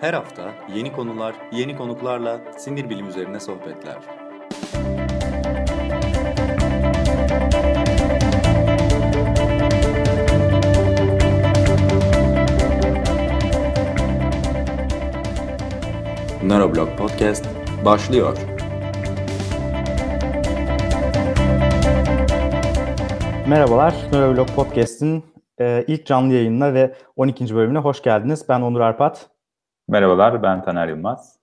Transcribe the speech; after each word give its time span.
Her 0.00 0.14
hafta 0.14 0.54
yeni 0.74 0.92
konular, 0.92 1.34
yeni 1.52 1.76
konuklarla 1.76 2.40
sinir 2.56 2.90
bilim 2.90 3.08
üzerine 3.08 3.40
sohbetler. 3.40 3.96
Neuroblog 16.42 16.98
Podcast 16.98 17.46
başlıyor. 17.84 18.38
Merhabalar, 23.46 23.94
Neuroblog 24.12 24.48
Podcast'in 24.48 25.24
e, 25.60 25.84
ilk 25.86 26.06
canlı 26.06 26.34
yayınına 26.34 26.74
ve 26.74 26.94
12. 27.16 27.54
bölümüne 27.54 27.78
hoş 27.78 28.02
geldiniz. 28.02 28.48
Ben 28.48 28.60
Onur 28.60 28.80
Arpat. 28.80 29.37
Merhabalar, 29.88 30.42
ben 30.42 30.62
Taner 30.62 30.88
Yılmaz. 30.88 31.38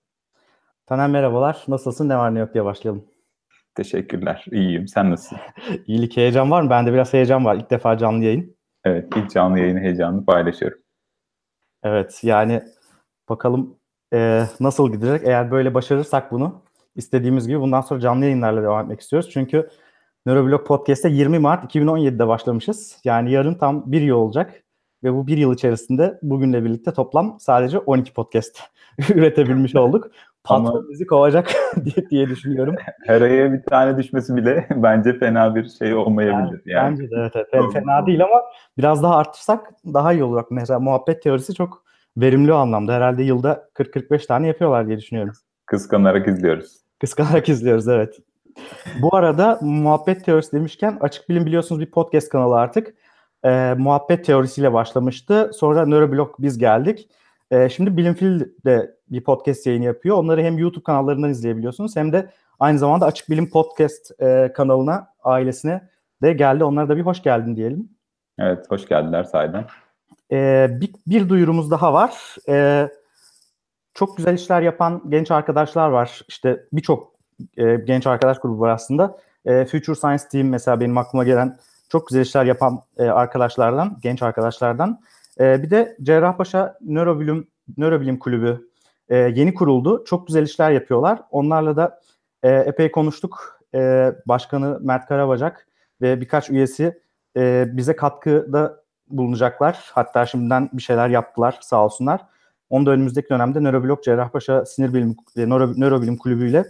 Taner 0.85 1.09
merhabalar, 1.09 1.63
nasılsın, 1.67 2.09
ne 2.09 2.17
var 2.17 2.35
ne 2.35 2.39
yok 2.39 2.53
diye 2.53 2.65
başlayalım. 2.65 3.05
Teşekkürler, 3.75 4.45
iyiyim. 4.51 4.87
Sen 4.87 5.11
nasılsın? 5.11 5.37
İyilik, 5.87 6.17
heyecan 6.17 6.51
var 6.51 6.61
mı? 6.61 6.69
Bende 6.69 6.93
biraz 6.93 7.13
heyecan 7.13 7.45
var. 7.45 7.55
İlk 7.55 7.71
defa 7.71 7.97
canlı 7.97 8.23
yayın. 8.23 8.55
Evet, 8.83 9.13
ilk 9.15 9.31
canlı 9.31 9.59
yayını 9.59 9.79
heyecanını 9.79 10.25
paylaşıyorum. 10.25 10.77
Evet, 11.83 12.19
yani 12.23 12.63
bakalım 13.29 13.77
e, 14.13 14.43
nasıl 14.59 14.91
gidecek. 14.91 15.27
Eğer 15.27 15.51
böyle 15.51 15.73
başarırsak 15.73 16.31
bunu, 16.31 16.61
istediğimiz 16.95 17.47
gibi 17.47 17.59
bundan 17.59 17.81
sonra 17.81 17.99
canlı 17.99 18.25
yayınlarla 18.25 18.63
devam 18.63 18.83
etmek 18.83 19.01
istiyoruz. 19.01 19.29
Çünkü 19.33 19.69
Neuroblog 20.25 20.67
Podcast'te 20.67 21.09
20 21.09 21.39
Mart 21.39 21.75
2017'de 21.75 22.27
başlamışız. 22.27 22.97
Yani 23.03 23.31
yarın 23.31 23.53
tam 23.53 23.91
bir 23.91 24.01
yıl 24.01 24.15
olacak. 24.15 24.64
Ve 25.03 25.13
bu 25.13 25.27
bir 25.27 25.37
yıl 25.37 25.53
içerisinde 25.53 26.19
bugünle 26.21 26.63
birlikte 26.63 26.93
toplam 26.93 27.37
sadece 27.39 27.79
12 27.79 28.13
podcast 28.13 28.59
üretebilmiş 29.09 29.75
olduk. 29.75 30.11
Patron 30.43 30.65
Ama... 30.65 30.89
bizi 30.89 31.05
kovacak 31.05 31.51
diye, 31.85 32.09
diye 32.09 32.29
düşünüyorum. 32.29 32.75
Her 33.05 33.21
aya 33.21 33.53
bir 33.53 33.63
tane 33.63 33.97
düşmesi 33.97 34.35
bile 34.35 34.67
bence 34.75 35.19
fena 35.19 35.55
bir 35.55 35.69
şey 35.69 35.93
olmayabilir. 35.93 36.61
Yani, 36.65 36.85
yani. 36.85 36.99
Bence 36.99 37.11
de 37.11 37.15
evet, 37.35 37.47
evet. 37.53 37.73
Fena 37.73 38.05
değil 38.05 38.23
ama 38.23 38.41
biraz 38.77 39.03
daha 39.03 39.15
arttırsak 39.17 39.73
daha 39.85 40.13
iyi 40.13 40.23
olur. 40.23 40.43
Mesela 40.49 40.79
muhabbet 40.79 41.23
teorisi 41.23 41.53
çok 41.53 41.83
verimli 42.17 42.53
o 42.53 42.55
anlamda. 42.55 42.93
Herhalde 42.93 43.23
yılda 43.23 43.69
40-45 43.75 44.27
tane 44.27 44.47
yapıyorlar 44.47 44.87
diye 44.87 44.97
düşünüyorum. 44.97 45.33
Kıskanarak 45.65 46.27
izliyoruz. 46.27 46.77
Kıskanarak 46.99 47.49
izliyoruz 47.49 47.87
evet. 47.87 48.19
Bu 49.01 49.15
arada 49.15 49.59
muhabbet 49.61 50.25
teorisi 50.25 50.51
demişken 50.51 50.97
Açık 51.01 51.29
Bilim 51.29 51.45
biliyorsunuz 51.45 51.81
bir 51.81 51.91
podcast 51.91 52.29
kanalı 52.29 52.55
artık. 52.55 52.95
E, 53.45 53.73
muhabbet 53.77 54.25
teorisiyle 54.25 54.73
başlamıştı. 54.73 55.51
Sonra 55.53 55.85
Nöroblog 55.85 56.35
biz 56.39 56.57
geldik. 56.57 57.09
E, 57.51 57.69
şimdi 57.69 57.97
Bilimfil 57.97 58.41
de 58.65 58.95
bir 59.09 59.23
podcast 59.23 59.67
yayını 59.67 59.85
yapıyor. 59.85 60.17
Onları 60.17 60.41
hem 60.41 60.57
YouTube 60.57 60.83
kanallarından 60.83 61.29
izleyebiliyorsunuz 61.29 61.95
hem 61.95 62.13
de 62.13 62.29
aynı 62.59 62.79
zamanda 62.79 63.05
Açık 63.05 63.29
Bilim 63.29 63.49
Podcast 63.49 64.21
e, 64.21 64.53
kanalına, 64.55 65.07
ailesine 65.23 65.89
de 66.21 66.33
geldi. 66.33 66.63
Onlara 66.63 66.89
da 66.89 66.97
bir 66.97 67.01
hoş 67.01 67.23
geldin 67.23 67.55
diyelim. 67.55 67.89
Evet, 68.39 68.65
hoş 68.69 68.87
geldiler 68.87 69.23
sahiden. 69.23 69.65
E, 70.31 70.67
bir, 70.81 70.89
bir 71.07 71.29
duyurumuz 71.29 71.71
daha 71.71 71.93
var. 71.93 72.35
E, 72.49 72.87
çok 73.93 74.17
güzel 74.17 74.33
işler 74.33 74.61
yapan 74.61 75.01
genç 75.09 75.31
arkadaşlar 75.31 75.89
var. 75.89 76.21
İşte 76.27 76.63
birçok 76.73 77.15
e, 77.57 77.75
genç 77.75 78.07
arkadaş 78.07 78.39
grubu 78.39 78.59
var 78.59 78.69
aslında. 78.69 79.17
E, 79.45 79.65
Future 79.65 79.95
Science 79.95 80.23
Team 80.31 80.47
mesela 80.47 80.79
benim 80.79 80.97
aklıma 80.97 81.23
gelen 81.23 81.57
çok 81.89 82.07
güzel 82.07 82.21
işler 82.21 82.45
yapan 82.45 82.81
e, 82.97 83.03
arkadaşlardan, 83.03 83.97
genç 84.03 84.23
arkadaşlardan. 84.23 84.99
E, 85.39 85.63
bir 85.63 85.69
de 85.69 85.97
Cerrahpaşa 86.03 86.77
Nörobilim 86.81 87.47
Nörobilim 87.77 88.19
Kulübü 88.19 88.69
e, 89.09 89.17
yeni 89.17 89.53
kuruldu. 89.53 90.03
Çok 90.05 90.27
güzel 90.27 90.43
işler 90.43 90.71
yapıyorlar. 90.71 91.21
Onlarla 91.31 91.75
da 91.75 92.01
e, 92.43 92.49
epey 92.49 92.91
konuştuk. 92.91 93.59
E, 93.75 94.11
Başkanı 94.25 94.79
Mert 94.81 95.07
Karabacak 95.07 95.67
ve 96.01 96.21
birkaç 96.21 96.49
üyesi 96.49 96.99
e, 97.37 97.65
bize 97.71 97.95
katkıda 97.95 98.83
bulunacaklar. 99.09 99.91
Hatta 99.93 100.25
şimdiden 100.25 100.69
bir 100.73 100.81
şeyler 100.81 101.09
yaptılar 101.09 101.57
sağ 101.61 101.85
olsunlar. 101.85 102.21
Onu 102.69 102.85
da 102.85 102.91
önümüzdeki 102.91 103.29
dönemde 103.29 103.63
Nöroblog 103.63 104.03
Cerrahpaşa 104.03 104.65
Sinir 104.65 104.93
Bilim 104.93 105.15
Nöro, 105.35 105.73
Nörobilim 105.77 106.17
Kulübü 106.17 106.49
ile 106.49 106.65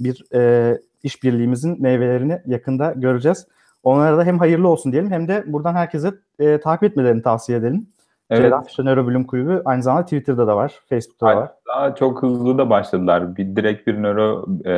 bir 0.00 0.34
e, 0.34 0.78
işbirliğimizin 1.02 1.82
meyvelerini 1.82 2.42
yakında 2.46 2.92
göreceğiz. 2.92 3.46
Onlara 3.82 4.18
da 4.18 4.24
hem 4.24 4.38
hayırlı 4.38 4.68
olsun 4.68 4.92
diyelim 4.92 5.10
hem 5.10 5.28
de 5.28 5.44
buradan 5.46 5.74
herkese 5.74 6.12
e, 6.38 6.60
takip 6.60 6.84
etmelerini 6.84 7.22
tavsiye 7.22 7.58
edelim. 7.58 7.86
Evet. 8.30 8.42
Cerrahpaşa 8.42 8.82
Nörobilim 8.82 9.24
Kulübü 9.24 9.62
aynı 9.64 9.82
zamanda 9.82 10.04
Twitter'da 10.04 10.46
da 10.46 10.56
var, 10.56 10.80
Facebook'ta 10.88 11.26
da 11.26 11.36
var. 11.36 11.50
Daha 11.68 11.94
çok 11.94 12.22
hızlı 12.22 12.58
da 12.58 12.70
başladılar. 12.70 13.36
Bir 13.36 13.56
direkt 13.56 13.86
bir 13.86 14.02
nöro 14.02 14.46
e, 14.64 14.72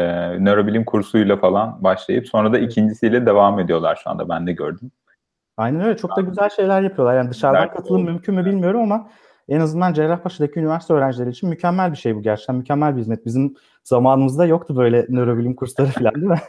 nörobilim 0.44 0.84
kursuyla 0.84 1.36
falan 1.36 1.76
başlayıp 1.80 2.28
sonra 2.28 2.52
da 2.52 2.58
ikincisiyle 2.58 3.26
devam 3.26 3.60
ediyorlar 3.60 4.00
şu 4.04 4.10
anda. 4.10 4.28
Ben 4.28 4.46
de 4.46 4.52
gördüm. 4.52 4.90
Aynen 5.56 5.80
öyle. 5.80 5.96
Çok 5.96 6.16
da 6.16 6.20
güzel 6.20 6.50
şeyler 6.50 6.82
yapıyorlar. 6.82 7.16
Yani 7.16 7.30
dışarıdan 7.30 7.62
Dert 7.62 7.76
katılım 7.76 8.04
mümkün 8.04 8.34
mü 8.34 8.44
bilmiyorum 8.44 8.82
ama 8.82 9.08
en 9.48 9.60
azından 9.60 9.92
Cerrahpaşa'daki 9.92 10.60
üniversite 10.60 10.94
öğrencileri 10.94 11.30
için 11.30 11.48
mükemmel 11.48 11.92
bir 11.92 11.96
şey 11.96 12.16
bu 12.16 12.22
gerçekten. 12.22 12.56
Mükemmel 12.56 12.96
bir 12.96 13.00
hizmet. 13.00 13.26
Bizim 13.26 13.54
zamanımızda 13.84 14.46
yoktu 14.46 14.76
böyle 14.76 15.06
nörobilim 15.08 15.54
kursları 15.54 15.88
falan 15.98 16.14
değil 16.14 16.26
mi? 16.26 16.40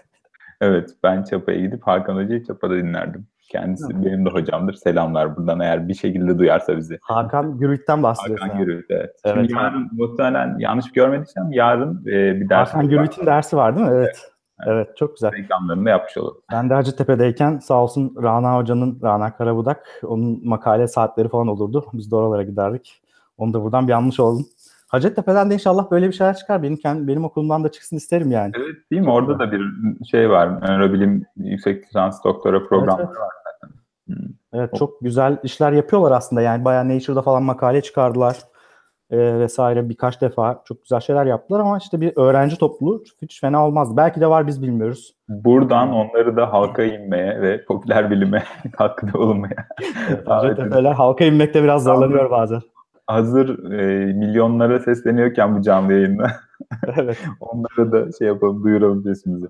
Evet 0.62 0.90
ben 1.04 1.24
Çapa'ya 1.24 1.60
gidip 1.60 1.88
Hakan 1.88 2.16
Hoca'yı 2.16 2.44
Çapa'da 2.44 2.76
dinlerdim. 2.76 3.28
Kendisi 3.50 3.94
evet. 3.94 4.06
benim 4.06 4.26
de 4.26 4.30
hocamdır. 4.30 4.74
Selamlar 4.74 5.38
buradan 5.38 5.60
eğer 5.60 5.88
bir 5.88 5.94
şekilde 5.94 6.40
duyarsa 6.40 6.78
bizi. 6.78 7.00
Hakan 7.02 7.58
Gürült'ten 7.58 8.04
bahsediyorsun. 8.04 8.48
Hakan 8.48 8.66
Gürült 8.66 8.86
evet. 8.90 9.16
evet. 9.26 9.36
Şimdi 9.36 9.54
yarın 9.54 9.90
muhtemelen 9.92 10.56
yanlış 10.60 10.92
görmediysem 10.92 11.52
yarın 11.52 12.02
e, 12.02 12.42
bir 12.42 12.50
ders 12.50 12.70
Hakan 12.70 12.90
Gürült'ün 12.90 13.26
dersi 13.26 13.58
var 13.58 13.76
değil 13.76 13.88
mi? 13.88 13.94
Evet. 13.96 14.06
evet. 14.06 14.36
Evet 14.68 14.98
çok 14.98 15.16
güzel. 15.16 15.32
Reklamlarını 15.32 15.86
da 15.86 15.90
yapmış 15.90 16.18
olalım. 16.18 16.38
Ben 16.52 16.70
de 16.70 16.74
Hacettepe'deyken 16.74 17.58
sağ 17.58 17.84
olsun 17.84 18.16
Rana 18.24 18.58
Hoca'nın, 18.58 19.00
Rana 19.04 19.36
Karabudak, 19.36 20.02
onun 20.04 20.48
makale 20.48 20.88
saatleri 20.88 21.30
falan 21.30 21.48
olurdu. 21.48 21.86
Biz 21.94 22.12
de 22.12 22.16
oralara 22.16 22.44
giderdik. 22.44 23.02
Onu 23.38 23.54
da 23.54 23.64
buradan 23.64 23.88
bir 23.88 23.92
yanlış 23.92 24.20
oldum. 24.20 24.46
Hacettepe'den 24.96 25.50
de 25.50 25.54
inşallah 25.54 25.92
böyle 25.92 26.08
bir 26.08 26.14
şeyler 26.14 26.36
çıkar. 26.36 26.64
Benim 26.64 26.78
kendi, 26.78 27.08
benim 27.08 27.26
okulumdan 27.26 27.64
da 27.64 27.72
çıksın 27.72 27.96
isterim 27.96 28.32
yani. 28.32 28.52
Evet 28.58 28.76
değil 28.92 29.02
mi? 29.02 29.12
Orada 29.12 29.40
da 29.40 29.52
bir 29.52 29.62
şey 30.12 30.30
var. 30.30 30.62
Nörobilim 30.62 31.26
yüksek 31.36 31.84
lisans 31.84 32.24
doktora 32.24 32.68
programları 32.68 33.08
evet, 33.08 33.10
evet. 33.10 33.20
var 33.20 33.32
zaten. 33.46 33.76
Hmm. 34.08 34.34
Evet 34.54 34.76
çok 34.76 35.02
güzel 35.02 35.38
işler 35.44 35.72
yapıyorlar 35.72 36.12
aslında. 36.12 36.42
Yani 36.42 36.66
bayağı 36.66 36.90
Nature'da 36.90 37.22
falan 37.22 37.44
makale 37.44 37.82
çıkardılar 37.82 38.36
e, 39.10 39.40
vesaire 39.40 39.90
birkaç 39.90 40.22
defa 40.22 40.62
çok 40.66 40.84
güzel 40.84 41.00
şeyler 41.00 41.26
yaptılar 41.26 41.60
ama 41.60 41.78
işte 41.78 42.02
bir 42.02 42.14
öğrenci 42.16 42.58
topluluğu 42.58 43.04
hiç 43.22 43.42
fena 43.42 43.68
olmaz. 43.68 43.98
Belki 43.98 44.22
de 44.22 44.28
var 44.28 44.48
biz 44.48 44.62
bilmiyoruz. 44.62 45.16
Buradan 45.30 45.92
onları 45.92 46.36
da 46.36 46.54
halka 46.54 46.84
inmeye 46.84 47.42
ve 47.42 47.66
popüler 47.66 48.12
bilime 48.12 48.44
katkıda 48.78 49.20
olmaya. 49.20 49.68
Evet, 50.44 50.74
halka 50.98 51.26
inmekte 51.26 51.64
biraz 51.64 51.84
zorlanıyor 51.84 52.32
bazen 52.32 52.62
hazır 53.08 53.72
e, 53.72 54.14
milyonlara 54.14 54.80
sesleniyorken 54.80 55.58
bu 55.58 55.62
canlı 55.62 55.94
yayında 55.94 56.32
evet. 56.98 57.18
onlara 57.40 57.92
da 57.92 58.12
şey 58.20 58.28
yapalım, 58.28 58.64
duyuralım 58.64 59.04
sesimizi. 59.04 59.48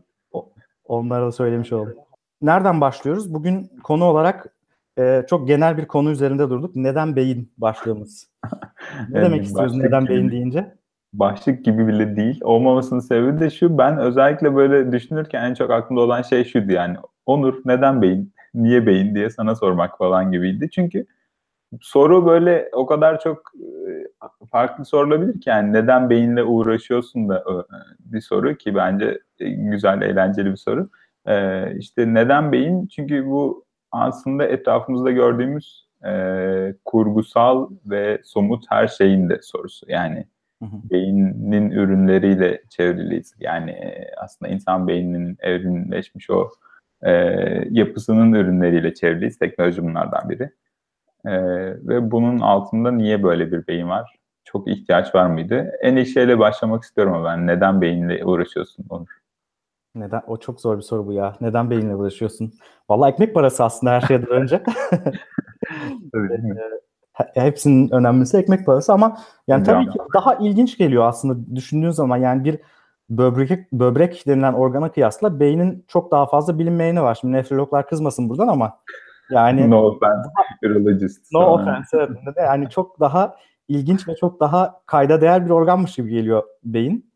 Onlara 0.85 1.25
da 1.25 1.31
söylemiş 1.31 1.73
oldum. 1.73 1.93
Nereden 2.41 2.81
başlıyoruz? 2.81 3.33
Bugün 3.33 3.71
konu 3.83 4.03
olarak 4.05 4.47
e, 4.99 5.25
çok 5.29 5.47
genel 5.47 5.77
bir 5.77 5.85
konu 5.85 6.11
üzerinde 6.11 6.49
durduk. 6.49 6.75
Neden 6.75 7.15
beyin 7.15 7.51
başlığımız? 7.57 8.27
Ne 9.09 9.19
yani 9.19 9.25
demek 9.25 9.43
istiyoruz 9.43 9.75
neden 9.75 10.07
beyin 10.07 10.31
deyince? 10.31 10.75
Başlık 11.13 11.65
gibi 11.65 11.87
bile 11.87 12.15
değil. 12.15 12.39
Olmamasının 12.43 12.99
sebebi 12.99 13.39
de 13.39 13.49
şu. 13.49 13.77
Ben 13.77 13.97
özellikle 13.97 14.55
böyle 14.55 14.91
düşünürken 14.91 15.43
en 15.49 15.53
çok 15.53 15.71
aklımda 15.71 16.01
olan 16.01 16.21
şey 16.21 16.43
şuydu 16.43 16.71
yani. 16.71 16.97
Onur 17.25 17.61
neden 17.65 18.01
beyin? 18.01 18.33
Niye 18.53 18.85
beyin 18.85 19.15
diye 19.15 19.29
sana 19.29 19.55
sormak 19.55 19.97
falan 19.97 20.31
gibiydi. 20.31 20.69
Çünkü 20.71 21.05
soru 21.81 22.25
böyle 22.25 22.69
o 22.73 22.85
kadar 22.85 23.19
çok 23.19 23.51
e, 24.41 24.45
farklı 24.51 24.85
sorulabilir 24.85 25.41
ki 25.41 25.49
yani 25.49 25.73
neden 25.73 26.09
beyinle 26.09 26.43
uğraşıyorsun 26.43 27.29
da 27.29 27.37
e, 27.37 27.53
bir 27.99 28.21
soru 28.21 28.55
ki 28.55 28.75
bence 28.75 29.19
e, 29.39 29.49
güzel 29.49 30.01
eğlenceli 30.01 30.51
bir 30.51 30.57
soru. 30.57 30.89
İşte 31.77 32.13
neden 32.13 32.51
beyin? 32.51 32.87
Çünkü 32.87 33.25
bu 33.25 33.65
aslında 33.91 34.45
etrafımızda 34.45 35.11
gördüğümüz 35.11 35.85
kurgusal 36.85 37.69
ve 37.85 38.21
somut 38.23 38.65
her 38.69 38.87
şeyin 38.87 39.29
de 39.29 39.39
sorusu. 39.41 39.85
Yani 39.89 40.27
hı 40.61 40.65
hı. 40.65 40.89
beynin 40.91 41.71
ürünleriyle 41.71 42.61
çevriliyiz. 42.69 43.35
Yani 43.39 43.75
aslında 44.17 44.51
insan 44.51 44.87
beyninin 44.87 45.37
evrimleşmiş 45.39 46.29
o 46.29 46.49
yapısının 47.69 48.33
ürünleriyle 48.33 48.93
çevriliyiz. 48.93 49.37
Teknoloji 49.37 49.83
bunlardan 49.83 50.29
biri. 50.29 50.51
Ee, 51.27 51.31
ve 51.87 52.11
bunun 52.11 52.39
altında 52.39 52.91
niye 52.91 53.23
böyle 53.23 53.51
bir 53.51 53.67
beyin 53.67 53.89
var? 53.89 54.15
Çok 54.43 54.67
ihtiyaç 54.67 55.15
var 55.15 55.25
mıydı? 55.25 55.71
En 55.81 55.95
ilk 55.95 56.07
şeyle 56.07 56.39
başlamak 56.39 56.83
istiyorum 56.83 57.13
ama 57.13 57.25
ben. 57.25 57.47
Neden 57.47 57.81
beyinle 57.81 58.25
uğraşıyorsun 58.25 58.85
Onur? 58.89 59.07
Neden? 59.95 60.21
O 60.27 60.37
çok 60.37 60.61
zor 60.61 60.77
bir 60.77 60.81
soru 60.81 61.07
bu 61.07 61.13
ya. 61.13 61.35
Neden 61.41 61.69
beyinle 61.69 61.95
uğraşıyorsun? 61.95 62.53
Vallahi 62.89 63.11
ekmek 63.11 63.33
parası 63.33 63.63
aslında 63.63 63.93
her 63.93 64.01
şeyden 64.01 64.29
önce. 64.29 64.63
Değil 66.13 66.43
mi? 66.43 66.61
hepsinin 67.33 67.89
önemlisi 67.91 68.37
ekmek 68.37 68.65
parası 68.65 68.93
ama 68.93 69.17
yani 69.47 69.63
tabii 69.63 69.89
ki 69.89 69.99
daha 70.13 70.35
ilginç 70.35 70.77
geliyor 70.77 71.03
aslında 71.05 71.55
düşündüğün 71.55 71.89
zaman 71.89 72.17
yani 72.17 72.43
bir 72.43 72.59
böbrek 73.09 73.71
böbrek 73.71 74.23
denilen 74.27 74.53
organa 74.53 74.91
kıyasla 74.91 75.39
beynin 75.39 75.85
çok 75.87 76.11
daha 76.11 76.25
fazla 76.25 76.59
bilinmeyeni 76.59 77.01
var. 77.01 77.17
Şimdi 77.21 77.33
nefrologlar 77.33 77.87
kızmasın 77.87 78.29
buradan 78.29 78.47
ama 78.47 78.79
yani 79.29 79.69
no 79.69 79.81
offense, 79.81 80.29
urologist. 80.65 81.31
No 81.33 81.39
offense. 81.39 81.97
Evet. 81.97 82.09
Yani 82.37 82.69
çok 82.69 82.99
daha 82.99 83.35
ilginç 83.67 84.07
ve 84.07 84.15
çok 84.15 84.39
daha 84.39 84.81
kayda 84.85 85.21
değer 85.21 85.45
bir 85.45 85.49
organmış 85.49 85.95
gibi 85.95 86.09
geliyor 86.09 86.43
beyin. 86.63 87.11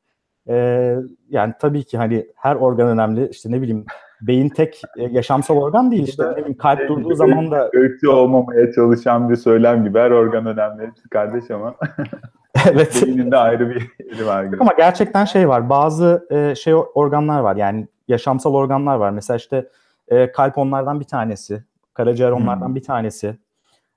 Ee, 0.50 0.95
yani 1.29 1.53
tabii 1.59 1.83
ki 1.83 1.97
hani 1.97 2.27
her 2.35 2.56
organ 2.56 2.88
önemli. 2.88 3.29
İşte 3.29 3.51
ne 3.51 3.61
bileyim 3.61 3.85
beyin 4.21 4.50
tek 4.50 4.81
e, 4.97 5.03
yaşamsal 5.03 5.57
organ 5.57 5.91
değil 5.91 6.07
işte. 6.07 6.31
Ne 6.31 6.38
bileyim 6.38 6.57
kalp 6.57 6.88
durduğu 6.88 7.15
zaman 7.15 7.51
da 7.51 7.69
ırkçı 7.75 8.11
olmamaya 8.11 8.71
çalışan 8.71 9.29
bir 9.29 9.35
söylem 9.35 9.83
gibi 9.83 10.00
her 10.00 10.11
organ 10.11 10.45
önemli 10.45 10.91
kardeş 11.11 11.51
ama. 11.51 11.75
evet. 12.71 13.03
Beyninde 13.06 13.38
ayrı 13.38 13.69
bir 13.69 13.91
yeri 14.11 14.25
var 14.25 14.44
gibi. 14.44 14.57
Ama 14.59 14.71
gerçekten 14.77 15.25
şey 15.25 15.50
var. 15.50 15.69
Bazı 15.69 16.27
e, 16.31 16.56
şey 16.56 16.73
organlar 16.94 17.39
var. 17.39 17.56
Yani 17.56 17.88
yaşamsal 18.07 18.53
organlar 18.53 18.95
var. 18.95 19.09
Mesela 19.09 19.38
işte 19.38 19.69
e, 20.07 20.31
kalp 20.31 20.57
onlardan 20.57 21.00
bir 21.00 21.06
tanesi. 21.06 21.63
Karaciğer 22.00 22.31
onlardan 22.31 22.68
hmm. 22.68 22.75
bir 22.75 22.84
tanesi. 22.84 23.38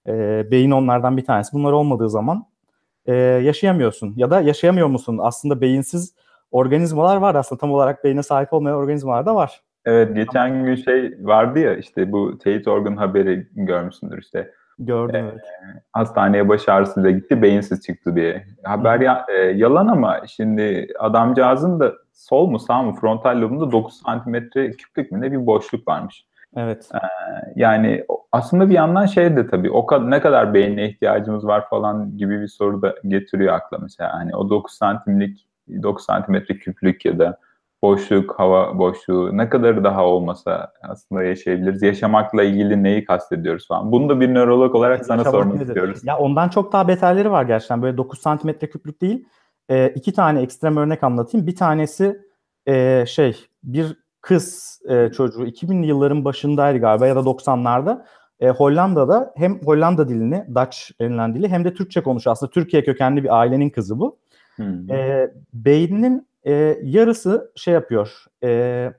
E, 0.07 0.13
beyin 0.51 0.71
onlardan 0.71 1.17
bir 1.17 1.25
tanesi. 1.25 1.53
Bunlar 1.53 1.73
olmadığı 1.73 2.11
zaman 2.11 2.47
e, 3.07 3.15
yaşayamıyorsun. 3.15 4.15
Ya 4.17 4.31
da 4.31 4.41
yaşayamıyor 4.41 4.87
musun? 4.87 5.19
Aslında 5.23 5.61
beyinsiz 5.61 6.15
organizmalar 6.51 7.17
var. 7.17 7.35
Aslında 7.35 7.61
tam 7.61 7.73
olarak 7.73 8.05
beyne 8.05 8.23
sahip 8.23 8.53
olmayan 8.53 8.77
organizmalar 8.77 9.27
da 9.27 9.35
var. 9.35 9.61
Evet 9.85 10.17
geçen 10.17 10.65
gün 10.65 10.75
şey 10.75 11.15
vardı 11.21 11.59
ya 11.59 11.77
işte 11.77 12.13
bu 12.13 12.39
teyit 12.39 12.69
organ 12.69 12.97
haberi 12.97 13.49
görmüşsündür 13.53 14.19
işte. 14.19 14.51
Gördüm 14.79 15.25
ee, 15.25 15.31
evet. 15.33 15.45
Hastaneye 15.93 16.49
baş 16.49 16.69
ağrısıyla 16.69 17.11
gitti 17.11 17.43
beyinsiz 17.43 17.83
çıktı 17.83 18.17
diye. 18.17 18.47
Haber 18.65 19.01
ya, 19.01 19.27
e, 19.29 19.43
yalan 19.43 19.87
ama 19.87 20.21
şimdi 20.27 20.89
adamcağızın 20.99 21.81
da 21.81 21.93
sol 22.13 22.47
mu 22.47 22.59
sağ 22.59 22.83
mı 22.83 22.95
frontal 22.95 23.41
lobunda 23.41 23.73
9 23.73 23.95
santimetre 23.95 24.71
küplük 24.71 25.13
mü 25.13 25.21
ne 25.21 25.33
bir 25.33 25.47
boşluk 25.47 25.89
varmış. 25.89 26.27
Evet. 26.57 26.89
Ee, 26.95 26.99
yani 27.57 28.05
aslında 28.33 28.69
bir 28.69 28.75
yandan 28.75 29.07
şey 29.07 29.37
de 29.37 29.47
tabii 29.47 29.71
o 29.71 29.87
kadar 29.87 30.11
ne 30.11 30.21
kadar 30.21 30.55
beyne 30.55 30.89
ihtiyacımız 30.89 31.47
var 31.47 31.69
falan 31.69 32.17
gibi 32.19 32.41
bir 32.41 32.49
soru 32.49 32.83
da 32.83 32.95
getiriyor 33.09 33.55
akla 33.55 33.79
mesela. 33.79 34.13
Hani 34.15 34.37
o 34.37 34.51
9 34.51 34.73
santimlik 34.73 35.47
9 35.69 36.05
santimetre 36.05 36.59
küplük 36.59 37.05
ya 37.05 37.19
da 37.19 37.39
boşluk, 37.83 38.39
hava 38.39 38.79
boşluğu 38.79 39.39
ne 39.39 39.49
kadar 39.49 39.85
daha 39.85 40.07
olmasa 40.07 40.73
aslında 40.83 41.23
yaşayabiliriz. 41.23 41.83
Yaşamakla 41.83 42.43
ilgili 42.43 42.83
neyi 42.83 43.05
kastediyoruz 43.05 43.69
falan. 43.69 43.93
Bunu 43.93 44.09
da 44.09 44.21
bir 44.21 44.35
nörolog 44.35 44.75
olarak 44.75 45.05
sana 45.07 45.19
Yaşamak 45.19 45.41
sormak 45.41 45.55
nedir? 45.55 45.67
istiyoruz. 45.67 46.01
Ya 46.05 46.19
ondan 46.19 46.49
çok 46.49 46.73
daha 46.73 46.89
beterleri 46.89 47.31
var 47.31 47.45
gerçekten. 47.45 47.83
Böyle 47.83 47.97
9 47.97 48.21
santimetre 48.21 48.71
küplük 48.71 49.03
değil. 49.03 49.29
E, 49.69 49.89
iki 49.89 50.13
tane 50.13 50.43
ekstrem 50.43 50.77
örnek 50.77 51.03
anlatayım. 51.03 51.47
Bir 51.47 51.57
tanesi 51.57 52.21
e, 52.67 53.05
şey 53.07 53.37
bir 53.63 54.02
kız 54.23 54.81
e, 54.89 55.11
çocuğu 55.13 55.47
2000'li 55.47 55.87
yılların 55.87 56.25
başındaydı 56.25 56.79
galiba 56.79 57.07
ya 57.07 57.17
da 57.17 57.21
90'larda. 57.21 58.05
E, 58.41 58.49
Hollanda'da 58.49 59.33
hem 59.37 59.61
Hollanda 59.61 60.09
dilini, 60.09 60.45
Dutch 60.55 60.79
denilen 61.01 61.35
dili 61.35 61.49
hem 61.49 61.65
de 61.65 61.75
Türkçe 61.75 62.03
konuşuyor. 62.03 62.33
Aslında 62.33 62.51
Türkiye 62.51 62.85
kökenli 62.85 63.25
bir 63.25 63.39
ailenin 63.39 63.71
kızı 63.71 63.99
bu. 63.99 64.19
Hmm. 64.57 64.91
E, 64.91 65.31
beyninin 65.55 66.29
e, 66.47 66.79
yarısı 66.83 67.53
şey 67.57 67.75
yapıyor. 67.75 68.25
E, 68.43 68.93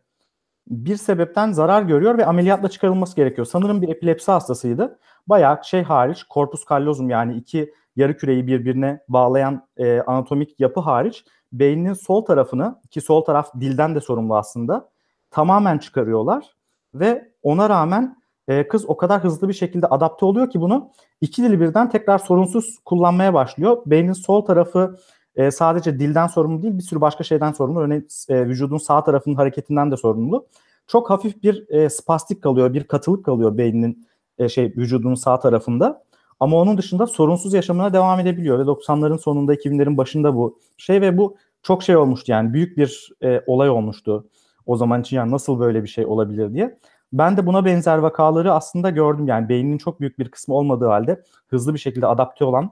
bir 0.68 0.96
sebepten 0.96 1.52
zarar 1.52 1.82
görüyor 1.82 2.18
ve 2.18 2.26
ameliyatla 2.26 2.70
çıkarılması 2.70 3.16
gerekiyor. 3.16 3.48
Sanırım 3.48 3.82
bir 3.82 3.90
epilepsi 3.90 4.32
hastasıydı. 4.32 5.00
Bayağı 5.28 5.60
şey 5.64 5.84
hariç, 5.84 6.24
korpus 6.24 6.66
kallozum 6.66 7.10
yani 7.10 7.36
iki 7.36 7.74
yarı 7.96 8.18
küreyi 8.18 8.48
birbirine 8.48 9.00
bağlayan 9.08 9.68
e, 9.78 10.02
anatomik 10.02 10.60
yapı 10.60 10.80
hariç 10.80 11.26
beyninin 11.52 11.94
sol 11.94 12.26
tarafını 12.26 12.76
ki 12.92 13.02
sol 13.02 13.22
taraf 13.22 13.54
dilden 13.60 13.96
de 13.96 14.02
sorumlu 14.02 14.36
aslında 14.36 14.90
tamamen 15.34 15.78
çıkarıyorlar 15.78 16.56
ve 16.94 17.32
ona 17.44 17.70
rağmen 17.70 18.18
e, 18.48 18.68
kız 18.68 18.86
o 18.90 18.98
kadar 18.98 19.24
hızlı 19.24 19.50
bir 19.50 19.54
şekilde 19.54 19.88
adapte 19.88 20.26
oluyor 20.26 20.50
ki 20.50 20.62
bunu 20.62 20.92
iki 21.22 21.44
dili 21.44 21.60
birden 21.60 21.90
tekrar 21.90 22.18
sorunsuz 22.18 22.78
kullanmaya 22.86 23.34
başlıyor. 23.34 23.78
Beynin 23.86 24.14
sol 24.14 24.42
tarafı 24.42 24.96
e, 25.36 25.52
sadece 25.52 26.00
dilden 26.00 26.28
sorumlu 26.28 26.62
değil 26.62 26.78
bir 26.78 26.84
sürü 26.84 27.02
başka 27.02 27.24
şeyden 27.24 27.52
sorumlu. 27.52 27.80
Örneğin 27.80 28.08
e, 28.30 28.46
vücudun 28.46 28.78
sağ 28.78 29.04
tarafının 29.04 29.36
hareketinden 29.36 29.92
de 29.92 29.98
sorumlu. 29.98 30.48
Çok 30.88 31.10
hafif 31.10 31.44
bir 31.44 31.70
e, 31.70 31.90
spastik 31.90 32.44
kalıyor, 32.44 32.74
bir 32.74 32.84
katılık 32.84 33.26
kalıyor 33.26 33.58
beyninin 33.58 34.08
e, 34.38 34.50
şey 34.50 34.66
vücudunun 34.66 35.16
sağ 35.16 35.40
tarafında. 35.40 36.04
Ama 36.40 36.58
onun 36.58 36.78
dışında 36.78 37.08
sorunsuz 37.08 37.54
yaşamına 37.54 37.94
devam 37.94 38.20
edebiliyor 38.20 38.60
ve 38.60 38.64
90'ların 38.64 39.18
sonunda 39.18 39.56
2000'lerin 39.56 39.98
başında 39.98 40.36
bu 40.36 40.60
şey 40.78 41.02
ve 41.02 41.18
bu 41.18 41.38
çok 41.62 41.84
şey 41.84 41.96
olmuştu 41.98 42.32
yani 42.32 42.54
büyük 42.54 42.78
bir 42.78 43.10
e, 43.24 43.42
olay 43.48 43.70
olmuştu 43.70 44.30
o 44.66 44.76
zaman 44.76 45.02
için 45.02 45.18
yani 45.18 45.32
nasıl 45.32 45.60
böyle 45.60 45.84
bir 45.84 45.88
şey 45.88 46.06
olabilir 46.06 46.54
diye. 46.54 46.80
Ben 47.14 47.38
de 47.38 47.46
buna 47.46 47.66
benzer 47.66 47.98
vakaları 47.98 48.54
aslında 48.54 48.90
gördüm 48.90 49.28
yani 49.28 49.50
beyninin 49.50 49.78
çok 49.78 50.00
büyük 50.00 50.20
bir 50.20 50.30
kısmı 50.30 50.56
olmadığı 50.56 50.88
halde 50.88 51.24
hızlı 51.48 51.74
bir 51.74 51.80
şekilde 51.80 52.08
adapte 52.08 52.46
olan 52.46 52.72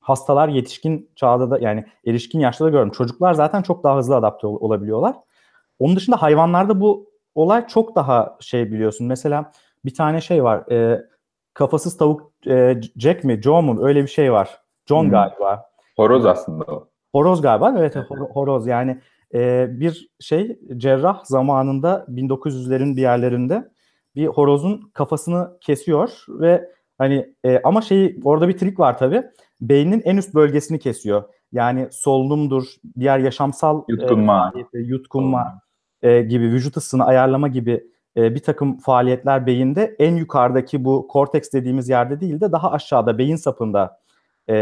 hastalar 0.00 0.48
yetişkin 0.48 1.10
çağda 1.16 1.50
da 1.50 1.58
yani 1.58 1.84
erişkin 2.06 2.40
yaşta 2.40 2.64
da 2.64 2.70
gördüm. 2.70 2.90
Çocuklar 2.90 3.34
zaten 3.34 3.62
çok 3.62 3.84
daha 3.84 3.96
hızlı 3.96 4.16
adapte 4.16 4.46
ol- 4.46 4.58
olabiliyorlar. 4.60 5.16
Onun 5.78 5.96
dışında 5.96 6.22
hayvanlarda 6.22 6.80
bu 6.80 7.10
olay 7.34 7.66
çok 7.66 7.96
daha 7.96 8.36
şey 8.40 8.72
biliyorsun. 8.72 9.06
Mesela 9.06 9.52
bir 9.84 9.94
tane 9.94 10.20
şey 10.20 10.44
var. 10.44 10.72
E, 10.72 11.04
kafasız 11.54 11.96
tavuk 11.96 12.32
e, 12.46 12.80
Jack 12.96 13.24
mi 13.24 13.42
Joe 13.42 13.62
mu 13.62 13.86
öyle 13.86 14.02
bir 14.02 14.08
şey 14.08 14.32
var. 14.32 14.60
John 14.86 15.04
hmm. 15.04 15.10
galiba. 15.10 15.70
Horoz 15.96 16.26
aslında 16.26 16.64
o. 16.64 16.88
Horoz 17.12 17.42
galiba 17.42 17.74
evet 17.78 17.96
hor- 17.96 18.30
horoz 18.30 18.66
yani 18.66 19.00
e, 19.34 19.66
bir 19.80 20.08
şey 20.20 20.58
cerrah 20.76 21.24
zamanında 21.24 22.06
1900'lerin 22.08 22.96
bir 22.96 23.00
yerlerinde 23.00 23.70
bir 24.16 24.26
horozun 24.26 24.90
kafasını 24.94 25.58
kesiyor 25.60 26.24
ve 26.28 26.70
hani 26.98 27.34
e, 27.44 27.60
ama 27.64 27.82
şey 27.82 28.20
orada 28.24 28.48
bir 28.48 28.58
trik 28.58 28.78
var 28.78 28.98
tabi 28.98 29.22
beynin 29.60 30.02
en 30.04 30.16
üst 30.16 30.34
bölgesini 30.34 30.78
kesiyor. 30.78 31.24
Yani 31.52 31.88
solunumdur, 31.90 32.64
diğer 32.98 33.18
yaşamsal 33.18 33.82
yutkunma, 33.88 34.52
e, 34.74 34.78
yutkunma 34.78 35.60
e, 36.02 36.22
gibi 36.22 36.44
vücut 36.44 36.76
ısını 36.76 37.04
ayarlama 37.04 37.48
gibi 37.48 37.84
e, 38.16 38.34
bir 38.34 38.42
takım 38.42 38.78
faaliyetler 38.78 39.46
beyinde 39.46 39.96
en 39.98 40.16
yukarıdaki 40.16 40.84
bu 40.84 41.08
korteks 41.08 41.52
dediğimiz 41.52 41.88
yerde 41.88 42.20
değil 42.20 42.40
de 42.40 42.52
daha 42.52 42.70
aşağıda 42.72 43.18
beyin 43.18 43.36
sapında 43.36 44.00
e, 44.48 44.54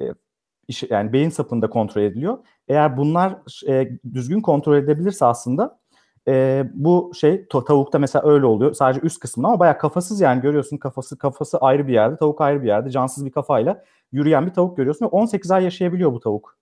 e, 0.00 0.04
yani 0.90 1.12
beyin 1.12 1.30
sapında 1.30 1.70
kontrol 1.70 2.02
ediliyor. 2.02 2.38
Eğer 2.68 2.96
bunlar 2.96 3.38
e, 3.68 3.98
düzgün 4.14 4.40
kontrol 4.40 4.76
edebilirse 4.76 5.24
aslında 5.24 5.78
e, 6.28 6.64
bu 6.74 7.12
şey 7.14 7.46
tavukta 7.48 7.98
mesela 7.98 8.28
öyle 8.28 8.46
oluyor. 8.46 8.72
Sadece 8.74 9.00
üst 9.00 9.20
kısmında 9.20 9.48
ama 9.48 9.60
bayağı 9.60 9.78
kafasız 9.78 10.20
yani 10.20 10.42
görüyorsun 10.42 10.76
kafası 10.76 11.18
kafası 11.18 11.58
ayrı 11.58 11.88
bir 11.88 11.92
yerde, 11.92 12.16
tavuk 12.16 12.40
ayrı 12.40 12.62
bir 12.62 12.68
yerde, 12.68 12.90
cansız 12.90 13.26
bir 13.26 13.30
kafayla 13.30 13.84
yürüyen 14.12 14.46
bir 14.46 14.52
tavuk 14.52 14.76
görüyorsun 14.76 15.06
ve 15.06 15.10
18 15.10 15.50
ay 15.50 15.64
yaşayabiliyor 15.64 16.12
bu 16.12 16.20
tavuk. 16.20 16.58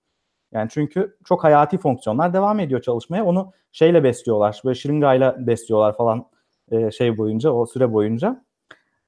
Yani 0.52 0.68
çünkü 0.72 1.16
çok 1.24 1.44
hayati 1.44 1.78
fonksiyonlar 1.78 2.34
devam 2.34 2.60
ediyor 2.60 2.82
çalışmaya. 2.82 3.24
Onu 3.24 3.52
şeyle 3.72 4.04
besliyorlar. 4.04 4.62
Böyle 4.64 4.74
şırıngayla 4.74 5.46
besliyorlar 5.46 5.96
falan 5.96 6.26
e, 6.70 6.90
şey 6.90 7.18
boyunca, 7.18 7.50
o 7.50 7.66
süre 7.66 7.92
boyunca. 7.92 8.44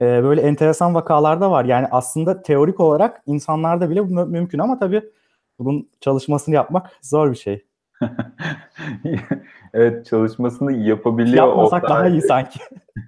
E, 0.03 0.23
böyle 0.25 0.41
enteresan 0.41 0.95
vakalar 0.95 1.41
da 1.41 1.51
var. 1.51 1.65
Yani 1.65 1.87
aslında 1.91 2.43
teorik 2.43 2.81
olarak 2.81 3.23
insanlarda 3.27 3.91
bile 3.91 4.09
bu 4.09 4.27
mümkün 4.27 4.59
ama 4.59 4.79
tabii 4.79 5.03
bunun 5.59 5.89
çalışmasını 6.01 6.55
yapmak 6.55 6.91
zor 7.03 7.31
bir 7.31 7.37
şey. 7.37 7.65
evet 9.75 10.07
çalışmasını 10.07 10.73
yapabiliyor. 10.73 11.47
Yapmasak 11.47 11.89
daha 11.89 12.09
iyi 12.09 12.23
sanki. 12.23 12.61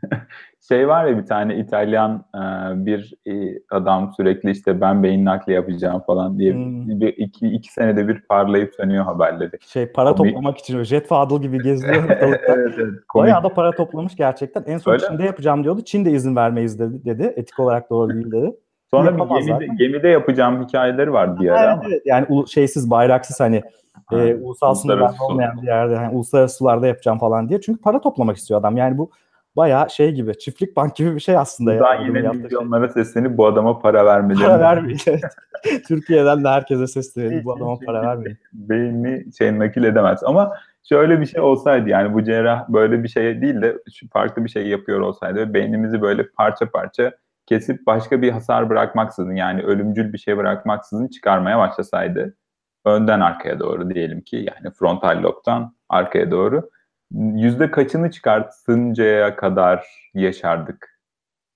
şey 0.69 0.89
var 0.89 1.05
ya 1.05 1.19
bir 1.19 1.27
tane 1.27 1.57
İtalyan 1.57 2.25
e, 2.35 2.41
bir 2.87 3.15
e, 3.27 3.59
adam 3.71 4.13
sürekli 4.17 4.51
işte 4.51 4.81
ben 4.81 5.03
beyin 5.03 5.25
nakli 5.25 5.53
yapacağım 5.53 6.03
falan 6.07 6.39
diye 6.39 6.55
hmm. 6.55 7.01
bir 7.01 7.09
iki, 7.09 7.49
iki 7.49 7.73
senede 7.73 8.09
bir 8.09 8.21
parlayıp 8.21 8.75
sönüyor 8.75 9.05
haberleri. 9.05 9.51
Şey 9.61 9.87
para 9.87 10.15
Komik. 10.15 10.35
toplamak 10.35 10.59
için 10.59 10.83
Jet 10.83 11.07
Fadıl 11.07 11.43
gibi 11.43 11.63
geziyor 11.63 12.05
ortalıkta. 12.05 12.53
evet, 12.53 12.75
evet, 12.79 12.95
Bayağı 13.15 13.45
da 13.45 13.49
para 13.49 13.71
toplamış 13.71 14.17
gerçekten. 14.17 14.65
En 14.67 14.79
son 14.79 14.93
Öyle 14.93 15.07
Çin'de 15.07 15.23
mi? 15.23 15.27
yapacağım 15.27 15.65
diyordu. 15.65 15.81
Çin'de 15.85 16.11
izin 16.11 16.37
vermeyiz 16.37 16.79
dedi. 16.79 17.05
dedi. 17.05 17.33
Etik 17.37 17.61
olarak 17.61 17.91
doğru 17.91 18.15
değil 18.15 18.33
dedi. 18.33 18.57
Sonra 18.91 19.17
bir 19.17 19.47
gemide, 19.47 19.67
gemide 19.79 20.09
yapacağım 20.09 20.65
hikayeleri 20.65 21.13
var 21.13 21.41
bir 21.41 21.49
ara 21.49 21.59
evet, 21.61 21.73
ama. 21.73 21.83
Evet. 21.89 22.03
Yani 22.05 22.49
şeysiz 22.49 22.91
bayraksız 22.91 23.41
hani 23.41 23.63
ha, 24.07 24.21
e, 24.21 24.35
ulusal 24.35 24.75
sınırlar 24.75 25.15
olmayan 25.21 25.63
bir 25.63 25.67
yerde 25.67 25.97
hani 25.97 26.17
uluslararası 26.17 26.57
sularda 26.57 26.87
yapacağım 26.87 27.19
falan 27.19 27.49
diye. 27.49 27.61
Çünkü 27.61 27.81
para 27.81 28.01
toplamak 28.01 28.37
istiyor 28.37 28.61
adam. 28.61 28.77
Yani 28.77 28.99
bu 28.99 29.11
bayağı 29.57 29.91
şey 29.91 30.13
gibi 30.13 30.39
çiftlik 30.39 30.77
bank 30.77 30.97
gibi 30.97 31.15
bir 31.15 31.21
şey 31.21 31.37
aslında. 31.37 31.71
Buradan 31.71 31.95
yani, 31.95 32.19
yine 32.19 32.29
milyonlara 32.29 32.93
şey. 32.93 33.05
seslenip 33.05 33.39
bu 33.39 33.47
adama 33.47 33.79
para 33.79 34.07
vermeli. 34.07 34.39
Para 34.39 34.61
vermeyin. 34.61 35.01
Türkiye'den 35.89 36.45
de 36.45 36.49
herkese 36.49 36.87
seslenelim 36.87 37.45
bu 37.45 37.53
adama 37.53 37.79
para 37.87 38.03
vermeyin. 38.03 38.39
Beynini 38.53 39.33
şey 39.39 39.59
nakil 39.59 39.85
edemez 39.85 40.25
ama 40.25 40.53
şöyle 40.89 41.21
bir 41.21 41.27
şey 41.27 41.41
olsaydı 41.41 41.89
yani 41.89 42.15
bu 42.15 42.25
cerrah 42.25 42.69
böyle 42.69 43.03
bir 43.03 43.09
şey 43.09 43.43
değil 43.43 43.63
de 43.63 43.79
farklı 44.13 44.45
bir 44.45 44.51
şey 44.51 44.67
yapıyor 44.67 45.01
olsaydı 45.01 45.39
ve 45.39 45.55
beynimizi 45.55 46.03
böyle 46.03 46.29
parça 46.29 46.71
parça 46.71 47.13
kesip 47.47 47.87
başka 47.87 48.23
bir 48.23 48.31
hasar 48.31 48.71
bırakmaksızın 48.71 49.35
yani 49.35 49.63
ölümcül 49.63 50.13
bir 50.13 50.19
şey 50.19 50.37
bırakmaksızın 50.37 51.09
çıkarmaya 51.09 51.59
başlasaydı 51.59 52.37
önden 52.85 53.21
arkaya 53.21 53.61
doğru 53.61 53.91
diyelim 53.91 54.21
ki 54.21 54.37
yani 54.37 54.75
frontal 54.75 55.23
lobdan 55.23 55.75
arkaya 55.89 56.31
doğru 56.31 56.71
yüzde 57.15 57.71
kaçını 57.71 58.11
çıkartıncaya 58.11 59.37
kadar 59.37 59.87
yaşardık? 60.15 61.01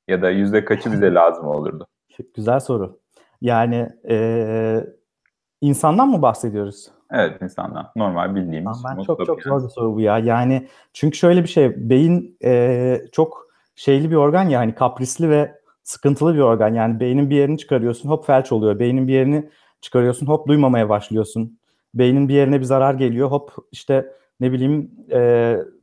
Ya 0.08 0.22
da 0.22 0.30
yüzde 0.30 0.64
kaçı 0.64 0.92
bize 0.92 1.14
lazım 1.14 1.46
olurdu? 1.46 1.86
Güzel 2.34 2.60
soru. 2.60 3.00
Yani 3.40 3.88
e, 4.10 4.84
insandan 5.60 6.08
mı 6.08 6.22
bahsediyoruz? 6.22 6.90
Evet 7.10 7.42
insandan. 7.42 7.90
Normal 7.96 8.34
bildiğimiz. 8.34 8.84
Ben 8.84 9.02
çok 9.02 9.26
çok 9.26 9.42
zor 9.42 9.64
bir 9.64 9.68
soru 9.68 9.94
bu 9.94 10.00
ya. 10.00 10.18
Yani 10.18 10.68
çünkü 10.92 11.18
şöyle 11.18 11.42
bir 11.42 11.48
şey. 11.48 11.90
Beyin 11.90 12.36
e, 12.44 13.00
çok 13.12 13.48
şeyli 13.74 14.10
bir 14.10 14.16
organ 14.16 14.48
ya 14.48 14.60
hani 14.60 14.74
kaprisli 14.74 15.30
ve 15.30 15.58
sıkıntılı 15.82 16.34
bir 16.34 16.40
organ. 16.40 16.74
Yani 16.74 17.00
beynin 17.00 17.30
bir 17.30 17.36
yerini 17.36 17.58
çıkarıyorsun 17.58 18.08
hop 18.08 18.26
felç 18.26 18.52
oluyor. 18.52 18.78
Beynin 18.78 19.08
bir 19.08 19.12
yerini 19.12 19.50
çıkarıyorsun 19.80 20.26
hop 20.26 20.48
duymamaya 20.48 20.88
başlıyorsun. 20.88 21.58
Beynin 21.94 22.28
bir 22.28 22.34
yerine 22.34 22.60
bir 22.60 22.64
zarar 22.64 22.94
geliyor 22.94 23.30
hop 23.30 23.52
işte 23.72 24.12
ne 24.40 24.52
bileyim 24.52 24.90
e, 25.12 25.18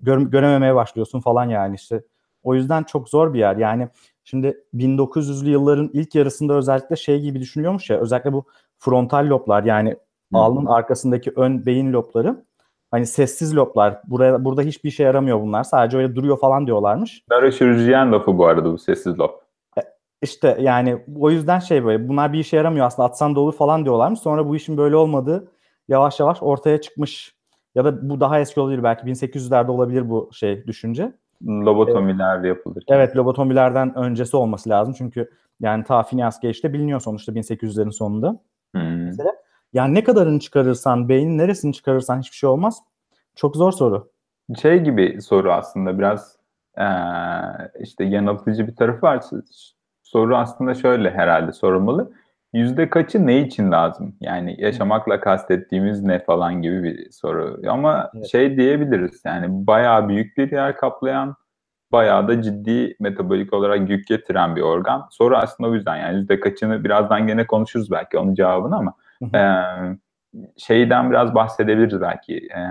gör, 0.02 0.22
görememeye 0.22 0.76
başlıyorsun 0.76 1.20
falan 1.22 1.50
yani 1.50 1.76
işte. 1.76 2.04
O 2.44 2.56
yüzden 2.56 2.84
çok 2.84 3.10
zor 3.10 3.34
bir 3.34 3.40
yer. 3.40 3.58
Yani 3.58 3.88
şimdi 4.24 4.64
1900'lü 4.74 5.50
yılların 5.50 5.90
ilk 5.94 6.16
yarısında 6.16 6.54
özellikle 6.54 6.96
şey 6.96 7.22
gibi 7.22 7.40
düşünüyormuş 7.40 7.90
ya 7.90 8.00
özellikle 8.00 8.34
bu 8.34 8.46
frontal 8.78 9.30
loblar 9.30 9.64
yani 9.64 9.90
Hı. 10.34 10.38
alnın 10.38 10.66
arkasındaki 10.66 11.32
ön 11.36 11.66
beyin 11.66 11.94
lobları 11.94 12.46
hani 12.92 13.06
sessiz 13.06 13.56
loblar. 13.56 14.02
Buraya 14.08 14.46
burada 14.46 14.62
hiçbir 14.62 14.90
işe 14.90 15.04
yaramıyor 15.04 15.42
bunlar. 15.42 15.64
Sadece 15.64 15.98
öyle 15.98 16.16
duruyor 16.16 16.40
falan 16.40 16.68
diyorlarmış. 16.68 17.24
Nöroşirurjiyen 17.32 18.12
lafı 18.12 18.38
bu 18.38 18.46
arada 18.46 18.72
bu 18.74 18.78
sessiz 18.78 19.20
lob. 19.20 19.30
E, 19.78 19.82
işte 20.22 20.58
yani 20.62 21.04
o 21.20 21.32
yüzden 21.32 21.60
şey 21.60 21.86
böyle 21.86 22.10
bunlar 22.10 22.34
bir 22.34 22.40
işe 22.40 22.58
yaramıyor 22.58 22.86
aslında 22.86 23.08
atsan 23.08 23.36
da 23.36 23.40
olur 23.40 23.54
falan 23.54 23.86
diyorlarmış. 23.86 24.20
Sonra 24.20 24.48
bu 24.48 24.56
işin 24.56 24.78
böyle 24.78 24.96
olmadığı 24.96 25.52
yavaş 25.88 26.20
yavaş 26.20 26.38
ortaya 26.42 26.82
çıkmış. 26.82 27.36
Ya 27.76 27.86
da 27.86 28.10
bu 28.10 28.20
daha 28.20 28.40
eski 28.40 28.60
olabilir 28.60 28.84
belki 28.84 29.06
1800'lerde 29.06 29.72
olabilir 29.72 30.10
bu 30.10 30.30
şey 30.34 30.68
düşünce. 30.68 31.14
Lobotomiler 31.48 32.36
evet. 32.36 32.46
yapılır. 32.46 32.84
Evet 32.88 33.16
lobotomilerden 33.16 33.98
öncesi 33.98 34.38
olması 34.38 34.70
lazım. 34.70 34.94
Çünkü 34.98 35.30
yani 35.60 35.84
ta 35.84 36.04
Phineas 36.04 36.40
Gage'de 36.40 36.74
biliniyor 36.74 37.00
sonuçta 37.00 37.32
1800'lerin 37.32 37.92
sonunda. 37.92 38.40
Hmm. 38.76 39.06
Mesela 39.06 39.32
yani 39.74 39.96
ne 39.96 40.04
kadarını 40.04 40.40
çıkarırsan, 40.40 41.10
beynin 41.10 41.38
neresini 41.38 41.74
çıkarırsan 41.74 42.20
hiçbir 42.20 42.36
şey 42.36 42.50
olmaz. 42.50 42.80
Çok 43.36 43.56
zor 43.56 43.72
soru. 43.72 44.12
Şey 44.62 44.80
gibi 44.80 45.22
soru 45.22 45.52
aslında 45.52 45.98
biraz 45.98 46.38
ee, 46.78 46.86
işte 47.80 48.04
yanıltıcı 48.04 48.68
bir 48.68 48.76
tarafı 48.76 49.02
var. 49.02 49.24
Soru 50.04 50.38
aslında 50.38 50.74
şöyle 50.74 51.12
herhalde 51.12 51.52
sorulmalı. 51.52 52.12
Yüzde 52.54 52.90
kaçı 52.90 53.28
ne 53.28 53.40
için 53.40 53.72
lazım? 53.72 54.16
Yani 54.22 54.56
yaşamakla 54.58 55.20
kastettiğimiz 55.20 56.04
ne 56.04 56.20
falan 56.20 56.62
gibi 56.62 56.84
bir 56.84 57.12
soru. 57.12 57.62
Ama 57.70 58.12
evet. 58.16 58.32
şey 58.32 58.58
diyebiliriz 58.58 59.22
yani 59.26 59.68
bayağı 59.68 60.10
büyük 60.10 60.38
bir 60.38 60.52
yer 60.52 60.78
kaplayan, 60.78 61.36
bayağı 61.92 62.28
da 62.28 62.42
ciddi 62.42 62.96
metabolik 63.00 63.54
olarak 63.54 63.90
yük 63.90 64.08
getiren 64.08 64.56
bir 64.56 64.62
organ. 64.62 65.08
Soru 65.12 65.38
aslında 65.38 65.70
o 65.70 65.74
yüzden 65.74 65.96
yani 65.96 66.18
yüzde 66.18 66.40
kaçını 66.40 66.84
birazdan 66.84 67.28
gene 67.28 67.48
konuşuruz 67.48 67.92
belki 67.92 68.18
onun 68.18 68.34
cevabını 68.34 68.76
ama 68.76 68.94
e, 69.36 69.42
şeyden 70.58 71.12
biraz 71.12 71.36
bahsedebiliriz 71.36 72.02
belki. 72.02 72.38
E, 72.38 72.62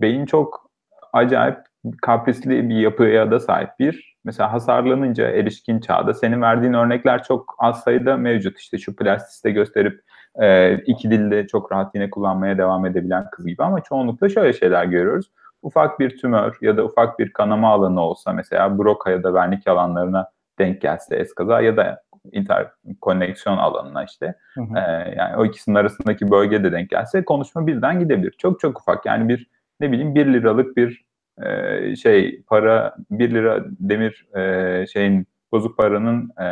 beyin 0.00 0.26
çok 0.26 0.70
acayip 1.12 1.58
kaprisli 2.02 2.68
bir 2.68 2.76
yapıya 2.76 3.30
da 3.30 3.40
sahip 3.40 3.70
bir. 3.78 4.13
Mesela 4.24 4.52
hasarlanınca 4.52 5.30
erişkin 5.30 5.80
çağda 5.80 6.14
senin 6.14 6.42
verdiğin 6.42 6.72
örnekler 6.72 7.22
çok 7.22 7.54
az 7.58 7.82
sayıda 7.82 8.16
mevcut. 8.16 8.58
İşte 8.58 8.78
şu 8.78 8.96
plastiste 8.96 9.50
gösterip 9.50 10.00
e, 10.40 10.74
iki 10.76 11.10
dilde 11.10 11.46
çok 11.46 11.72
rahat 11.72 11.94
yine 11.94 12.10
kullanmaya 12.10 12.58
devam 12.58 12.86
edebilen 12.86 13.26
kız 13.32 13.46
gibi 13.46 13.62
ama 13.62 13.80
çoğunlukla 13.80 14.28
şöyle 14.28 14.52
şeyler 14.52 14.84
görüyoruz. 14.84 15.30
Ufak 15.62 16.00
bir 16.00 16.18
tümör 16.18 16.58
ya 16.60 16.76
da 16.76 16.84
ufak 16.84 17.18
bir 17.18 17.32
kanama 17.32 17.68
alanı 17.72 18.00
olsa 18.00 18.32
mesela 18.32 18.78
Broca 18.78 19.10
ya 19.10 19.22
da 19.22 19.28
Wernicke 19.28 19.70
alanlarına 19.70 20.28
denk 20.58 20.80
gelse 20.80 21.16
eskaza 21.16 21.60
ya 21.60 21.76
da 21.76 22.02
interkoneksiyon 22.32 23.56
alanına 23.56 24.04
işte 24.04 24.34
hı 24.54 24.60
hı. 24.60 24.78
E, 24.78 25.14
yani 25.16 25.36
o 25.36 25.44
ikisinin 25.44 25.76
arasındaki 25.76 26.30
bölgede 26.30 26.72
denk 26.72 26.90
gelse 26.90 27.24
konuşma 27.24 27.66
birden 27.66 28.00
gidebilir. 28.00 28.34
Çok 28.38 28.60
çok 28.60 28.80
ufak 28.80 29.06
yani 29.06 29.28
bir 29.28 29.46
ne 29.80 29.92
bileyim 29.92 30.14
bir 30.14 30.26
liralık 30.26 30.76
bir 30.76 31.04
e, 31.42 31.96
şey 31.96 32.42
para 32.42 32.96
bir 33.10 33.30
lira 33.34 33.64
demir 33.80 34.26
e, 34.36 34.86
şeyin 34.86 35.26
bozuk 35.52 35.76
paranın 35.76 36.30
e, 36.40 36.48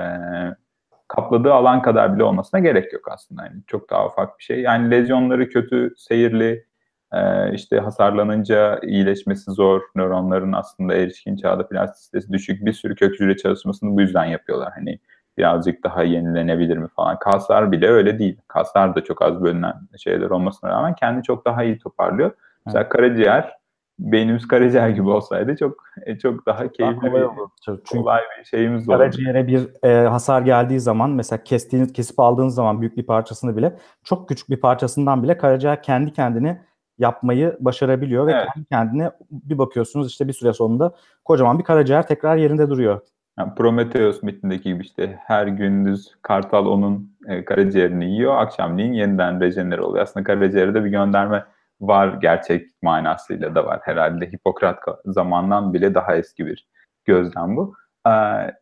kapladığı 1.09 1.53
alan 1.53 1.83
kadar 1.83 2.15
bile 2.15 2.25
olmasına 2.25 2.61
gerek 2.61 2.93
yok 2.93 3.09
aslında. 3.11 3.43
Yani 3.45 3.63
çok 3.67 3.91
daha 3.91 4.07
ufak 4.07 4.39
bir 4.39 4.45
şey. 4.45 4.61
Yani 4.61 4.91
lezyonları 4.91 5.49
kötü, 5.49 5.95
seyirli, 5.97 6.65
e, 7.13 7.53
işte 7.55 7.79
hasarlanınca 7.79 8.81
iyileşmesi 8.83 9.51
zor. 9.51 9.81
Nöronların 9.97 10.53
aslında 10.53 10.95
erişkin 10.95 11.37
çağda 11.37 11.69
plastisitesi 11.69 12.33
düşük. 12.33 12.67
Bir 12.67 12.73
sürü 12.73 12.95
kök 12.95 13.15
hücre 13.15 13.37
çalışmasını 13.37 13.97
bu 13.97 14.01
yüzden 14.01 14.25
yapıyorlar. 14.25 14.73
Hani 14.75 14.99
birazcık 15.39 15.85
daha 15.85 16.03
yenilenebilir 16.03 16.77
mi 16.77 16.89
falan. 16.97 17.19
Kaslar 17.19 17.73
bile 17.73 17.89
öyle 17.89 18.19
değil. 18.19 18.37
Kaslar 18.49 18.95
da 18.95 19.05
çok 19.05 19.23
az 19.23 19.43
bölünen 19.43 19.75
şeyler 19.99 20.31
olmasına 20.31 20.71
rağmen 20.71 20.95
kendi 20.95 21.23
çok 21.23 21.45
daha 21.45 21.65
iyi 21.65 21.79
toparlıyor. 21.79 22.31
Mesela 22.67 22.89
karaciğer 22.89 23.62
beynimiz 24.03 24.49
karaciğer 24.49 24.89
gibi 24.89 25.09
olsaydı 25.09 25.57
çok 25.57 25.85
e, 26.07 26.19
çok 26.19 26.47
daha 26.47 26.73
keyifli 26.73 27.13
daha 27.13 27.15
bir, 27.15 27.29
Çünkü 27.65 27.83
kolay 27.91 28.21
bir 28.39 28.45
şeyimiz 28.45 28.89
olurdu. 28.89 28.99
Karaciğere 28.99 29.47
bir 29.47 29.89
e, 29.89 30.09
hasar 30.09 30.43
geldiği 30.43 30.81
zaman 30.81 31.11
mesela 31.11 31.45
kestiğiniz 31.45 31.93
kesip 31.93 32.21
aldığınız 32.21 32.55
zaman 32.55 32.81
büyük 32.81 32.97
bir 32.97 33.07
parçasını 33.07 33.57
bile 33.57 33.77
çok 34.05 34.29
küçük 34.29 34.51
bir 34.51 34.61
parçasından 34.61 35.23
bile 35.23 35.39
karaciğer 35.39 35.83
kendi 35.83 36.13
kendini 36.13 36.61
yapmayı 36.99 37.57
başarabiliyor 37.61 38.27
ve 38.27 38.33
evet. 38.33 38.47
kendi 38.55 38.69
kendine 38.69 39.11
bir 39.31 39.59
bakıyorsunuz 39.59 40.09
işte 40.09 40.29
bir 40.29 40.33
süre 40.33 40.53
sonunda 40.53 40.95
kocaman 41.25 41.59
bir 41.59 41.65
karaciğer 41.65 42.07
tekrar 42.07 42.37
yerinde 42.37 42.71
duruyor. 42.71 43.01
Yani 43.39 43.55
Prometheus 43.55 44.23
mitindeki 44.23 44.63
gibi 44.63 44.83
işte 44.83 45.19
her 45.27 45.47
gündüz 45.47 46.15
kartal 46.23 46.67
onun 46.67 47.17
e, 47.29 47.45
karaciğerini 47.45 48.13
yiyor, 48.13 48.37
akşamleyin 48.37 48.93
yeniden 48.93 49.41
rejenere 49.41 49.83
oluyor. 49.83 50.03
Aslında 50.03 50.25
karaciğerde 50.25 50.85
bir 50.85 50.91
gönderme 50.91 51.45
var 51.83 52.19
gerçek 52.21 52.69
manasıyla 52.83 53.55
da 53.55 53.67
var. 53.67 53.81
Herhalde 53.83 54.27
Hipokrat 54.27 54.79
zamandan 55.05 55.75
bile 55.75 55.95
daha 55.95 56.17
eski 56.17 56.47
bir 56.47 56.69
gözlem 57.05 57.57
bu. 57.57 57.75
Ee, 58.09 58.11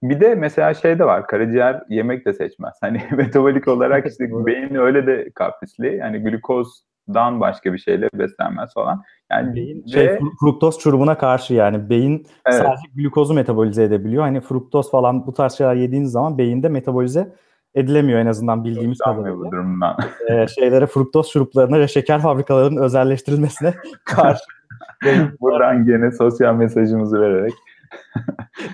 bir 0.03 0.21
de 0.21 0.35
mesela 0.35 0.75
şey 0.75 0.99
de 0.99 1.05
var, 1.05 1.27
karaciğer 1.27 1.83
yemek 1.89 2.27
de 2.27 2.33
seçmez. 2.33 2.75
Hani 2.81 3.03
metabolik 3.17 3.69
olarak 3.69 4.07
işte 4.07 4.25
beyin 4.47 4.75
öyle 4.75 5.07
de 5.07 5.31
kaprisli. 5.35 5.97
Yani 5.97 6.19
glukozdan 6.19 7.41
başka 7.41 7.73
bir 7.73 7.79
şeyle 7.79 8.09
beslenmez 8.15 8.75
falan. 8.75 9.03
Yani 9.31 9.55
beyin 9.55 9.85
ve... 9.85 9.89
şey, 9.89 10.19
fruktoz 10.41 10.79
çurubuna 10.79 11.19
karşı 11.19 11.55
yani 11.55 11.91
beyin 11.91 12.27
evet. 12.47 12.59
sadece 12.59 12.83
glukozu 12.95 13.35
metabolize 13.35 13.85
edebiliyor. 13.85 14.23
Hani 14.23 14.41
fruktoz 14.41 14.91
falan 14.91 15.27
bu 15.27 15.35
tarz 15.35 15.53
şeyler 15.53 15.75
yediğiniz 15.75 16.13
zaman 16.13 16.39
beyinde 16.39 16.69
metabolize 16.69 17.33
edilemiyor 17.75 18.21
en 18.21 18.27
azından 18.27 18.65
bildiğimiz 18.65 18.99
kadarıyla. 18.99 19.39
bu 19.39 19.51
durumdan. 19.51 19.97
Ee, 20.31 20.47
şeylere 20.47 20.87
fruktoz 20.87 21.29
şuruplarına 21.29 21.79
ve 21.79 21.89
şeker 21.89 22.21
fabrikalarının 22.21 22.83
özelleştirilmesine 22.83 23.75
karşı. 24.05 24.45
Buradan 25.41 25.85
gene 25.85 26.13
sosyal 26.13 26.55
mesajımızı 26.55 27.21
vererek. 27.21 27.53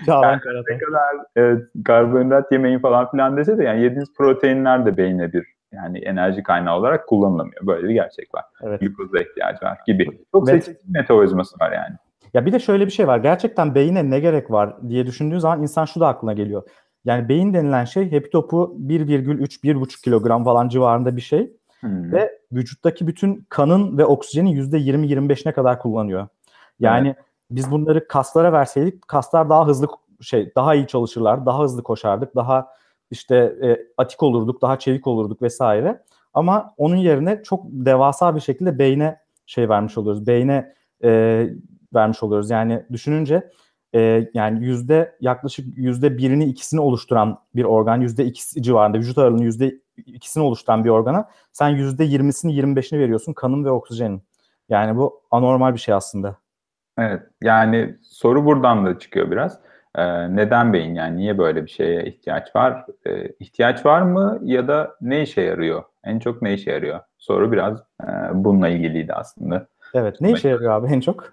yani 0.07 0.39
ne 0.69 0.77
kadar 0.77 1.25
evet, 1.35 1.63
karbonhidrat 1.85 2.51
yemeyin 2.51 2.79
falan 2.79 3.11
filan 3.11 3.37
dese 3.37 3.57
de 3.57 3.63
yani 3.63 3.83
yediğiniz 3.83 4.13
proteinler 4.17 4.85
de 4.85 4.97
beyne 4.97 5.33
bir 5.33 5.45
yani 5.73 5.99
enerji 5.99 6.43
kaynağı 6.43 6.77
olarak 6.77 7.07
kullanılamıyor. 7.07 7.67
Böyle 7.67 7.87
bir 7.87 7.93
gerçek 7.93 8.33
var. 8.35 8.45
Evet. 8.63 8.81
Glukoza 8.81 9.19
ihtiyacı 9.19 9.65
var 9.65 9.77
gibi. 9.87 10.07
Çok 10.31 10.49
evet. 10.49 10.63
seçici 10.63 10.91
metabolizması 10.91 11.59
var 11.59 11.71
yani. 11.71 11.95
Ya 12.33 12.45
bir 12.45 12.51
de 12.51 12.59
şöyle 12.59 12.85
bir 12.85 12.91
şey 12.91 13.07
var. 13.07 13.17
Gerçekten 13.17 13.75
beyine 13.75 14.09
ne 14.09 14.19
gerek 14.19 14.51
var 14.51 14.89
diye 14.89 15.05
düşündüğün 15.05 15.37
zaman 15.37 15.61
insan 15.61 15.85
şu 15.85 15.99
da 15.99 16.07
aklına 16.07 16.33
geliyor. 16.33 16.63
Yani 17.05 17.29
beyin 17.29 17.53
denilen 17.53 17.85
şey 17.85 18.11
hepi 18.11 18.29
topu 18.29 18.77
1,3-1,5 18.87 20.03
kilogram 20.03 20.43
falan 20.43 20.69
civarında 20.69 21.15
bir 21.15 21.21
şey. 21.21 21.53
Hmm. 21.79 22.11
Ve 22.11 22.39
vücuttaki 22.51 23.07
bütün 23.07 23.45
kanın 23.49 23.97
ve 23.97 24.05
oksijenin 24.05 24.55
%20-25'ne 24.55 25.51
kadar 25.51 25.79
kullanıyor. 25.79 26.27
Yani 26.79 27.07
evet. 27.07 27.17
biz 27.51 27.71
bunları 27.71 28.07
kaslara 28.07 28.53
verseydik 28.53 29.07
kaslar 29.07 29.49
daha 29.49 29.67
hızlı 29.67 29.87
şey 30.21 30.51
daha 30.55 30.75
iyi 30.75 30.87
çalışırlar, 30.87 31.45
daha 31.45 31.63
hızlı 31.63 31.83
koşardık, 31.83 32.35
daha 32.35 32.67
işte 33.11 33.35
e, 33.63 33.77
atik 33.97 34.23
olurduk, 34.23 34.61
daha 34.61 34.79
çevik 34.79 35.07
olurduk 35.07 35.41
vesaire. 35.41 36.03
Ama 36.33 36.73
onun 36.77 36.95
yerine 36.95 37.43
çok 37.43 37.63
devasa 37.65 38.35
bir 38.35 38.41
şekilde 38.41 38.79
beyne 38.79 39.19
şey 39.45 39.69
vermiş 39.69 39.97
oluyoruz. 39.97 40.27
Beyne 40.27 40.73
e, 41.03 41.09
vermiş 41.93 42.23
oluyoruz. 42.23 42.49
Yani 42.49 42.85
düşününce 42.91 43.49
e, 43.97 44.29
yani 44.33 44.65
yüzde 44.65 45.15
yaklaşık 45.21 45.77
yüzde 45.77 46.17
birini 46.17 46.45
ikisini 46.45 46.81
oluşturan 46.81 47.39
bir 47.55 47.63
organ, 47.63 48.01
yüzde 48.01 48.25
ikisi 48.25 48.63
civarında 48.63 48.97
vücut 48.97 49.17
ağırlığının 49.17 49.43
yüzde 49.43 49.75
ikisini 49.97 50.43
oluşturan 50.43 50.85
bir 50.85 50.89
organa 50.89 51.29
sen 51.51 51.69
yüzde 51.69 52.03
yirmisini 52.03 52.53
yirmi 52.53 52.75
beşini 52.75 52.99
veriyorsun 52.99 53.33
kanın 53.33 53.65
ve 53.65 53.71
oksijenin. 53.71 54.23
Yani 54.69 54.97
bu 54.97 55.21
anormal 55.31 55.73
bir 55.73 55.79
şey 55.79 55.93
aslında. 55.93 56.35
Evet 56.97 57.21
yani 57.41 57.95
soru 58.03 58.45
buradan 58.45 58.85
da 58.85 58.99
çıkıyor 58.99 59.31
biraz. 59.31 59.59
Ee, 59.95 60.35
neden 60.35 60.73
beyin 60.73 60.95
yani 60.95 61.17
niye 61.17 61.37
böyle 61.37 61.65
bir 61.65 61.69
şeye 61.69 62.05
ihtiyaç 62.05 62.55
var? 62.55 62.85
Ee, 63.07 63.27
ihtiyaç 63.39 63.85
var 63.85 64.01
mı 64.01 64.39
ya 64.43 64.67
da 64.67 64.95
ne 65.01 65.21
işe 65.21 65.41
yarıyor? 65.41 65.83
En 66.03 66.19
çok 66.19 66.41
ne 66.41 66.53
işe 66.53 66.71
yarıyor? 66.71 66.99
Soru 67.17 67.51
biraz 67.51 67.79
e, 68.03 68.07
bununla 68.33 68.67
ilgiliydi 68.67 69.13
aslında. 69.13 69.67
Evet. 69.93 70.21
Ne 70.21 70.31
işe 70.31 70.49
yarıyor 70.49 70.71
abi 70.71 70.87
en 70.87 70.99
çok? 70.99 71.31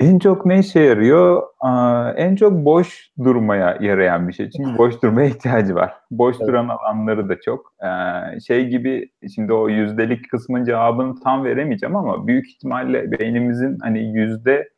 En 0.00 0.18
çok 0.18 0.46
ne 0.46 0.58
işe 0.58 0.80
yarıyor? 0.80 1.42
Aa, 1.60 2.10
en 2.16 2.36
çok 2.36 2.52
boş 2.52 3.08
durmaya 3.24 3.78
yarayan 3.80 4.28
bir 4.28 4.32
şey. 4.32 4.50
Çünkü 4.50 4.78
boş 4.78 5.02
durmaya 5.02 5.28
ihtiyacı 5.28 5.74
var. 5.74 5.94
Boş 6.10 6.36
Evet. 6.38 6.48
duran 6.48 6.68
alanları 6.68 7.28
da 7.28 7.40
çok. 7.40 7.72
Ee, 7.82 8.40
şey 8.40 8.66
gibi 8.68 9.10
şimdi 9.34 9.52
o 9.52 9.68
yüzdelik 9.68 10.30
kısmın 10.30 10.64
cevabını 10.64 11.14
tam 11.20 11.44
veremeyeceğim 11.44 11.96
ama 11.96 12.26
büyük 12.26 12.48
ihtimalle 12.48 13.12
beynimizin 13.12 13.78
hani 13.82 13.98
yüzde 14.18 14.68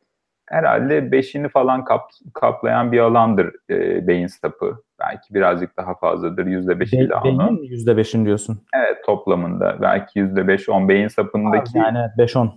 herhalde 0.49 1.11
beşini 1.11 1.49
falan 1.49 1.83
kap, 1.85 2.01
kaplayan 2.33 2.91
bir 2.91 2.99
alandır 2.99 3.51
e, 3.69 4.07
beyin 4.07 4.27
sapı. 4.27 4.75
Belki 4.99 5.33
birazcık 5.33 5.77
daha 5.77 5.95
fazladır 5.95 6.45
yüzde 6.45 6.79
beşiyle 6.79 7.09
Be- 7.09 7.15
ama. 7.15 7.23
beynin 7.25 7.63
yüzde 7.63 7.97
beşin 7.97 8.25
diyorsun? 8.25 8.59
Evet 8.75 8.97
toplamında 9.05 9.77
belki 9.81 10.19
yüzde 10.19 10.47
beş 10.47 10.69
on 10.69 10.89
beyin 10.89 11.07
sapındaki 11.07 11.77
Yani 11.77 11.97
5-10. 12.17 12.49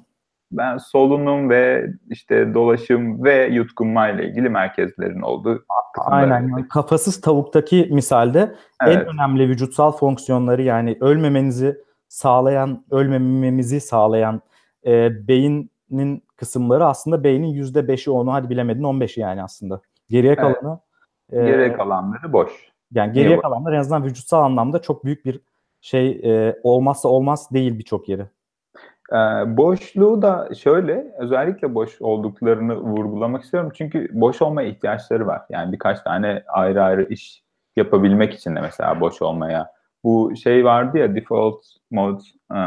Ben 0.52 0.76
solunum 0.76 1.50
ve 1.50 1.87
işte 2.11 2.54
dolaşım 2.54 3.25
ve 3.25 3.47
yutkunma 3.47 4.09
ile 4.09 4.28
ilgili 4.28 4.49
merkezlerin 4.49 5.21
olduğu. 5.21 5.64
Aynen. 6.07 6.49
Yani 6.49 6.69
kafasız 6.69 7.21
tavuktaki 7.21 7.88
misalde 7.92 8.54
Evet. 8.83 8.97
en 8.97 9.07
önemli 9.14 9.49
vücutsal 9.49 9.92
fonksiyonları 9.92 10.62
yani 10.62 10.97
ölmemenizi 11.00 11.76
sağlayan, 12.09 12.85
ölmememizi 12.90 13.80
sağlayan 13.80 14.40
e, 14.87 15.11
beynin 15.28 15.71
kısımları 16.37 16.87
aslında 16.87 17.25
beynin 17.25 17.47
yüzde 17.47 17.88
beşi 17.88 18.11
onu 18.11 18.33
hadi 18.33 18.50
bilemedin 18.50 18.83
15'i 18.83 19.21
yani 19.21 19.42
aslında. 19.42 19.80
Geriye 20.09 20.33
Evet. 20.33 20.59
kalanı 20.61 20.78
e, 21.33 21.45
Geri 21.45 21.73
kalanları 21.76 22.33
boş. 22.33 22.50
yani 22.95 23.12
geriye 23.12 23.28
Niye 23.30 23.40
kalanlar 23.40 23.73
en 23.73 23.78
azından 23.78 24.04
vücutsal 24.04 24.42
anlamda 24.42 24.83
çok 24.83 25.04
büyük 25.04 25.25
bir 25.25 25.40
şey 25.80 26.11
e, 26.25 26.57
olmazsa 26.62 27.09
olmaz 27.09 27.49
değil 27.52 27.78
birçok 27.78 28.09
yeri. 28.09 28.26
Ee, 29.12 29.17
boşluğu 29.57 30.23
da 30.23 30.49
şöyle 30.55 31.14
özellikle 31.19 31.75
boş 31.75 32.02
olduklarını 32.02 32.76
vurgulamak 32.76 33.43
istiyorum. 33.43 33.73
Çünkü 33.75 34.09
boş 34.12 34.43
olmaya 34.43 34.69
ihtiyaçları 34.69 35.26
var. 35.26 35.43
Yani 35.50 35.73
birkaç 35.73 36.00
tane 36.00 36.43
ayrı 36.49 36.83
ayrı 36.83 37.05
iş 37.05 37.43
yapabilmek 37.76 38.35
için 38.35 38.57
de 38.57 38.61
mesela 38.61 39.00
boş 39.00 39.23
olmaya. 39.23 39.73
Bu 40.05 40.37
şey 40.37 40.64
vardı 40.64 40.99
ya 40.99 41.14
default 41.14 41.64
mode 41.90 42.23
e, 42.55 42.59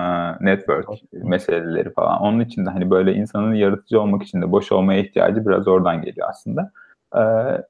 network 0.45 0.89
meseleleri 1.13 1.93
falan. 1.93 2.21
Onun 2.21 2.39
için 2.39 2.65
de 2.65 2.69
hani 2.69 2.89
böyle 2.89 3.13
insanın 3.13 3.53
yaratıcı 3.53 4.01
olmak 4.01 4.23
için 4.23 4.41
de 4.41 4.51
boş 4.51 4.71
olmaya 4.71 4.99
ihtiyacı 4.99 5.45
biraz 5.47 5.67
oradan 5.67 6.01
geliyor 6.01 6.27
aslında. 6.29 6.71
Ee, 7.15 7.19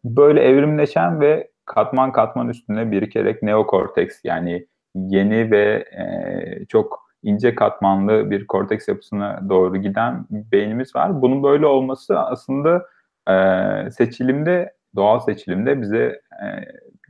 böyle 0.05 0.41
evrimleşen 0.41 1.21
ve 1.21 1.51
katman 1.65 2.11
katman 2.11 2.49
üstüne 2.49 2.91
birikerek 2.91 3.43
neokorteks 3.43 4.19
yani 4.23 4.67
yeni 4.95 5.51
ve 5.51 5.85
e, 5.91 6.65
çok 6.65 7.02
ince 7.23 7.55
katmanlı 7.55 8.31
bir 8.31 8.47
korteks 8.47 8.87
yapısına 8.87 9.39
doğru 9.49 9.77
giden 9.77 10.25
beynimiz 10.29 10.95
var. 10.95 11.21
Bunun 11.21 11.43
böyle 11.43 11.65
olması 11.65 12.19
aslında 12.19 12.85
e, 13.29 13.91
seçilimde, 13.91 14.73
doğal 14.95 15.19
seçilimde 15.19 15.81
bize 15.81 16.21
e, 16.43 16.47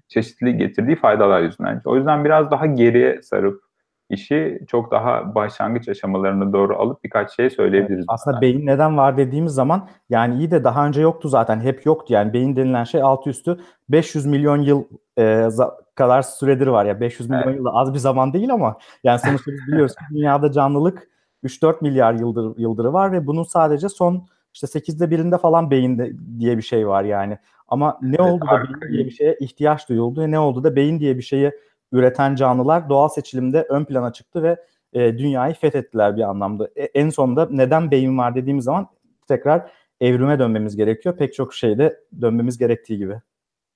çeşitli 0.08 0.58
getirdiği 0.58 0.96
faydalar 0.96 1.42
yüzünden. 1.42 1.82
O 1.86 1.96
yüzden 1.96 2.26
biraz 2.26 2.52
daha 2.52 2.66
geriye 2.66 3.22
sarıp 3.22 3.62
işi 4.10 4.60
çok 4.68 4.92
daha 4.92 5.36
başlangıç 5.36 5.90
aşamalarına 5.90 6.54
doğru 6.54 6.78
alıp 6.78 7.04
birkaç 7.04 7.36
şey 7.36 7.50
söyleyebiliriz. 7.50 8.06
Aslında 8.08 8.34
bunlar. 8.34 8.42
beyin 8.42 8.66
neden 8.66 8.98
var 8.98 9.18
dediğimiz 9.18 9.54
zaman 9.54 9.88
yani 10.10 10.36
iyi 10.36 10.52
de 10.52 10.64
daha 10.64 10.88
önce 10.88 11.02
yoktu 11.02 11.30
zaten 11.30 11.60
hep 11.60 11.86
yoktu 11.86 12.14
yani 12.14 12.34
beyin 12.34 12.56
denilen 12.56 12.84
şey 12.84 13.02
altı 13.02 13.30
üstü 13.30 13.58
500 13.90 14.26
milyon 14.26 14.62
yıl 14.62 14.84
e, 15.18 15.50
kadar 15.96 16.22
süredir 16.22 16.68
var 16.68 16.86
ya 16.86 17.02
500 17.02 17.30
milyon 17.30 17.44
Evet. 17.44 17.58
yıl 17.58 17.66
az 17.66 17.94
bir 17.94 18.00
zaman 18.00 18.34
değil 18.34 18.54
ama 18.54 18.78
yani 19.04 19.20
sonuçta 19.20 19.52
biz 19.52 19.68
biliyoruz 19.68 19.96
ki 19.96 20.06
dünyada 20.12 20.52
canlılık 20.52 21.08
3-4 21.44 21.82
milyar 21.82 22.14
yıldır 22.14 22.58
yıldırı 22.58 22.94
var 22.94 23.12
ve 23.12 23.28
bunun 23.28 23.44
sadece 23.44 23.90
son 23.90 24.28
işte 24.54 24.68
8'de 24.68 25.12
birinde 25.12 25.38
falan 25.38 25.72
beyinde 25.72 26.12
diye 26.40 26.58
bir 26.58 26.62
şey 26.64 26.88
var 26.88 27.04
yani. 27.04 27.38
Ama 27.68 28.00
ne 28.02 28.16
Evet, 28.20 28.20
oldu 28.20 28.46
da 28.46 28.64
beyin 28.64 28.94
diye 28.94 29.06
bir 29.06 29.12
şeye 29.12 29.38
ihtiyaç 29.40 29.90
duyuldu 29.90 30.32
ne 30.32 30.40
oldu 30.40 30.64
da 30.64 30.76
beyin 30.76 31.00
diye 31.00 31.18
bir 31.18 31.22
şeyi 31.22 31.52
üreten 31.92 32.36
canlılar 32.36 32.90
doğal 32.90 33.08
seçilimde 33.10 33.66
ön 33.70 33.86
plana 33.86 34.14
çıktı 34.14 34.44
ve 34.44 34.58
e, 34.94 35.18
dünyayı 35.18 35.54
fethettiler 35.54 36.18
bir 36.18 36.22
anlamda. 36.22 36.70
E, 36.76 36.84
en 36.84 37.10
sonunda 37.10 37.48
neden 37.52 37.92
beyin 37.92 38.18
var 38.18 38.36
dediğimiz 38.36 38.66
zaman 38.66 38.88
tekrar 39.28 39.72
evrime 40.02 40.40
dönmemiz 40.40 40.76
gerekiyor. 40.76 41.18
Pek 41.18 41.34
çok 41.34 41.54
şeyde 41.54 42.00
dönmemiz 42.22 42.58
gerektiği 42.58 42.98
gibi. 42.98 43.22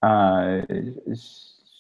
Ee, 0.04 0.08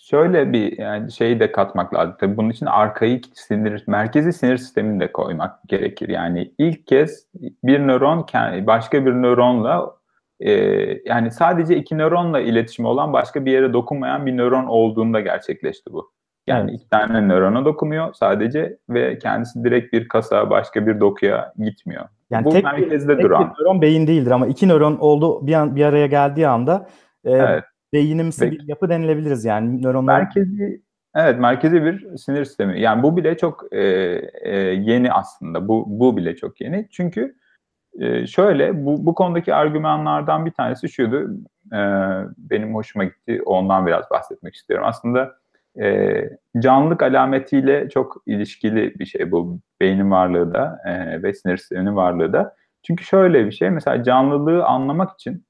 şöyle 0.09 0.53
bir 0.53 0.77
yani 0.77 1.11
şeyi 1.11 1.39
de 1.39 1.51
katmak 1.51 1.93
lazım. 1.93 2.15
Tabii 2.19 2.37
bunun 2.37 2.49
için 2.49 2.65
arkaik 2.65 3.29
sinir, 3.33 3.83
merkezi 3.87 4.33
sinir 4.33 4.57
sistemini 4.57 4.99
de 4.99 5.11
koymak 5.11 5.59
gerekir. 5.67 6.09
Yani 6.09 6.51
ilk 6.57 6.87
kez 6.87 7.27
bir 7.63 7.79
nöron 7.79 8.25
başka 8.67 9.05
bir 9.05 9.11
nöronla 9.11 9.91
e, 10.39 10.51
yani 11.05 11.31
sadece 11.31 11.75
iki 11.75 11.97
nöronla 11.97 12.39
iletişimi 12.39 12.87
olan 12.87 13.13
başka 13.13 13.45
bir 13.45 13.51
yere 13.51 13.73
dokunmayan 13.73 14.25
bir 14.25 14.37
nöron 14.37 14.65
olduğunda 14.65 15.19
gerçekleşti 15.19 15.93
bu. 15.93 16.11
Yani 16.47 16.69
Evet. 16.69 16.79
iki 16.79 16.89
tane 16.89 17.27
nörona 17.27 17.65
dokunuyor 17.65 18.13
sadece 18.13 18.77
ve 18.89 19.19
kendisi 19.19 19.63
direkt 19.63 19.93
bir 19.93 20.07
kasa 20.07 20.49
başka 20.49 20.87
bir 20.87 20.99
dokuya 20.99 21.53
gitmiyor. 21.59 22.05
Yani 22.29 22.45
bu 22.45 22.49
tek, 22.49 22.63
merkezde 22.63 23.15
tek 23.15 23.23
duran. 23.23 23.53
bir 23.57 23.63
nöron 23.63 23.81
beyin 23.81 24.07
değildir 24.07 24.31
ama 24.31 24.47
iki 24.47 24.67
nöron 24.67 24.97
oldu 24.97 25.47
bir, 25.47 25.53
an, 25.53 25.75
bir 25.75 25.85
araya 25.85 26.07
geldiği 26.07 26.47
anda 26.47 26.87
e, 27.25 27.31
Evet. 27.31 27.63
Beyinimsi 27.93 28.45
Ve- 28.45 28.51
bir 28.51 28.67
yapı 28.67 28.89
denilebiliriz 28.89 29.45
yani 29.45 29.83
nöronlar. 29.83 30.19
Merkezi 30.19 30.81
evet 31.15 31.39
merkezi 31.39 31.83
bir 31.83 32.17
sinir 32.17 32.45
sistemi. 32.45 32.81
Yani 32.81 33.03
bu 33.03 33.17
bile 33.17 33.37
çok 33.37 33.73
e, 33.73 33.81
e, 34.43 34.57
yeni 34.59 35.11
aslında. 35.11 35.67
Bu 35.67 35.85
bu 35.87 36.17
bile 36.17 36.35
çok 36.35 36.61
yeni. 36.61 36.87
Çünkü 36.91 37.35
e, 37.99 38.27
şöyle 38.27 38.85
bu 38.85 39.05
bu 39.05 39.15
konudaki 39.15 39.53
argümanlardan 39.53 40.45
bir 40.45 40.51
tanesi 40.51 40.89
şuydu. 40.89 41.31
E, 41.73 41.79
benim 42.37 42.75
hoşuma 42.75 43.03
gitti. 43.05 43.41
Ondan 43.45 43.87
biraz 43.87 44.11
bahsetmek 44.11 44.55
istiyorum. 44.55 44.85
Aslında 44.89 45.35
e, 45.81 46.13
canlılık 46.59 47.03
alametiyle 47.03 47.89
çok 47.89 48.23
ilişkili 48.25 48.99
bir 48.99 49.05
şey 49.05 49.31
bu 49.31 49.59
beynin 49.81 50.11
varlığı 50.11 50.53
da 50.53 50.79
e, 50.85 51.23
ve 51.23 51.33
sinir 51.33 51.57
sisteminin 51.57 51.95
varlığı 51.95 52.33
da. 52.33 52.55
Çünkü 52.83 53.03
şöyle 53.03 53.45
bir 53.45 53.51
şey 53.51 53.69
mesela 53.69 54.03
canlılığı 54.03 54.65
anlamak 54.65 55.13
için 55.13 55.46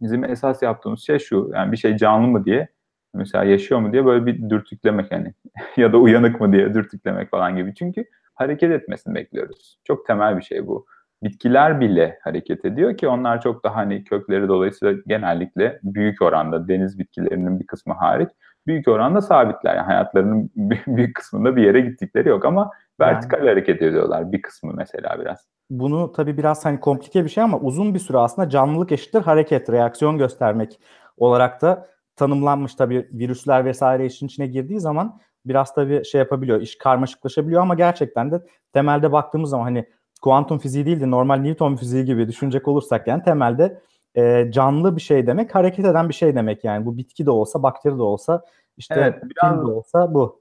bizim 0.00 0.24
esas 0.24 0.62
yaptığımız 0.62 1.00
şey 1.00 1.18
şu. 1.18 1.50
Yani 1.54 1.72
bir 1.72 1.76
şey 1.76 1.96
canlı 1.96 2.28
mı 2.28 2.44
diye 2.44 2.68
mesela 3.14 3.44
yaşıyor 3.44 3.80
mu 3.80 3.92
diye 3.92 4.04
böyle 4.04 4.26
bir 4.26 4.50
dürtüklemek 4.50 5.12
hani 5.12 5.34
ya 5.76 5.92
da 5.92 5.98
uyanık 5.98 6.40
mı 6.40 6.52
diye 6.52 6.74
dürtüklemek 6.74 7.30
falan 7.30 7.56
gibi. 7.56 7.74
Çünkü 7.74 8.04
hareket 8.34 8.70
etmesini 8.70 9.14
bekliyoruz. 9.14 9.78
Çok 9.84 10.06
temel 10.06 10.36
bir 10.36 10.42
şey 10.42 10.66
bu. 10.66 10.86
Bitkiler 11.22 11.80
bile 11.80 12.18
hareket 12.22 12.64
ediyor 12.64 12.96
ki 12.96 13.08
onlar 13.08 13.40
çok 13.40 13.64
daha 13.64 13.76
hani 13.76 14.04
kökleri 14.04 14.48
dolayısıyla 14.48 14.94
genellikle 15.06 15.80
büyük 15.82 16.22
oranda 16.22 16.68
deniz 16.68 16.98
bitkilerinin 16.98 17.60
bir 17.60 17.66
kısmı 17.66 17.94
hariç 17.94 18.28
büyük 18.66 18.88
oranda 18.88 19.22
sabitler. 19.22 19.76
Yani 19.76 19.86
hayatlarının 19.86 20.50
büyük 20.86 21.16
kısmında 21.16 21.56
bir 21.56 21.62
yere 21.62 21.80
gittikleri 21.80 22.28
yok 22.28 22.44
ama 22.44 22.70
vertikal 23.00 23.38
hareket 23.38 23.82
ediyorlar 23.82 24.32
bir 24.32 24.42
kısmı 24.42 24.72
mesela 24.76 25.20
biraz. 25.20 25.48
Bunu 25.70 26.12
tabii 26.12 26.36
biraz 26.36 26.64
hani 26.64 26.80
komplike 26.80 27.24
bir 27.24 27.28
şey 27.28 27.44
ama 27.44 27.58
uzun 27.58 27.94
bir 27.94 27.98
süre 27.98 28.18
aslında 28.18 28.48
canlılık 28.48 28.92
eşittir 28.92 29.20
hareket, 29.20 29.70
reaksiyon 29.70 30.18
göstermek 30.18 30.80
olarak 31.16 31.62
da 31.62 31.88
tanımlanmış 32.16 32.74
tabii 32.74 33.08
virüsler 33.12 33.64
vesaire 33.64 34.06
işin 34.06 34.26
içine 34.26 34.46
girdiği 34.46 34.80
zaman 34.80 35.20
biraz 35.44 35.74
tabii 35.74 36.04
şey 36.04 36.18
yapabiliyor, 36.18 36.60
iş 36.60 36.78
karmaşıklaşabiliyor 36.78 37.62
ama 37.62 37.74
gerçekten 37.74 38.30
de 38.30 38.42
temelde 38.72 39.12
baktığımız 39.12 39.50
zaman 39.50 39.64
hani 39.64 39.84
kuantum 40.22 40.58
fiziği 40.58 40.86
değil 40.86 41.00
de 41.00 41.10
normal 41.10 41.36
Newton 41.36 41.76
fiziği 41.76 42.04
gibi 42.04 42.28
düşünecek 42.28 42.68
olursak 42.68 43.06
yani 43.06 43.22
temelde 43.22 43.80
e, 44.18 44.50
canlı 44.50 44.96
bir 44.96 45.00
şey 45.00 45.26
demek, 45.26 45.54
hareket 45.54 45.84
eden 45.84 46.08
bir 46.08 46.14
şey 46.14 46.34
demek 46.34 46.64
yani 46.64 46.86
bu 46.86 46.96
bitki 46.96 47.26
de 47.26 47.30
olsa, 47.30 47.62
bakteri 47.62 47.98
de 47.98 48.02
olsa, 48.02 48.42
işte 48.76 48.94
Evet, 48.98 49.22
biraz- 49.24 49.66
de 49.66 49.70
olsa 49.70 50.14
bu. 50.14 50.40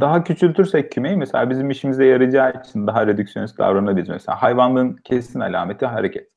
Daha 0.00 0.24
küçültürsek 0.24 0.92
kümeyi 0.92 1.16
mesela 1.16 1.50
bizim 1.50 1.70
işimize 1.70 2.04
yarayacağı 2.06 2.52
için 2.64 2.86
daha 2.86 3.06
redüksiyonist 3.06 3.58
davranabiliriz. 3.58 4.08
Mesela 4.08 4.42
hayvanlığın 4.42 4.96
kesin 5.04 5.40
alameti 5.40 5.86
hareket. 5.86 6.30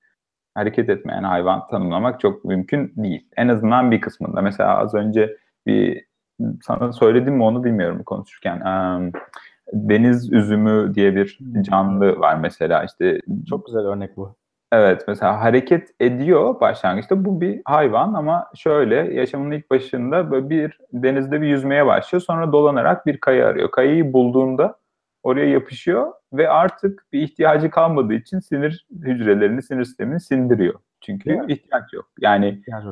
Hareket 0.56 0.90
etmeyen 0.90 1.24
hayvan 1.24 1.68
tanımlamak 1.68 2.20
çok 2.20 2.46
mümkün 2.46 2.94
değil. 2.98 3.28
En 3.38 3.48
azından 3.48 3.92
bir 3.92 4.02
kısmında. 4.02 4.42
Mesela 4.42 4.78
az 4.78 4.94
önce 4.94 5.38
bir 5.66 6.06
sana 6.64 6.94
söyledim 6.94 7.36
mi 7.36 7.44
onu 7.44 7.64
bilmiyorum 7.64 8.04
konuşurken. 8.06 8.62
Deniz 9.74 10.34
üzümü 10.34 10.96
diye 10.96 11.16
bir 11.16 11.40
canlı 11.62 12.20
var 12.20 12.36
mesela 12.36 12.84
işte 12.84 13.20
Çok 13.50 13.66
güzel 13.66 13.82
örnek 13.82 14.18
bu. 14.18 14.36
Evet 14.72 15.04
mesela 15.08 15.42
hareket 15.42 15.90
ediyor 16.00 16.60
başlangıçta 16.60 17.26
bu 17.26 17.42
bir 17.42 17.62
hayvan 17.66 18.14
ama 18.14 18.52
şöyle 18.56 18.96
yaşamının 18.96 19.52
ilk 19.52 19.72
başında 19.72 20.32
böyle 20.32 20.50
bir 20.50 20.80
denizde 20.94 21.42
bir 21.42 21.48
yüzmeye 21.48 21.86
başlıyor 21.86 22.22
sonra 22.22 22.52
dolanarak 22.52 23.06
bir 23.06 23.18
kaya 23.20 23.48
arıyor. 23.48 23.72
Kayayı 23.72 24.14
bulduğunda 24.14 24.76
oraya 25.24 25.50
yapışıyor 25.50 26.12
ve 26.34 26.50
artık 26.50 27.06
bir 27.14 27.22
ihtiyacı 27.22 27.70
kalmadığı 27.70 28.14
için 28.14 28.40
sinir 28.40 28.88
hücrelerini 28.92 29.62
sinir 29.62 29.84
sistemini 29.86 30.20
sindiriyor. 30.20 30.80
Çünkü 31.02 31.30
ihtiyaç 31.48 31.94
yok. 31.94 32.10
Yani 32.22 32.62
Yani 32.68 32.84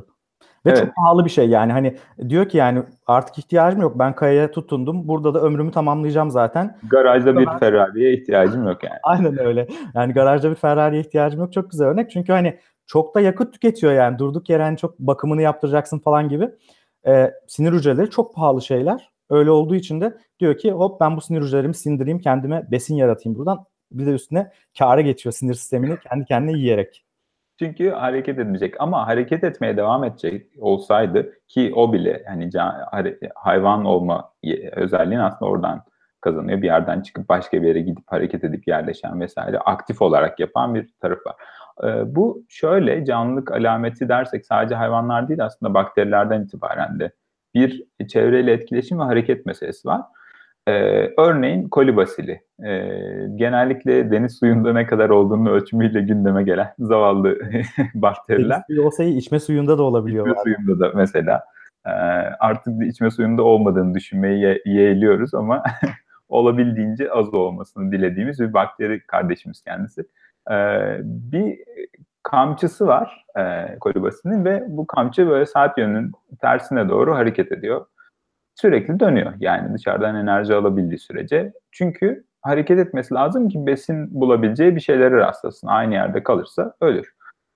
Ve 0.65 0.69
Evet. 0.69 0.79
çok 0.79 0.95
pahalı 0.95 1.25
bir 1.25 1.29
şey 1.29 1.49
yani 1.49 1.71
hani 1.71 1.97
diyor 2.29 2.49
ki 2.49 2.57
yani 2.57 2.83
artık 3.07 3.37
ihtiyacım 3.37 3.81
yok 3.81 3.99
ben 3.99 4.15
kayaya 4.15 4.51
tutundum 4.51 5.07
burada 5.07 5.33
da 5.33 5.41
ömrümü 5.41 5.71
tamamlayacağım 5.71 6.31
zaten. 6.31 6.77
Garajda 6.89 7.37
bir 7.37 7.45
Ferrari'ye 7.59 8.13
ihtiyacım 8.13 8.67
yok 8.67 8.83
yani. 8.83 8.99
Aynen 9.03 9.39
öyle. 9.39 9.67
Yani 9.93 10.13
garajda 10.13 10.49
bir 10.49 10.55
Ferrari'ye 10.55 11.01
ihtiyacım 11.01 11.39
yok. 11.39 11.53
Çok 11.53 11.71
güzel 11.71 11.87
örnek. 11.87 12.11
Çünkü 12.11 12.31
hani 12.31 12.59
çok 12.87 13.15
da 13.15 13.21
yakıt 13.21 13.53
tüketiyor 13.53 13.93
yani. 13.93 14.19
Durduk 14.19 14.49
yere 14.49 14.63
hani 14.63 14.77
çok 14.77 14.99
bakımını 14.99 15.41
yaptıracaksın 15.41 15.99
falan 15.99 16.29
gibi. 16.29 16.49
Ee, 17.07 17.31
sinir 17.47 17.73
hücreleri 17.73 18.09
çok 18.09 18.35
pahalı 18.35 18.61
şeyler. 18.61 19.09
Öyle 19.29 19.51
olduğu 19.51 19.75
için 19.75 20.01
de 20.01 20.17
diyor 20.39 20.57
ki 20.57 20.71
hop 20.71 21.01
ben 21.01 21.17
bu 21.17 21.21
sinir 21.21 21.41
hücrelerimi 21.41 21.75
sindireyim 21.75 22.19
kendime 22.19 22.67
besin 22.71 22.95
yaratayım 22.95 23.37
buradan. 23.39 23.65
Bir 23.91 24.05
de 24.05 24.11
üstüne 24.11 24.51
kâra 24.77 25.01
geçiyor 25.01 25.33
sinir 25.33 25.53
sistemini 25.53 25.97
kendi 26.09 26.25
kendine 26.25 26.57
yiyerek. 26.57 27.04
Çünkü 27.59 27.89
hareket 27.89 28.39
edecek 28.39 28.75
ama 28.79 29.07
hareket 29.07 29.43
etmeye 29.43 29.77
devam 29.77 30.03
edecek 30.03 30.47
olsaydı 30.59 31.33
ki 31.47 31.71
o 31.75 31.93
bile 31.93 32.23
hani 32.27 32.49
hayvan 33.35 33.85
olma 33.85 34.31
özelliğini 34.71 35.23
aslında 35.23 35.51
oradan 35.51 35.83
kazanıyor. 36.21 36.61
Bir 36.61 36.67
yerden 36.67 37.01
çıkıp 37.01 37.29
başka 37.29 37.61
bir 37.61 37.67
yere 37.67 37.81
gidip 37.81 38.03
hareket 38.07 38.43
edip 38.43 38.67
yerleşen 38.67 39.19
vesaire 39.21 39.59
aktif 39.59 40.01
olarak 40.01 40.39
yapan 40.39 40.75
bir 40.75 40.89
tarafı 41.01 41.29
var. 41.29 41.35
Ee, 41.83 42.15
bu 42.15 42.45
şöyle 42.49 43.05
canlılık 43.05 43.51
alameti 43.51 44.09
dersek 44.09 44.45
sadece 44.45 44.75
hayvanlar 44.75 45.27
değil 45.27 45.45
aslında 45.45 45.73
bakterilerden 45.73 46.43
itibaren 46.43 46.99
de 46.99 47.11
bir 47.53 47.83
çevreyle 48.07 48.51
etkileşim 48.51 48.99
ve 48.99 49.03
hareket 49.03 49.45
meselesi 49.45 49.87
var. 49.87 50.01
Ee, 50.67 51.13
örneğin 51.17 51.69
kolibasili. 51.69 52.41
Ee, 52.65 52.89
genellikle 53.35 54.11
deniz 54.11 54.39
suyunda 54.39 54.73
ne 54.73 54.85
kadar 54.85 55.09
olduğunu 55.09 55.49
ölçümüyle 55.49 56.01
gündeme 56.01 56.43
gelen 56.43 56.73
zavallı 56.79 57.37
bakteriler. 57.95 58.49
Deniz 58.49 58.63
suyu 58.67 58.85
olsa 58.85 59.03
iyi, 59.03 59.17
içme 59.17 59.39
suyunda 59.39 59.77
da 59.77 59.83
olabiliyor. 59.83 60.27
İçme 60.27 60.41
suyunda 60.43 60.79
da 60.79 60.91
mesela 60.95 61.43
e, 61.85 61.89
artık 62.39 62.83
içme 62.83 63.11
suyunda 63.11 63.43
olmadığını 63.43 63.93
düşünmeyi 63.93 64.41
ye- 64.41 64.61
yeğliyoruz 64.65 65.33
ama 65.33 65.63
olabildiğince 66.29 67.11
az 67.11 67.33
olmasını 67.33 67.91
dilediğimiz 67.91 68.39
bir 68.39 68.53
bakteri 68.53 68.99
kardeşimiz 69.07 69.61
kendisi. 69.61 70.01
E, 70.51 70.55
bir 71.03 71.59
kamçısı 72.23 72.87
var 72.87 73.25
e, 73.37 73.65
kolibasinin 73.79 74.45
ve 74.45 74.63
bu 74.67 74.87
kamçı 74.87 75.27
böyle 75.29 75.45
saat 75.45 75.77
yönünün 75.77 76.11
tersine 76.41 76.89
doğru 76.89 77.15
hareket 77.15 77.51
ediyor. 77.51 77.85
Sürekli 78.55 78.99
dönüyor 78.99 79.33
yani 79.39 79.73
dışarıdan 79.73 80.15
enerji 80.15 80.53
alabildiği 80.53 80.99
sürece. 80.99 81.53
Çünkü 81.71 82.23
hareket 82.41 82.79
etmesi 82.79 83.13
lazım 83.13 83.49
ki 83.49 83.65
besin 83.65 84.21
bulabileceği 84.21 84.75
bir 84.75 84.81
şeylere 84.81 85.17
rastlasın. 85.17 85.67
Aynı 85.67 85.93
yerde 85.93 86.23
kalırsa 86.23 86.73
ölür 86.81 87.15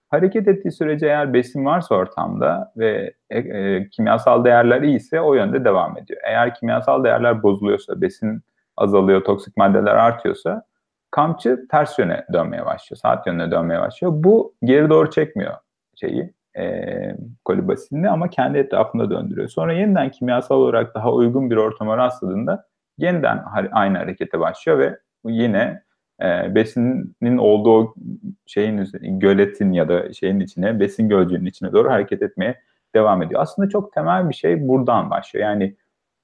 hareket 0.09 0.47
ettiği 0.47 0.71
sürece 0.71 1.05
eğer 1.05 1.33
besin 1.33 1.65
varsa 1.65 1.95
ortamda 1.95 2.73
ve 2.77 3.13
e, 3.29 3.39
e, 3.39 3.89
kimyasal 3.89 4.45
değerler 4.45 4.81
iyiyse 4.81 5.21
o 5.21 5.33
yönde 5.33 5.65
devam 5.65 5.97
ediyor. 5.97 6.21
Eğer 6.23 6.55
kimyasal 6.55 7.03
değerler 7.03 7.43
bozuluyorsa, 7.43 8.01
besin 8.01 8.41
azalıyor, 8.77 9.23
toksik 9.23 9.57
maddeler 9.57 9.95
artıyorsa 9.95 10.63
kamçı 11.11 11.67
ters 11.71 11.99
yöne 11.99 12.25
dönmeye 12.33 12.65
başlıyor, 12.65 12.97
saat 12.97 13.27
yönüne 13.27 13.51
dönmeye 13.51 13.81
başlıyor. 13.81 14.13
Bu 14.15 14.53
geri 14.63 14.89
doğru 14.89 15.09
çekmiyor 15.09 15.53
şeyi, 15.95 16.33
e, 16.59 17.15
kolibasini 17.45 18.09
ama 18.09 18.29
kendi 18.29 18.57
etrafında 18.57 19.09
döndürüyor. 19.09 19.47
Sonra 19.47 19.73
yeniden 19.73 20.11
kimyasal 20.11 20.55
olarak 20.55 20.95
daha 20.95 21.13
uygun 21.13 21.49
bir 21.49 21.55
ortama 21.55 21.97
rastladığında 21.97 22.65
yeniden 22.97 23.43
aynı 23.71 23.97
harekete 23.97 24.39
başlıyor 24.39 24.79
ve 24.79 24.97
yine 25.25 25.83
e, 26.21 26.55
besinin 26.55 27.37
olduğu 27.37 27.95
şeyin 28.45 28.89
göletin 29.01 29.71
ya 29.71 29.89
da 29.89 30.13
şeyin 30.13 30.39
içine, 30.39 30.79
besin 30.79 31.09
gölcüğünün 31.09 31.45
içine 31.45 31.71
doğru 31.71 31.89
hareket 31.89 32.21
etmeye 32.21 32.61
devam 32.95 33.21
ediyor. 33.21 33.41
Aslında 33.41 33.69
çok 33.69 33.93
temel 33.93 34.29
bir 34.29 34.35
şey 34.35 34.67
buradan 34.67 35.09
başlıyor. 35.09 35.45
Yani 35.45 35.75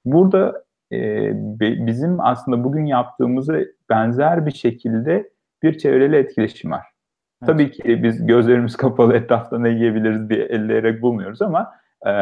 burada 0.04 0.64
e, 0.92 1.30
bizim 1.60 2.20
aslında 2.20 2.64
bugün 2.64 2.86
yaptığımızı 2.86 3.74
benzer 3.90 4.46
bir 4.46 4.54
şekilde 4.54 5.30
bir 5.62 5.78
çevreli 5.78 6.16
etkileşim 6.16 6.70
var. 6.70 6.95
Evet. 7.42 7.46
Tabii 7.46 7.70
ki 7.70 8.02
biz 8.02 8.26
gözlerimiz 8.26 8.76
kapalı 8.76 9.14
etrafta 9.14 9.58
ne 9.58 9.68
yiyebiliriz 9.68 10.28
diye 10.28 10.44
elleyerek 10.44 11.02
bulmuyoruz 11.02 11.42
ama 11.42 11.72
e, 12.06 12.12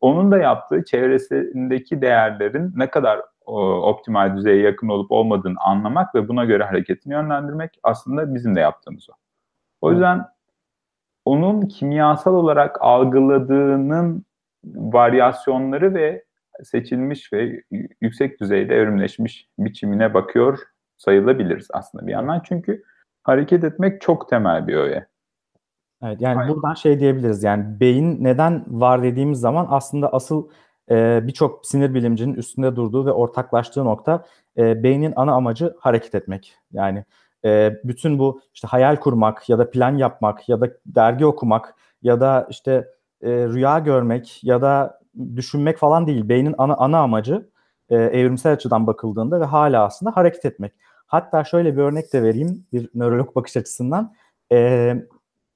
onun 0.00 0.32
da 0.32 0.38
yaptığı 0.38 0.84
çevresindeki 0.84 2.02
değerlerin 2.02 2.72
ne 2.76 2.90
kadar 2.90 3.20
o, 3.46 3.62
optimal 3.90 4.36
düzeye 4.36 4.60
yakın 4.60 4.88
olup 4.88 5.12
olmadığını 5.12 5.60
anlamak 5.60 6.14
ve 6.14 6.28
buna 6.28 6.44
göre 6.44 6.64
hareketini 6.64 7.12
yönlendirmek 7.12 7.70
aslında 7.82 8.34
bizim 8.34 8.56
de 8.56 8.60
yaptığımız 8.60 9.10
o. 9.10 9.12
O 9.80 9.88
Evet. 9.88 9.96
yüzden 9.96 10.24
onun 11.24 11.62
kimyasal 11.62 12.34
olarak 12.34 12.82
algıladığının 12.82 14.24
varyasyonları 14.64 15.94
ve 15.94 16.24
seçilmiş 16.62 17.32
ve 17.32 17.62
yüksek 18.00 18.40
düzeyde 18.40 18.76
evrimleşmiş 18.76 19.48
biçimine 19.58 20.14
bakıyor 20.14 20.58
sayılabiliriz 20.96 21.68
aslında 21.72 22.06
bir 22.06 22.12
yandan. 22.12 22.42
Çünkü 22.44 22.82
hareket 23.24 23.64
etmek 23.64 24.00
çok 24.00 24.28
temel 24.28 24.66
bir 24.66 24.74
öğe. 24.74 25.06
Evet 26.02 26.20
yani 26.20 26.38
Aynen. 26.38 26.54
buradan 26.54 26.74
şey 26.74 27.00
diyebiliriz 27.00 27.42
yani 27.42 27.80
beyin 27.80 28.24
neden 28.24 28.64
var 28.68 29.02
dediğimiz 29.02 29.40
zaman 29.40 29.66
aslında 29.70 30.12
asıl 30.12 30.48
e, 30.90 31.20
birçok 31.26 31.66
sinir 31.66 31.94
bilimcinin 31.94 32.34
üstünde 32.34 32.76
durduğu 32.76 33.06
ve 33.06 33.12
ortaklaştığı 33.12 33.84
nokta 33.84 34.24
e, 34.58 34.82
beynin 34.82 35.12
ana 35.16 35.32
amacı 35.32 35.76
hareket 35.78 36.14
etmek. 36.14 36.56
Yani 36.72 37.04
e, 37.44 37.80
bütün 37.84 38.18
bu 38.18 38.40
işte 38.54 38.68
hayal 38.68 38.96
kurmak 38.96 39.48
ya 39.48 39.58
da 39.58 39.70
plan 39.70 39.96
yapmak 39.96 40.48
ya 40.48 40.60
da 40.60 40.68
dergi 40.86 41.26
okumak 41.26 41.74
ya 42.02 42.20
da 42.20 42.46
işte 42.50 42.88
e, 43.22 43.30
rüya 43.30 43.78
görmek 43.78 44.44
ya 44.44 44.62
da 44.62 45.00
düşünmek 45.36 45.78
falan 45.78 46.06
değil. 46.06 46.28
Beynin 46.28 46.54
ana 46.58 46.74
ana 46.74 46.98
amacı 46.98 47.50
e, 47.88 47.96
evrimsel 47.96 48.52
açıdan 48.52 48.86
bakıldığında 48.86 49.40
ve 49.40 49.44
hala 49.44 49.84
aslında 49.84 50.16
hareket 50.16 50.44
etmek. 50.44 50.72
Hatta 51.14 51.44
şöyle 51.44 51.76
bir 51.76 51.82
örnek 51.82 52.12
de 52.12 52.22
vereyim 52.22 52.66
bir 52.72 52.90
nörolog 52.94 53.36
bakış 53.36 53.56
açısından. 53.56 54.14
E, 54.52 54.94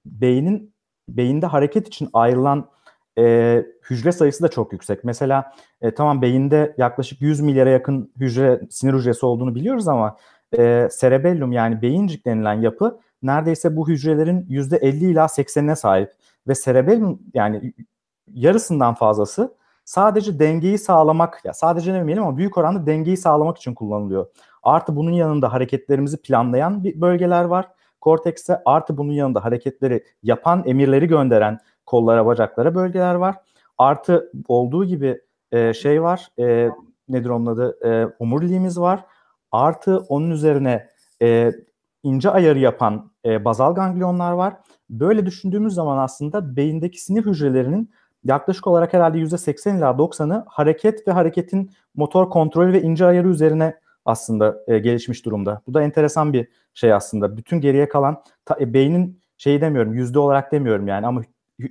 beynin 0.07 0.75
beyinde 1.09 1.47
hareket 1.47 1.87
için 1.87 2.09
ayrılan 2.13 2.71
e, 3.19 3.65
hücre 3.91 4.13
sayısı 4.13 4.43
da 4.43 4.49
çok 4.49 4.73
yüksek. 4.73 5.05
Mesela 5.05 5.53
e, 5.81 5.95
tamam 5.95 6.23
beyinde 6.23 6.75
yaklaşık 6.79 7.23
100 7.23 7.41
milyara 7.41 7.71
yakın 7.71 8.13
hücre 8.21 8.61
sinir 8.71 8.95
hücresi 8.95 9.27
olduğunu 9.27 9.55
biliyoruz 9.55 9.89
ama 9.89 10.17
e, 10.59 10.89
cerebellum 11.01 11.53
yani 11.53 11.83
beyincik 11.83 12.27
denilen 12.27 12.61
yapı 12.61 13.01
neredeyse 13.23 13.77
bu 13.77 13.89
hücrelerin 13.89 14.47
%50 14.49 15.11
ila 15.11 15.25
80'ine 15.25 15.77
sahip 15.77 16.13
ve 16.49 16.55
cerebellum 16.55 17.23
yani 17.35 17.73
yarısından 18.27 18.95
fazlası 18.95 19.59
sadece 19.85 20.39
dengeyi 20.39 20.79
sağlamak 20.79 21.45
ya 21.45 21.53
sadece 21.53 21.95
demeyelim 21.95 22.23
ama 22.25 22.37
büyük 22.37 22.59
oranda 22.59 22.87
dengeyi 22.87 23.17
sağlamak 23.17 23.57
için 23.57 23.75
kullanılıyor. 23.75 24.27
Artı 24.63 24.97
bunun 24.97 25.11
yanında 25.11 25.53
hareketlerimizi 25.53 26.23
planlayan 26.23 26.85
bir 26.85 27.01
bölgeler 27.01 27.45
var. 27.45 27.69
Kortekste 28.01 28.63
artı 28.65 28.97
bunun 28.97 29.13
yanında 29.13 29.45
hareketleri 29.45 30.05
yapan, 30.23 30.63
emirleri 30.67 31.07
gönderen 31.07 31.59
kollara, 31.87 32.27
bacaklara 32.27 32.75
bölgeler 32.75 33.15
var. 33.15 33.37
Artı 33.79 34.33
olduğu 34.49 34.85
gibi 34.85 35.21
e, 35.53 35.75
şey 35.75 36.03
var, 36.03 36.29
e, 36.39 36.71
nedir 37.09 37.29
onun 37.29 37.47
adı, 37.47 37.79
e, 37.89 38.15
omuriliğimiz 38.19 38.81
var. 38.81 39.05
Artı 39.53 39.99
onun 39.99 40.31
üzerine 40.31 40.89
e, 41.23 41.53
ince 42.03 42.31
ayarı 42.31 42.59
yapan 42.59 43.11
e, 43.25 43.45
bazal 43.45 43.75
ganglionlar 43.75 44.33
var. 44.33 44.55
Böyle 44.91 45.27
düşündüğümüz 45.27 45.75
zaman 45.75 45.99
aslında 45.99 46.57
beyindeki 46.57 47.03
sinir 47.03 47.27
hücrelerinin 47.27 47.91
yaklaşık 48.25 48.67
olarak 48.67 48.93
herhalde 48.93 49.19
%80 49.19 49.79
ila 49.79 49.91
90'ı 49.91 50.45
hareket 50.49 51.09
ve 51.09 51.13
hareketin 51.13 51.71
motor 51.95 52.31
kontrolü 52.31 52.73
ve 52.73 52.83
ince 52.83 53.07
ayarı 53.07 53.29
üzerine 53.29 53.75
aslında 54.09 54.65
e, 54.69 54.79
gelişmiş 54.79 55.25
durumda. 55.25 55.63
Bu 55.67 55.75
da 55.75 55.83
enteresan 55.83 56.33
bir 56.33 56.49
şey 56.75 56.93
aslında. 56.93 57.37
Bütün 57.37 57.61
geriye 57.61 57.89
kalan 57.89 58.23
ta, 58.45 58.57
e, 58.61 58.75
beynin 58.75 59.21
şeyi 59.37 59.61
demiyorum, 59.61 59.95
yüzde 59.95 60.19
olarak 60.19 60.53
demiyorum 60.53 60.89
yani 60.89 61.07
ama 61.07 61.23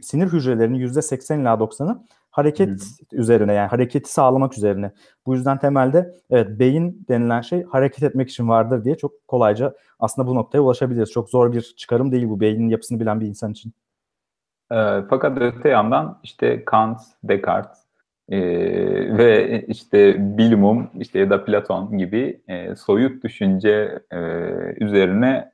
sinir 0.01 0.27
hücrelerinin 0.27 0.77
yüzde 0.77 1.01
80 1.01 1.39
ila 1.39 1.53
90'ı 1.53 2.03
hareket 2.31 2.69
Hı 2.69 2.85
üzerine 3.11 3.53
yani 3.53 3.67
hareketi 3.67 4.11
sağlamak 4.11 4.57
üzerine. 4.57 4.91
Bu 5.25 5.35
yüzden 5.35 5.57
temelde 5.57 6.15
evet 6.29 6.59
beyin 6.59 7.05
denilen 7.09 7.41
şey 7.41 7.63
hareket 7.63 8.03
etmek 8.03 8.29
için 8.29 8.49
vardır 8.49 8.83
diye 8.83 8.97
çok 8.97 9.27
kolayca 9.27 9.73
aslında 9.99 10.27
bu 10.27 10.35
noktaya 10.35 10.59
ulaşabiliriz. 10.59 11.11
Çok 11.11 11.29
zor 11.29 11.53
bir 11.53 11.61
çıkarım 11.61 12.11
değil 12.11 12.29
bu 12.29 12.39
beynin 12.39 12.69
yapısını 12.69 12.99
bilen 12.99 13.21
bir 13.21 13.25
insan 13.25 13.51
için. 13.51 13.73
E, 14.71 14.75
fakat 15.09 15.37
öte 15.41 15.69
yandan 15.69 16.19
işte 16.23 16.65
Kant, 16.65 17.01
Descartes 17.23 17.86
e, 18.29 18.39
ve 19.17 19.61
işte 19.67 20.15
Bilumum 20.37 20.89
işte 20.99 21.19
ya 21.19 21.29
da 21.29 21.45
Platon 21.45 21.97
gibi 21.97 22.41
e, 22.47 22.75
soyut 22.75 23.23
düşünce 23.23 23.99
e, 24.11 24.19
üzerine 24.79 25.51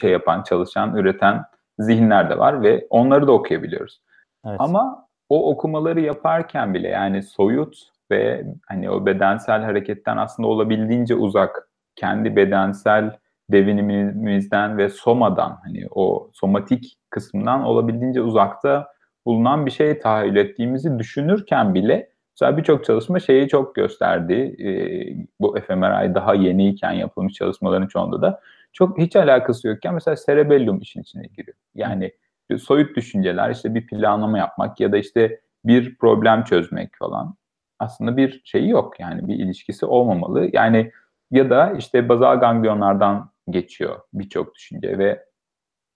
şey 0.00 0.10
yapan, 0.10 0.42
çalışan, 0.42 0.96
üreten 0.96 1.42
zihinler 1.78 2.30
de 2.30 2.38
var 2.38 2.62
ve 2.62 2.86
onları 2.90 3.26
da 3.26 3.32
okuyabiliyoruz. 3.32 4.02
Evet. 4.46 4.56
Ama 4.60 5.06
o 5.28 5.50
okumaları 5.50 6.00
yaparken 6.00 6.74
bile 6.74 6.88
yani 6.88 7.22
soyut 7.22 7.76
ve 8.10 8.44
hani 8.66 8.90
o 8.90 9.06
bedensel 9.06 9.62
hareketten 9.62 10.16
aslında 10.16 10.48
olabildiğince 10.48 11.14
uzak 11.14 11.68
kendi 11.96 12.36
bedensel 12.36 13.16
devinimimizden 13.52 14.78
ve 14.78 14.88
somadan 14.88 15.58
hani 15.64 15.86
o 15.90 16.30
somatik 16.32 16.98
kısmından 17.10 17.64
olabildiğince 17.64 18.22
uzakta 18.22 18.86
bulunan 19.26 19.66
bir 19.66 19.70
şey 19.70 19.98
tahayyül 19.98 20.36
ettiğimizi 20.36 20.98
düşünürken 20.98 21.74
bile 21.74 22.10
mesela 22.34 22.56
birçok 22.56 22.84
çalışma 22.84 23.20
şeyi 23.20 23.48
çok 23.48 23.74
gösterdi. 23.74 24.56
E, 24.58 24.68
bu 25.40 25.56
fMRI 25.66 26.14
daha 26.14 26.34
yeniyken 26.34 26.92
yapılmış 26.92 27.34
çalışmaların 27.34 27.86
çoğunda 27.86 28.22
da 28.22 28.40
çok 28.72 28.98
hiç 28.98 29.16
alakası 29.16 29.68
yokken 29.68 29.94
mesela 29.94 30.14
cerebellum 30.26 30.80
işin 30.80 31.00
içine 31.00 31.26
giriyor. 31.36 31.56
Yani 31.74 32.12
soyut 32.58 32.96
düşünceler 32.96 33.50
işte 33.50 33.74
bir 33.74 33.86
planlama 33.86 34.38
yapmak 34.38 34.80
ya 34.80 34.92
da 34.92 34.98
işte 34.98 35.40
bir 35.64 35.96
problem 35.98 36.44
çözmek 36.44 36.96
falan 36.98 37.34
aslında 37.78 38.16
bir 38.16 38.42
şeyi 38.44 38.68
yok 38.68 39.00
yani 39.00 39.28
bir 39.28 39.34
ilişkisi 39.34 39.86
olmamalı. 39.86 40.50
Yani 40.52 40.92
ya 41.30 41.50
da 41.50 41.72
işte 41.72 42.08
bazal 42.08 42.40
ganglionlardan 42.40 43.30
geçiyor 43.50 44.00
birçok 44.14 44.54
düşünce 44.54 44.98
ve 44.98 45.24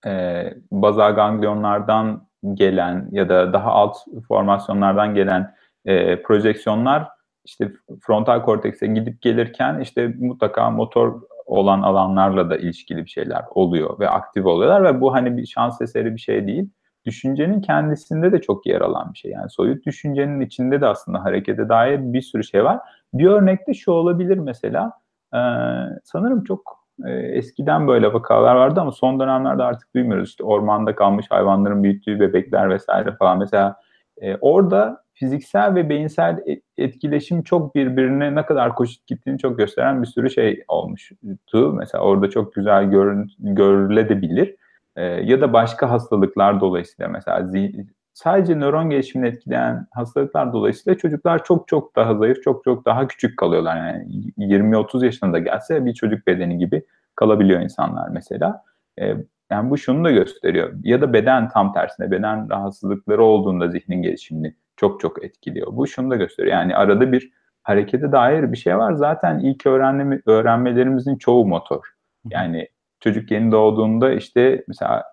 e, 0.07 0.45
bazal 0.73 1.15
ganglionlardan 1.15 2.29
gelen 2.55 3.09
ya 3.13 3.29
da 3.29 3.53
daha 3.53 3.71
alt 3.71 3.97
formasyonlardan 4.29 5.15
gelen 5.15 5.55
e, 5.85 6.23
projeksiyonlar 6.23 7.09
işte 7.45 7.73
frontal 8.01 8.43
kortekse 8.43 8.87
gidip 8.87 9.23
gelirken 9.23 9.81
işte 9.81 10.15
mutlaka 10.19 10.71
motor 10.71 11.21
olan 11.47 11.83
alanlarla 11.83 12.51
da 12.51 12.57
ilişkili 12.57 13.05
bir 13.05 13.11
şeyler 13.11 13.45
oluyor 13.51 13.99
ve 14.01 14.09
aktif 14.09 14.47
oluyorlar 14.47 14.85
ve 14.85 15.01
bu 15.01 15.15
hani 15.15 15.37
bir 15.37 15.47
şans 15.47 15.81
eseri 15.81 16.15
bir 16.15 16.21
şey 16.21 16.47
değil. 16.47 16.71
Düşüncenin 17.07 17.61
kendisinde 17.61 18.33
de 18.33 18.41
çok 18.41 18.67
yer 18.67 18.81
alan 18.81 19.13
bir 19.13 19.19
şey. 19.19 19.31
Yani 19.31 19.51
soyut 19.51 19.87
düşüncenin 19.87 20.41
içinde 20.41 20.81
de 20.81 20.87
aslında 20.87 21.25
harekete 21.25 21.69
dair 21.69 21.99
bir 22.13 22.23
sürü 22.23 22.45
şey 22.45 22.65
var. 22.65 22.81
Bir 23.15 23.27
örnekte 23.27 23.75
şu 23.75 23.93
olabilir 23.93 24.39
mesela. 24.39 24.93
Ee, 25.35 25.39
sanırım 26.05 26.45
çok 26.45 26.84
e, 27.07 27.11
eskiden 27.13 27.89
böyle 27.89 28.13
vakalar 28.13 28.55
vardı 28.55 28.81
ama 28.81 28.93
son 28.93 29.21
dönemlerde 29.21 29.63
artık 29.63 29.95
duymuyoruz. 29.95 30.29
İşte 30.29 30.45
ormanda 30.45 30.95
kalmış 30.95 31.27
hayvanların 31.31 31.83
büyüttüğü 31.83 32.21
bebekler 32.21 32.71
vesaire 32.71 33.13
falan. 33.13 33.39
Mesela 33.39 33.77
e, 34.21 34.37
orada 34.37 35.05
fiziksel 35.15 35.75
ve 35.75 35.89
beyinsel 35.89 36.39
e, 36.47 36.61
etkileşim 36.79 37.43
çok 37.43 37.75
birbirine 37.75 38.35
ne 38.35 38.47
kadar 38.47 38.75
koşut 38.75 39.07
gittiğini 39.07 39.39
çok 39.39 39.59
gösteren 39.59 40.03
bir 40.03 40.07
sürü 40.07 40.31
şey 40.31 40.65
olmuştu. 40.69 41.73
Mesela 41.73 42.05
orada 42.05 42.31
çok 42.31 42.55
güzel 42.55 42.85
görün, 42.85 43.31
görülebilir. 43.39 44.57
E, 44.97 45.03
ya 45.05 45.41
da 45.41 45.53
başka 45.53 45.91
hastalıklar 45.91 46.61
dolayısıyla 46.61 47.09
mesela 47.09 47.53
sadece 48.15 48.55
nöron 48.55 48.91
gelişimini 48.91 49.29
etkileyen 49.29 49.87
hastalıklar 49.91 50.53
dolayısıyla 50.53 50.99
çocuklar 50.99 51.45
çok 51.45 51.69
çok 51.69 51.97
daha 51.97 52.15
zayıf, 52.15 52.43
çok 52.43 52.65
çok 52.65 52.85
daha 52.85 53.09
küçük 53.09 53.39
kalıyorlar. 53.39 53.77
Yani 53.77 54.33
20-30 54.39 55.05
yaşında 55.05 55.39
gelse 55.39 55.85
bir 55.85 55.95
çocuk 55.95 56.27
bedeni 56.27 56.59
gibi 56.59 56.85
kalabiliyor 57.15 57.61
insanlar 57.61 58.09
mesela. 58.09 58.63
E, 59.01 59.15
yani 59.51 59.71
bu 59.71 59.79
şunu 59.79 60.05
da 60.05 60.11
gösteriyor. 60.11 60.73
Ya 60.83 61.01
da 61.01 61.13
beden 61.13 61.49
tam 61.49 61.73
tersine 61.73 62.11
beden 62.11 62.51
rahatsızlıkları 62.51 63.25
olduğunda 63.25 63.69
zihnin 63.69 64.03
gelişimini 64.03 64.55
çok 64.77 65.01
çok 65.01 65.25
etkiliyor. 65.25 65.67
Bu 65.73 65.87
şunu 65.87 66.11
da 66.11 66.17
gösteriyor. 66.17 66.57
Yani 66.57 66.77
arada 66.77 67.13
bir 67.13 67.33
harekete 67.63 68.13
dair 68.13 68.53
bir 68.53 68.57
şey 68.57 68.79
var. 68.79 68.93
Zaten 68.93 69.39
ilk 69.39 69.67
öğrenme, 69.67 70.21
öğrenmelerimizin 70.27 71.17
çoğu 71.17 71.47
motor. 71.47 71.85
Yani 72.31 72.69
çocuk 73.01 73.31
yeni 73.31 73.53
doğduğunda 73.53 74.13
işte 74.13 74.65
mesela 74.69 75.05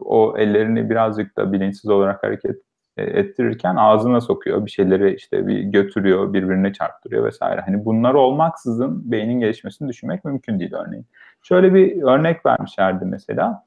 o 0.00 0.34
ellerini 0.38 0.90
birazcık 0.90 1.36
da 1.36 1.52
bilinçsiz 1.52 1.90
olarak 1.90 2.22
hareket 2.22 2.56
e, 2.96 3.02
ettirirken 3.02 3.76
ağzına 3.76 4.20
sokuyor. 4.20 4.66
Bir 4.66 4.70
şeyleri 4.70 5.14
işte 5.14 5.46
bir 5.46 5.60
götürüyor, 5.60 6.32
birbirine 6.32 6.72
çarptırıyor 6.72 7.24
vesaire. 7.24 7.60
Hani 7.60 7.84
bunlar 7.84 8.14
olmaksızın 8.14 9.12
beynin 9.12 9.40
gelişmesini 9.40 9.88
düşünmek 9.88 10.24
mümkün 10.24 10.60
değil 10.60 10.74
örneğin. 10.74 11.06
Şöyle 11.42 11.74
bir 11.74 12.02
örnek 12.02 12.46
vermişlerdi 12.46 13.04
mesela. 13.04 13.64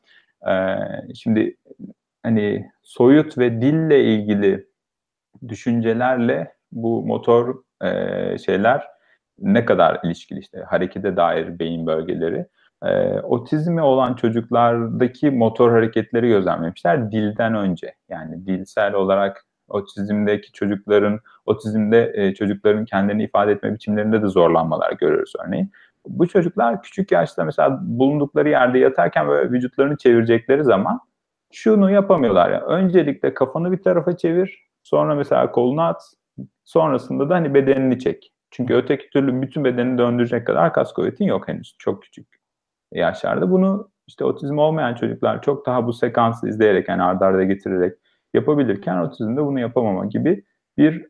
Ee, 0.47 0.75
şimdi 1.15 1.57
hani 2.23 2.71
soyut 2.83 3.37
ve 3.37 3.61
dille 3.61 4.03
ilgili 4.03 4.67
düşüncelerle 5.47 6.53
bu 6.71 7.05
motor 7.05 7.63
e, 7.83 8.37
şeyler 8.37 8.87
ne 9.39 9.65
kadar 9.65 9.99
ilişkili 10.03 10.39
işte 10.39 10.59
harekete 10.59 11.15
dair 11.15 11.59
beyin 11.59 11.87
bölgeleri. 11.87 12.47
E, 12.85 13.19
otizmi 13.19 13.81
olan 13.81 14.13
çocuklardaki 14.13 15.31
motor 15.31 15.71
hareketleri 15.71 16.27
gözlemlemişler 16.27 17.11
dilden 17.11 17.55
önce. 17.55 17.95
Yani 18.09 18.45
dilsel 18.45 18.93
olarak 18.93 19.45
otizmdeki 19.67 20.51
çocukların, 20.51 21.19
otizmde 21.45 22.11
e, 22.15 22.33
çocukların 22.33 22.85
kendini 22.85 23.23
ifade 23.23 23.51
etme 23.51 23.73
biçimlerinde 23.73 24.21
de 24.21 24.27
zorlanmalar 24.27 24.91
görüyoruz 24.91 25.33
örneğin. 25.45 25.71
Bu 26.07 26.27
çocuklar 26.27 26.81
küçük 26.81 27.11
yaşta 27.11 27.43
mesela 27.43 27.79
bulundukları 27.81 28.49
yerde 28.49 28.79
yatarken 28.79 29.27
böyle 29.27 29.51
vücutlarını 29.51 29.97
çevirecekleri 29.97 30.63
zaman 30.63 30.99
şunu 31.51 31.91
yapamıyorlar. 31.91 32.51
Yani 32.51 32.63
öncelikle 32.63 33.33
kafanı 33.33 33.71
bir 33.71 33.83
tarafa 33.83 34.17
çevir, 34.17 34.67
sonra 34.83 35.15
mesela 35.15 35.51
kolunu 35.51 35.81
at, 35.81 36.01
sonrasında 36.63 37.29
da 37.29 37.35
hani 37.35 37.53
bedenini 37.53 37.99
çek. 37.99 38.33
Çünkü 38.51 38.73
öteki 38.73 39.09
türlü 39.09 39.41
bütün 39.41 39.63
bedenini 39.63 39.97
döndürecek 39.97 40.47
kadar 40.47 40.73
kas 40.73 40.93
kuvvetin 40.93 41.25
yok 41.25 41.47
henüz. 41.47 41.75
Çok 41.79 42.03
küçük 42.03 42.40
yaşlarda. 42.91 43.51
Bunu 43.51 43.89
işte 44.07 44.25
otizm 44.25 44.57
olmayan 44.57 44.95
çocuklar 44.95 45.41
çok 45.41 45.65
daha 45.65 45.87
bu 45.87 45.93
sekansı 45.93 46.49
izleyerek 46.49 46.89
yani 46.89 47.03
ardarda 47.03 47.25
arda 47.25 47.43
getirerek 47.43 47.97
yapabilirken 48.33 48.97
otizmde 48.97 49.45
bunu 49.45 49.59
yapamama 49.59 50.05
gibi 50.05 50.43
bir 50.77 51.07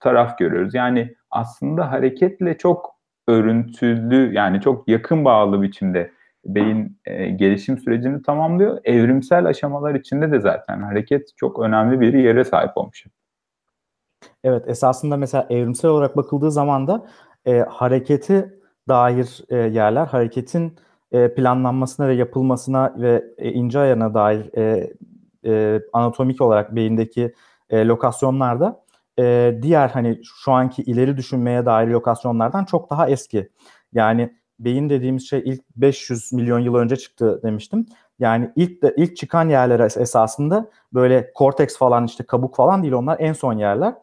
taraf 0.00 0.38
görüyoruz. 0.38 0.74
Yani 0.74 1.14
aslında 1.30 1.90
hareketle 1.90 2.58
çok 2.58 2.92
örüntülü 3.28 4.34
yani 4.34 4.60
çok 4.60 4.88
yakın 4.88 5.24
bağlı 5.24 5.62
biçimde 5.62 6.12
beyin 6.44 7.00
e, 7.04 7.28
gelişim 7.28 7.78
sürecini 7.78 8.22
tamamlıyor. 8.22 8.78
Evrimsel 8.84 9.46
aşamalar 9.46 9.94
içinde 9.94 10.32
de 10.32 10.40
zaten 10.40 10.82
hareket 10.82 11.36
çok 11.36 11.58
önemli 11.58 12.00
bir 12.00 12.14
yere 12.14 12.44
sahip 12.44 12.76
olmuş. 12.76 13.06
Evet 14.44 14.68
esasında 14.68 15.16
mesela 15.16 15.46
evrimsel 15.50 15.90
olarak 15.90 16.16
bakıldığı 16.16 16.50
zaman 16.50 16.86
da 16.86 17.06
e, 17.46 17.58
hareketi 17.58 18.58
dair 18.88 19.44
e, 19.48 19.56
yerler, 19.56 20.06
hareketin 20.06 20.76
e, 21.12 21.34
planlanmasına 21.34 22.08
ve 22.08 22.14
yapılmasına 22.14 22.94
ve 22.96 23.24
e, 23.38 23.52
ince 23.52 23.78
ayarına 23.78 24.14
dair 24.14 24.56
e, 24.56 24.92
e, 25.46 25.80
anatomik 25.92 26.40
olarak 26.40 26.76
beyindeki 26.76 27.34
e, 27.70 27.86
lokasyonlarda 27.86 28.84
e, 29.18 29.58
diğer 29.62 29.88
hani 29.88 30.20
şu 30.44 30.52
anki 30.52 30.82
ileri 30.82 31.16
düşünmeye 31.16 31.66
dair 31.66 31.88
lokasyonlardan 31.88 32.64
çok 32.64 32.90
daha 32.90 33.08
eski. 33.08 33.48
Yani 33.92 34.36
beyin 34.58 34.90
dediğimiz 34.90 35.28
şey 35.28 35.42
ilk 35.44 35.62
500 35.76 36.32
milyon 36.32 36.58
yıl 36.58 36.74
önce 36.74 36.96
çıktı 36.96 37.40
demiştim. 37.42 37.86
Yani 38.18 38.50
ilk 38.56 38.82
de 38.82 38.94
ilk 38.96 39.16
çıkan 39.16 39.48
yerler 39.48 39.80
esasında 39.80 40.70
böyle 40.94 41.32
korteks 41.34 41.78
falan 41.78 42.04
işte 42.04 42.24
kabuk 42.24 42.56
falan 42.56 42.82
değil 42.82 42.94
onlar 42.94 43.16
en 43.20 43.32
son 43.32 43.52
yerler. 43.52 43.94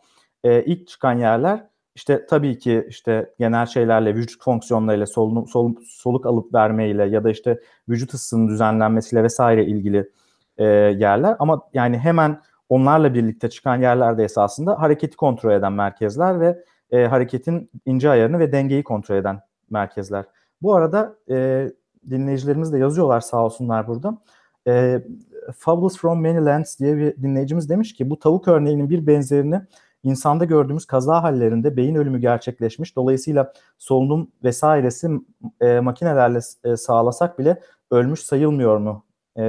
E, 0.43 0.63
ilk 0.63 0.87
çıkan 0.87 1.17
yerler 1.19 1.67
işte 1.95 2.25
tabii 2.25 2.58
ki 2.58 2.86
işte 2.89 3.34
genel 3.39 3.65
şeylerle 3.65 4.15
vücut 4.15 4.43
fonksiyonlarıyla 4.43 5.06
solunum, 5.06 5.47
sol, 5.47 5.75
soluk 5.88 6.25
alıp 6.25 6.54
vermeyle 6.54 7.06
ya 7.06 7.23
da 7.23 7.30
işte 7.30 7.60
vücut 7.89 8.13
ısısının 8.13 8.47
düzenlenmesiyle 8.47 9.23
vesaire 9.23 9.65
ilgili 9.65 10.10
e, 10.58 10.65
yerler 10.65 11.36
ama 11.39 11.62
yani 11.73 11.97
hemen 11.97 12.41
onlarla 12.69 13.13
birlikte 13.13 13.49
çıkan 13.49 13.82
yerlerde 13.82 14.23
esasında 14.23 14.82
hareketi 14.82 15.17
kontrol 15.17 15.52
eden 15.52 15.73
merkezler 15.73 16.39
ve 16.39 16.63
e, 16.91 17.06
hareketin 17.06 17.71
ince 17.86 18.10
ayarını 18.10 18.39
ve 18.39 18.52
dengeyi 18.52 18.84
kontrol 18.84 19.15
eden 19.15 19.39
merkezler. 19.69 20.25
Bu 20.62 20.75
arada 20.75 21.15
e, 21.30 21.67
dinleyicilerimiz 22.10 22.73
de 22.73 22.78
yazıyorlar 22.80 23.19
sağ 23.19 23.45
olsunlar 23.45 23.88
burada. 23.88 24.17
E, 24.67 25.02
Fables 25.58 25.97
from 25.97 26.21
Many 26.21 26.45
Lands 26.45 26.80
diye 26.80 26.97
bir 26.97 27.23
dinleyicimiz 27.23 27.69
demiş 27.69 27.93
ki 27.93 28.10
bu 28.10 28.19
tavuk 28.19 28.47
örneğinin 28.47 28.89
bir 28.89 29.08
benzerini 29.08 29.62
insanda 30.03 30.45
gördüğümüz 30.45 30.85
kaza 30.85 31.23
hallerinde 31.23 31.77
beyin 31.77 31.95
ölümü 31.95 32.19
gerçekleşmiş. 32.19 32.95
Dolayısıyla 32.95 33.53
solunum 33.77 34.31
vesairesi 34.43 35.09
e, 35.62 35.79
makinelerle 35.79 36.39
e, 36.63 36.77
sağlasak 36.77 37.39
bile 37.39 37.62
ölmüş 37.91 38.19
sayılmıyor 38.19 38.77
mu 38.77 39.05
e, 39.38 39.43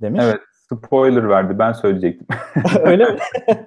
demiş. 0.00 0.20
Evet 0.24 0.40
spoiler 0.74 1.28
verdi 1.28 1.58
ben 1.58 1.72
söyleyecektim. 1.72 2.26
Öyle 2.84 3.04
mi? 3.04 3.18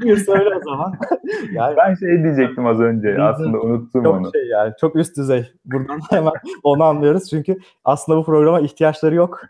Bir 0.00 0.16
söyle 0.16 0.50
o 0.56 0.60
zaman. 0.64 0.94
yani, 1.52 1.76
ben 1.76 1.94
şey 1.94 2.22
diyecektim 2.22 2.66
az 2.66 2.80
önce 2.80 3.22
aslında 3.22 3.60
unuttum 3.60 4.04
çok 4.04 4.14
onu. 4.14 4.30
Şey 4.32 4.48
yani, 4.48 4.72
çok 4.80 4.96
üst 4.96 5.16
düzey. 5.16 5.52
Buradan 5.64 6.00
hemen 6.10 6.32
onu 6.62 6.84
anlıyoruz 6.84 7.30
çünkü 7.30 7.56
aslında 7.84 8.18
bu 8.18 8.24
programa 8.24 8.60
ihtiyaçları 8.60 9.14
yok. 9.14 9.40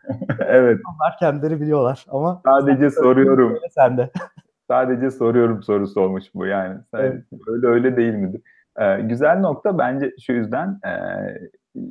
evet. 0.46 0.80
Onlar 0.94 1.16
kendileri 1.18 1.60
biliyorlar 1.60 2.06
ama 2.08 2.42
sadece 2.44 2.90
soruyorum. 2.90 3.58
Sen 3.70 3.98
de. 3.98 4.10
Sadece 4.72 5.10
soruyorum 5.10 5.62
sorusu 5.62 6.00
olmuş 6.00 6.24
bu 6.34 6.46
yani. 6.46 6.78
Evet. 6.94 7.24
Öyle 7.46 7.66
öyle 7.66 7.96
değil 7.96 8.14
midir? 8.14 8.40
Ee, 8.80 9.00
güzel 9.00 9.40
nokta 9.40 9.78
bence 9.78 10.12
şu 10.26 10.32
yüzden 10.32 10.80
e, 10.84 10.92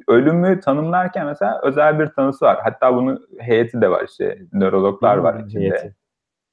ölümü 0.07 0.59
tanımlarken 0.59 1.25
mesela 1.25 1.61
özel 1.63 1.99
bir 1.99 2.07
tanısı 2.07 2.45
var. 2.45 2.59
Hatta 2.63 2.95
bunun 2.95 3.27
heyeti 3.39 3.81
de 3.81 3.91
var 3.91 4.05
işte 4.09 4.37
nörologlar 4.53 5.17
var 5.17 5.43
içinde. 5.45 5.63
Heyeti. 5.63 5.95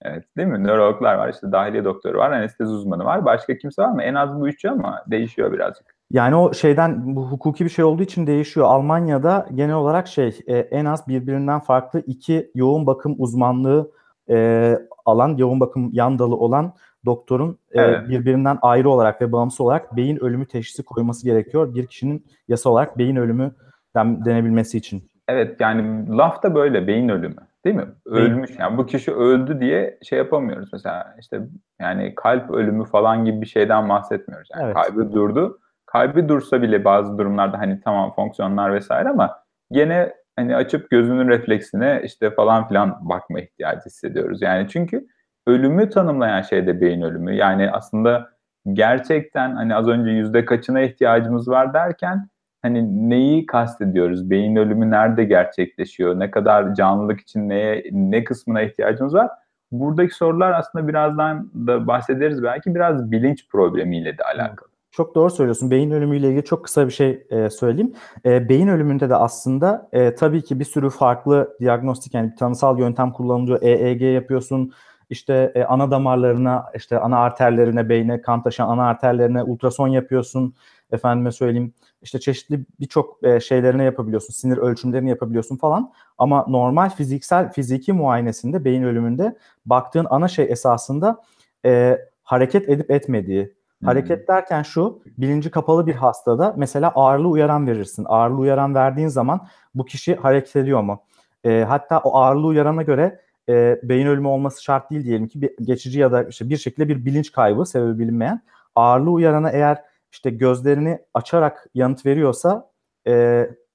Evet 0.03 0.25
değil 0.37 0.49
mi? 0.49 0.65
Nörologlar 0.65 1.15
var 1.15 1.29
işte 1.29 1.53
dahiliye 1.53 1.85
doktoru 1.85 2.19
var, 2.19 2.31
anestezi 2.31 2.71
uzmanı 2.71 3.05
var. 3.05 3.25
Başka 3.25 3.59
kimse 3.59 3.83
var 3.83 3.93
mı? 3.93 4.03
En 4.03 4.15
az 4.15 4.41
bu 4.41 4.49
üçü 4.49 4.69
ama 4.69 5.05
değişiyor 5.07 5.53
birazcık. 5.53 5.95
Yani 6.11 6.37
o 6.37 6.53
şeyden 6.55 7.17
bu 7.17 7.31
hukuki 7.31 7.65
bir 7.65 7.71
şey 7.71 7.85
olduğu 7.85 8.03
için 8.03 8.27
değişiyor. 8.27 8.67
Almanya'da 8.67 9.47
genel 9.55 9.75
olarak 9.75 10.07
şey 10.07 10.39
e, 10.47 10.57
en 10.59 10.85
az 10.85 11.09
birbirinden 11.09 11.61
farklı 11.61 12.01
iki 12.07 12.51
yoğun 12.55 12.87
bakım 12.87 13.15
uzmanlığı 13.19 13.91
e, 14.31 14.79
alan, 15.07 15.37
yoğun 15.37 15.61
bakım 15.61 15.91
yan 15.93 16.19
dalı 16.19 16.37
olan 16.37 16.73
doktorun 17.07 17.59
e, 17.73 17.81
Evet. 17.81 18.09
birbirinden 18.09 18.59
ayrı 18.63 18.91
olarak 18.91 19.23
ve 19.23 19.33
bağımsız 19.33 19.61
olarak 19.61 19.97
beyin 19.97 20.17
ölümü 20.25 20.47
teşhisi 20.47 20.83
koyması 20.85 21.25
gerekiyor. 21.25 21.75
Bir 21.75 21.87
kişinin 21.87 22.27
yasa 22.49 22.71
olarak 22.71 22.99
beyin 22.99 23.17
ölümü 23.17 23.55
den- 23.95 24.25
denebilmesi 24.25 24.79
için. 24.79 25.03
Evet 25.29 25.61
yani 25.61 26.09
laf 26.17 26.43
da 26.43 26.55
böyle 26.55 26.87
beyin 26.87 27.09
ölümü 27.09 27.37
değil 27.65 27.77
mi? 27.77 27.87
Ölmüş 28.07 28.51
yani 28.59 28.79
bu 28.79 28.87
kişi 28.87 29.13
öldü 29.13 29.61
diye 29.61 29.99
şey 30.03 30.19
yapamıyoruz 30.19 30.69
mesela 30.73 31.15
işte 31.21 31.41
yani 31.81 32.15
kalp 32.15 32.51
ölümü 32.51 32.85
falan 32.85 33.25
gibi 33.25 33.41
bir 33.41 33.47
şeyden 33.47 33.89
bahsetmiyoruz. 33.89 34.49
Yani 34.55 34.65
Evet. 34.65 34.75
kalbi 34.75 35.13
durdu. 35.13 35.59
Kalbi 35.87 36.29
dursa 36.29 36.63
bile 36.63 36.85
bazı 36.85 37.19
durumlarda 37.19 37.59
hani 37.59 37.81
tamam 37.85 38.13
fonksiyonlar 38.15 38.75
vesaire 38.75 39.09
ama 39.09 39.37
gene 39.73 40.13
hani 40.39 40.57
açıp 40.57 40.91
gözünün 40.91 41.29
refleksine 41.29 42.01
işte 42.05 42.31
falan 42.31 42.69
filan 42.69 42.99
bakma 43.01 43.41
ihtiyacı 43.41 43.85
hissediyoruz. 43.87 44.43
Yani 44.43 44.69
çünkü 44.69 45.07
ölümü 45.47 45.91
tanımlayan 45.91 46.43
şey 46.43 46.67
de 46.67 46.81
beyin 46.81 47.03
ölümü. 47.03 47.35
Yani 47.35 47.71
aslında 47.71 48.31
gerçekten 48.73 49.55
hani 49.57 49.75
az 49.75 49.89
önce 49.89 50.11
yüzde 50.11 50.45
kaçına 50.45 50.81
ihtiyacımız 50.81 51.49
var 51.49 51.75
derken 51.75 52.29
hani 52.63 53.11
neyi 53.11 53.47
kastediyoruz? 53.47 54.31
Beyin 54.31 54.57
ölümü 54.57 54.91
nerede 54.91 55.25
gerçekleşiyor? 55.25 56.21
Ne 56.21 56.31
kadar 56.31 56.75
canlılık 56.75 57.21
için 57.21 57.49
neye 57.49 57.85
ne 57.93 58.25
kısmına 58.25 58.63
ihtiyacımız 58.63 59.15
var? 59.15 59.31
Buradaki 59.73 60.15
sorular 60.15 60.53
aslında 60.53 60.89
birazdan 60.89 61.51
da 61.55 61.87
bahsederiz 61.87 62.43
belki 62.43 62.75
biraz 62.75 63.11
bilinç 63.11 63.49
problemiyle 63.49 64.19
de 64.19 64.23
alakalı. 64.25 64.78
Çok 64.91 65.15
doğru 65.15 65.31
söylüyorsun. 65.31 65.71
Beyin 65.71 65.91
ölümüyle 65.91 66.29
ilgili 66.29 66.45
çok 66.45 66.65
kısa 66.65 66.87
bir 66.87 66.93
şey 66.93 67.27
e, 67.31 67.51
söyleyeyim. 67.51 67.93
E, 68.25 68.49
beyin 68.49 68.69
ölümünde 68.69 69.11
de 69.11 69.15
aslında 69.15 69.89
e, 69.93 70.15
tabii 70.15 70.43
ki 70.43 70.61
bir 70.61 70.65
sürü 70.65 70.91
farklı 70.91 71.57
diagnostik 71.61 72.15
yani 72.15 72.35
tanısal 72.35 72.79
yöntem 72.79 73.13
kullanılıyor. 73.13 73.63
EEG 73.63 74.03
yapıyorsun. 74.03 74.73
İşte 75.11 75.53
e, 75.55 75.65
ana 75.65 75.91
damarlarına, 75.91 76.65
işte 76.77 76.99
ana 76.99 77.19
arterlerine, 77.19 77.89
beyne 77.89 78.23
kan 78.23 78.43
taşıyan 78.43 78.69
ana 78.69 78.89
arterlerine 78.89 79.43
ultrason 79.43 79.89
yapıyorsun. 79.89 80.55
Efendime 80.93 81.33
söyleyeyim. 81.33 81.75
İşte 82.03 82.21
çeşitli 82.21 82.65
birçok 82.81 83.19
e, 83.23 83.41
şeylerine 83.41 83.85
yapabiliyorsun. 83.85 84.33
Sinir 84.35 84.57
ölçümlerini 84.57 85.11
yapabiliyorsun 85.11 85.57
falan. 85.57 85.93
Ama 86.19 86.45
normal 86.49 86.91
fiziksel 86.91 87.53
fiziki 87.53 87.93
muayenesinde 87.93 88.65
beyin 88.65 88.83
ölümünde 88.83 89.37
baktığın 89.67 90.07
ana 90.11 90.29
şey 90.29 90.47
esasında 90.51 91.23
e, 91.65 91.99
hareket 92.23 92.69
edip 92.69 92.91
etmediği. 92.91 93.58
Hareket 93.85 94.29
derken 94.29 94.63
şu, 94.63 95.03
bilinci 95.19 95.51
kapalı 95.51 95.87
bir 95.87 95.95
hastada 95.95 96.55
mesela 96.57 96.93
ağırlığı 96.95 97.29
uyaran 97.29 97.67
verirsin. 97.67 98.07
Ağırlığı 98.09 98.41
uyaran 98.41 98.75
verdiğin 98.75 99.09
zaman 99.09 99.47
bu 99.75 99.85
kişi 99.85 100.17
hareket 100.17 100.57
ediyor 100.57 100.83
mu? 100.83 101.03
E, 101.45 101.65
hatta 101.69 101.99
o 101.99 102.17
ağırlığı 102.17 102.47
uyarana 102.47 102.83
göre 102.83 103.21
e, 103.49 103.81
beyin 103.83 104.07
ölümü 104.07 104.29
olması 104.29 104.63
şart 104.63 104.91
değil 104.91 105.05
diyelim 105.05 105.29
ki 105.29 105.43
bir 105.43 105.51
geçici 105.63 106.01
ya 106.01 106.13
da 106.13 106.23
işte 106.23 106.51
bir 106.51 106.57
şekilde 106.57 106.89
bir 106.89 107.05
bilinç 107.05 107.33
kaybı 107.33 107.67
sebebi 107.67 107.99
bilinmeyen. 107.99 108.43
Ağırlığı 108.75 109.11
uyarana 109.11 109.51
eğer 109.51 109.83
işte 110.13 110.31
gözlerini 110.31 110.99
açarak 111.15 111.67
yanıt 111.75 112.07
veriyorsa 112.07 112.71
e, 113.07 113.13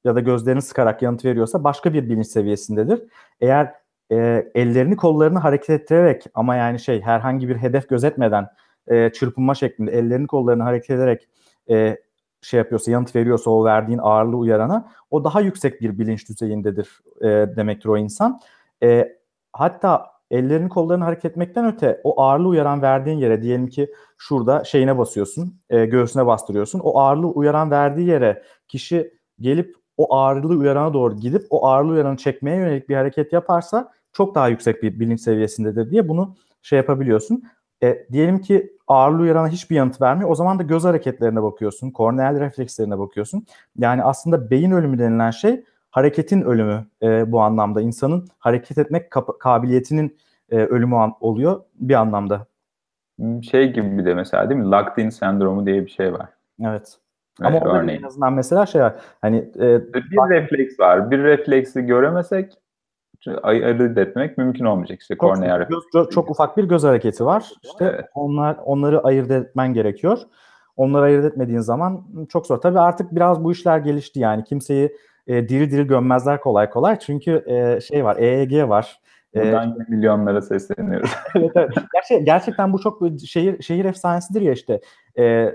ya 0.04 0.16
da 0.16 0.20
gözlerini 0.20 0.62
sıkarak 0.62 1.02
yanıt 1.02 1.26
veriyorsa 1.26 1.64
başka 1.64 1.94
bir 1.94 2.10
bilinç 2.10 2.28
seviyesindedir. 2.28 3.04
Eğer 3.42 3.74
e, 4.12 4.46
ellerini 4.56 4.96
kollarını 4.96 5.40
hareket 5.40 5.70
ettirerek 5.70 6.24
ama 6.34 6.56
yani 6.56 6.80
şey 6.80 7.02
herhangi 7.02 7.50
bir 7.50 7.56
hedef 7.56 7.90
gözetmeden 7.90 8.48
e, 8.88 9.10
çırpınma 9.10 9.56
şeklinde 9.56 9.92
ellerini 9.92 10.28
kollarını 10.28 10.64
hareket 10.64 10.90
ederek 10.90 11.28
e, 11.70 11.98
şey 12.42 12.58
yapıyorsa 12.58 12.92
yanıt 12.92 13.16
veriyorsa 13.16 13.52
o 13.52 13.66
verdiğin 13.66 14.00
ağırlığı 14.04 14.38
uyarana 14.38 14.92
o 15.12 15.24
daha 15.24 15.42
yüksek 15.42 15.82
bir 15.82 16.00
bilinç 16.00 16.30
düzeyindedir 16.30 17.02
e, 17.22 17.28
demektir 17.28 17.90
o 17.90 17.98
insan. 17.98 18.40
E, 18.84 19.18
hatta 19.54 20.06
ellerini 20.32 20.70
kollarını 20.70 21.04
hareket 21.04 21.26
etmekten 21.26 21.66
öte 21.66 22.02
o 22.04 22.22
ağırlığı 22.22 22.48
uyaran 22.48 22.82
verdiğin 22.82 23.18
yere 23.18 23.42
diyelim 23.42 23.68
ki 23.68 23.94
şurada 24.18 24.64
şeyine 24.64 24.98
basıyorsun 24.98 25.60
e, 25.70 25.86
göğsüne 25.86 26.26
bastırıyorsun 26.26 26.80
o 26.80 27.00
ağırlığı 27.00 27.28
uyaran 27.28 27.72
verdiği 27.72 28.08
yere 28.08 28.44
kişi 28.68 29.14
gelip 29.40 29.76
o 29.98 30.16
ağırlığı 30.16 30.58
uyarana 30.58 30.94
doğru 30.94 31.16
gidip 31.16 31.44
o 31.50 31.68
ağırlığı 31.68 31.92
uyaranı 31.92 32.18
çekmeye 32.18 32.58
yönelik 32.58 32.90
bir 32.90 32.96
hareket 32.96 33.34
yaparsa 33.34 33.92
çok 34.14 34.36
daha 34.36 34.48
yüksek 34.48 34.84
bir 34.84 35.00
bilinç 35.00 35.22
seviyesindedir 35.22 35.90
diye 35.90 36.08
bunu 36.08 36.36
şey 36.62 36.78
yapabiliyorsun. 36.78 37.44
E, 37.84 38.06
diyelim 38.12 38.40
ki 38.40 38.74
ağırlığı 38.88 39.22
uyarana 39.22 39.48
hiçbir 39.48 39.76
yanıt 39.76 40.02
vermiyor. 40.02 40.30
O 40.30 40.36
zaman 40.36 40.60
da 40.60 40.64
göz 40.64 40.84
hareketlerine 40.84 41.44
bakıyorsun. 41.44 41.92
Korneal 41.92 42.40
reflekslerine 42.40 43.00
bakıyorsun. 43.00 43.46
Yani 43.78 44.04
aslında 44.04 44.50
beyin 44.50 44.72
ölümü 44.72 45.00
denilen 45.00 45.32
şey 45.32 45.64
hareketin 45.92 46.42
ölümü 46.42 46.86
e, 47.04 47.32
bu 47.32 47.42
anlamda. 47.42 47.82
insanın 47.82 48.28
hareket 48.40 48.78
etmek 48.78 49.12
kabiliyetinin 49.40 50.18
e, 50.50 50.58
ölümü 50.58 50.96
an- 50.96 51.16
oluyor 51.20 51.62
bir 51.76 51.94
anlamda. 51.94 52.46
Şey 53.52 53.74
gibi 53.74 53.98
bir 53.98 54.06
de 54.06 54.14
mesela 54.14 54.50
değil 54.50 54.62
mi? 54.62 54.72
Locked 54.72 55.04
in 55.04 55.10
sendromu 55.10 55.66
diye 55.66 55.86
bir 55.86 55.92
şey 55.92 56.14
var. 56.14 56.30
Evet. 56.62 56.98
Ama 57.42 57.60
orada 57.60 57.78
örneğin. 57.80 58.00
en 58.00 58.08
azından 58.08 58.34
mesela 58.34 58.66
şey 58.66 58.82
var. 58.82 58.94
Hani 59.22 59.38
e, 59.56 59.94
Bir 59.94 60.30
refleks 60.30 60.80
var. 60.80 61.12
Bir 61.12 61.20
refleksi 61.24 61.82
göremesek 61.82 62.54
ayırt 63.44 63.98
etmek 63.98 64.38
mümkün 64.38 64.66
olmayacak. 64.66 65.02
İşte 65.02 65.14
çok, 65.14 65.20
kornea 65.20 65.58
göz- 65.58 65.62
refleksi. 65.62 65.88
çok, 65.94 66.12
çok 66.12 66.30
ufak 66.32 66.58
bir 66.58 66.64
göz 66.64 66.84
hareketi 66.84 67.26
var. 67.26 67.52
İşte 67.64 67.86
Evet. 67.86 68.06
onlar 68.16 68.58
onları 68.66 69.00
ayırt 69.04 69.32
etmen 69.32 69.74
gerekiyor. 69.74 70.18
Onları 70.78 71.04
ayırt 71.06 71.26
etmediğin 71.26 71.60
zaman 71.60 72.06
çok 72.30 72.48
zor. 72.48 72.58
Tabii 72.58 72.80
artık 72.80 73.16
biraz 73.16 73.44
bu 73.44 73.52
işler 73.52 73.78
gelişti 73.78 74.20
yani. 74.20 74.44
Kimseyi 74.44 74.96
e, 75.28 75.50
diri 75.50 75.72
diri 75.72 75.88
gömmezler 75.88 76.42
kolay 76.42 76.70
kolay. 76.70 77.00
Çünkü 77.00 77.44
e, 77.48 77.82
şey 77.82 78.06
var, 78.06 78.18
EEG 78.18 78.70
var. 78.70 79.00
E, 79.36 79.44
Buradan 79.44 79.78
milyonlara 79.90 80.42
sesleniyoruz. 80.42 81.12
evet, 81.36 81.52
evet. 81.56 81.70
Gerçi- 81.94 82.26
gerçekten 82.26 82.74
bu 82.74 82.80
çok 82.80 83.02
şehir 83.26 83.62
şehir 83.64 83.86
efsanesidir 83.86 84.42
ya 84.42 84.52
işte. 84.52 84.82
E, 85.18 85.52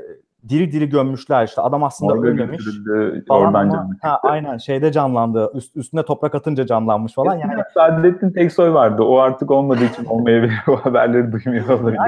diri 0.48 0.72
diri 0.72 0.88
gömmüşler 0.88 1.44
işte. 1.44 1.62
Adam 1.62 1.84
aslında 1.84 2.12
Orada 2.12 2.26
ölmemiş. 2.26 2.64
götürüldü, 2.64 3.24
oradan 3.28 3.68
ama, 3.68 3.90
ha, 4.02 4.20
aynen 4.22 4.56
şeyde 4.56 4.92
canlandı. 4.92 5.50
Üst, 5.54 5.76
üstüne 5.76 6.02
toprak 6.04 6.34
atınca 6.34 6.66
canlanmış 6.66 7.14
falan. 7.14 7.34
Yani 7.34 7.52
Eskiden 7.52 7.64
Saadettin 7.74 8.30
Teksoy 8.30 8.72
vardı. 8.72 9.02
O 9.02 9.18
artık 9.18 9.50
olmadığı 9.50 9.84
için 9.84 10.04
olmayabilir. 10.04 10.54
O 10.68 10.76
haberleri 10.76 11.32
duymuyor 11.32 11.68
olabilir. 11.68 11.98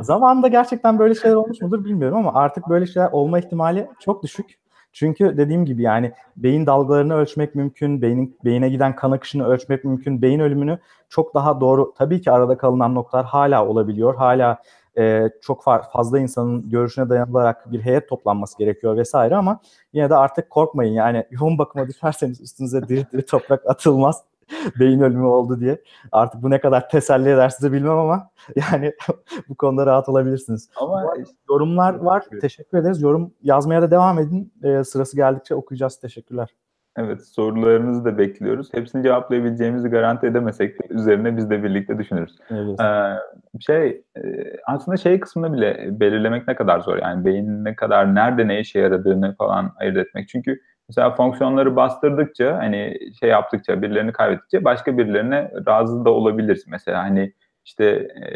Zamanında 0.00 0.48
gerçekten 0.48 0.98
böyle 0.98 1.14
şeyler 1.14 1.36
olmuş 1.36 1.60
mudur 1.60 1.84
bilmiyorum 1.84 2.18
ama 2.18 2.34
artık 2.34 2.68
böyle 2.68 2.86
şeyler 2.86 3.08
olma 3.12 3.38
ihtimali 3.38 3.88
çok 4.00 4.22
düşük. 4.22 4.60
Çünkü 4.92 5.36
dediğim 5.36 5.64
gibi 5.64 5.82
yani 5.82 6.12
beyin 6.36 6.66
dalgalarını 6.66 7.14
ölçmek 7.14 7.54
mümkün, 7.54 8.02
beynin 8.02 8.36
beyine 8.44 8.68
giden 8.68 8.96
kan 8.96 9.10
akışını 9.10 9.46
ölçmek 9.46 9.84
mümkün, 9.84 10.22
beyin 10.22 10.40
ölümünü 10.40 10.78
çok 11.08 11.34
daha 11.34 11.60
doğru. 11.60 11.94
Tabii 11.98 12.20
ki 12.20 12.30
arada 12.30 12.56
kalınan 12.58 12.94
noktalar 12.94 13.24
hala 13.26 13.66
olabiliyor. 13.66 14.14
Hala 14.14 14.58
e, 14.98 15.30
çok 15.42 15.62
fa- 15.62 15.90
fazla 15.92 16.18
insanın 16.18 16.70
görüşüne 16.70 17.08
dayanılarak 17.08 17.72
bir 17.72 17.80
heyet 17.80 18.08
toplanması 18.08 18.58
gerekiyor 18.58 18.96
vesaire 18.96 19.36
ama 19.36 19.60
yine 19.92 20.10
de 20.10 20.16
artık 20.16 20.50
korkmayın. 20.50 20.92
Yani 20.92 21.26
yoğun 21.30 21.58
bakıma 21.58 21.88
düşerseniz 21.88 22.40
üstünüze 22.40 22.88
diri 22.88 23.06
diri 23.12 23.26
toprak 23.26 23.66
atılmaz. 23.66 24.24
beyin 24.80 25.00
ölümü 25.00 25.24
oldu 25.26 25.60
diye. 25.60 25.82
Artık 26.12 26.42
bu 26.42 26.50
ne 26.50 26.60
kadar 26.60 26.88
teselli 26.88 27.28
eder 27.28 27.48
size 27.48 27.72
bilmem 27.72 27.98
ama 27.98 28.30
yani 28.56 28.92
bu 29.48 29.54
konuda 29.54 29.86
rahat 29.86 30.08
olabilirsiniz. 30.08 30.68
Ama 30.76 31.14
Yorumlar 31.48 31.94
var. 31.94 32.24
Teşekkür 32.40 32.78
ederiz. 32.78 33.02
Yorum 33.02 33.32
yazmaya 33.42 33.82
da 33.82 33.90
devam 33.90 34.18
edin. 34.18 34.52
Ee, 34.62 34.84
sırası 34.84 35.16
geldikçe 35.16 35.54
okuyacağız. 35.54 36.00
Teşekkürler. 36.00 36.54
Evet 37.04 37.26
sorularınızı 37.26 38.04
da 38.04 38.18
bekliyoruz. 38.18 38.68
Hepsini 38.74 39.02
cevaplayabileceğimizi 39.02 39.88
garanti 39.88 40.26
edemesek 40.26 40.82
de 40.82 40.94
üzerine 40.94 41.36
biz 41.36 41.50
de 41.50 41.62
birlikte 41.62 41.98
düşünürüz. 41.98 42.36
Evet. 42.50 42.80
Ee, 42.80 43.16
şey 43.60 44.02
e, 44.16 44.22
aslında 44.66 44.96
şey 44.96 45.20
kısmını 45.20 45.52
bile 45.52 46.00
belirlemek 46.00 46.48
ne 46.48 46.54
kadar 46.54 46.80
zor 46.80 46.96
yani 46.96 47.24
beynin 47.24 47.64
ne 47.64 47.74
kadar 47.74 48.14
nerede 48.14 48.48
ne 48.48 48.60
işe 48.60 48.80
yaradığını 48.80 49.34
falan 49.36 49.72
ayırt 49.76 49.96
etmek. 49.96 50.28
Çünkü 50.28 50.60
mesela 50.88 51.10
fonksiyonları 51.10 51.76
bastırdıkça 51.76 52.56
hani 52.56 52.98
şey 53.20 53.30
yaptıkça 53.30 53.82
birilerini 53.82 54.12
kaybettikçe 54.12 54.64
başka 54.64 54.98
birilerine 54.98 55.50
razı 55.66 56.04
da 56.04 56.10
olabilirsin. 56.10 56.70
Mesela 56.70 57.02
hani 57.02 57.32
işte 57.70 57.84
e, 57.84 58.28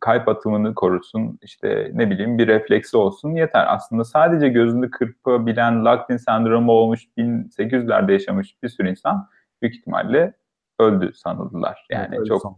kalp 0.00 0.28
atımını 0.28 0.74
korusun 0.74 1.38
işte 1.42 1.90
ne 1.94 2.10
bileyim 2.10 2.38
bir 2.38 2.46
refleksi 2.46 2.96
olsun 2.96 3.34
yeter. 3.34 3.74
Aslında 3.74 4.04
sadece 4.04 4.48
gözünü 4.48 4.90
kırpabilen 4.90 5.84
Locked-in 5.84 6.16
sendromu 6.16 6.72
olmuş 6.72 7.04
1800'lerde 7.18 8.12
yaşamış 8.12 8.62
bir 8.62 8.68
sürü 8.68 8.90
insan 8.90 9.28
büyük 9.62 9.74
ihtimalle 9.74 10.34
öldü 10.78 11.12
sanıldılar. 11.14 11.86
Yani 11.90 12.16
Evet, 12.16 12.26
çok 12.26 12.56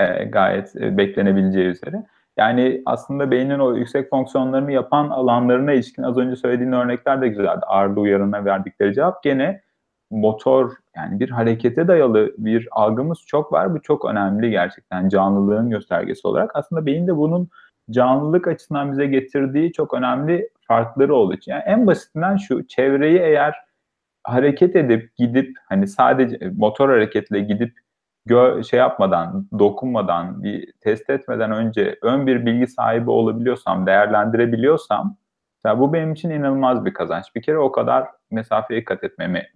e, 0.00 0.24
gayet 0.24 0.76
e, 0.76 0.96
beklenebileceği 0.96 1.66
üzere. 1.66 2.06
Yani 2.36 2.82
aslında 2.86 3.30
beynin 3.30 3.58
o 3.58 3.74
yüksek 3.74 4.10
fonksiyonlarını 4.10 4.72
yapan 4.72 5.10
alanlarına 5.10 5.72
ilişkin 5.72 6.02
az 6.02 6.18
önce 6.18 6.36
söylediğin 6.36 6.72
örnekler 6.72 7.20
de 7.20 7.28
güzeldi. 7.28 7.60
Ağırlığı 7.66 8.00
uyarına 8.00 8.44
verdikleri 8.44 8.94
cevap 8.94 9.22
gene 9.22 9.62
motor 10.10 10.72
yani 10.96 11.20
bir 11.20 11.30
harekete 11.30 11.88
dayalı 11.88 12.34
bir 12.38 12.68
algımız 12.70 13.18
çok 13.26 13.52
var. 13.52 13.74
Bu 13.74 13.82
çok 13.82 14.04
önemli 14.04 14.50
gerçekten 14.50 15.08
canlılığın 15.08 15.70
göstergesi 15.70 16.28
olarak. 16.28 16.50
Aslında 16.54 16.86
beyin 16.86 17.06
de 17.06 17.16
bunun 17.16 17.48
canlılık 17.90 18.48
açısından 18.48 18.92
bize 18.92 19.06
getirdiği 19.06 19.72
çok 19.72 19.94
önemli 19.94 20.48
farkları 20.68 21.14
olduğu 21.14 21.34
için. 21.34 21.52
Yani 21.52 21.62
en 21.66 21.86
basitinden 21.86 22.36
şu 22.36 22.66
çevreyi 22.66 23.18
eğer 23.18 23.54
hareket 24.24 24.76
edip 24.76 25.16
gidip 25.16 25.56
hani 25.68 25.88
sadece 25.88 26.38
motor 26.56 26.88
hareketle 26.88 27.40
gidip 27.40 27.72
gö 28.26 28.62
şey 28.62 28.78
yapmadan, 28.78 29.48
dokunmadan, 29.58 30.42
bir 30.42 30.72
test 30.80 31.10
etmeden 31.10 31.52
önce 31.52 31.98
ön 32.02 32.26
bir 32.26 32.46
bilgi 32.46 32.66
sahibi 32.66 33.10
olabiliyorsam, 33.10 33.86
değerlendirebiliyorsam 33.86 35.16
mesela 35.64 35.80
bu 35.80 35.92
benim 35.92 36.12
için 36.12 36.30
inanılmaz 36.30 36.84
bir 36.84 36.94
kazanç. 36.94 37.24
Bir 37.34 37.42
kere 37.42 37.58
o 37.58 37.72
kadar 37.72 38.08
mesafeye 38.30 38.84
kat 38.84 39.04
etmemi 39.04 39.46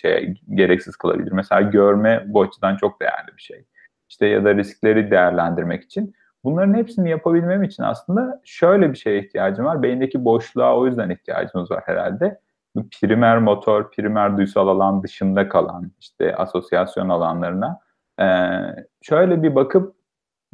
şey 0.00 0.34
gereksiz 0.54 0.96
kılabilir. 0.96 1.32
Mesela 1.32 1.60
görme 1.60 2.24
bu 2.26 2.42
açıdan 2.42 2.76
çok 2.76 3.00
değerli 3.00 3.36
bir 3.36 3.42
şey. 3.42 3.64
İşte 4.08 4.26
ya 4.26 4.44
da 4.44 4.54
riskleri 4.54 5.10
değerlendirmek 5.10 5.82
için. 5.82 6.14
Bunların 6.44 6.74
hepsini 6.74 7.10
yapabilmem 7.10 7.62
için 7.62 7.82
aslında 7.82 8.40
şöyle 8.44 8.92
bir 8.92 8.98
şeye 8.98 9.18
ihtiyacım 9.18 9.64
var. 9.64 9.82
Beyindeki 9.82 10.24
boşluğa 10.24 10.78
o 10.78 10.86
yüzden 10.86 11.10
ihtiyacımız 11.10 11.70
var 11.70 11.82
herhalde. 11.86 12.40
Bu 12.76 12.88
primer 13.00 13.38
motor, 13.38 13.90
primer 13.90 14.36
duysal 14.36 14.68
alan 14.68 15.02
dışında 15.02 15.48
kalan 15.48 15.92
işte 16.00 16.36
asosyasyon 16.36 17.08
alanlarına 17.08 17.80
şöyle 19.02 19.42
bir 19.42 19.54
bakıp 19.54 19.94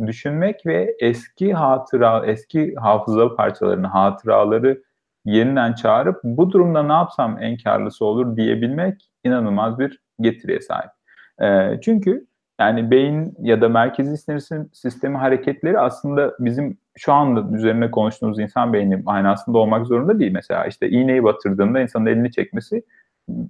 düşünmek 0.07 0.67
ve 0.67 0.97
eski 1.01 1.55
hatıra, 1.55 2.27
eski 2.27 2.75
hafıza 2.75 3.37
parçalarını, 3.37 3.87
hatıraları 3.87 4.83
yeniden 5.25 5.73
çağırıp 5.73 6.21
bu 6.25 6.53
durumda 6.53 6.83
ne 6.83 6.93
yapsam 6.93 7.39
en 7.41 7.57
karlısı 7.57 8.05
olur 8.05 8.37
diyebilmek 8.37 9.11
inanılmaz 9.25 9.79
bir 9.79 10.01
getiriye 10.21 10.61
sahip. 10.61 10.91
Ee, 11.43 11.81
çünkü 11.83 12.27
yani 12.61 12.91
beyin 12.91 13.35
ya 13.41 13.61
da 13.61 13.69
merkezi 13.69 14.17
sinir 14.17 14.67
sistemi 14.73 15.17
hareketleri 15.17 15.79
aslında 15.79 16.35
bizim 16.39 16.79
şu 16.97 17.13
anda 17.13 17.57
üzerine 17.57 17.91
konuştuğumuz 17.91 18.39
insan 18.39 18.73
beyni 18.73 18.97
manasında 18.97 19.59
olmak 19.59 19.87
zorunda 19.87 20.19
değil. 20.19 20.33
Mesela 20.33 20.67
işte 20.67 20.89
iğneyi 20.89 21.25
batırdığında 21.25 21.81
insanın 21.81 22.07
elini 22.07 22.33
çekmesi 22.33 22.83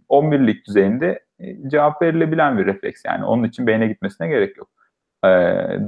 11'lik 0.09 0.67
düzeyinde 0.67 1.25
e, 1.39 1.69
cevap 1.69 2.03
verilebilen 2.03 2.59
bir 2.59 2.67
refleks. 2.67 3.03
Yani 3.07 3.25
onun 3.25 3.45
için 3.45 3.67
beyne 3.67 3.87
gitmesine 3.87 4.29
gerek 4.29 4.57
yok. 4.57 4.69
Ee, 5.25 5.29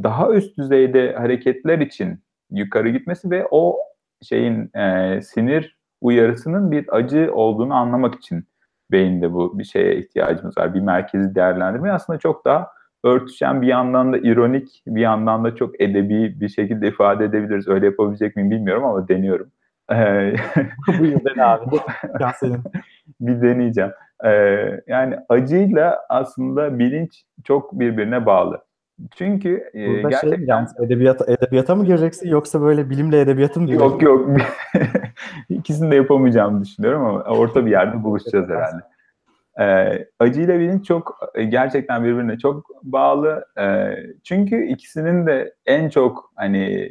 daha 0.03 0.33
üst 0.33 0.59
düzeyde 0.59 1.13
hareketler 1.13 1.79
için 1.79 2.21
yukarı 2.51 2.89
gitmesi 2.89 3.31
ve 3.31 3.49
o 3.51 3.79
şeyin 4.23 4.77
e, 4.77 5.21
sinir 5.23 5.77
uyarısının 6.01 6.71
bir 6.71 6.97
acı 6.97 7.31
olduğunu 7.33 7.75
anlamak 7.75 8.15
için 8.15 8.45
beyinde 8.93 9.33
bu 9.33 9.59
bir 9.59 9.65
şeye 9.65 9.97
ihtiyacımız 9.97 10.59
var. 10.59 10.75
Bir 10.75 10.81
merkezi 10.81 11.35
değerlendirme 11.35 11.91
aslında 11.93 12.19
çok 12.19 12.45
daha 12.45 12.69
örtüşen 13.05 13.63
bir 13.63 13.67
yandan 13.67 14.13
da 14.13 14.19
ironik 14.19 14.83
bir 14.87 15.01
yandan 15.01 15.45
da 15.45 15.55
çok 15.55 15.81
edebi 15.81 16.41
bir 16.41 16.49
şekilde 16.49 16.89
ifade 16.89 17.25
edebiliriz. 17.25 17.69
Öyle 17.69 17.87
yapabilecek 17.87 18.37
miyim 18.37 18.51
bilmiyorum 18.51 18.85
ama 18.85 19.09
deniyorum. 19.09 19.51
Buyur 20.99 21.25
dene 21.25 21.45
abi. 21.45 21.77
senin. 22.41 22.63
bir 23.21 23.43
deneyeceğim. 23.43 23.91
Ee, 24.25 24.81
yani 24.87 25.17
acıyla 25.29 25.99
aslında 26.09 26.79
bilinç 26.79 27.25
çok 27.45 27.81
birbirine 27.81 28.27
bağlı. 28.27 28.63
Çünkü 29.17 29.71
e, 29.75 29.89
Burada 29.89 30.11
şey 30.11 30.31
gerçekten... 30.31 30.67
Şey, 30.67 30.87
edebiyata, 30.87 31.33
edebiyata 31.33 31.75
mı 31.75 31.85
gireceksin 31.87 32.29
yoksa 32.29 32.61
böyle 32.61 32.91
bilimle 32.91 33.21
edebiyatı 33.21 33.61
mı 33.61 33.73
Yok 33.73 34.03
yok. 34.03 34.29
İkisini 35.49 35.91
de 35.91 35.97
yapamayacağımı 35.97 36.65
düşünüyorum 36.65 37.05
ama 37.05 37.23
orta 37.23 37.67
bir 37.67 37.71
yerde 37.71 38.03
buluşacağız 38.03 38.49
herhalde. 38.49 38.83
Ee, 39.61 40.07
acıyla 40.19 40.59
bilinç 40.59 40.87
çok 40.87 41.19
e, 41.35 41.45
gerçekten 41.45 42.05
birbirine 42.05 42.39
çok 42.39 42.65
bağlı. 42.83 43.45
Ee, 43.59 43.97
çünkü 44.25 44.67
ikisinin 44.67 45.27
de 45.27 45.55
en 45.67 45.89
çok 45.89 46.33
hani 46.37 46.91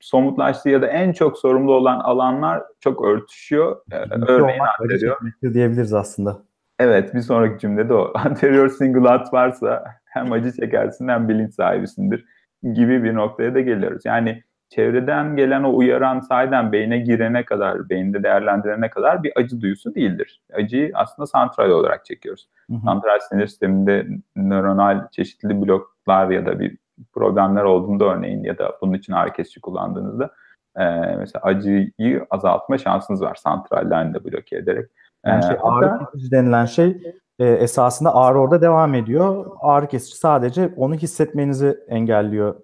somutlaştığı 0.00 0.68
ya 0.68 0.82
da 0.82 0.86
en 0.86 1.12
çok 1.12 1.38
sorumlu 1.38 1.74
olan 1.74 1.98
alanlar 1.98 2.62
çok 2.80 3.04
örtüşüyor. 3.04 3.76
Ee, 3.92 3.96
örneğin 4.28 4.60
anterior. 4.80 5.18
diyebiliriz 5.54 5.94
aslında. 5.94 6.42
Evet 6.78 7.14
bir 7.14 7.20
sonraki 7.20 7.60
cümlede 7.60 7.94
o. 7.94 8.12
Anterior 8.14 8.68
singulat 8.68 9.32
varsa 9.32 9.84
hem 10.16 10.32
acı 10.32 10.52
çekersin 10.52 11.08
hem 11.08 11.28
bilinç 11.28 11.54
sahibisindir 11.54 12.24
gibi 12.62 13.04
bir 13.04 13.14
noktaya 13.14 13.54
da 13.54 13.60
geliyoruz. 13.60 14.02
Yani 14.04 14.42
çevreden 14.68 15.36
gelen 15.36 15.62
o 15.62 15.76
uyaran 15.76 16.20
sahiden 16.20 16.72
beyne 16.72 16.98
girene 16.98 17.44
kadar, 17.44 17.88
beyinde 17.88 18.22
değerlendirene 18.22 18.90
kadar 18.90 19.22
bir 19.22 19.32
acı 19.36 19.60
duyusu 19.60 19.94
değildir. 19.94 20.42
Acıyı 20.54 20.90
aslında 20.94 21.26
santral 21.26 21.70
olarak 21.70 22.04
çekiyoruz. 22.04 22.48
Hı 22.70 22.76
hı. 22.76 22.80
Santral 22.84 23.18
sinir 23.28 23.46
sisteminde 23.46 24.06
nöronal 24.36 25.08
çeşitli 25.12 25.62
bloklar 25.62 26.30
ya 26.30 26.46
da 26.46 26.60
bir 26.60 26.78
problemler 27.12 27.62
olduğunda 27.62 28.04
örneğin 28.04 28.44
ya 28.44 28.58
da 28.58 28.72
bunun 28.82 28.92
için 28.92 29.12
ağrı 29.12 29.32
kesici 29.32 29.60
kullandığınızda 29.60 30.30
e, 30.76 30.84
mesela 31.18 31.42
acıyı 31.42 32.26
azaltma 32.30 32.78
şansınız 32.78 33.22
var 33.22 33.34
santrallerini 33.34 34.14
de 34.14 34.24
bloke 34.24 34.56
ederek. 34.56 34.90
Yani 35.26 35.42
şey, 35.42 35.56
ağrı 35.62 35.98
kesici 35.98 36.30
denilen 36.30 36.64
şey 36.64 36.96
e, 37.38 37.46
esasında 37.46 38.14
ağrı 38.14 38.38
orada 38.38 38.60
devam 38.60 38.94
ediyor. 38.94 39.46
Ağrı 39.60 39.86
kesici 39.88 40.16
sadece 40.16 40.70
onu 40.76 40.94
hissetmenizi 40.94 41.78
engelliyor. 41.88 42.54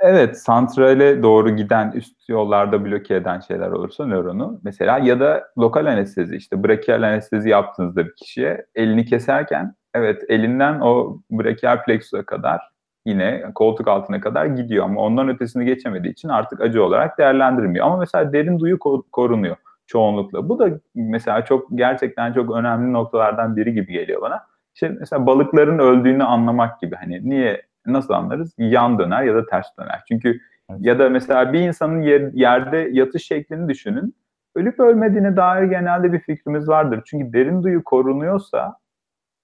Evet, 0.00 0.38
santrale 0.38 1.22
doğru 1.22 1.56
giden 1.56 1.92
üst 1.92 2.28
yollarda 2.28 2.84
bloke 2.84 3.14
eden 3.14 3.40
şeyler 3.40 3.70
olursa 3.70 4.06
nöronu 4.06 4.60
mesela 4.64 4.98
ya 4.98 5.20
da 5.20 5.44
lokal 5.58 5.86
anestezi 5.86 6.36
işte 6.36 6.64
brachial 6.64 7.02
anestezi 7.02 7.48
yaptığınızda 7.48 8.06
bir 8.06 8.14
kişiye 8.14 8.66
elini 8.74 9.04
keserken 9.04 9.74
evet 9.94 10.22
elinden 10.28 10.80
o 10.80 11.20
brachial 11.30 11.84
plexus'a 11.84 12.26
kadar 12.26 12.60
yine 13.06 13.44
koltuk 13.54 13.88
altına 13.88 14.20
kadar 14.20 14.46
gidiyor 14.46 14.84
ama 14.84 15.00
ondan 15.00 15.28
ötesini 15.28 15.64
geçemediği 15.64 16.12
için 16.12 16.28
artık 16.28 16.60
acı 16.60 16.84
olarak 16.84 17.18
değerlendirmiyor. 17.18 17.86
Ama 17.86 17.96
mesela 17.96 18.32
derin 18.32 18.58
duyu 18.58 18.78
korunuyor 19.12 19.56
çoğunlukla. 19.88 20.48
Bu 20.48 20.58
da 20.58 20.70
mesela 20.94 21.44
çok 21.44 21.68
gerçekten 21.74 22.32
çok 22.32 22.56
önemli 22.56 22.92
noktalardan 22.92 23.56
biri 23.56 23.74
gibi 23.74 23.92
geliyor 23.92 24.22
bana. 24.22 24.46
İşte 24.74 24.88
mesela 24.88 25.26
balıkların 25.26 25.78
öldüğünü 25.78 26.24
anlamak 26.24 26.80
gibi 26.80 26.96
hani 26.96 27.28
niye 27.28 27.62
nasıl 27.86 28.14
anlarız? 28.14 28.54
Yan 28.58 28.98
döner 28.98 29.22
ya 29.22 29.34
da 29.34 29.46
ters 29.46 29.66
döner. 29.78 30.02
Çünkü 30.08 30.40
ya 30.78 30.98
da 30.98 31.08
mesela 31.08 31.52
bir 31.52 31.60
insanın 31.60 32.00
yer, 32.02 32.32
yerde 32.32 32.88
yatış 32.92 33.26
şeklini 33.26 33.68
düşünün. 33.68 34.14
Ölüp 34.54 34.80
ölmediğine 34.80 35.36
dair 35.36 35.64
genelde 35.64 36.12
bir 36.12 36.20
fikrimiz 36.20 36.68
vardır. 36.68 37.02
Çünkü 37.06 37.32
derin 37.32 37.62
duyu 37.62 37.84
korunuyorsa 37.84 38.76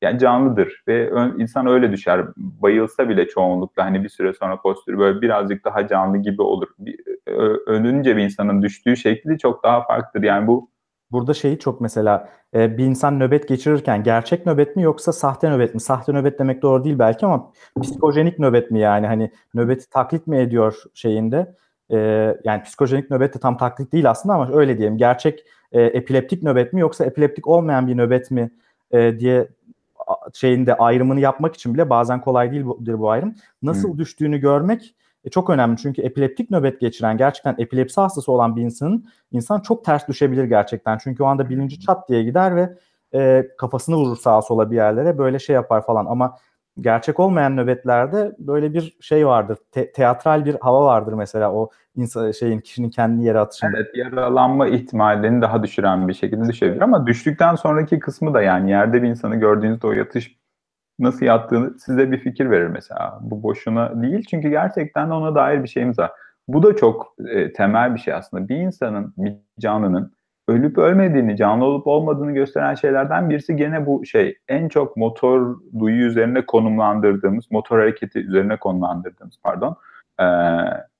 yani 0.02 0.18
canlıdır 0.18 0.82
ve 0.88 1.10
insan 1.38 1.66
öyle 1.66 1.92
düşer. 1.92 2.26
Bayılsa 2.36 3.08
bile 3.08 3.28
çoğunlukla 3.28 3.84
hani 3.84 4.04
bir 4.04 4.08
süre 4.08 4.32
sonra 4.32 4.60
postürü 4.60 4.98
böyle 4.98 5.22
birazcık 5.22 5.64
daha 5.64 5.88
canlı 5.88 6.18
gibi 6.18 6.42
olur. 6.42 6.68
Bir, 6.78 7.00
ölünce 7.66 8.16
bir 8.16 8.22
insanın 8.22 8.62
düştüğü 8.62 8.96
şekli 8.96 9.38
çok 9.38 9.64
daha 9.64 9.86
farklıdır. 9.86 10.26
Yani 10.26 10.46
bu 10.46 10.70
Burada 11.12 11.34
şeyi 11.34 11.58
çok 11.58 11.80
mesela 11.80 12.28
e, 12.54 12.78
bir 12.78 12.84
insan 12.84 13.20
nöbet 13.20 13.48
geçirirken 13.48 14.02
gerçek 14.02 14.46
nöbet 14.46 14.76
mi 14.76 14.82
yoksa 14.82 15.12
sahte 15.12 15.50
nöbet 15.50 15.74
mi? 15.74 15.80
Sahte 15.80 16.12
nöbet 16.12 16.38
demek 16.38 16.62
doğru 16.62 16.84
değil 16.84 16.98
belki 16.98 17.26
ama 17.26 17.52
psikojenik 17.82 18.38
nöbet 18.38 18.70
mi 18.70 18.80
yani 18.80 19.06
hani 19.06 19.30
nöbeti 19.54 19.90
taklit 19.90 20.26
mi 20.26 20.38
ediyor 20.38 20.82
şeyinde? 20.94 21.54
E, 21.90 21.98
yani 22.44 22.62
psikojenik 22.62 23.10
nöbet 23.10 23.34
de 23.34 23.38
tam 23.38 23.56
taklit 23.56 23.92
değil 23.92 24.10
aslında 24.10 24.34
ama 24.34 24.52
öyle 24.52 24.78
diyelim. 24.78 24.98
Gerçek 24.98 25.44
e, 25.72 25.82
epileptik 25.82 26.42
nöbet 26.42 26.72
mi 26.72 26.80
yoksa 26.80 27.04
epileptik 27.04 27.48
olmayan 27.48 27.86
bir 27.86 27.96
nöbet 27.96 28.30
mi 28.30 28.50
diye 28.92 29.48
şeyinde 30.32 30.74
ayrımını 30.74 31.20
yapmak 31.20 31.54
için 31.54 31.74
bile 31.74 31.90
bazen 31.90 32.20
kolay 32.20 32.52
değildir 32.52 32.98
bu 32.98 33.10
ayrım. 33.10 33.34
Nasıl 33.62 33.90
hmm. 33.90 33.98
düştüğünü 33.98 34.38
görmek 34.38 34.94
e, 35.24 35.30
çok 35.30 35.50
önemli. 35.50 35.76
Çünkü 35.76 36.02
epileptik 36.02 36.50
nöbet 36.50 36.80
geçiren, 36.80 37.16
gerçekten 37.16 37.54
epilepsi 37.58 38.00
hastası 38.00 38.32
olan 38.32 38.56
bir 38.56 38.62
insanın 38.62 39.04
insan 39.32 39.60
çok 39.60 39.84
ters 39.84 40.08
düşebilir 40.08 40.44
gerçekten. 40.44 40.98
Çünkü 40.98 41.22
o 41.22 41.26
anda 41.26 41.50
bilinci 41.50 41.80
çat 41.80 42.08
diye 42.08 42.22
gider 42.22 42.56
ve 42.56 42.78
e, 43.14 43.48
kafasını 43.58 43.96
vurur 43.96 44.16
sağa 44.16 44.42
sola 44.42 44.70
bir 44.70 44.76
yerlere 44.76 45.18
böyle 45.18 45.38
şey 45.38 45.54
yapar 45.54 45.86
falan. 45.86 46.06
Ama 46.06 46.36
gerçek 46.80 47.20
olmayan 47.20 47.56
nöbetlerde 47.56 48.36
böyle 48.38 48.74
bir 48.74 48.96
şey 49.00 49.26
vardır. 49.26 49.58
Te- 49.72 49.92
teatral 49.92 50.44
bir 50.44 50.56
hava 50.60 50.84
vardır 50.84 51.12
mesela 51.12 51.52
o 51.52 51.70
insan 51.96 52.30
şeyin 52.30 52.60
kişinin 52.60 52.90
kendini 52.90 53.24
yere 53.24 53.38
atışında. 53.38 53.70
Evet, 53.76 53.96
yaralanma 53.96 54.68
ihtimalini 54.68 55.42
daha 55.42 55.62
düşüren 55.62 56.08
bir 56.08 56.14
şekilde 56.14 56.48
düşebilir 56.48 56.80
ama 56.80 57.06
düştükten 57.06 57.54
sonraki 57.54 57.98
kısmı 57.98 58.34
da 58.34 58.42
yani 58.42 58.70
yerde 58.70 59.02
bir 59.02 59.08
insanı 59.08 59.36
gördüğünüzde 59.36 59.86
o 59.86 59.92
yatış 59.92 60.36
nasıl 60.98 61.26
yattığını 61.26 61.78
size 61.78 62.12
bir 62.12 62.18
fikir 62.18 62.50
verir 62.50 62.66
mesela. 62.66 63.18
Bu 63.20 63.42
boşuna 63.42 64.02
değil 64.02 64.26
çünkü 64.30 64.48
gerçekten 64.48 65.10
ona 65.10 65.34
dair 65.34 65.62
bir 65.62 65.68
şeyimiz 65.68 65.98
var. 65.98 66.10
Bu 66.48 66.62
da 66.62 66.76
çok 66.76 67.14
e, 67.28 67.52
temel 67.52 67.94
bir 67.94 68.00
şey 68.00 68.14
aslında. 68.14 68.48
Bir 68.48 68.56
insanın, 68.56 69.14
bir 69.16 69.34
canlının 69.60 70.12
ölüp 70.48 70.78
ölmediğini, 70.78 71.36
canlı 71.36 71.64
olup 71.64 71.86
olmadığını 71.86 72.32
gösteren 72.32 72.74
şeylerden 72.74 73.30
birisi 73.30 73.56
gene 73.56 73.86
bu 73.86 74.06
şey. 74.06 74.38
En 74.48 74.68
çok 74.68 74.96
motor 74.96 75.56
duyu 75.78 76.06
üzerine 76.06 76.46
konumlandırdığımız, 76.46 77.50
motor 77.50 77.78
hareketi 77.78 78.18
üzerine 78.18 78.56
konumlandırdığımız 78.56 79.36
pardon, 79.42 79.76
e, 80.20 80.24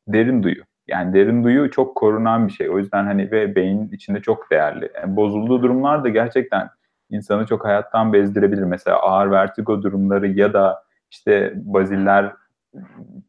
derin 0.08 0.42
duyu. 0.42 0.62
Yani 0.88 1.14
derin 1.14 1.44
duyu 1.44 1.70
çok 1.70 1.96
korunan 1.96 2.48
bir 2.48 2.52
şey. 2.52 2.70
O 2.70 2.78
yüzden 2.78 3.04
hani 3.04 3.30
ve 3.30 3.56
beynin 3.56 3.88
içinde 3.88 4.20
çok 4.20 4.50
değerli. 4.50 4.90
Yani 4.94 5.16
bozulduğu 5.16 5.62
durumlar 5.62 6.04
da 6.04 6.08
gerçekten 6.08 6.68
insanı 7.10 7.46
çok 7.46 7.64
hayattan 7.64 8.12
bezdirebilir. 8.12 8.62
Mesela 8.62 8.96
ağır 8.96 9.30
vertigo 9.30 9.82
durumları 9.82 10.28
ya 10.28 10.52
da 10.52 10.82
işte 11.10 11.52
baziller 11.56 12.32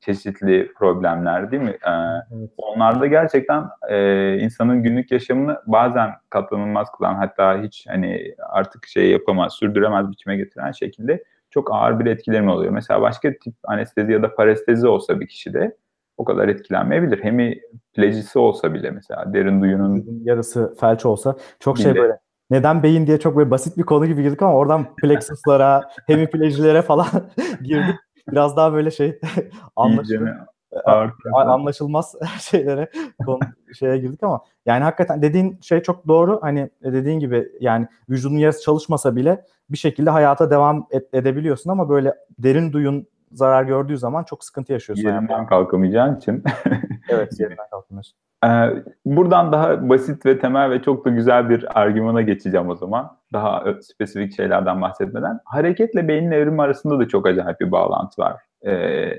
çeşitli 0.02 0.74
problemler 0.74 1.52
değil 1.52 1.64
mi? 1.64 1.78
Ee, 1.88 1.92
evet. 2.38 2.50
Onlarda 2.58 3.08
gerçekten 3.08 3.64
e, 3.90 4.38
insanın 4.38 4.84
günlük 4.84 5.12
yaşamını 5.12 5.58
bazen 5.68 6.10
katlanılmaz 6.30 6.92
kılan 6.98 7.16
hatta 7.16 7.62
hiç 7.62 7.86
hani 7.88 8.36
artık 8.50 8.88
şey 8.88 9.10
yapamaz, 9.10 9.54
sürdüremez 9.54 10.12
biçime 10.12 10.38
getiren 10.38 10.72
şekilde 10.72 11.24
çok 11.50 11.74
ağır 11.74 12.00
bir 12.00 12.06
etkilerim 12.06 12.50
oluyor. 12.50 12.72
Mesela 12.72 13.02
başka 13.02 13.34
tip 13.34 13.54
anestezi 13.64 14.12
ya 14.12 14.24
da 14.24 14.36
parestezi 14.36 14.88
olsa 14.88 15.20
bir 15.20 15.28
kişide 15.28 15.78
o 16.18 16.26
kadar 16.26 16.48
etkilenmeyebilir. 16.48 17.24
Hemiplejisi 17.24 18.40
olsa 18.40 18.74
bile 18.74 18.92
mesela 18.92 19.34
derin 19.34 19.62
duyunun 19.62 20.22
yarısı 20.24 20.76
felç 20.80 21.06
olsa 21.06 21.36
çok 21.60 21.78
şey 21.78 21.92
Bile. 21.92 22.02
böyle 22.02 22.18
neden 22.50 22.84
beyin 22.84 23.08
diye 23.08 23.20
çok 23.20 23.38
böyle 23.38 23.52
basit 23.52 23.78
bir 23.78 23.84
konu 23.84 24.06
gibi 24.06 24.24
girdik 24.24 24.42
ama 24.42 24.54
oradan 24.54 24.96
plexuslara, 24.96 25.90
hemiplejilere 26.08 26.82
falan 26.82 27.08
girdik. 27.64 27.96
Biraz 28.32 28.58
daha 28.58 28.74
böyle 28.74 28.92
şey 28.92 29.20
anlaşılır, 29.76 30.30
a- 30.86 31.10
anlaşılmaz 31.34 32.16
şeylere 32.40 32.90
konu, 33.26 33.40
şeye 33.80 33.98
girdik 33.98 34.24
ama 34.24 34.42
yani 34.66 34.84
hakikaten 34.84 35.22
dediğin 35.22 35.60
şey 35.62 35.82
çok 35.82 36.08
doğru. 36.08 36.40
Hani 36.42 36.70
dediğin 36.84 37.20
gibi 37.20 37.48
yani 37.60 37.88
vücudun 38.10 38.38
yarısı 38.38 38.62
çalışmasa 38.62 39.16
bile 39.16 39.46
bir 39.70 39.78
şekilde 39.78 40.10
hayata 40.10 40.52
devam 40.52 40.88
et- 40.92 41.14
edebiliyorsun 41.14 41.70
ama 41.70 41.90
böyle 41.90 42.14
derin 42.40 42.74
duyun 42.74 43.08
zarar 43.32 43.64
gördüğü 43.64 43.98
zaman 43.98 44.24
çok 44.24 44.44
sıkıntı 44.44 44.74
yaşıyorsun. 44.74 45.04
Yani. 45.04 45.16
yerinden 45.16 45.48
kalkamayacağın 45.48 46.16
için. 46.16 46.44
Evet, 47.10 47.40
yerinden 47.40 47.70
kalkamıyorsun. 47.72 48.18
Ee, 48.46 48.48
Buradan 49.06 49.52
daha 49.52 49.90
basit 49.90 50.26
ve 50.26 50.40
temel 50.40 50.70
ve 50.70 50.82
çok 50.82 51.06
da 51.06 51.10
güzel 51.10 51.50
bir 51.50 51.80
argümana 51.82 52.22
geçeceğim 52.22 52.70
o 52.70 52.76
zaman. 52.76 53.18
Daha 53.36 53.64
spesifik 53.82 54.36
şeylerden 54.36 54.82
bahsetmeden. 54.82 55.40
Hareketle 55.46 56.08
beynin 56.08 56.32
evrimi 56.32 56.62
arasında 56.62 57.00
da 57.00 57.08
çok 57.08 57.28
acayip 57.28 57.60
bir 57.60 57.72
bağlantı 57.72 58.22
var. 58.22 58.42
Ee, 58.62 58.72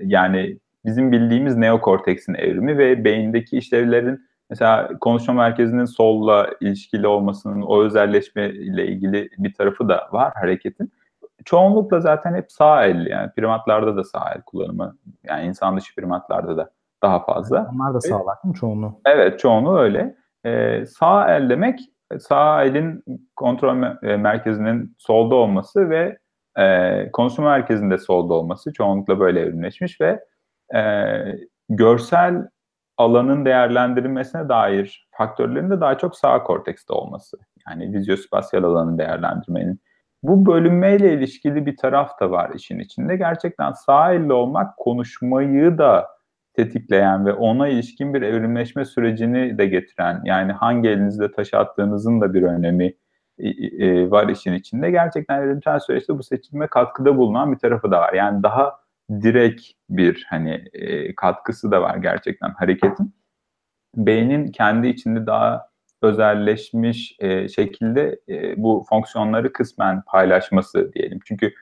yani 0.05 0.59
bizim 0.85 1.13
bildiğimiz 1.13 1.57
neokorteksin 1.57 2.35
evrimi 2.35 2.79
ve 2.79 3.05
beyindeki 3.05 3.59
işlevlerin 3.59 4.21
mesela 4.51 4.89
konuşma 5.01 5.35
merkezinin 5.35 5.85
solla 5.85 6.51
ilişkili 6.61 7.07
olmasının 7.07 7.63
o 7.63 7.83
özelleşme 7.83 8.49
ile 8.49 8.87
ilgili 8.87 9.31
bir 9.39 9.55
tarafı 9.55 9.89
da 9.89 10.09
var 10.13 10.33
hareketin. 10.35 10.93
Çoğunlukla 11.45 12.01
zaten 12.01 12.35
hep 12.35 12.53
sağ 12.53 12.85
elli 12.85 13.11
yani 13.11 13.31
primatlarda 13.37 13.97
da 13.97 14.05
sağ 14.05 14.33
el 14.35 14.43
kullanımı 14.43 14.97
yani 15.25 15.47
insan 15.47 15.77
dışı 15.77 15.95
primatlarda 15.95 16.57
da 16.57 16.71
daha 17.03 17.25
fazla. 17.25 17.71
Onlar 17.75 17.95
da 17.95 18.01
sağlar 18.01 18.37
mi 18.45 18.55
çoğunluğu? 18.55 19.01
Evet 19.07 19.39
çoğunluğu 19.39 19.79
öyle. 19.79 20.15
Ee, 20.47 20.87
sağ 20.87 21.37
el 21.37 21.51
demek 21.51 21.81
sağ 22.19 22.65
elin 22.65 23.05
kontrol 23.37 23.83
e, 24.03 24.17
merkezinin 24.17 24.97
solda 24.99 25.35
olması 25.35 25.91
ve 25.91 26.19
e, 26.59 27.11
konuşma 27.13 27.45
merkezinde 27.45 27.99
solda 27.99 28.35
olması 28.35 28.73
çoğunlukla 28.73 29.21
böyle 29.21 29.41
evrimleşmiş 29.41 30.01
ve 30.01 30.21
e, 30.75 30.81
görsel 31.69 32.49
alanın 32.97 33.45
değerlendirilmesine 33.45 34.49
dair 34.49 35.09
faktörlerin 35.11 35.71
de 35.71 35.81
daha 35.81 35.99
çok 35.99 36.17
sağ 36.17 36.43
kortekste 36.43 36.93
olması. 36.93 37.37
Yani 37.69 37.93
vizyospasiyal 37.93 38.65
alanın 38.65 38.99
değerlendirmenin. 38.99 39.81
Bu 40.23 40.47
bölünmeyle 40.47 41.13
ilişkili 41.13 41.67
bir 41.67 41.77
taraf 41.77 42.21
da 42.21 42.31
var 42.31 42.51
işin 42.55 42.79
içinde. 42.79 43.17
Gerçekten 43.17 43.73
sağ 43.73 44.13
elle 44.13 44.33
olmak 44.33 44.77
konuşmayı 44.77 45.79
da 45.79 46.16
tetikleyen 46.57 47.27
ve 47.27 47.33
ona 47.33 47.69
ilişkin 47.69 48.15
bir 48.15 48.23
evrimleşme 48.23 48.85
sürecini 48.85 49.59
de 49.59 49.67
getiren 49.67 50.21
yani 50.25 50.53
hangi 50.53 50.89
elinizde 50.89 51.33
taş 51.33 51.55
attığınızın 51.55 52.21
da 52.21 52.35
bir 52.35 52.43
önemi 52.43 52.95
e, 53.39 54.11
var 54.11 54.29
işin 54.29 54.53
içinde. 54.53 54.91
Gerçekten 54.91 55.43
evrimsel 55.43 55.79
süreçte 55.79 56.19
bu 56.19 56.23
seçilme 56.23 56.67
katkıda 56.67 57.17
bulunan 57.17 57.53
bir 57.53 57.59
tarafı 57.59 57.91
da 57.91 58.01
var. 58.01 58.13
Yani 58.13 58.43
daha 58.43 58.73
direkt 59.23 59.63
bir 59.91 60.27
hani 60.31 60.65
e, 60.73 61.15
katkısı 61.15 61.71
da 61.71 61.83
var 61.83 61.97
gerçekten 61.97 62.51
hareketin. 62.51 63.15
Beynin 63.97 64.47
kendi 64.47 64.89
içinde 64.89 65.27
daha 65.27 65.69
özelleşmiş 66.03 67.17
e, 67.19 67.49
şekilde 67.49 68.21
e, 68.29 68.63
bu 68.63 68.85
fonksiyonları 68.89 69.53
kısmen 69.53 70.03
paylaşması 70.07 70.93
diyelim. 70.93 71.19
Çünkü 71.25 71.53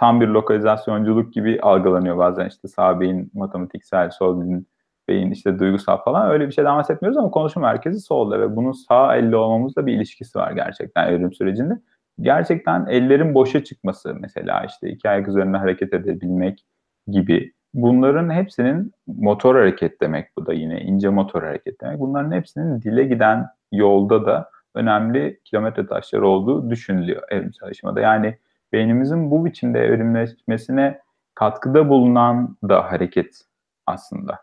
tam 0.00 0.20
bir 0.20 0.28
lokalizasyonculuk 0.28 1.32
gibi 1.32 1.60
algılanıyor 1.60 2.18
bazen 2.18 2.48
işte 2.48 2.68
sağ 2.68 3.00
beyin 3.00 3.30
matematiksel, 3.34 4.10
sol 4.10 4.40
beyin, 4.40 4.68
beyin 5.08 5.30
işte 5.30 5.58
duygusal 5.58 5.96
falan 5.96 6.30
öyle 6.30 6.46
bir 6.46 6.52
şeyden 6.52 6.76
bahsetmiyoruz 6.76 7.18
ama 7.18 7.30
konuşma 7.30 7.62
merkezi 7.62 8.00
solda 8.00 8.40
ve 8.40 8.56
bunun 8.56 8.72
sağ 8.72 9.16
elle 9.16 9.36
olmamızla 9.36 9.86
bir 9.86 9.92
ilişkisi 9.92 10.38
var 10.38 10.52
gerçekten 10.52 11.08
evrim 11.08 11.32
sürecinde. 11.32 11.78
Gerçekten 12.20 12.86
ellerin 12.86 13.34
boşa 13.34 13.64
çıkması 13.64 14.14
mesela 14.14 14.64
işte 14.64 14.90
iki 14.90 15.10
ayak 15.10 15.28
üzerinde 15.28 15.56
hareket 15.56 15.94
edebilmek 15.94 16.64
gibi 17.06 17.52
bunların 17.74 18.30
hepsinin 18.30 18.92
motor 19.06 19.54
hareket 19.54 20.00
demek 20.00 20.36
bu 20.36 20.46
da 20.46 20.52
yine 20.52 20.80
ince 20.80 21.08
motor 21.08 21.42
hareket 21.42 21.80
demek. 21.80 22.00
Bunların 22.00 22.32
hepsinin 22.32 22.82
dile 22.82 23.04
giden 23.04 23.46
yolda 23.72 24.26
da 24.26 24.50
önemli 24.74 25.40
kilometre 25.44 25.86
taşları 25.86 26.28
olduğu 26.28 26.70
düşünülüyor 26.70 27.22
evrimsel 27.30 27.68
aşamada. 27.68 28.00
Yani 28.00 28.36
beynimizin 28.72 29.30
bu 29.30 29.44
biçimde 29.44 29.78
evrimleşmesine 29.78 31.00
katkıda 31.34 31.88
bulunan 31.88 32.56
da 32.68 32.92
hareket 32.92 33.42
aslında. 33.86 34.38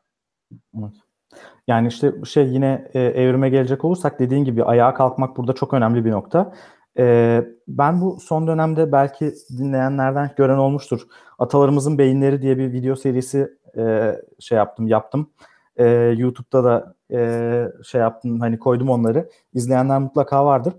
Yani 1.67 1.87
işte 1.87 2.13
şey 2.25 2.47
yine 2.47 2.87
e, 2.93 2.99
evrime 2.99 3.49
gelecek 3.49 3.85
olursak 3.85 4.19
dediğin 4.19 4.43
gibi 4.43 4.63
ayağa 4.63 4.93
kalkmak 4.93 5.37
burada 5.37 5.53
çok 5.53 5.73
önemli 5.73 6.05
bir 6.05 6.11
nokta. 6.11 6.53
E, 6.97 7.45
ben 7.67 8.01
bu 8.01 8.19
son 8.19 8.47
dönemde 8.47 8.91
belki 8.91 9.33
dinleyenlerden 9.57 10.31
gören 10.37 10.57
olmuştur. 10.57 11.01
Atalarımızın 11.39 11.97
Beyinleri 11.97 12.41
diye 12.41 12.57
bir 12.57 12.73
video 12.73 12.95
serisi 12.95 13.57
e, 13.77 14.15
şey 14.39 14.57
yaptım, 14.57 14.87
yaptım. 14.87 15.29
E, 15.77 15.85
YouTube'da 16.17 16.63
da 16.63 16.95
e, 17.11 17.83
şey 17.83 18.01
yaptım, 18.01 18.39
hani 18.39 18.59
koydum 18.59 18.89
onları. 18.89 19.29
İzleyenler 19.53 19.99
mutlaka 19.99 20.45
vardır. 20.45 20.73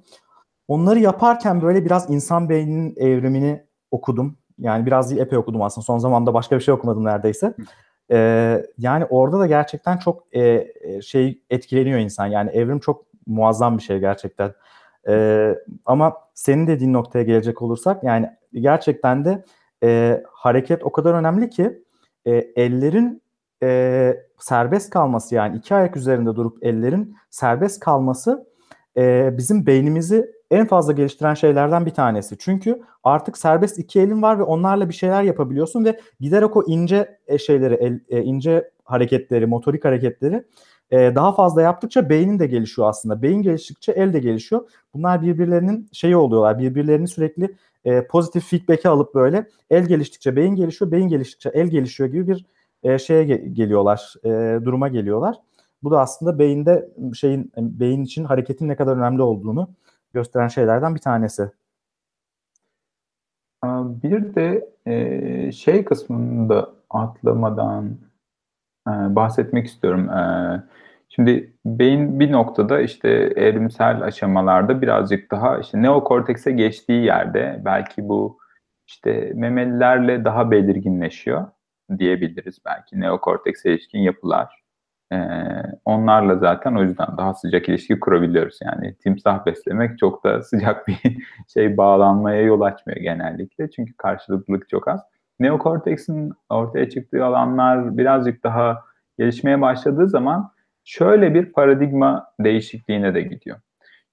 Onları 0.68 0.98
yaparken 0.98 1.62
böyle 1.62 1.84
biraz 1.84 2.10
insan 2.10 2.48
beyninin 2.48 2.94
evrimini 2.96 3.62
okudum. 3.90 4.38
Yani 4.58 4.86
biraz 4.86 5.10
değil 5.10 5.20
epey 5.20 5.38
okudum 5.38 5.62
aslında. 5.62 5.84
Son 5.84 5.98
zamanda 5.98 6.34
başka 6.34 6.56
bir 6.56 6.60
şey 6.60 6.74
okumadım 6.74 7.04
neredeyse. 7.04 7.54
Ee, 8.10 8.64
yani 8.78 9.04
orada 9.04 9.38
da 9.38 9.46
gerçekten 9.46 9.96
çok 9.96 10.36
e, 10.36 10.72
şey 11.02 11.42
etkileniyor 11.50 11.98
insan. 11.98 12.26
Yani 12.26 12.50
evrim 12.50 12.78
çok 12.78 13.04
muazzam 13.26 13.78
bir 13.78 13.82
şey 13.82 13.98
gerçekten. 13.98 14.52
Ee, 15.08 15.54
ama 15.86 16.16
senin 16.34 16.66
dediğin 16.66 16.92
noktaya 16.92 17.24
gelecek 17.24 17.62
olursak 17.62 18.04
yani 18.04 18.30
gerçekten 18.54 19.24
de 19.24 19.44
e, 19.82 20.22
hareket 20.32 20.84
o 20.84 20.92
kadar 20.92 21.14
önemli 21.14 21.50
ki 21.50 21.82
e, 22.24 22.32
ellerin 22.34 23.22
e, 23.62 24.16
serbest 24.38 24.90
kalması 24.90 25.34
yani 25.34 25.56
iki 25.56 25.74
ayak 25.74 25.96
üzerinde 25.96 26.36
durup 26.36 26.64
ellerin 26.64 27.16
serbest 27.30 27.80
kalması 27.80 28.46
e, 28.96 29.34
bizim 29.38 29.66
beynimizi 29.66 30.37
en 30.50 30.66
fazla 30.66 30.92
geliştiren 30.92 31.34
şeylerden 31.34 31.86
bir 31.86 31.90
tanesi. 31.90 32.38
Çünkü 32.38 32.82
artık 33.04 33.38
serbest 33.38 33.78
iki 33.78 34.00
elin 34.00 34.22
var 34.22 34.38
ve 34.38 34.42
onlarla 34.42 34.88
bir 34.88 34.94
şeyler 34.94 35.22
yapabiliyorsun 35.22 35.84
ve 35.84 36.00
giderek 36.20 36.56
o 36.56 36.64
ince 36.66 37.18
şeyleri, 37.46 37.74
el, 37.74 38.00
e, 38.08 38.22
ince 38.22 38.70
hareketleri, 38.84 39.46
motorik 39.46 39.84
hareketleri 39.84 40.44
e, 40.90 41.14
daha 41.14 41.32
fazla 41.32 41.62
yaptıkça 41.62 42.08
beynin 42.08 42.38
de 42.38 42.46
gelişiyor 42.46 42.88
aslında. 42.88 43.22
Beyin 43.22 43.42
geliştikçe 43.42 43.92
el 43.92 44.12
de 44.12 44.18
gelişiyor. 44.18 44.68
Bunlar 44.94 45.22
birbirlerinin 45.22 45.88
şeyi 45.92 46.16
oluyorlar. 46.16 46.58
Birbirlerini 46.58 47.08
sürekli 47.08 47.54
e, 47.84 48.06
pozitif 48.06 48.44
feedback'e 48.44 48.88
alıp 48.88 49.14
böyle 49.14 49.48
el 49.70 49.86
geliştikçe 49.86 50.36
beyin 50.36 50.54
gelişiyor, 50.54 50.90
beyin 50.90 51.08
geliştikçe 51.08 51.50
el 51.54 51.68
gelişiyor 51.68 52.08
gibi 52.08 52.28
bir 52.28 52.44
e, 52.82 52.98
şeye 52.98 53.24
ge- 53.24 53.48
geliyorlar, 53.48 54.14
e, 54.24 54.64
duruma 54.64 54.88
geliyorlar. 54.88 55.36
Bu 55.82 55.90
da 55.90 56.00
aslında 56.00 56.38
beyinde 56.38 56.88
şeyin 57.14 57.52
beyin 57.56 58.04
için 58.04 58.24
hareketin 58.24 58.68
ne 58.68 58.76
kadar 58.76 58.96
önemli 58.96 59.22
olduğunu 59.22 59.68
gösteren 60.12 60.48
şeylerden 60.48 60.94
bir 60.94 61.00
tanesi. 61.00 61.50
Bir 64.02 64.34
de 64.34 64.68
e, 64.86 65.52
şey 65.52 65.84
kısmını 65.84 66.48
da 66.48 66.70
atlamadan 66.90 67.98
e, 68.88 68.90
bahsetmek 68.90 69.66
istiyorum. 69.66 70.10
E, 70.10 70.22
şimdi 71.08 71.52
beyin 71.66 72.20
bir 72.20 72.32
noktada 72.32 72.80
işte 72.80 73.08
evrimsel 73.36 74.02
aşamalarda 74.02 74.82
birazcık 74.82 75.30
daha 75.30 75.58
işte 75.58 75.82
neokortekse 75.82 76.52
geçtiği 76.52 77.04
yerde 77.04 77.62
belki 77.64 78.08
bu 78.08 78.38
işte 78.86 79.32
memelilerle 79.34 80.24
daha 80.24 80.50
belirginleşiyor 80.50 81.46
diyebiliriz 81.98 82.58
belki 82.66 83.00
neokortekse 83.00 83.70
ilişkin 83.70 83.98
yapılar. 83.98 84.67
Ee, 85.12 85.18
onlarla 85.84 86.36
zaten 86.36 86.74
o 86.74 86.82
yüzden 86.82 87.08
daha 87.16 87.34
sıcak 87.34 87.68
ilişki 87.68 88.00
kurabiliyoruz. 88.00 88.58
Yani 88.62 88.94
timsah 88.94 89.46
beslemek 89.46 89.98
çok 89.98 90.24
da 90.24 90.42
sıcak 90.42 90.88
bir 90.88 90.98
şey 91.54 91.76
bağlanmaya 91.76 92.42
yol 92.42 92.60
açmıyor 92.60 93.00
genellikle. 93.00 93.70
Çünkü 93.70 93.96
karşılıklılık 93.96 94.68
çok 94.68 94.88
az. 94.88 95.00
Neokorteksin 95.40 96.32
ortaya 96.48 96.90
çıktığı 96.90 97.24
alanlar 97.24 97.98
birazcık 97.98 98.44
daha 98.44 98.82
gelişmeye 99.18 99.60
başladığı 99.60 100.08
zaman 100.08 100.52
şöyle 100.84 101.34
bir 101.34 101.52
paradigma 101.52 102.26
değişikliğine 102.40 103.14
de 103.14 103.22
gidiyor. 103.22 103.56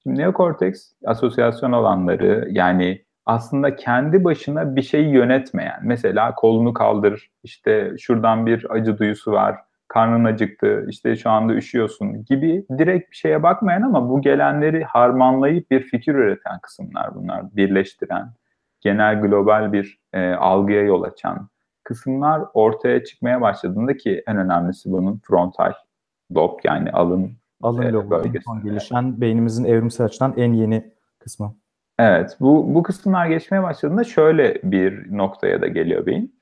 Şimdi 0.03 0.19
neokorteks 0.19 0.91
asosyasyon 1.05 1.71
alanları 1.71 2.47
yani 2.51 3.05
aslında 3.25 3.75
kendi 3.75 4.23
başına 4.23 4.75
bir 4.75 4.81
şeyi 4.81 5.09
yönetmeyen, 5.09 5.79
mesela 5.83 6.35
kolunu 6.35 6.73
kaldır, 6.73 7.29
işte 7.43 7.91
şuradan 7.99 8.45
bir 8.45 8.73
acı 8.73 8.97
duyusu 8.97 9.31
var, 9.31 9.55
karnın 9.87 10.25
acıktı, 10.25 10.85
işte 10.89 11.15
şu 11.15 11.29
anda 11.29 11.53
üşüyorsun 11.53 12.25
gibi 12.25 12.65
direkt 12.77 13.11
bir 13.11 13.15
şeye 13.15 13.43
bakmayan 13.43 13.81
ama 13.81 14.09
bu 14.09 14.21
gelenleri 14.21 14.83
harmanlayıp 14.83 15.71
bir 15.71 15.81
fikir 15.81 16.15
üreten 16.15 16.59
kısımlar 16.59 17.15
bunlar, 17.15 17.55
birleştiren 17.55 18.29
genel 18.81 19.21
global 19.21 19.73
bir 19.73 19.99
e, 20.13 20.33
algıya 20.33 20.81
yol 20.81 21.03
açan 21.03 21.49
kısımlar 21.83 22.41
ortaya 22.53 23.03
çıkmaya 23.03 23.41
başladığında 23.41 23.97
ki 23.97 24.23
en 24.27 24.37
önemlisi 24.37 24.91
bunun 24.91 25.21
frontal 25.23 25.73
lob 26.35 26.59
yani 26.63 26.91
alın 26.91 27.31
Alın 27.61 27.81
e, 27.81 27.91
lobu, 27.91 28.23
son 28.45 28.63
gelişen 28.63 29.21
beynimizin 29.21 29.65
evrimsel 29.65 30.05
açıdan 30.05 30.33
en 30.37 30.53
yeni 30.53 30.91
kısmı. 31.19 31.55
Evet, 31.99 32.37
bu 32.39 32.75
bu 32.75 32.83
kısımlar 32.83 33.27
geçmeye 33.27 33.63
başladığında 33.63 34.03
şöyle 34.03 34.59
bir 34.63 35.17
noktaya 35.17 35.61
da 35.61 35.67
geliyor 35.67 36.05
beyin. 36.05 36.39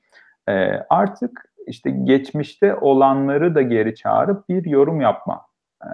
Ee, 0.48 0.52
artık 0.90 1.53
işte 1.66 1.90
geçmişte 1.90 2.74
olanları 2.74 3.54
da 3.54 3.62
geri 3.62 3.94
çağırıp 3.94 4.48
bir 4.48 4.64
yorum 4.64 5.00
yapma 5.00 5.46
e, 5.82 5.88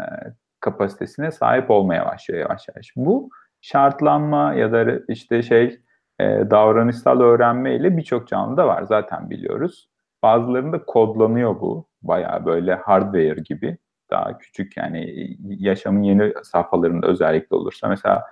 kapasitesine 0.60 1.30
sahip 1.30 1.70
olmaya 1.70 2.06
başlıyor 2.06 2.40
yavaş 2.40 2.68
yavaş. 2.68 2.92
Bu 2.96 3.30
şartlanma 3.60 4.54
ya 4.54 4.72
da 4.72 5.00
işte 5.08 5.42
şey 5.42 5.80
e, 6.20 6.24
davranışsal 6.50 7.20
öğrenme 7.20 7.76
ile 7.76 7.96
birçok 7.96 8.28
canlıda 8.28 8.66
var 8.66 8.82
zaten 8.82 9.30
biliyoruz. 9.30 9.88
Bazılarında 10.22 10.84
kodlanıyor 10.84 11.60
bu. 11.60 11.86
Bayağı 12.02 12.46
böyle 12.46 12.74
hardware 12.74 13.40
gibi 13.44 13.78
daha 14.10 14.38
küçük 14.38 14.76
yani 14.76 15.30
yaşamın 15.40 16.02
yeni 16.02 16.32
safhalarında 16.42 17.06
özellikle 17.06 17.56
olursa 17.56 17.88
mesela 17.88 18.24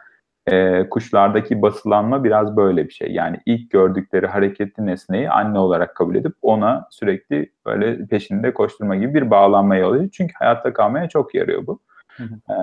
e, 0.50 0.88
kuşlardaki 0.88 1.62
basılanma 1.62 2.24
biraz 2.24 2.56
böyle 2.56 2.88
bir 2.88 2.92
şey. 2.92 3.12
Yani 3.12 3.40
ilk 3.46 3.70
gördükleri 3.70 4.26
hareketli 4.26 4.86
nesneyi 4.86 5.30
anne 5.30 5.58
olarak 5.58 5.94
kabul 5.94 6.14
edip 6.14 6.34
ona 6.42 6.86
sürekli 6.90 7.52
böyle 7.66 8.06
peşinde 8.06 8.54
koşturma 8.54 8.96
gibi 8.96 9.14
bir 9.14 9.30
bağlanmaya 9.30 9.88
oluyor. 9.88 10.08
Çünkü 10.12 10.34
hayatta 10.34 10.72
kalmaya 10.72 11.08
çok 11.08 11.34
yarıyor 11.34 11.66
bu. 11.66 11.80
Hı 12.16 12.24
E, 12.52 12.56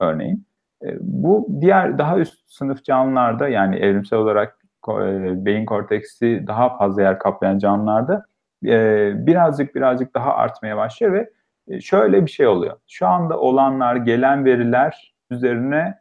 örneğin. 0.00 0.46
E, 0.84 0.96
bu 1.00 1.48
diğer 1.60 1.98
daha 1.98 2.18
üst 2.18 2.50
sınıf 2.52 2.84
canlılarda 2.84 3.48
yani 3.48 3.76
evrimsel 3.76 4.18
olarak 4.18 4.58
e, 4.88 5.44
beyin 5.44 5.64
korteksi 5.66 6.44
daha 6.46 6.76
fazla 6.78 7.02
yer 7.02 7.18
kaplayan 7.18 7.58
canlılarda 7.58 8.24
e, 8.66 9.12
birazcık 9.26 9.74
birazcık 9.74 10.14
daha 10.14 10.34
artmaya 10.34 10.76
başlıyor 10.76 11.12
ve 11.12 11.30
e, 11.68 11.80
şöyle 11.80 12.26
bir 12.26 12.30
şey 12.30 12.46
oluyor. 12.46 12.76
Şu 12.88 13.06
anda 13.06 13.38
olanlar, 13.38 13.96
gelen 13.96 14.44
veriler 14.44 15.14
üzerine 15.30 15.98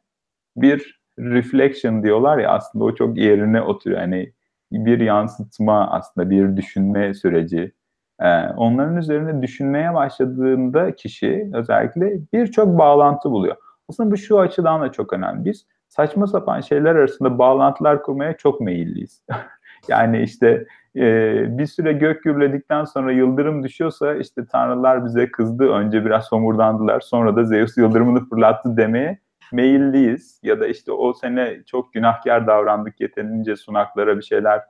bir 0.57 0.97
reflection 1.19 2.03
diyorlar 2.03 2.37
ya 2.37 2.51
aslında 2.51 2.85
o 2.85 2.95
çok 2.95 3.17
yerine 3.17 3.61
oturuyor. 3.61 4.01
Yani 4.01 4.33
bir 4.71 4.99
yansıtma 4.99 5.91
aslında 5.91 6.29
bir 6.29 6.57
düşünme 6.57 7.13
süreci. 7.13 7.73
Ee, 8.21 8.41
onların 8.41 8.97
üzerine 8.97 9.41
düşünmeye 9.41 9.93
başladığında 9.93 10.95
kişi 10.95 11.51
özellikle 11.53 12.19
birçok 12.33 12.77
bağlantı 12.77 13.31
buluyor. 13.31 13.55
Aslında 13.89 14.11
bu 14.11 14.17
şu 14.17 14.39
açıdan 14.39 14.81
da 14.81 14.91
çok 14.91 15.13
önemli. 15.13 15.45
Biz 15.45 15.65
saçma 15.87 16.27
sapan 16.27 16.61
şeyler 16.61 16.95
arasında 16.95 17.39
bağlantılar 17.39 18.03
kurmaya 18.03 18.37
çok 18.37 18.61
meyilliyiz. 18.61 19.23
yani 19.87 20.21
işte 20.21 20.65
e, 20.95 21.57
bir 21.57 21.65
süre 21.65 21.93
gök 21.93 22.23
gürledikten 22.23 22.85
sonra 22.85 23.11
yıldırım 23.11 23.63
düşüyorsa 23.63 24.15
işte 24.15 24.45
tanrılar 24.45 25.05
bize 25.05 25.31
kızdı. 25.31 25.69
Önce 25.69 26.05
biraz 26.05 26.31
homurdandılar. 26.31 26.99
Sonra 26.99 27.35
da 27.35 27.43
Zeus 27.43 27.77
yıldırımını 27.77 28.29
fırlattı 28.29 28.77
demeye 28.77 29.19
meyilliyiz. 29.53 30.39
Ya 30.43 30.59
da 30.59 30.67
işte 30.67 30.91
o 30.91 31.13
sene 31.13 31.63
çok 31.65 31.93
günahkar 31.93 32.47
davrandık 32.47 33.01
yeterince 33.01 33.55
sunaklara 33.55 34.17
bir 34.17 34.23
şeyler 34.23 34.61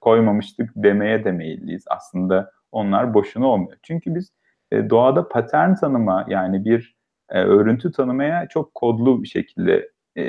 koymamıştık 0.00 0.70
demeye 0.76 1.24
de 1.24 1.32
meyilliyiz. 1.32 1.84
Aslında 1.90 2.50
onlar 2.72 3.14
boşuna 3.14 3.46
olmuyor. 3.46 3.78
Çünkü 3.82 4.14
biz 4.14 4.32
e, 4.72 4.90
doğada 4.90 5.28
patern 5.28 5.74
tanıma 5.74 6.26
yani 6.28 6.64
bir 6.64 6.96
e, 7.30 7.42
örüntü 7.42 7.92
tanımaya 7.92 8.48
çok 8.48 8.74
kodlu 8.74 9.22
bir 9.22 9.28
şekilde 9.28 9.90
e, 10.16 10.22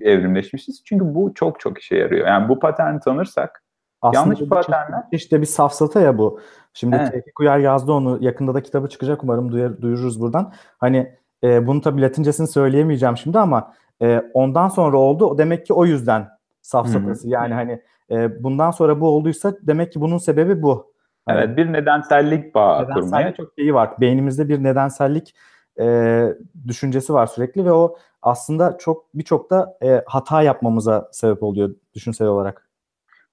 evrimleşmişiz. 0.00 0.82
Çünkü 0.84 1.14
bu 1.14 1.34
çok 1.34 1.60
çok 1.60 1.78
işe 1.78 1.96
yarıyor. 1.96 2.26
Yani 2.26 2.48
bu 2.48 2.58
paterni 2.58 3.00
tanırsak 3.00 3.64
Aslında 4.02 4.34
yanlış 4.34 4.48
paternler 4.48 5.02
işte 5.12 5.40
bir 5.40 5.46
safsata 5.46 6.00
ya 6.00 6.18
bu. 6.18 6.40
Şimdi 6.74 6.96
Evet. 6.96 7.12
Tevfik 7.12 7.40
Uyar 7.40 7.58
yazdı 7.58 7.92
onu. 7.92 8.18
Yakında 8.20 8.54
da 8.54 8.62
kitabı 8.62 8.88
çıkacak 8.88 9.24
umarım 9.24 9.52
duyar, 9.52 9.82
duyururuz 9.82 10.20
buradan. 10.20 10.52
Hani 10.78 11.14
e, 11.44 11.66
bunu 11.66 11.80
tabii 11.80 12.02
latincesini 12.02 12.48
söyleyemeyeceğim 12.48 13.16
şimdi 13.16 13.38
ama 13.38 13.74
e, 14.02 14.22
ondan 14.34 14.68
sonra 14.68 14.96
oldu. 14.96 15.38
Demek 15.38 15.66
ki 15.66 15.72
o 15.72 15.86
yüzden 15.86 16.28
safsatası. 16.62 17.28
Yani 17.28 17.54
hani 17.54 17.82
e, 18.10 18.42
bundan 18.42 18.70
sonra 18.70 19.00
bu 19.00 19.08
olduysa 19.08 19.54
demek 19.62 19.92
ki 19.92 20.00
bunun 20.00 20.18
sebebi 20.18 20.62
bu. 20.62 20.92
Hani 21.26 21.38
evet 21.38 21.56
bir 21.56 21.72
nedensellik 21.72 22.54
bağı 22.54 22.82
nedensellik 22.82 23.04
kurmaya 23.04 23.34
çok 23.34 23.52
şeyi 23.58 23.74
var. 23.74 23.90
Beynimizde 24.00 24.48
bir 24.48 24.62
nedensellik 24.62 25.34
e, 25.80 26.26
düşüncesi 26.66 27.14
var 27.14 27.26
sürekli 27.26 27.64
ve 27.64 27.72
o 27.72 27.96
aslında 28.22 28.78
çok 28.78 29.14
birçok 29.14 29.50
da 29.50 29.76
e, 29.82 30.02
hata 30.06 30.42
yapmamıza 30.42 31.08
sebep 31.12 31.42
oluyor 31.42 31.74
düşünsel 31.94 32.28
olarak. 32.28 32.67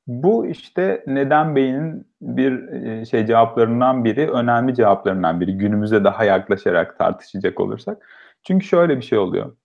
Bu 0.08 0.46
işte 0.48 1.04
neden 1.08 1.56
beynin 1.56 2.08
bir 2.22 2.68
e, 2.74 3.06
şey 3.06 3.26
cevaplarından 3.26 4.06
biri, 4.06 4.30
önemli 4.30 4.76
cevaplarından 4.76 5.42
biri. 5.42 5.58
Günümüze 5.58 6.04
daha 6.04 6.24
yaklaşarak 6.24 6.98
tartışacak 6.98 7.60
olursak. 7.60 7.98
Çünkü 8.44 8.66
şöyle 8.66 8.98
bir 8.98 9.02
şey 9.02 9.18
oluyor. 9.18 9.56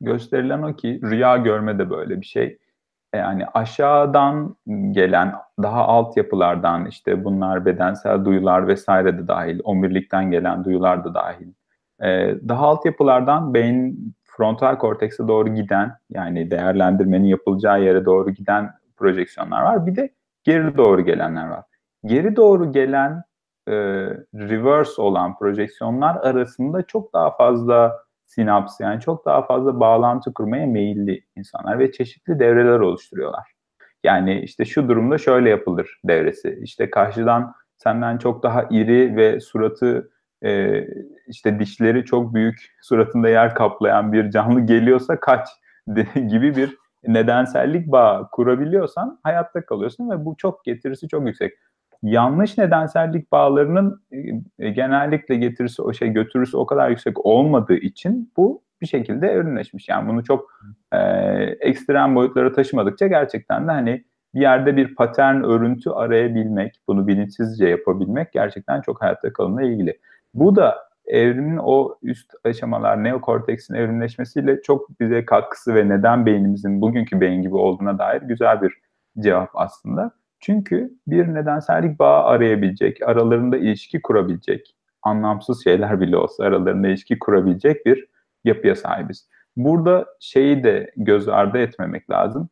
Gösterilen 0.00 0.62
o 0.62 0.76
ki 0.76 1.00
rüya 1.04 1.36
görme 1.36 1.78
de 1.78 1.90
böyle 1.90 2.20
bir 2.20 2.26
şey. 2.26 2.58
E, 3.12 3.18
Yani 3.18 3.46
aşağıdan 3.54 4.56
gelen 4.90 5.34
daha 5.62 5.86
alt 5.86 6.16
yapılardan 6.16 6.86
işte 6.86 7.24
bunlar 7.24 7.66
bedensel 7.66 8.24
duyular 8.24 8.68
vesaire 8.68 9.18
de 9.18 9.28
dahil, 9.28 9.60
omurilikten 9.64 10.30
gelen 10.30 10.64
duyular 10.64 11.04
da 11.04 11.14
dahil. 11.14 11.48
E, 12.02 12.34
Daha 12.48 12.66
alt 12.66 12.86
yapılardan 12.86 13.54
beyin 13.54 14.14
frontal 14.24 14.78
kortekse 14.78 15.28
doğru 15.28 15.54
giden 15.54 15.92
yani 16.10 16.50
değerlendirmenin 16.50 17.28
yapılacağı 17.28 17.82
yere 17.82 18.04
doğru 18.04 18.30
giden 18.30 18.70
projeksiyonlar 18.96 19.62
var. 19.62 19.86
Bir 19.86 19.96
de 19.96 20.14
geri 20.44 20.76
doğru 20.76 21.04
gelenler 21.04 21.48
var. 21.48 21.64
Geri 22.04 22.36
doğru 22.36 22.72
gelen 22.72 23.22
e, 23.68 23.72
reverse 24.34 25.02
olan 25.02 25.38
projeksiyonlar 25.38 26.16
arasında 26.16 26.82
çok 26.82 27.14
daha 27.14 27.36
fazla 27.36 28.06
sinaps 28.26 28.80
yani 28.80 29.00
çok 29.00 29.26
daha 29.26 29.46
fazla 29.46 29.80
bağlantı 29.80 30.34
kurmaya 30.34 30.66
meyilli 30.66 31.24
insanlar 31.36 31.78
ve 31.78 31.92
çeşitli 31.92 32.38
devreler 32.38 32.80
oluşturuyorlar. 32.80 33.52
Yani 34.04 34.40
işte 34.40 34.64
şu 34.64 34.88
durumda 34.88 35.18
şöyle 35.18 35.50
yapılır 35.50 36.00
devresi. 36.04 36.58
İşte 36.62 36.90
karşıdan 36.90 37.54
senden 37.76 38.18
çok 38.18 38.42
daha 38.42 38.62
iri 38.70 39.16
ve 39.16 39.40
suratı 39.40 40.10
e, 40.44 40.84
işte 41.28 41.58
dişleri 41.58 42.04
çok 42.04 42.34
büyük 42.34 42.76
suratında 42.82 43.28
yer 43.28 43.54
kaplayan 43.54 44.12
bir 44.12 44.30
canlı 44.30 44.60
geliyorsa 44.60 45.20
kaç 45.20 45.48
gibi 46.14 46.56
bir 46.56 46.76
nedensellik 47.06 47.86
bağı 47.86 48.30
kurabiliyorsan 48.30 49.20
hayatta 49.22 49.66
kalıyorsun 49.66 50.10
ve 50.10 50.24
bu 50.24 50.36
çok 50.36 50.64
getirisi 50.64 51.08
çok 51.08 51.26
yüksek. 51.26 51.52
Yanlış 52.02 52.58
nedensellik 52.58 53.32
bağlarının 53.32 54.02
e, 54.58 54.70
genellikle 54.70 55.36
getirisi 55.36 55.82
o 55.82 55.92
şey 55.92 56.08
götürüsü 56.08 56.56
o 56.56 56.66
kadar 56.66 56.90
yüksek 56.90 57.26
olmadığı 57.26 57.76
için 57.76 58.32
bu 58.36 58.62
bir 58.80 58.86
şekilde 58.86 59.28
evrimleşmiş. 59.28 59.88
Yani 59.88 60.08
bunu 60.08 60.24
çok 60.24 60.60
e, 60.92 60.98
ekstrem 61.60 62.14
boyutlara 62.14 62.52
taşımadıkça 62.52 63.06
gerçekten 63.06 63.68
de 63.68 63.72
hani 63.72 64.04
bir 64.34 64.40
yerde 64.40 64.76
bir 64.76 64.94
patern 64.94 65.42
örüntü 65.42 65.90
arayabilmek, 65.90 66.80
bunu 66.88 67.06
bilinçsizce 67.06 67.68
yapabilmek 67.68 68.32
gerçekten 68.32 68.80
çok 68.80 69.02
hayatta 69.02 69.32
kalımla 69.32 69.62
ilgili. 69.62 69.98
Bu 70.34 70.56
da 70.56 70.85
evrimin 71.06 71.56
o 71.62 71.98
üst 72.02 72.32
aşamalar, 72.44 73.04
neokorteksin 73.04 73.74
evrimleşmesiyle 73.74 74.62
çok 74.62 75.00
bize 75.00 75.24
katkısı 75.24 75.74
ve 75.74 75.88
neden 75.88 76.26
beynimizin 76.26 76.80
bugünkü 76.80 77.20
beyin 77.20 77.42
gibi 77.42 77.54
olduğuna 77.54 77.98
dair 77.98 78.22
güzel 78.22 78.62
bir 78.62 78.72
cevap 79.18 79.50
aslında. 79.54 80.10
Çünkü 80.40 80.90
bir 81.06 81.34
nedensellik 81.34 81.98
bağı 81.98 82.24
arayabilecek, 82.24 83.02
aralarında 83.02 83.56
ilişki 83.56 84.02
kurabilecek, 84.02 84.76
anlamsız 85.02 85.64
şeyler 85.64 86.00
bile 86.00 86.16
olsa 86.16 86.44
aralarında 86.44 86.88
ilişki 86.88 87.18
kurabilecek 87.18 87.86
bir 87.86 88.06
yapıya 88.44 88.76
sahibiz. 88.76 89.28
Burada 89.56 90.06
şeyi 90.20 90.64
de 90.64 90.92
göz 90.96 91.28
ardı 91.28 91.58
etmemek 91.58 92.10
lazım. 92.10 92.48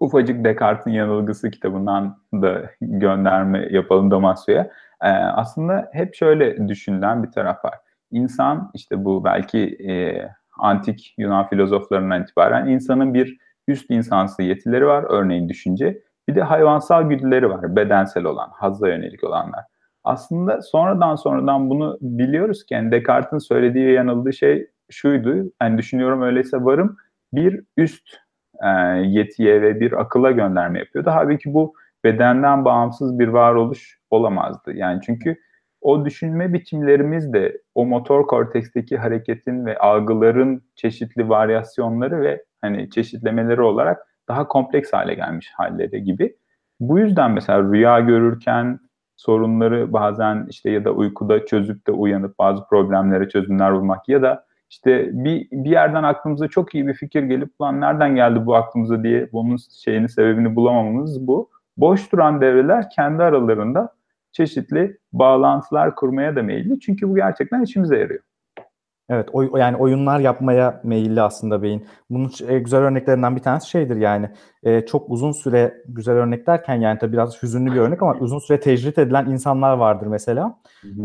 Ufacık 0.00 0.44
Descartes'in 0.44 0.90
yanılgısı 0.90 1.50
kitabından 1.50 2.18
da 2.32 2.70
gönderme 2.80 3.68
yapalım 3.70 4.10
Damasio'ya. 4.10 4.70
Ee, 5.02 5.08
aslında 5.08 5.88
hep 5.92 6.14
şöyle 6.14 6.68
düşünülen 6.68 7.22
bir 7.22 7.30
taraf 7.30 7.64
var. 7.64 7.74
İnsan 8.10 8.70
işte 8.74 9.04
bu 9.04 9.24
belki 9.24 9.58
e, 9.88 10.22
antik 10.58 11.14
Yunan 11.18 11.48
filozoflarından 11.48 12.22
itibaren 12.22 12.66
insanın 12.66 13.14
bir 13.14 13.38
üst 13.68 13.90
insansı 13.90 14.42
yetileri 14.42 14.86
var. 14.86 15.04
Örneğin 15.08 15.48
düşünce. 15.48 16.02
Bir 16.28 16.34
de 16.34 16.42
hayvansal 16.42 17.02
güdüleri 17.02 17.50
var. 17.50 17.76
Bedensel 17.76 18.24
olan, 18.24 18.50
hazza 18.52 18.88
yönelik 18.88 19.24
olanlar. 19.24 19.64
Aslında 20.04 20.62
sonradan 20.62 21.16
sonradan 21.16 21.70
bunu 21.70 21.98
biliyoruz 22.00 22.66
ki 22.66 22.74
yani 22.74 22.92
Descartes'in 22.92 23.38
söylediği 23.38 23.86
ve 23.86 23.92
yanıldığı 23.92 24.32
şey 24.32 24.66
şuydu. 24.90 25.52
Yani 25.62 25.78
düşünüyorum 25.78 26.22
öyleyse 26.22 26.64
varım 26.64 26.96
bir 27.32 27.60
üst 27.76 28.08
e, 28.62 28.68
yetiye 29.04 29.62
ve 29.62 29.80
bir 29.80 30.00
akıla 30.00 30.30
gönderme 30.30 30.78
yapıyordu. 30.78 31.10
Halbuki 31.12 31.54
bu 31.54 31.74
bedenden 32.04 32.64
bağımsız 32.64 33.18
bir 33.18 33.28
varoluş 33.28 33.98
olamazdı. 34.10 34.72
Yani 34.72 35.00
çünkü 35.06 35.36
o 35.80 36.04
düşünme 36.04 36.52
biçimlerimiz 36.52 37.32
de 37.32 37.58
o 37.74 37.86
motor 37.86 38.26
korteksteki 38.26 38.96
hareketin 38.96 39.66
ve 39.66 39.78
algıların 39.78 40.62
çeşitli 40.76 41.28
varyasyonları 41.28 42.22
ve 42.22 42.44
hani 42.60 42.90
çeşitlemeleri 42.90 43.62
olarak 43.62 43.98
daha 44.28 44.48
kompleks 44.48 44.92
hale 44.92 45.14
gelmiş 45.14 45.52
halleri 45.56 46.04
gibi. 46.04 46.36
Bu 46.80 46.98
yüzden 46.98 47.30
mesela 47.30 47.62
rüya 47.62 48.00
görürken 48.00 48.80
sorunları 49.16 49.92
bazen 49.92 50.46
işte 50.50 50.70
ya 50.70 50.84
da 50.84 50.90
uykuda 50.90 51.46
çözüp 51.46 51.86
de 51.86 51.92
uyanıp 51.92 52.38
bazı 52.38 52.66
problemlere 52.68 53.28
çözümler 53.28 53.74
bulmak 53.74 54.08
ya 54.08 54.22
da 54.22 54.44
işte 54.70 55.10
bir, 55.12 55.48
bir 55.52 55.70
yerden 55.70 56.02
aklımıza 56.02 56.48
çok 56.48 56.74
iyi 56.74 56.86
bir 56.86 56.94
fikir 56.94 57.22
gelip 57.22 57.60
lan 57.60 57.80
nereden 57.80 58.14
geldi 58.14 58.46
bu 58.46 58.56
aklımıza 58.56 59.02
diye 59.02 59.32
bunun 59.32 59.56
şeyini 59.84 60.08
sebebini 60.08 60.56
bulamamamız 60.56 61.26
bu. 61.26 61.50
Boş 61.78 62.12
duran 62.12 62.40
devreler 62.40 62.90
kendi 62.90 63.22
aralarında 63.22 63.94
çeşitli 64.32 64.98
bağlantılar 65.12 65.94
kurmaya 65.94 66.36
da 66.36 66.42
meyilli. 66.42 66.80
Çünkü 66.80 67.08
bu 67.08 67.14
gerçekten 67.14 67.62
işimize 67.62 67.98
yarıyor. 67.98 68.20
Evet, 69.10 69.28
oy, 69.32 69.50
yani 69.56 69.76
oyunlar 69.76 70.20
yapmaya 70.20 70.80
meyilli 70.84 71.22
aslında 71.22 71.62
beyin. 71.62 71.86
Bunun 72.10 72.30
e, 72.48 72.58
güzel 72.58 72.80
örneklerinden 72.80 73.36
bir 73.36 73.42
tanesi 73.42 73.70
şeydir 73.70 73.96
yani 73.96 74.30
e, 74.62 74.86
çok 74.86 75.10
uzun 75.10 75.32
süre 75.32 75.74
güzel 75.88 76.14
örnek 76.14 76.46
derken 76.46 76.74
yani 76.74 76.98
tabii 76.98 77.12
biraz 77.12 77.42
hüzünlü 77.42 77.72
bir 77.72 77.80
örnek 77.80 78.02
ama 78.02 78.14
uzun 78.20 78.38
süre 78.38 78.60
tecrit 78.60 78.98
edilen 78.98 79.26
insanlar 79.26 79.76
vardır 79.76 80.06
mesela. 80.06 80.58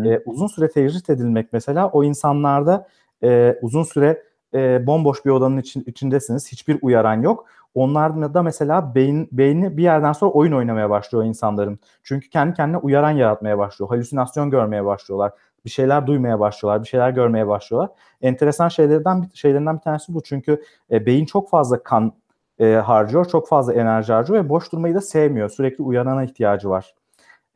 E, 0.05 0.19
uzun 0.25 0.47
süre 0.47 0.69
tecrit 0.69 1.09
edilmek 1.09 1.53
mesela 1.53 1.87
o 1.89 2.03
insanlarda 2.03 2.87
e, 3.23 3.59
uzun 3.61 3.83
süre 3.83 4.23
e, 4.53 4.87
bomboş 4.87 5.25
bir 5.25 5.29
odanın 5.29 5.57
için, 5.57 5.83
içindesiniz. 5.87 6.51
Hiçbir 6.51 6.79
uyaran 6.81 7.21
yok. 7.21 7.45
Onlarda 7.75 8.33
da 8.33 8.43
mesela 8.43 8.95
beyin, 8.95 9.29
beyni 9.31 9.77
bir 9.77 9.83
yerden 9.83 10.13
sonra 10.13 10.31
oyun 10.31 10.51
oynamaya 10.51 10.89
başlıyor 10.89 11.23
insanların. 11.23 11.79
Çünkü 12.03 12.29
kendi 12.29 12.53
kendine 12.53 12.77
uyaran 12.77 13.11
yaratmaya 13.11 13.57
başlıyor. 13.57 13.89
Halüsinasyon 13.89 14.49
görmeye 14.49 14.85
başlıyorlar. 14.85 15.31
Bir 15.65 15.69
şeyler 15.69 16.07
duymaya 16.07 16.39
başlıyorlar. 16.39 16.83
Bir 16.83 16.87
şeyler 16.87 17.09
görmeye 17.09 17.47
başlıyorlar. 17.47 17.91
Enteresan 18.21 18.67
şeylerden 18.67 19.29
şeylerinden 19.33 19.75
bir 19.75 19.81
tanesi 19.81 20.13
bu. 20.13 20.23
Çünkü 20.23 20.63
e, 20.91 21.05
beyin 21.05 21.25
çok 21.25 21.49
fazla 21.49 21.83
kan 21.83 22.13
e, 22.59 22.73
harcıyor. 22.73 23.25
Çok 23.25 23.47
fazla 23.47 23.73
enerji 23.73 24.13
harcıyor 24.13 24.43
ve 24.43 24.49
boş 24.49 24.71
durmayı 24.71 24.95
da 24.95 25.01
sevmiyor. 25.01 25.49
Sürekli 25.49 25.83
uyanana 25.83 26.23
ihtiyacı 26.23 26.69
var. 26.69 26.93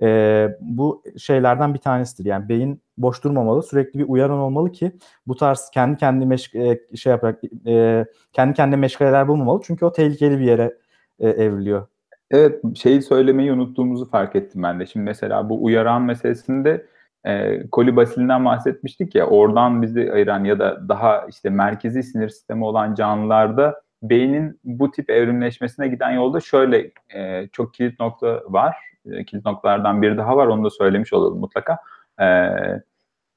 E, 0.02 0.50
bu 0.62 1.04
şeylerden 1.18 1.74
bir 1.74 1.80
tanesidir. 1.80 2.30
Yani 2.30 2.50
beyin 2.50 2.82
boş 2.98 3.24
durmamalı, 3.24 3.64
sürekli 3.64 4.00
bir 4.00 4.06
uyaran 4.08 4.40
olmalı 4.40 4.72
ki 4.72 4.92
bu 5.28 5.36
tarz 5.36 5.70
kendi 5.74 5.98
kendi 5.98 6.26
meşk 6.26 6.56
e, 6.56 6.80
şey 6.96 7.12
yaparak 7.12 7.40
e, 7.68 8.06
kendi 8.34 8.54
kendine 8.54 8.76
meşgaleler 8.76 9.28
bulmamalı. 9.28 9.62
Çünkü 9.64 9.86
o 9.86 9.92
tehlikeli 9.92 10.40
bir 10.40 10.46
yere 10.46 10.74
e, 11.20 11.30
evriliyor. 11.30 11.88
Evet, 12.32 12.78
şeyi 12.78 13.02
söylemeyi 13.02 13.54
unuttuğumuzu 13.54 14.10
fark 14.10 14.36
ettim 14.36 14.64
ben 14.64 14.80
de. 14.80 14.86
Şimdi 14.86 15.04
mesela 15.04 15.50
bu 15.50 15.64
uyaran 15.64 16.02
meselesinde 16.02 16.86
e, 17.26 17.68
kolibasilinden 17.70 18.46
bahsetmiştik 18.46 19.16
ya, 19.16 19.28
oradan 19.28 19.82
bizi 19.82 20.12
ayıran 20.14 20.44
ya 20.44 20.60
da 20.60 20.90
daha 20.90 21.26
işte 21.30 21.50
merkezi 21.50 22.04
sinir 22.04 22.30
sistemi 22.30 22.66
olan 22.66 22.96
canlılarda 22.96 23.82
beynin 24.04 24.60
bu 24.64 24.92
tip 24.92 25.10
evrimleşmesine 25.10 25.88
giden 25.88 26.12
yolda 26.12 26.40
şöyle 26.40 26.92
e, 27.16 27.48
çok 27.48 27.74
kilit 27.74 28.00
nokta 28.00 28.44
var. 28.48 28.76
E, 29.12 29.26
kilit 29.26 29.46
noktalardan 29.46 30.02
biri 30.02 30.18
daha 30.18 30.38
var, 30.38 30.48
onu 30.48 30.64
da 30.64 30.70
söylemiş 30.70 31.14
olalım 31.14 31.40
mutlaka. 31.40 31.78
E, 32.22 32.26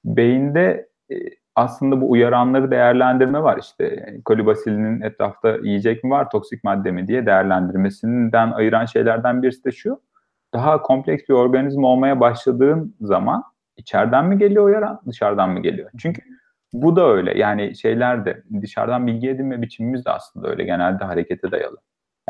beyinde 0.04 0.88
e, 1.10 1.14
aslında 1.56 2.00
bu 2.00 2.10
uyaranları 2.10 2.70
değerlendirme 2.70 3.42
var 3.42 3.58
işte 3.58 4.16
kolibasilinin 4.24 5.00
etrafta 5.00 5.56
yiyecek 5.62 6.04
mi 6.04 6.10
var 6.10 6.30
toksik 6.30 6.64
madde 6.64 6.90
mi 6.90 7.08
diye 7.08 7.26
değerlendirmesinden 7.26 8.50
ayıran 8.50 8.86
şeylerden 8.86 9.42
birisi 9.42 9.64
de 9.64 9.70
şu 9.70 10.00
daha 10.54 10.82
kompleks 10.82 11.28
bir 11.28 11.34
organizma 11.34 11.88
olmaya 11.88 12.20
başladığın 12.20 12.96
zaman 13.00 13.44
içeriden 13.76 14.26
mi 14.26 14.38
geliyor 14.38 14.64
uyaran 14.64 15.00
dışarıdan 15.06 15.50
mı 15.50 15.62
geliyor? 15.62 15.90
Çünkü 15.98 16.22
bu 16.72 16.96
da 16.96 17.06
öyle 17.06 17.38
yani 17.38 17.76
şeyler 17.76 18.24
de 18.24 18.42
dışarıdan 18.62 19.06
bilgi 19.06 19.28
edinme 19.28 19.62
biçimimiz 19.62 20.04
de 20.04 20.10
aslında 20.10 20.48
öyle 20.48 20.64
genelde 20.64 21.04
harekete 21.04 21.50
dayalı. 21.50 21.76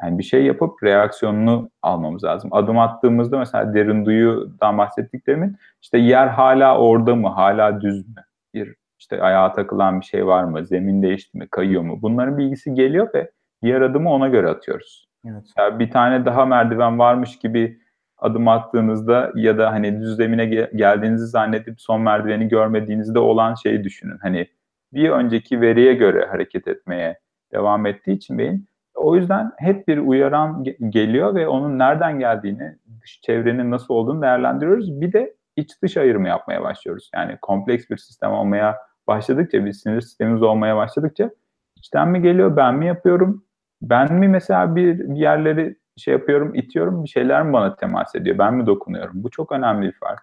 Yani 0.02 0.18
bir 0.18 0.22
şey 0.22 0.44
yapıp 0.44 0.82
reaksiyonunu 0.82 1.70
almamız 1.82 2.24
lazım. 2.24 2.50
Adım 2.52 2.78
attığımızda 2.78 3.38
mesela 3.38 3.74
derin 3.74 4.04
duyudan 4.04 4.78
bahsettiklerimin 4.78 5.56
işte 5.82 5.98
yer 5.98 6.26
hala 6.26 6.78
orada 6.78 7.14
mı, 7.14 7.28
hala 7.28 7.80
düz 7.80 8.08
mü? 8.08 8.14
Bir 8.54 8.74
işte 8.98 9.22
ayağa 9.22 9.52
takılan 9.52 10.00
bir 10.00 10.04
şey 10.04 10.26
var 10.26 10.44
mı, 10.44 10.66
zemin 10.66 11.02
değişti 11.02 11.38
mi, 11.38 11.48
kayıyor 11.50 11.82
mu? 11.82 11.98
Bunların 12.02 12.38
bilgisi 12.38 12.74
geliyor 12.74 13.08
ve 13.14 13.30
diğer 13.62 13.80
adımı 13.80 14.12
ona 14.12 14.28
göre 14.28 14.48
atıyoruz. 14.48 15.08
Evet. 15.24 15.44
Yani 15.58 15.78
bir 15.78 15.90
tane 15.90 16.24
daha 16.24 16.46
merdiven 16.46 16.98
varmış 16.98 17.38
gibi 17.38 17.80
adım 18.18 18.48
attığınızda 18.48 19.32
ya 19.34 19.58
da 19.58 19.72
hani 19.72 20.00
düz 20.00 20.16
zemine 20.16 20.46
geldiğinizi 20.74 21.26
zannedip 21.26 21.80
son 21.80 22.00
merdiveni 22.00 22.48
görmediğinizde 22.48 23.18
olan 23.18 23.54
şeyi 23.54 23.84
düşünün. 23.84 24.18
Hani 24.22 24.46
bir 24.92 25.10
önceki 25.10 25.60
veriye 25.60 25.94
göre 25.94 26.26
hareket 26.26 26.68
etmeye 26.68 27.18
devam 27.52 27.86
ettiği 27.86 28.12
için 28.12 28.38
beyin 28.38 28.69
o 28.94 29.16
yüzden 29.16 29.52
hep 29.58 29.88
bir 29.88 29.98
uyaran 29.98 30.64
geliyor 30.88 31.34
ve 31.34 31.48
onun 31.48 31.78
nereden 31.78 32.18
geldiğini, 32.18 32.76
dış 33.02 33.20
çevrenin 33.20 33.70
nasıl 33.70 33.94
olduğunu 33.94 34.22
değerlendiriyoruz. 34.22 35.00
Bir 35.00 35.12
de 35.12 35.34
iç 35.56 35.82
dış 35.82 35.96
ayırımı 35.96 36.28
yapmaya 36.28 36.62
başlıyoruz. 36.62 37.10
Yani 37.14 37.38
kompleks 37.42 37.90
bir 37.90 37.96
sistem 37.96 38.32
olmaya 38.32 38.78
başladıkça, 39.06 39.64
bir 39.64 39.72
sinir 39.72 40.00
sistemimiz 40.00 40.42
olmaya 40.42 40.76
başladıkça 40.76 41.30
içten 41.76 42.08
mi 42.08 42.22
geliyor, 42.22 42.56
ben 42.56 42.74
mi 42.74 42.86
yapıyorum? 42.86 43.44
Ben 43.82 44.14
mi 44.14 44.28
mesela 44.28 44.76
bir, 44.76 44.98
bir 44.98 45.16
yerleri 45.16 45.76
şey 45.96 46.12
yapıyorum, 46.12 46.54
itiyorum, 46.54 47.04
bir 47.04 47.08
şeyler 47.08 47.42
mi 47.42 47.52
bana 47.52 47.76
temas 47.76 48.14
ediyor, 48.14 48.38
ben 48.38 48.54
mi 48.54 48.66
dokunuyorum? 48.66 49.12
Bu 49.14 49.30
çok 49.30 49.52
önemli 49.52 49.86
bir 49.86 49.92
fark. 49.92 50.20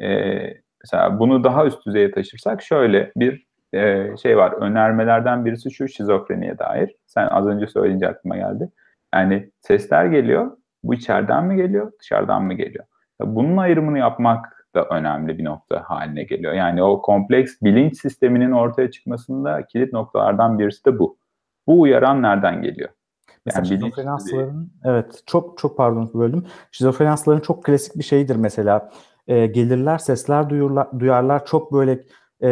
Ee, 0.00 0.54
mesela 0.84 1.18
bunu 1.18 1.44
daha 1.44 1.66
üst 1.66 1.86
düzeye 1.86 2.10
taşırsak 2.10 2.62
şöyle 2.62 3.12
bir 3.16 3.46
e, 3.72 4.16
şey 4.22 4.36
var. 4.36 4.52
Önermelerden 4.52 5.44
birisi 5.44 5.70
şu 5.70 5.88
şizofreniye 5.88 6.58
dair. 6.58 6.96
Sen 7.06 7.26
az 7.26 7.46
önce 7.46 7.66
söyleyince 7.66 8.08
aklıma 8.08 8.36
geldi. 8.36 8.70
Yani 9.14 9.50
sesler 9.60 10.06
geliyor. 10.06 10.56
Bu 10.82 10.94
içeriden 10.94 11.44
mi 11.44 11.56
geliyor, 11.56 11.92
dışarıdan 12.00 12.44
mı 12.44 12.54
geliyor? 12.54 12.84
Bunun 13.20 13.56
ayrımını 13.56 13.98
yapmak 13.98 14.66
da 14.74 14.84
önemli 14.84 15.38
bir 15.38 15.44
nokta 15.44 15.82
haline 15.86 16.22
geliyor. 16.22 16.52
Yani 16.52 16.82
o 16.82 17.02
kompleks 17.02 17.52
bilinç 17.62 18.00
sisteminin 18.00 18.52
ortaya 18.52 18.90
çıkmasında 18.90 19.66
kilit 19.66 19.92
noktalardan 19.92 20.58
birisi 20.58 20.84
de 20.84 20.98
bu. 20.98 21.18
Bu 21.66 21.80
uyaran 21.80 22.22
nereden 22.22 22.62
geliyor? 22.62 22.88
Mesela 23.46 23.66
yani 23.66 23.68
şizofreni 23.68 24.08
hastaların, 24.08 24.68
evet 24.84 25.22
çok 25.26 25.58
çok 25.58 25.76
pardon 25.76 26.10
böldüm. 26.14 26.46
Şizofreni 26.70 27.08
hastaların 27.08 27.42
çok 27.42 27.64
klasik 27.64 27.98
bir 27.98 28.04
şeydir 28.04 28.36
mesela. 28.36 28.90
E, 29.26 29.46
gelirler, 29.46 29.98
sesler 29.98 30.50
duyurlar, 30.50 31.00
duyarlar. 31.00 31.46
Çok 31.46 31.72
böyle 31.72 32.04
e, 32.42 32.50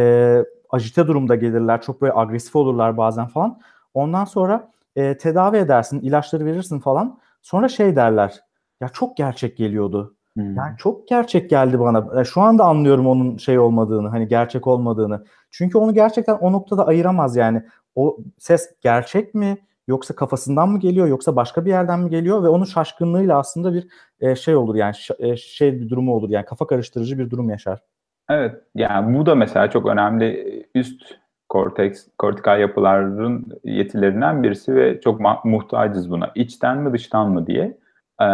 ajite 0.70 1.06
durumda 1.06 1.34
gelirler. 1.34 1.82
Çok 1.82 2.02
böyle 2.02 2.12
agresif 2.16 2.56
olurlar 2.56 2.96
bazen 2.96 3.26
falan. 3.26 3.60
Ondan 3.94 4.24
sonra 4.24 4.70
e, 4.96 5.18
tedavi 5.18 5.56
edersin, 5.56 6.00
ilaçları 6.00 6.44
verirsin 6.44 6.78
falan. 6.78 7.18
Sonra 7.42 7.68
şey 7.68 7.96
derler. 7.96 8.40
Ya 8.80 8.88
çok 8.88 9.16
gerçek 9.16 9.56
geliyordu. 9.56 10.14
Hmm. 10.34 10.54
Yani 10.54 10.76
çok 10.78 11.08
gerçek 11.08 11.50
geldi 11.50 11.80
bana. 11.80 12.24
Şu 12.24 12.40
anda 12.40 12.64
anlıyorum 12.64 13.06
onun 13.06 13.36
şey 13.36 13.58
olmadığını, 13.58 14.08
hani 14.08 14.28
gerçek 14.28 14.66
olmadığını. 14.66 15.24
Çünkü 15.50 15.78
onu 15.78 15.94
gerçekten 15.94 16.34
o 16.34 16.52
noktada 16.52 16.86
ayıramaz 16.86 17.36
yani. 17.36 17.62
O 17.94 18.16
ses 18.38 18.70
gerçek 18.80 19.34
mi 19.34 19.58
yoksa 19.88 20.14
kafasından 20.14 20.68
mı 20.68 20.80
geliyor 20.80 21.06
yoksa 21.06 21.36
başka 21.36 21.64
bir 21.64 21.70
yerden 21.70 22.00
mi 22.00 22.10
geliyor 22.10 22.42
ve 22.42 22.48
onun 22.48 22.64
şaşkınlığıyla 22.64 23.38
aslında 23.38 23.74
bir 23.74 23.88
e, 24.20 24.36
şey 24.36 24.56
olur 24.56 24.74
yani 24.74 24.94
e, 25.18 25.36
şey 25.36 25.80
bir 25.80 25.88
durumu 25.88 26.14
olur 26.14 26.30
yani 26.30 26.44
kafa 26.44 26.66
karıştırıcı 26.66 27.18
bir 27.18 27.30
durum 27.30 27.50
yaşar. 27.50 27.82
Evet, 28.30 28.62
yani 28.74 29.18
bu 29.18 29.26
da 29.26 29.34
mesela 29.34 29.70
çok 29.70 29.86
önemli 29.86 30.66
üst 30.74 31.02
korteks, 31.48 32.08
kortikal 32.18 32.60
yapıların 32.60 33.46
yetilerinden 33.64 34.42
birisi 34.42 34.74
ve 34.74 35.00
çok 35.00 35.44
muhtacız 35.44 36.10
buna. 36.10 36.30
İçten 36.34 36.78
mi 36.78 36.92
dıştan 36.92 37.30
mı 37.30 37.46
diye. 37.46 37.78
Ee, 38.22 38.26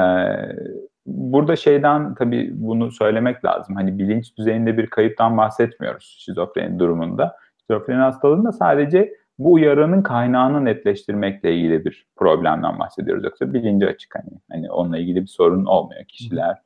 burada 1.06 1.56
şeyden 1.56 2.14
tabii 2.14 2.50
bunu 2.54 2.90
söylemek 2.90 3.44
lazım. 3.44 3.76
Hani 3.76 3.98
bilinç 3.98 4.36
düzeyinde 4.36 4.78
bir 4.78 4.86
kayıptan 4.86 5.36
bahsetmiyoruz 5.36 6.16
şizofreni 6.18 6.78
durumunda. 6.78 7.36
Şizofreni 7.60 8.00
hastalığında 8.00 8.52
sadece 8.52 9.14
bu 9.38 9.52
uyaranın 9.52 10.02
kaynağını 10.02 10.64
netleştirmekle 10.64 11.54
ilgili 11.54 11.84
bir 11.84 12.06
problemden 12.16 12.78
bahsediyoruz. 12.78 13.24
Yoksa 13.24 13.54
bilinci 13.54 13.86
açık 13.86 14.14
hani, 14.14 14.40
hani 14.50 14.70
onunla 14.70 14.98
ilgili 14.98 15.22
bir 15.22 15.26
sorun 15.26 15.64
olmuyor 15.64 16.04
kişiler 16.04 16.56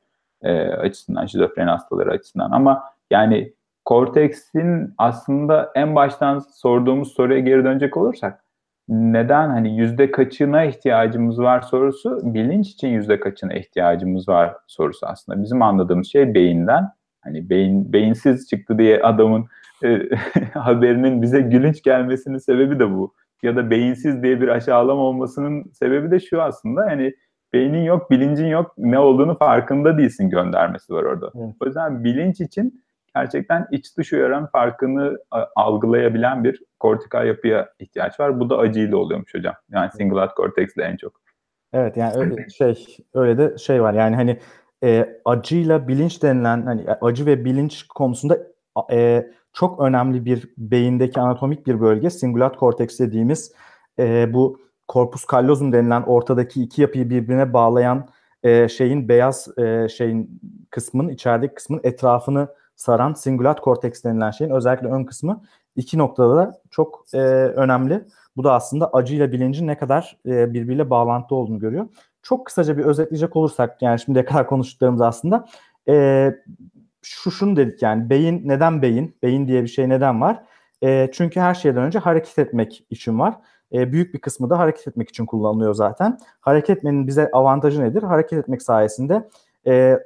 e, 0.42 0.60
açısından, 0.62 1.26
şizofreni 1.26 1.70
hastaları 1.70 2.10
açısından. 2.10 2.50
Ama 2.50 2.84
yani 3.10 3.52
Cortex'in 3.86 4.94
aslında 4.98 5.72
en 5.74 5.94
baştan 5.94 6.38
sorduğumuz 6.38 7.12
soruya 7.12 7.38
geri 7.38 7.64
dönecek 7.64 7.96
olursak 7.96 8.44
neden 8.88 9.48
hani 9.48 9.78
yüzde 9.78 10.10
kaçına 10.10 10.64
ihtiyacımız 10.64 11.38
var 11.38 11.60
sorusu 11.60 12.20
bilinç 12.22 12.70
için 12.70 12.88
yüzde 12.88 13.20
kaçına 13.20 13.54
ihtiyacımız 13.54 14.28
var 14.28 14.56
sorusu 14.66 15.06
aslında. 15.06 15.42
Bizim 15.42 15.62
anladığımız 15.62 16.12
şey 16.12 16.34
beyinden 16.34 16.88
hani 17.20 17.50
beyin 17.50 17.92
beyinsiz 17.92 18.48
çıktı 18.48 18.78
diye 18.78 19.02
adamın 19.02 19.46
e, 19.84 20.00
haberinin 20.54 21.22
bize 21.22 21.40
gülünç 21.40 21.82
gelmesinin 21.82 22.38
sebebi 22.38 22.78
de 22.78 22.90
bu. 22.90 23.14
Ya 23.42 23.56
da 23.56 23.70
beyinsiz 23.70 24.22
diye 24.22 24.40
bir 24.40 24.48
aşağılama 24.48 25.02
olmasının 25.02 25.70
sebebi 25.72 26.10
de 26.10 26.20
şu 26.20 26.42
aslında 26.42 26.80
hani 26.80 27.14
beynin 27.52 27.82
yok, 27.82 28.10
bilincin 28.10 28.46
yok, 28.46 28.74
ne 28.78 28.98
olduğunu 28.98 29.38
farkında 29.38 29.98
değilsin 29.98 30.30
göndermesi 30.30 30.92
var 30.92 31.02
orada. 31.02 31.30
Evet. 31.34 31.54
O 31.60 31.66
yüzden 31.66 32.04
bilinç 32.04 32.40
için 32.40 32.84
gerçekten 33.14 33.66
iç 33.70 33.96
dış 33.96 34.12
uyaran 34.12 34.46
farkını 34.46 35.18
algılayabilen 35.56 36.44
bir 36.44 36.62
kortikal 36.80 37.26
yapıya 37.26 37.68
ihtiyaç 37.78 38.20
var. 38.20 38.40
Bu 38.40 38.50
da 38.50 38.58
acıyla 38.58 38.96
oluyormuş 38.96 39.34
hocam. 39.34 39.54
Yani 39.70 39.90
cingulate 39.98 40.34
cortex 40.36 40.78
en 40.78 40.96
çok. 40.96 41.20
Evet 41.72 41.96
yani 41.96 42.14
öyle 42.16 42.48
şey 42.48 42.96
öyle 43.14 43.38
de 43.38 43.58
şey 43.58 43.82
var 43.82 43.94
yani 43.94 44.16
hani 44.16 44.38
e, 44.84 45.20
acıyla 45.24 45.88
bilinç 45.88 46.22
denilen 46.22 46.62
hani 46.62 46.84
acı 47.00 47.26
ve 47.26 47.44
bilinç 47.44 47.86
konusunda 47.86 48.38
e, 48.92 49.26
çok 49.52 49.80
önemli 49.80 50.24
bir 50.24 50.48
beyindeki 50.58 51.20
anatomik 51.20 51.66
bir 51.66 51.80
bölge 51.80 52.10
singulat 52.10 52.56
korteks 52.56 52.98
dediğimiz 52.98 53.52
e, 53.98 54.32
bu 54.32 54.60
corpus 54.92 55.26
callosum 55.32 55.72
denilen 55.72 56.02
ortadaki 56.02 56.62
iki 56.62 56.82
yapıyı 56.82 57.10
birbirine 57.10 57.52
bağlayan 57.52 58.08
e, 58.42 58.68
şeyin 58.68 59.08
beyaz 59.08 59.58
e, 59.58 59.88
şeyin 59.88 60.40
kısmın 60.70 61.08
içerideki 61.08 61.54
kısmın 61.54 61.80
etrafını 61.82 62.48
saran 62.78 63.14
singulat 63.14 63.60
korteks 63.60 64.04
denilen 64.04 64.30
şeyin 64.30 64.50
özellikle 64.50 64.88
ön 64.88 65.04
kısmı 65.04 65.42
iki 65.76 65.98
noktada 65.98 66.36
da 66.36 66.60
çok 66.70 67.04
e, 67.14 67.18
önemli. 67.18 68.04
Bu 68.36 68.44
da 68.44 68.52
aslında 68.52 68.90
acıyla 68.92 69.32
bilincin 69.32 69.66
ne 69.66 69.78
kadar 69.78 70.16
e, 70.26 70.52
birbiriyle 70.54 70.90
bağlantılı 70.90 71.38
olduğunu 71.38 71.58
görüyor. 71.58 71.88
Çok 72.22 72.46
kısaca 72.46 72.78
bir 72.78 72.84
özetleyecek 72.84 73.36
olursak 73.36 73.82
yani 73.82 74.00
şimdiye 74.00 74.24
kadar 74.24 74.46
konuştuklarımız 74.46 75.00
aslında 75.00 75.46
e, 75.88 76.34
şu 77.02 77.30
şunu 77.30 77.56
dedik 77.56 77.82
yani 77.82 78.10
beyin 78.10 78.48
neden 78.48 78.82
beyin? 78.82 79.16
Beyin 79.22 79.48
diye 79.48 79.62
bir 79.62 79.68
şey 79.68 79.88
neden 79.88 80.20
var? 80.20 80.44
E, 80.82 81.10
çünkü 81.12 81.40
her 81.40 81.54
şeyden 81.54 81.82
önce 81.82 81.98
hareket 81.98 82.38
etmek 82.38 82.84
için 82.90 83.18
var. 83.18 83.34
E, 83.72 83.92
büyük 83.92 84.14
bir 84.14 84.20
kısmı 84.20 84.50
da 84.50 84.58
hareket 84.58 84.88
etmek 84.88 85.08
için 85.08 85.26
kullanılıyor 85.26 85.74
zaten. 85.74 86.18
Hareket 86.40 86.70
etmenin 86.70 87.06
bize 87.06 87.30
avantajı 87.32 87.82
nedir? 87.82 88.02
Hareket 88.02 88.38
etmek 88.38 88.62
sayesinde 88.62 89.28
e, 89.66 89.98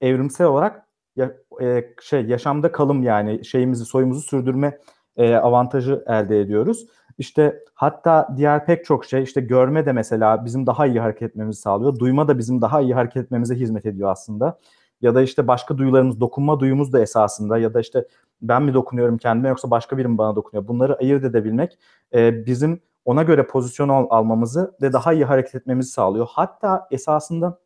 evrimsel 0.00 0.46
olarak 0.46 0.87
ya, 1.18 1.32
e, 1.62 1.84
şey 2.02 2.26
yaşamda 2.26 2.72
kalım 2.72 3.02
yani 3.02 3.44
şeyimizi 3.44 3.84
soyumuzu 3.84 4.20
sürdürme 4.20 4.78
e, 5.16 5.34
avantajı 5.34 6.04
elde 6.06 6.40
ediyoruz. 6.40 6.86
İşte 7.18 7.64
hatta 7.74 8.28
diğer 8.36 8.66
pek 8.66 8.84
çok 8.84 9.04
şey 9.04 9.22
işte 9.22 9.40
görme 9.40 9.86
de 9.86 9.92
mesela 9.92 10.44
bizim 10.44 10.66
daha 10.66 10.86
iyi 10.86 11.00
hareket 11.00 11.22
etmemizi 11.22 11.60
sağlıyor. 11.60 11.98
Duyma 11.98 12.28
da 12.28 12.38
bizim 12.38 12.60
daha 12.62 12.80
iyi 12.80 12.94
hareket 12.94 13.16
etmemize 13.24 13.54
hizmet 13.54 13.86
ediyor 13.86 14.10
aslında. 14.10 14.58
Ya 15.02 15.14
da 15.14 15.22
işte 15.22 15.46
başka 15.46 15.78
duyularımız, 15.78 16.20
dokunma 16.20 16.60
duyumuz 16.60 16.92
da 16.92 17.00
esasında 17.00 17.58
ya 17.58 17.74
da 17.74 17.80
işte 17.80 18.04
ben 18.42 18.62
mi 18.62 18.74
dokunuyorum 18.74 19.18
kendime 19.18 19.48
yoksa 19.48 19.70
başka 19.70 19.98
biri 19.98 20.08
mi 20.08 20.18
bana 20.18 20.36
dokunuyor? 20.36 20.68
Bunları 20.68 20.96
ayırt 20.98 21.24
edebilmek 21.24 21.78
e, 22.14 22.46
bizim 22.46 22.80
ona 23.04 23.22
göre 23.22 23.46
pozisyon 23.46 23.88
al, 23.88 24.06
almamızı 24.10 24.74
ve 24.82 24.92
daha 24.92 25.12
iyi 25.12 25.24
hareket 25.24 25.54
etmemizi 25.54 25.90
sağlıyor. 25.90 26.26
Hatta 26.30 26.88
esasında 26.90 27.58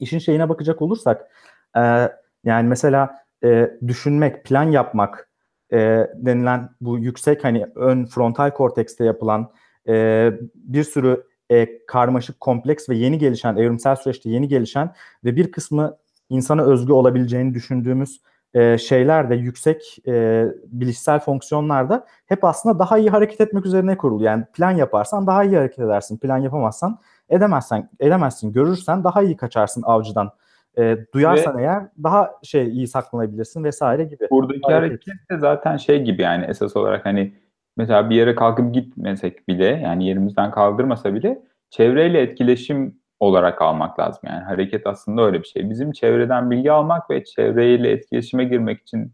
işin 0.00 0.18
şeyine 0.18 0.48
bakacak 0.48 0.82
olursak 0.82 1.30
e, 1.76 2.08
yani 2.46 2.68
mesela 2.68 3.18
e, 3.44 3.70
düşünmek, 3.86 4.44
plan 4.44 4.64
yapmak, 4.64 5.30
e, 5.72 6.06
denilen 6.14 6.68
bu 6.80 6.98
yüksek 6.98 7.44
hani 7.44 7.66
ön 7.74 8.04
frontal 8.04 8.50
kortekste 8.50 9.04
yapılan 9.04 9.50
e, 9.88 10.30
bir 10.54 10.84
sürü 10.84 11.24
e, 11.50 11.86
karmaşık, 11.86 12.40
kompleks 12.40 12.88
ve 12.88 12.96
yeni 12.96 13.18
gelişen, 13.18 13.56
evrimsel 13.56 13.96
süreçte 13.96 14.30
yeni 14.30 14.48
gelişen 14.48 14.94
ve 15.24 15.36
bir 15.36 15.52
kısmı 15.52 15.96
insana 16.28 16.62
özgü 16.62 16.92
olabileceğini 16.92 17.54
düşündüğümüz 17.54 18.20
e, 18.54 18.78
şeyler 18.78 19.30
de 19.30 19.34
yüksek 19.34 19.98
e, 20.06 20.44
bilişsel 20.66 21.20
fonksiyonlarda 21.20 22.06
hep 22.26 22.44
aslında 22.44 22.78
daha 22.78 22.98
iyi 22.98 23.10
hareket 23.10 23.40
etmek 23.40 23.66
üzerine 23.66 23.96
kurulu. 23.96 24.24
Yani 24.24 24.44
plan 24.52 24.70
yaparsan 24.70 25.26
daha 25.26 25.44
iyi 25.44 25.56
hareket 25.56 25.78
edersin. 25.78 26.18
Plan 26.18 26.38
yapamazsan 26.38 26.98
edemezsen 27.28 27.90
edemezsin. 28.00 28.52
Görürsen 28.52 29.04
daha 29.04 29.22
iyi 29.22 29.36
kaçarsın 29.36 29.82
avcıdan 29.82 30.30
e, 30.78 30.98
duyarsan 31.14 31.58
Ve, 31.58 31.62
eğer 31.62 31.82
daha 32.02 32.32
şey 32.42 32.68
iyi 32.68 32.86
saklanabilirsin 32.86 33.64
vesaire 33.64 34.04
gibi. 34.04 34.28
Buradaki 34.30 34.72
hareket 34.72 35.14
de 35.30 35.38
zaten 35.38 35.76
şey 35.76 36.02
gibi 36.02 36.22
yani 36.22 36.44
esas 36.48 36.76
olarak 36.76 37.06
hani 37.06 37.32
mesela 37.76 38.10
bir 38.10 38.16
yere 38.16 38.34
kalkıp 38.34 38.74
gitmesek 38.74 39.48
bile 39.48 39.66
yani 39.66 40.06
yerimizden 40.06 40.50
kaldırmasa 40.50 41.14
bile 41.14 41.42
çevreyle 41.70 42.20
etkileşim 42.20 43.00
olarak 43.20 43.62
almak 43.62 44.00
lazım. 44.00 44.20
Yani 44.26 44.44
hareket 44.44 44.86
aslında 44.86 45.22
öyle 45.22 45.42
bir 45.42 45.46
şey. 45.46 45.70
Bizim 45.70 45.92
çevreden 45.92 46.50
bilgi 46.50 46.72
almak 46.72 47.10
ve 47.10 47.24
çevreyle 47.24 47.90
etkileşime 47.90 48.44
girmek 48.44 48.82
için 48.82 49.12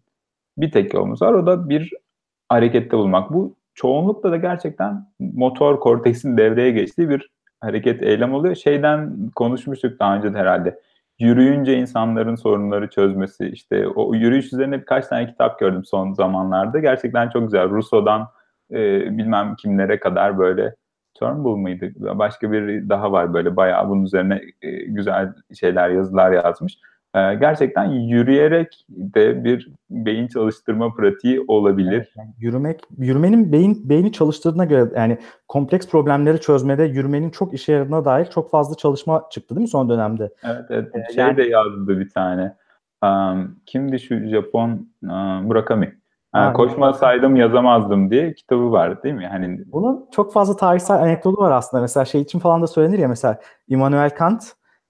bir 0.58 0.70
tek 0.70 0.94
yolumuz 0.94 1.22
var. 1.22 1.32
O 1.32 1.46
da 1.46 1.68
bir 1.68 1.92
harekette 2.48 2.96
bulmak. 2.96 3.32
Bu 3.32 3.56
çoğunlukla 3.74 4.32
da 4.32 4.36
gerçekten 4.36 5.06
motor 5.20 5.80
korteksin 5.80 6.36
devreye 6.36 6.70
geçtiği 6.70 7.08
bir 7.08 7.30
hareket 7.60 8.02
eylem 8.02 8.34
oluyor. 8.34 8.54
Şeyden 8.54 9.30
konuşmuştuk 9.34 10.00
daha 10.00 10.16
önce 10.16 10.34
de 10.34 10.38
herhalde 10.38 10.80
yürüyünce 11.22 11.78
insanların 11.78 12.34
sorunları 12.34 12.90
çözmesi 12.90 13.46
işte 13.46 13.88
o 13.88 14.14
yürüyüş 14.14 14.52
üzerine 14.52 14.80
birkaç 14.80 15.06
tane 15.06 15.26
kitap 15.26 15.58
gördüm 15.58 15.84
son 15.84 16.12
zamanlarda. 16.12 16.78
Gerçekten 16.78 17.28
çok 17.28 17.42
güzel. 17.42 17.70
Rousseau'dan 17.70 18.28
e, 18.70 19.00
bilmem 19.18 19.56
kimlere 19.56 20.00
kadar 20.00 20.38
böyle 20.38 20.74
Turnbull 21.14 21.56
mıydı? 21.56 21.92
Başka 21.96 22.52
bir 22.52 22.88
daha 22.88 23.12
var 23.12 23.34
böyle 23.34 23.56
bayağı 23.56 23.88
bunun 23.88 24.04
üzerine 24.04 24.40
e, 24.62 24.70
güzel 24.70 25.32
şeyler, 25.60 25.90
yazılar 25.90 26.32
yazmış. 26.32 26.78
E, 27.14 27.34
gerçekten 27.34 27.84
yürüyerek 27.84 28.86
de 28.88 29.44
bir 29.44 29.72
beyin 29.90 30.28
çalıştırma 30.28 30.94
pratiği 30.94 31.44
olabilir. 31.48 31.92
Evet, 31.92 32.08
yani 32.16 32.30
yürümek, 32.38 32.80
yürümenin 32.98 33.52
beyin 33.52 33.88
beyni 33.88 34.12
çalıştırdığına 34.12 34.64
göre 34.64 34.90
yani 34.96 35.18
kompleks 35.48 35.88
problemleri 35.88 36.40
çözmede 36.40 36.84
yürümenin 36.84 37.30
çok 37.30 37.54
işe 37.54 37.72
yaradığına 37.72 38.04
dair 38.04 38.26
çok 38.26 38.50
fazla 38.50 38.74
çalışma 38.74 39.24
çıktı 39.30 39.56
değil 39.56 39.62
mi 39.62 39.68
son 39.68 39.88
dönemde? 39.88 40.32
Evet, 40.44 40.64
evet. 40.70 40.88
Ee, 40.94 41.12
şey 41.12 41.24
yani... 41.24 41.36
de 41.36 41.42
yazdı 41.42 42.00
bir 42.00 42.10
tane. 42.10 42.56
Um, 43.04 43.56
kimdi 43.66 44.00
şu 44.00 44.28
Japon 44.28 44.88
um, 45.02 45.44
Murakami? 45.46 46.02
Ha, 46.32 46.52
koşmasaydım 46.52 47.36
yazamazdım 47.36 48.10
diye 48.10 48.34
kitabı 48.34 48.72
var 48.72 49.02
değil 49.02 49.14
mi? 49.14 49.26
Hani 49.26 49.60
bunun 49.66 50.06
çok 50.12 50.32
fazla 50.32 50.56
tarihsel 50.56 50.96
anekdotu 50.96 51.42
var 51.42 51.50
aslında. 51.50 51.80
Mesela 51.80 52.04
şey 52.04 52.20
için 52.20 52.38
falan 52.38 52.62
da 52.62 52.66
söylenir 52.66 52.98
ya 52.98 53.08
mesela 53.08 53.40
Immanuel 53.68 54.10
Kant 54.10 54.42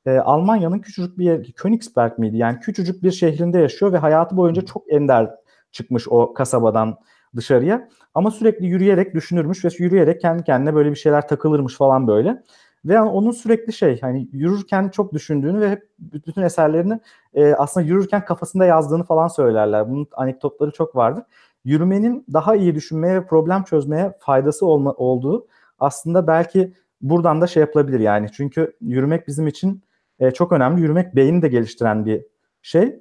e, 0.07 0.19
Almanya'nın 0.19 0.79
küçücük 0.79 1.19
bir 1.19 1.25
yer, 1.25 1.53
Königsberg 1.57 2.19
miydi? 2.19 2.37
Yani 2.37 2.61
küçücük 2.61 3.03
bir 3.03 3.11
şehrinde 3.11 3.59
yaşıyor 3.59 3.93
ve 3.93 3.99
hayatı 3.99 4.37
boyunca 4.37 4.63
çok 4.63 4.93
ender 4.93 5.31
çıkmış 5.73 6.09
o 6.09 6.35
kasabadan 6.35 6.97
dışarıya. 7.37 7.89
Ama 8.15 8.31
sürekli 8.31 8.67
yürüyerek 8.67 9.15
düşünürmüş 9.15 9.65
ve 9.65 9.69
yürüyerek 9.79 10.21
kendi 10.21 10.45
kendine 10.45 10.75
böyle 10.75 10.91
bir 10.91 10.97
şeyler 10.97 11.29
takılırmış 11.29 11.77
falan 11.77 12.09
böyle. 12.09 12.43
Ve 12.85 13.01
onun 13.01 13.31
sürekli 13.31 13.73
şey 13.73 14.01
hani 14.01 14.29
yürürken 14.33 14.89
çok 14.89 15.13
düşündüğünü 15.13 15.61
ve 15.61 15.71
hep 15.71 15.89
bütün 15.99 16.43
eserlerini 16.43 17.01
e, 17.35 17.55
aslında 17.55 17.87
yürürken 17.87 18.25
kafasında 18.25 18.65
yazdığını 18.65 19.05
falan 19.05 19.29
söylerler. 19.29 19.91
Bunun 19.91 20.07
anekdotları 20.13 20.71
çok 20.71 20.97
vardır. 20.97 21.25
Yürümenin 21.65 22.27
daha 22.33 22.55
iyi 22.55 22.75
düşünmeye 22.75 23.15
ve 23.15 23.27
problem 23.27 23.65
çözmeye 23.65 24.13
faydası 24.21 24.67
olma, 24.67 24.93
olduğu 24.93 25.47
aslında 25.79 26.27
belki 26.27 26.73
buradan 27.01 27.41
da 27.41 27.47
şey 27.47 27.61
yapılabilir 27.61 28.01
yani. 28.01 28.33
Çünkü 28.33 28.77
yürümek 28.81 29.29
bizim 29.29 29.47
için 29.47 29.83
e, 30.23 30.31
çok 30.31 30.53
önemli. 30.53 30.81
Yürümek 30.81 31.17
beyni 31.17 31.43
de 31.43 31.49
geliştiren 31.49 32.07
bir 32.07 32.25
şey. 32.63 32.97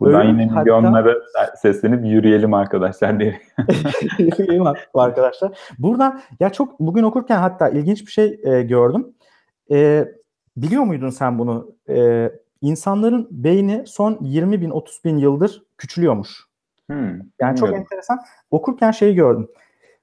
Buradan 0.00 0.20
Öyle, 0.20 0.30
yine 0.30 0.46
hatta... 0.46 0.60
milyonlara 0.60 1.14
seslenip 1.56 2.06
yürüyelim 2.06 2.54
arkadaşlar 2.54 3.20
diye. 3.20 3.40
yürüyelim 4.18 4.64
arkadaşlar. 4.94 5.58
Burada 5.78 6.20
ya 6.40 6.50
çok 6.50 6.80
bugün 6.80 7.02
okurken 7.02 7.38
hatta 7.38 7.68
ilginç 7.68 8.06
bir 8.06 8.12
şey 8.12 8.40
e, 8.44 8.62
gördüm. 8.62 9.06
E, 9.70 10.08
biliyor 10.56 10.82
muydun 10.82 11.10
sen 11.10 11.38
bunu? 11.38 11.72
E, 11.88 12.30
insanların 12.60 13.28
beyni 13.30 13.82
son 13.86 14.18
20 14.20 14.60
bin 14.60 14.70
30 14.70 15.04
bin 15.04 15.18
yıldır 15.18 15.62
küçülüyormuş. 15.78 16.50
Hmm, 16.90 17.18
yani 17.40 17.58
çok 17.58 17.72
enteresan. 17.72 18.20
Okurken 18.50 18.90
şeyi 18.90 19.14
gördüm. 19.14 19.48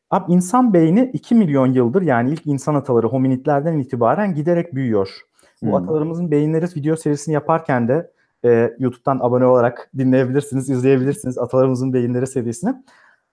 Abi 0.10 0.34
insan 0.34 0.74
beyni 0.74 1.12
2 1.14 1.36
milyon 1.36 1.68
yıldır 1.74 2.02
yani 2.02 2.32
ilk 2.32 2.48
insan 2.48 2.76
ataları 2.76 3.08
hominidlerden 3.08 3.78
itibaren 3.78 4.36
giderek 4.36 4.76
büyüyor. 4.76 5.27
Bu 5.64 5.68
hmm. 5.68 5.74
atalarımızın 5.74 6.32
beyinleri 6.32 6.66
video 6.66 6.96
serisini 6.96 7.34
yaparken 7.34 7.88
de 7.88 8.12
e, 8.46 8.76
YouTube'dan 8.80 9.20
abone 9.22 9.46
olarak 9.46 9.90
dinleyebilirsiniz, 9.98 10.70
izleyebilirsiniz 10.70 11.38
atalarımızın 11.38 11.94
beyinleri 11.94 12.28
serisini 12.28 12.76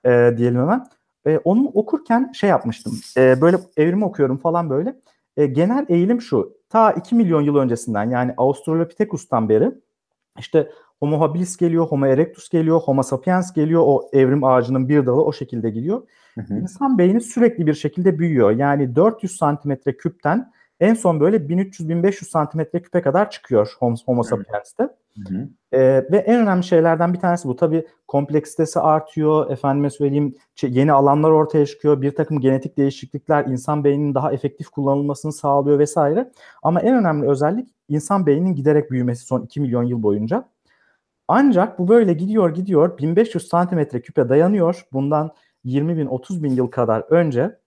e, 0.04 0.34
diyelim 0.36 0.60
hemen. 0.60 0.86
E, 1.26 1.38
onu 1.38 1.68
okurken 1.74 2.32
şey 2.32 2.50
yapmıştım. 2.50 2.92
E, 3.16 3.40
böyle 3.40 3.58
evrimi 3.76 4.04
okuyorum 4.04 4.36
falan 4.36 4.70
böyle. 4.70 4.96
E, 5.36 5.46
genel 5.46 5.86
eğilim 5.88 6.20
şu. 6.20 6.56
Ta 6.68 6.92
2 6.92 7.14
milyon 7.14 7.42
yıl 7.42 7.56
öncesinden 7.56 8.10
yani 8.10 8.34
Australopithecus'tan 8.36 9.48
beri 9.48 9.72
işte 10.38 10.70
Homo 11.00 11.20
habilis 11.20 11.56
geliyor, 11.56 11.86
Homo 11.86 12.06
erectus 12.06 12.48
geliyor, 12.48 12.80
Homo 12.80 13.02
sapiens 13.02 13.52
geliyor. 13.52 13.82
O 13.86 14.08
evrim 14.12 14.44
ağacının 14.44 14.88
bir 14.88 15.06
dalı 15.06 15.24
o 15.24 15.32
şekilde 15.32 15.70
gidiyor. 15.70 16.02
Hı 16.34 16.40
hı. 16.40 16.54
İnsan 16.54 16.98
beyni 16.98 17.20
sürekli 17.20 17.66
bir 17.66 17.74
şekilde 17.74 18.18
büyüyor. 18.18 18.50
Yani 18.50 18.96
400 18.96 19.36
santimetre 19.36 19.96
küpten 19.96 20.52
en 20.80 20.94
son 20.94 21.20
böyle 21.20 21.36
1300-1500 21.36 22.24
santimetre 22.24 22.82
küpe 22.82 23.02
kadar 23.02 23.30
çıkıyor 23.30 23.74
Homo, 23.78 23.96
homo 24.06 24.22
sapiens'te. 24.22 24.88
Ee, 25.72 26.04
ve 26.12 26.16
en 26.16 26.40
önemli 26.40 26.64
şeylerden 26.64 27.14
bir 27.14 27.20
tanesi 27.20 27.48
bu. 27.48 27.56
Tabii 27.56 27.86
kompleksitesi 28.08 28.80
artıyor, 28.80 29.50
efendime 29.50 29.90
söyleyeyim 29.90 30.34
yeni 30.62 30.92
alanlar 30.92 31.30
ortaya 31.30 31.66
çıkıyor, 31.66 32.02
bir 32.02 32.14
takım 32.14 32.40
genetik 32.40 32.76
değişiklikler 32.76 33.44
insan 33.44 33.84
beyninin 33.84 34.14
daha 34.14 34.32
efektif 34.32 34.68
kullanılmasını 34.68 35.32
sağlıyor 35.32 35.78
vesaire. 35.78 36.32
Ama 36.62 36.80
en 36.80 36.96
önemli 36.96 37.28
özellik 37.28 37.68
insan 37.88 38.26
beyninin 38.26 38.54
giderek 38.54 38.90
büyümesi 38.90 39.26
son 39.26 39.42
2 39.42 39.60
milyon 39.60 39.82
yıl 39.82 40.02
boyunca. 40.02 40.48
Ancak 41.28 41.78
bu 41.78 41.88
böyle 41.88 42.12
gidiyor 42.12 42.54
gidiyor 42.54 42.98
1500 42.98 43.48
santimetre 43.48 44.02
küpe 44.02 44.28
dayanıyor. 44.28 44.86
Bundan 44.92 45.30
20 45.64 45.96
bin 45.96 46.06
30 46.06 46.42
bin 46.42 46.52
yıl 46.52 46.66
kadar 46.66 47.04
önce. 47.10 47.58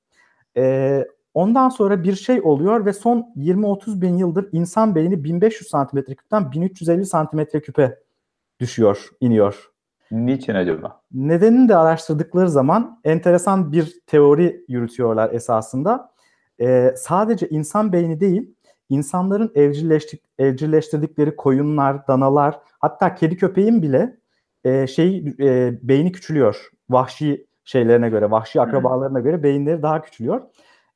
Ee, 0.57 1.07
Ondan 1.37 1.69
sonra 1.69 2.03
bir 2.03 2.15
şey 2.15 2.41
oluyor 2.41 2.85
ve 2.85 2.93
son 2.93 3.33
20-30 3.35 4.01
bin 4.01 4.17
yıldır 4.17 4.49
insan 4.51 4.95
beyni 4.95 5.23
1500 5.23 5.69
santimetre 5.69 6.15
küpten 6.15 6.51
1350 6.51 7.05
santimetre 7.05 7.61
küpe 7.61 7.99
düşüyor, 8.59 9.09
iniyor. 9.21 9.71
Niçin 10.11 10.55
acaba? 10.55 11.01
Nedenini 11.13 11.69
de 11.69 11.75
araştırdıkları 11.75 12.49
zaman 12.49 12.99
enteresan 13.03 13.71
bir 13.71 13.99
teori 14.07 14.65
yürütüyorlar 14.67 15.33
esasında. 15.33 16.11
Ee, 16.61 16.93
sadece 16.97 17.49
insan 17.49 17.93
beyni 17.93 18.19
değil, 18.19 18.55
insanların 18.89 19.51
evcilleştik, 19.55 20.23
evcilleştirdikleri 20.39 21.35
koyunlar, 21.35 22.07
danalar, 22.07 22.59
hatta 22.79 23.15
kedi 23.15 23.37
köpeğin 23.37 23.81
bile 23.81 24.17
e, 24.63 24.87
şey 24.87 25.35
e, 25.39 25.79
beyni 25.81 26.11
küçülüyor. 26.11 26.69
Vahşi 26.89 27.47
şeylerine 27.63 28.09
göre, 28.09 28.31
vahşi 28.31 28.61
akrabalarına 28.61 29.19
göre 29.19 29.43
beyinleri 29.43 29.81
daha 29.81 30.01
küçülüyor. 30.01 30.41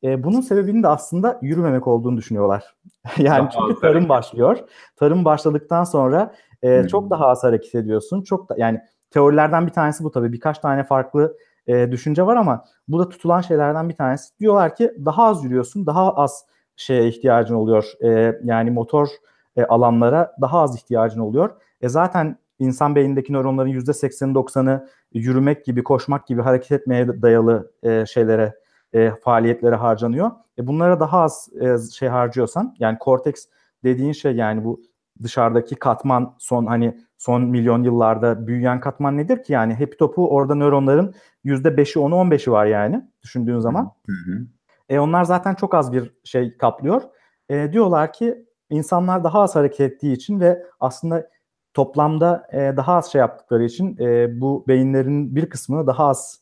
E, 0.04 0.24
bunun 0.24 0.42
sebebinin 0.42 0.84
de 0.84 0.88
aslında 0.88 1.40
yürümemek 1.42 1.88
olduğunu 1.88 2.18
düşünüyorlar. 2.18 2.76
yani 3.18 3.50
çünkü 3.54 3.82
tarım 3.82 4.10
başlıyor. 4.10 4.58
Tarım 4.96 5.26
başladıktan 5.26 5.84
sonra 5.84 6.34
e, 6.64 6.80
Hmm. 6.80 6.88
çok 6.88 7.10
daha 7.10 7.28
az 7.28 7.44
hareket 7.44 7.76
ediyorsun. 7.76 8.22
Çok 8.22 8.50
da 8.50 8.56
yani 8.58 8.80
teorilerden 9.12 9.68
bir 9.68 9.72
tanesi 9.72 10.04
bu 10.04 10.12
tabii. 10.12 10.34
Birkaç 10.34 10.60
tane 10.60 10.84
farklı 10.84 11.38
e, 11.68 11.92
düşünce 11.92 12.26
var 12.26 12.36
ama 12.36 12.66
bu 12.88 13.00
da 13.00 13.10
tutulan 13.10 13.42
şeylerden 13.42 13.90
bir 13.90 13.96
tanesi. 13.96 14.40
Diyorlar 14.40 14.76
ki 14.76 14.92
daha 15.06 15.24
az 15.24 15.44
yürüyorsun, 15.44 15.86
daha 15.86 16.14
az 16.14 16.46
şeye 16.76 17.08
ihtiyacın 17.08 17.56
oluyor. 17.56 17.92
E, 18.04 18.40
yani 18.44 18.72
motor 18.72 19.08
e, 19.56 19.64
alanlara 19.64 20.36
daha 20.42 20.62
az 20.62 20.76
ihtiyacın 20.76 21.20
oluyor. 21.20 21.50
E 21.82 21.90
zaten 21.90 22.38
insan 22.60 22.96
beynindeki 22.96 23.34
nöronların 23.34 23.70
%80'i 23.70 24.34
90'ı 24.34 24.88
yürümek 25.14 25.66
gibi, 25.66 25.84
koşmak 25.84 26.28
gibi 26.28 26.42
hareket 26.42 26.72
etmeye 26.72 27.22
dayalı 27.22 27.72
e, 27.84 28.06
şeylere, 28.06 28.54
e, 28.94 29.12
faaliyetlere 29.24 29.76
harcanıyor. 29.76 30.32
E 30.58 30.68
bunlara 30.68 31.00
daha 31.00 31.22
az 31.22 31.50
e, 31.62 31.92
şey 31.94 32.10
harcıyorsan, 32.10 32.76
yani 32.80 32.98
korteks 32.98 33.46
dediğin 33.84 34.12
şey 34.12 34.36
yani 34.36 34.66
bu 34.66 34.82
dışarıdaki 35.24 35.76
katman 35.76 36.36
son 36.40 36.66
hani 36.66 36.98
son 37.18 37.42
milyon 37.44 37.84
yıllarda 37.84 38.48
büyüyen 38.48 38.80
katman 38.80 39.18
nedir 39.18 39.44
ki 39.44 39.54
yani 39.54 39.76
hepi 39.76 39.98
topu 39.98 40.30
orada 40.30 40.56
nöronların 40.56 41.14
%5'i 41.46 42.02
10'u 42.02 42.16
15'i 42.16 42.52
var 42.52 42.66
yani 42.66 43.06
düşündüğün 43.24 43.60
zaman. 43.60 43.92
Hı 44.06 44.12
hı. 44.12 44.48
E 44.90 45.00
onlar 45.00 45.24
zaten 45.24 45.56
çok 45.56 45.76
az 45.76 45.94
bir 45.94 46.14
şey 46.24 46.58
kaplıyor. 46.58 47.02
E, 47.50 47.74
diyorlar 47.74 48.14
ki 48.14 48.46
insanlar 48.70 49.24
daha 49.24 49.42
az 49.42 49.56
hareket 49.56 49.80
ettiği 49.80 50.14
için 50.14 50.40
ve 50.40 50.64
aslında 50.80 51.30
toplamda 51.74 52.48
e, 52.52 52.78
daha 52.78 52.96
az 52.96 53.12
şey 53.12 53.20
yaptıkları 53.20 53.64
için 53.64 53.98
e, 54.00 54.42
bu 54.42 54.66
beyinlerin 54.68 55.36
bir 55.36 55.50
kısmını 55.50 55.88
daha 55.88 56.08
az 56.08 56.41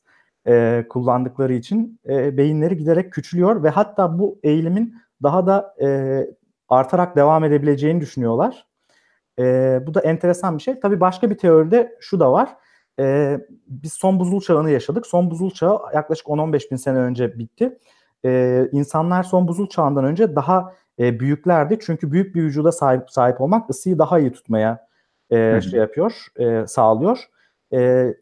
e, 0.50 0.86
kullandıkları 0.90 1.54
için 1.54 2.00
e, 2.10 2.38
beyinleri 2.38 2.78
giderek 2.78 3.14
küçülüyor 3.14 3.64
ve 3.64 3.70
hatta 3.70 4.20
bu 4.20 4.40
eğilimin 4.44 4.96
daha 5.24 5.48
da 5.48 5.76
e, 5.82 5.88
artarak 6.70 7.16
devam 7.16 7.44
edebileceğini 7.44 8.02
düşünüyorlar. 8.02 8.68
E, 9.40 9.44
bu 9.88 9.94
da 9.94 10.02
enteresan 10.02 10.58
bir 10.58 10.64
şey. 10.64 10.80
Tabii 10.80 11.00
başka 11.00 11.30
bir 11.30 11.38
teoride 11.38 11.98
şu 12.00 12.20
da 12.20 12.32
var. 12.32 12.50
E, 13.00 13.38
biz 13.68 13.94
son 13.94 14.20
buzul 14.20 14.42
çağını 14.42 14.70
yaşadık. 14.70 15.08
Son 15.08 15.32
buzul 15.32 15.52
çağı 15.52 15.80
yaklaşık 15.94 16.28
10-15 16.28 16.72
bin 16.72 16.76
sene 16.76 16.98
önce 16.98 17.40
bitti. 17.40 17.80
E, 18.26 18.64
insanlar 18.72 19.24
son 19.24 19.48
buzul 19.48 19.70
çağından 19.70 20.06
önce 20.06 20.36
daha 20.36 20.74
e, 21.00 21.20
büyüklerdi. 21.20 21.78
Çünkü 21.82 22.12
büyük 22.12 22.36
bir 22.36 22.44
vücuda 22.44 22.72
sahip 22.72 23.12
sahip 23.12 23.42
olmak 23.42 23.70
ısıyı 23.70 24.00
daha 24.00 24.20
iyi 24.20 24.32
tutmaya 24.32 24.88
e, 25.30 25.62
şey 25.62 25.80
yapıyor, 25.80 26.26
e, 26.40 26.68
sağlıyor. 26.68 27.30
E, 27.74 28.14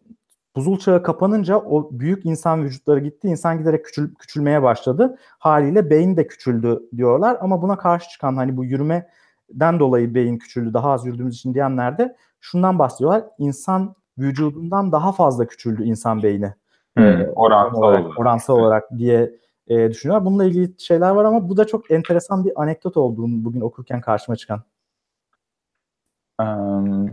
buzul 0.58 0.80
çağı 0.80 1.04
kapanınca 1.04 1.58
o 1.58 1.90
büyük 1.92 2.26
insan 2.26 2.64
vücutları 2.64 3.00
gitti. 3.00 3.28
İnsan 3.28 3.58
giderek 3.58 3.86
küçül, 3.86 4.16
küçülmeye 4.16 4.64
başladı. 4.64 5.18
Haliyle 5.40 5.90
beyin 5.90 6.18
de 6.18 6.28
küçüldü 6.28 6.80
diyorlar. 6.96 7.38
Ama 7.42 7.62
buna 7.62 7.78
karşı 7.78 8.10
çıkan 8.10 8.36
hani 8.36 8.58
bu 8.58 8.66
yürümeden 8.66 9.80
dolayı 9.80 10.16
beyin 10.16 10.38
küçüldü, 10.38 10.74
daha 10.74 10.92
az 10.92 11.06
yürüdüğümüz 11.06 11.36
için 11.36 11.54
diyenler 11.54 11.98
de 11.98 12.16
şundan 12.42 12.80
bahsediyorlar. 12.80 13.24
İnsan 13.38 13.96
vücudundan 14.18 14.92
daha 14.92 15.12
fazla 15.12 15.48
küçüldü 15.48 15.84
insan 15.84 16.24
beyni. 16.24 16.54
E, 16.98 17.28
oransal 17.36 17.78
olarak, 17.78 18.06
olarak. 18.06 18.20
oransal 18.20 18.60
olarak 18.60 18.84
diye 18.98 19.32
e, 19.68 19.90
düşünüyorlar. 19.90 20.26
Bununla 20.26 20.46
ilgili 20.46 20.74
şeyler 20.78 21.10
var 21.10 21.26
ama 21.26 21.50
bu 21.50 21.58
da 21.58 21.68
çok 21.68 21.92
enteresan 21.92 22.46
bir 22.46 22.62
anekdot 22.62 22.98
olduğunu 22.98 23.46
bugün 23.46 23.62
okurken 23.62 24.02
karşıma 24.02 24.36
çıkan. 24.36 24.62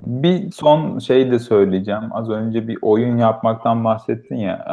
Bir 0.06 0.50
son 0.50 0.98
şey 0.98 1.30
de 1.30 1.38
söyleyeceğim. 1.38 2.02
Az 2.10 2.30
önce 2.30 2.68
bir 2.68 2.78
oyun 2.82 3.18
yapmaktan 3.18 3.84
bahsettin 3.84 4.36
ya. 4.36 4.66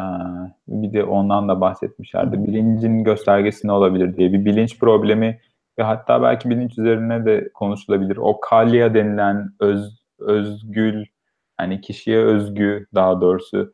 Bir 0.67 0.93
de 0.93 1.03
ondan 1.03 1.49
da 1.49 1.61
bahsetmişlerdi. 1.61 2.47
Bilincin 2.47 3.03
göstergesi 3.03 3.67
ne 3.67 3.71
olabilir 3.71 4.17
diye. 4.17 4.33
Bir 4.33 4.45
bilinç 4.45 4.79
problemi 4.79 5.39
ve 5.79 5.83
hatta 5.83 6.21
belki 6.21 6.49
bilinç 6.49 6.77
üzerine 6.79 7.25
de 7.25 7.49
konuşulabilir. 7.53 8.17
O 8.17 8.39
kalya 8.39 8.93
denilen 8.93 9.49
öz, 9.59 10.01
özgül, 10.19 11.05
hani 11.57 11.81
kişiye 11.81 12.17
özgü 12.17 12.87
daha 12.95 13.21
doğrusu 13.21 13.73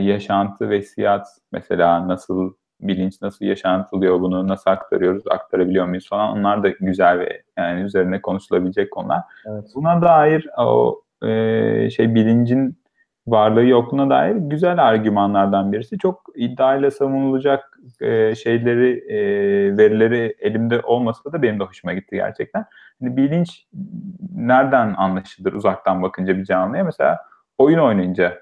yaşantı 0.00 0.70
ve 0.70 0.82
siyat 0.82 1.26
mesela 1.52 2.08
nasıl 2.08 2.52
bilinç 2.82 3.22
nasıl 3.22 3.44
yaşantılıyor 3.44 4.20
bunu 4.20 4.48
nasıl 4.48 4.70
aktarıyoruz 4.70 5.24
aktarabiliyor 5.30 5.86
muyuz 5.86 6.08
falan 6.08 6.38
onlar 6.38 6.62
da 6.62 6.68
güzel 6.68 7.18
ve 7.18 7.42
yani 7.58 7.80
üzerine 7.80 8.22
konuşulabilecek 8.22 8.90
konular. 8.90 9.20
Evet. 9.46 9.64
Buna 9.74 10.02
dair 10.02 10.48
o 10.58 11.02
e, 11.22 11.90
şey 11.90 12.14
bilincin 12.14 12.80
varlığı 13.26 13.64
yokluğuna 13.64 14.10
dair 14.10 14.36
güzel 14.36 14.86
argümanlardan 14.88 15.72
birisi. 15.72 15.98
Çok 15.98 16.22
iddiayla 16.34 16.90
savunulacak 16.90 17.78
e, 18.00 18.34
şeyleri, 18.34 19.12
e, 19.12 19.18
verileri 19.78 20.36
elimde 20.38 20.80
olmasa 20.80 21.32
da 21.32 21.42
benim 21.42 21.60
de 21.60 21.64
hoşuma 21.64 21.92
gitti 21.92 22.16
gerçekten. 22.16 22.64
Hani 23.00 23.16
bilinç 23.16 23.66
nereden 24.34 24.94
anlaşılır 24.96 25.52
uzaktan 25.52 26.02
bakınca 26.02 26.36
bir 26.36 26.44
canlıya? 26.44 26.84
Mesela 26.84 27.18
oyun 27.58 27.78
oynayınca 27.78 28.38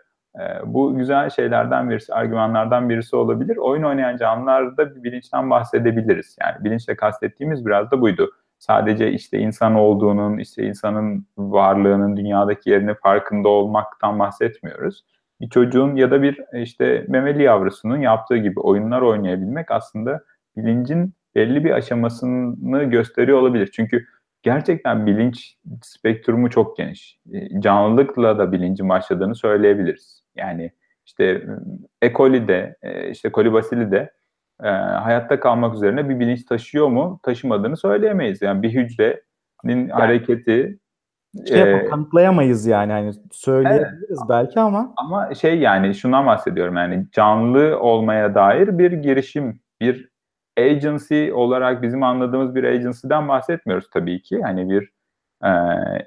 bu 0.65 0.97
güzel 0.97 1.31
şeylerden 1.31 1.91
birisi, 1.91 2.15
argümanlardan 2.15 2.89
birisi 2.89 3.17
olabilir. 3.17 3.57
Oyun 3.57 3.83
oynayan 3.83 4.17
canlılarda 4.17 4.97
bir 4.97 5.03
bilinçten 5.03 5.51
bahsedebiliriz. 5.51 6.37
Yani 6.41 6.65
bilinçle 6.65 6.97
kastettiğimiz 6.97 7.67
biraz 7.67 7.91
da 7.91 8.01
buydu 8.01 8.31
sadece 8.59 9.13
işte 9.13 9.39
insan 9.39 9.75
olduğunun, 9.75 10.39
işte 10.39 10.63
insanın 10.63 11.27
varlığının 11.39 12.17
dünyadaki 12.17 12.71
yerini 12.71 12.95
farkında 12.95 13.49
olmaktan 13.49 14.19
bahsetmiyoruz. 14.19 15.05
Bir 15.41 15.49
çocuğun 15.49 15.97
ya 15.97 16.11
da 16.11 16.23
bir 16.23 16.41
işte 16.53 17.05
memeli 17.09 17.43
yavrusunun 17.43 17.97
yaptığı 17.97 18.37
gibi 18.37 18.61
oyunlar 18.61 19.03
oynayabilmek 19.03 19.71
aslında 19.71 20.25
bilincin 20.57 21.15
belli 21.35 21.65
bir 21.65 21.71
aşamasını 21.71 22.85
gösteriyor 22.85 23.39
olabilir. 23.39 23.71
Çünkü 23.73 24.07
gerçekten 24.43 25.07
bilinç 25.07 25.57
spektrumu 25.83 26.51
çok 26.51 26.77
geniş. 26.77 27.19
E, 27.33 27.61
Canlılıkla 27.61 28.39
da 28.39 28.53
bilincin 28.53 28.89
başladığını 28.89 29.35
söyleyebiliriz. 29.35 30.23
Yani 30.39 30.71
işte 31.07 31.43
E. 32.03 32.13
coli'de, 32.13 32.77
e, 32.83 33.11
işte 33.11 33.33
kolibasili'de 33.33 34.13
e, 34.63 34.69
hayatta 34.69 35.41
kalmak 35.41 35.75
üzerine 35.75 36.09
bir 36.09 36.21
bilinç 36.21 36.45
taşıyor 36.45 36.89
mu, 36.89 37.21
taşımadığını 37.23 37.77
söyleyemeyiz. 37.77 38.43
Yani 38.43 38.63
bir 38.63 38.71
hücrenin 38.75 39.89
hareketi 39.89 40.79
Şey 41.49 41.75
e, 41.75 41.85
kanıtlayamayız 41.85 42.67
yani 42.67 42.93
hani 42.93 43.13
söyleyebiliriz 43.31 44.21
belki 44.29 44.61
ama 44.61 44.95
ama 44.97 45.35
şey 45.35 45.59
yani 45.59 45.95
şundan 45.95 46.27
bahsediyorum 46.27 46.77
yani 46.77 47.07
canlı 47.13 47.79
olmaya 47.81 48.35
dair 48.35 48.79
bir 48.79 48.93
girişim, 48.93 49.61
bir 49.81 50.09
agency 50.59 51.33
olarak 51.33 51.83
bizim 51.83 52.03
anladığımız 52.03 52.55
bir 52.55 52.65
agency'den 52.65 53.29
bahsetmiyoruz 53.29 53.91
tabii 53.91 54.23
ki. 54.23 54.43
Hani 54.43 54.71
bir 54.71 54.93
e, 55.45 55.51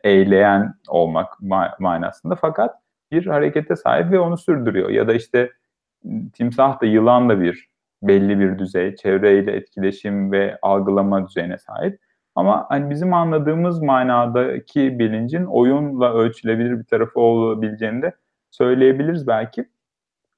eyleyen 0.03 0.73
olmak 0.87 1.33
ma- 1.33 1.75
manasında 1.79 2.35
fakat 2.35 2.80
bir 3.11 3.25
harekete 3.27 3.75
sahip 3.75 4.11
ve 4.11 4.19
onu 4.19 4.37
sürdürüyor. 4.37 4.89
Ya 4.89 5.07
da 5.07 5.13
işte 5.13 5.51
timsah 6.33 6.81
da 6.81 6.85
yılan 6.85 7.29
da 7.29 7.41
bir 7.41 7.71
belli 8.03 8.39
bir 8.39 8.59
düzey, 8.59 8.95
çevreyle 8.95 9.51
etkileşim 9.51 10.31
ve 10.31 10.57
algılama 10.61 11.27
düzeyine 11.27 11.57
sahip. 11.57 11.99
Ama 12.35 12.65
hani 12.69 12.89
bizim 12.89 13.13
anladığımız 13.13 13.81
manadaki 13.81 14.99
bilincin 14.99 15.45
oyunla 15.45 16.13
ölçülebilir 16.13 16.79
bir 16.79 16.83
tarafı 16.83 17.19
olabileceğini 17.19 18.01
de 18.01 18.15
söyleyebiliriz 18.51 19.27
belki. 19.27 19.65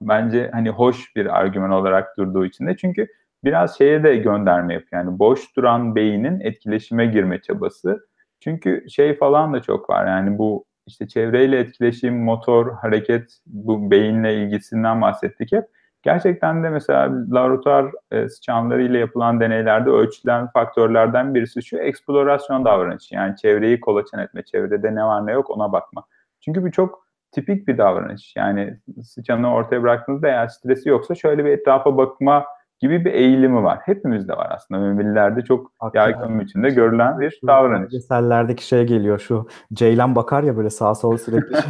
Bence 0.02 0.50
hani 0.54 0.70
hoş 0.70 1.16
bir 1.16 1.40
argüman 1.40 1.72
olarak 1.72 2.18
durduğu 2.18 2.46
için 2.46 2.68
de 2.68 2.78
çünkü 2.78 3.08
biraz 3.44 3.78
şeye 3.78 4.04
de 4.04 4.16
gönderme 4.16 4.74
yapıyor. 4.74 5.04
Yani 5.04 5.20
boş 5.20 5.56
duran 5.56 5.96
beynin 5.96 6.40
etkileşime 6.40 7.06
girme 7.06 7.42
çabası. 7.42 8.08
Çünkü 8.40 8.86
şey 8.90 9.18
falan 9.18 9.54
da 9.54 9.62
çok 9.62 9.90
var 9.90 10.08
yani 10.08 10.38
bu 10.38 10.66
işte 10.88 11.08
çevreyle 11.08 11.60
etkileşim, 11.60 12.24
motor, 12.24 12.74
hareket, 12.74 13.40
bu 13.46 13.92
beyinle 13.92 14.36
ilgisinden 14.36 15.02
bahsettik 15.02 15.52
hep. 15.52 15.66
Gerçekten 16.04 16.64
de 16.64 16.70
mesela 16.70 17.12
laboratuvar 17.32 17.92
e, 18.12 18.30
sıçanlarıyla 18.30 19.00
yapılan 19.00 19.40
deneylerde 19.40 19.90
ölçülen 19.90 20.48
faktörlerden 20.48 21.36
birisi 21.36 21.64
şu 21.64 21.78
eksplorasyon 21.78 22.66
davranışı. 22.66 23.16
Yani 23.16 23.36
çevreyi 23.36 23.80
kolaçan 23.80 24.20
etme, 24.20 24.44
çevrede 24.44 24.96
ne 24.96 25.04
var 25.04 25.28
ne 25.28 25.32
yok 25.32 25.50
ona 25.50 25.72
bakma. 25.72 26.04
Çünkü 26.42 26.64
bu 26.64 26.72
çok 26.72 27.08
tipik 27.32 27.68
bir 27.68 27.78
davranış. 27.78 28.34
Yani 28.36 28.78
sıçanı 29.04 29.54
ortaya 29.54 29.84
bıraktığınızda 29.84 30.28
eğer 30.28 30.48
stresi 30.48 30.90
yoksa 30.90 31.16
şöyle 31.16 31.46
bir 31.46 31.50
etrafa 31.50 31.98
bakma 31.98 32.46
gibi 32.80 33.06
bir 33.06 33.14
eğilimi 33.14 33.64
var. 33.64 33.80
Hepimizde 33.84 34.34
var 34.34 34.48
aslında. 34.56 34.82
Memelilerde 34.82 35.42
çok 35.42 35.72
Hakikaten. 35.80 36.12
yaygın 36.12 36.40
biçimde 36.40 36.70
görülen 36.70 37.20
bir 37.20 37.40
davranış. 37.48 37.92
Belgesellerdeki 37.94 38.68
şey 38.68 38.84
geliyor 38.84 39.20
şu 39.20 39.48
Ceylan 39.74 40.16
bakar 40.16 40.44
ya 40.44 40.58
böyle 40.58 40.70
sağa 40.70 40.96
sola 40.96 41.18
sürekli. 41.18 41.56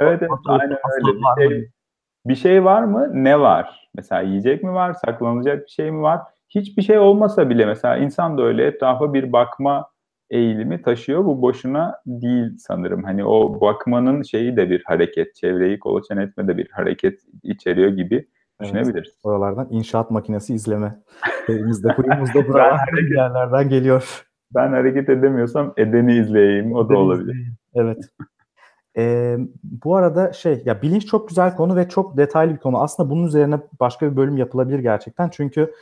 Evet, 0.00 0.22
evet 0.22 0.30
aynen 0.46 0.76
öyle. 0.94 1.18
Bir 1.36 1.48
şey, 1.48 1.70
bir 2.26 2.34
şey 2.34 2.64
var 2.64 2.82
mı? 2.82 3.10
Ne 3.12 3.40
var? 3.40 3.88
Mesela 3.94 4.20
yiyecek 4.20 4.62
mi 4.62 4.72
var? 4.72 4.92
Saklanacak 4.92 5.64
bir 5.66 5.70
şey 5.70 5.90
mi 5.90 6.02
var? 6.02 6.20
Hiçbir 6.48 6.82
şey 6.82 6.98
olmasa 6.98 7.50
bile 7.50 7.66
mesela 7.66 7.96
insan 7.96 8.38
da 8.38 8.42
öyle 8.42 8.66
etrafa 8.66 9.14
bir 9.14 9.32
bakma 9.32 9.88
eğilimi 10.30 10.82
taşıyor. 10.82 11.24
Bu 11.24 11.42
boşuna 11.42 12.00
değil 12.06 12.56
sanırım. 12.58 13.04
Hani 13.04 13.24
o 13.24 13.60
bakmanın 13.60 14.22
şeyi 14.22 14.56
de 14.56 14.70
bir 14.70 14.82
hareket. 14.84 15.34
Çevreyi 15.34 15.78
kolaçan 15.78 16.18
etme 16.18 16.48
de 16.48 16.56
bir 16.56 16.68
hareket 16.70 17.20
içeriyor 17.42 17.90
gibi 17.90 18.28
düşünebiliriz. 18.62 19.08
Evet, 19.08 19.18
oralardan 19.22 19.68
inşaat 19.70 20.10
makinesi 20.10 20.54
izleme. 20.54 21.02
Elimizde 21.48 21.88
kuyumuzda 21.94 22.48
buralar 22.48 22.80
yerlerden 23.16 23.68
geliyor. 23.68 24.26
Ben 24.54 24.68
hareket 24.68 25.08
edemiyorsam 25.08 25.72
edeni 25.76 26.16
izleyeyim. 26.16 26.74
O 26.74 26.88
da 26.88 26.98
olabilir. 26.98 27.36
Evet. 27.74 27.98
Ee, 28.96 29.38
bu 29.62 29.96
arada 29.96 30.32
şey 30.32 30.62
ya 30.64 30.82
bilinç 30.82 31.06
çok 31.06 31.28
güzel 31.28 31.56
konu 31.56 31.76
ve 31.76 31.88
çok 31.88 32.16
detaylı 32.16 32.54
bir 32.54 32.58
konu. 32.58 32.82
Aslında 32.82 33.10
bunun 33.10 33.26
üzerine 33.26 33.60
başka 33.80 34.10
bir 34.10 34.16
bölüm 34.16 34.36
yapılabilir 34.36 34.78
gerçekten. 34.78 35.28
Çünkü 35.28 35.72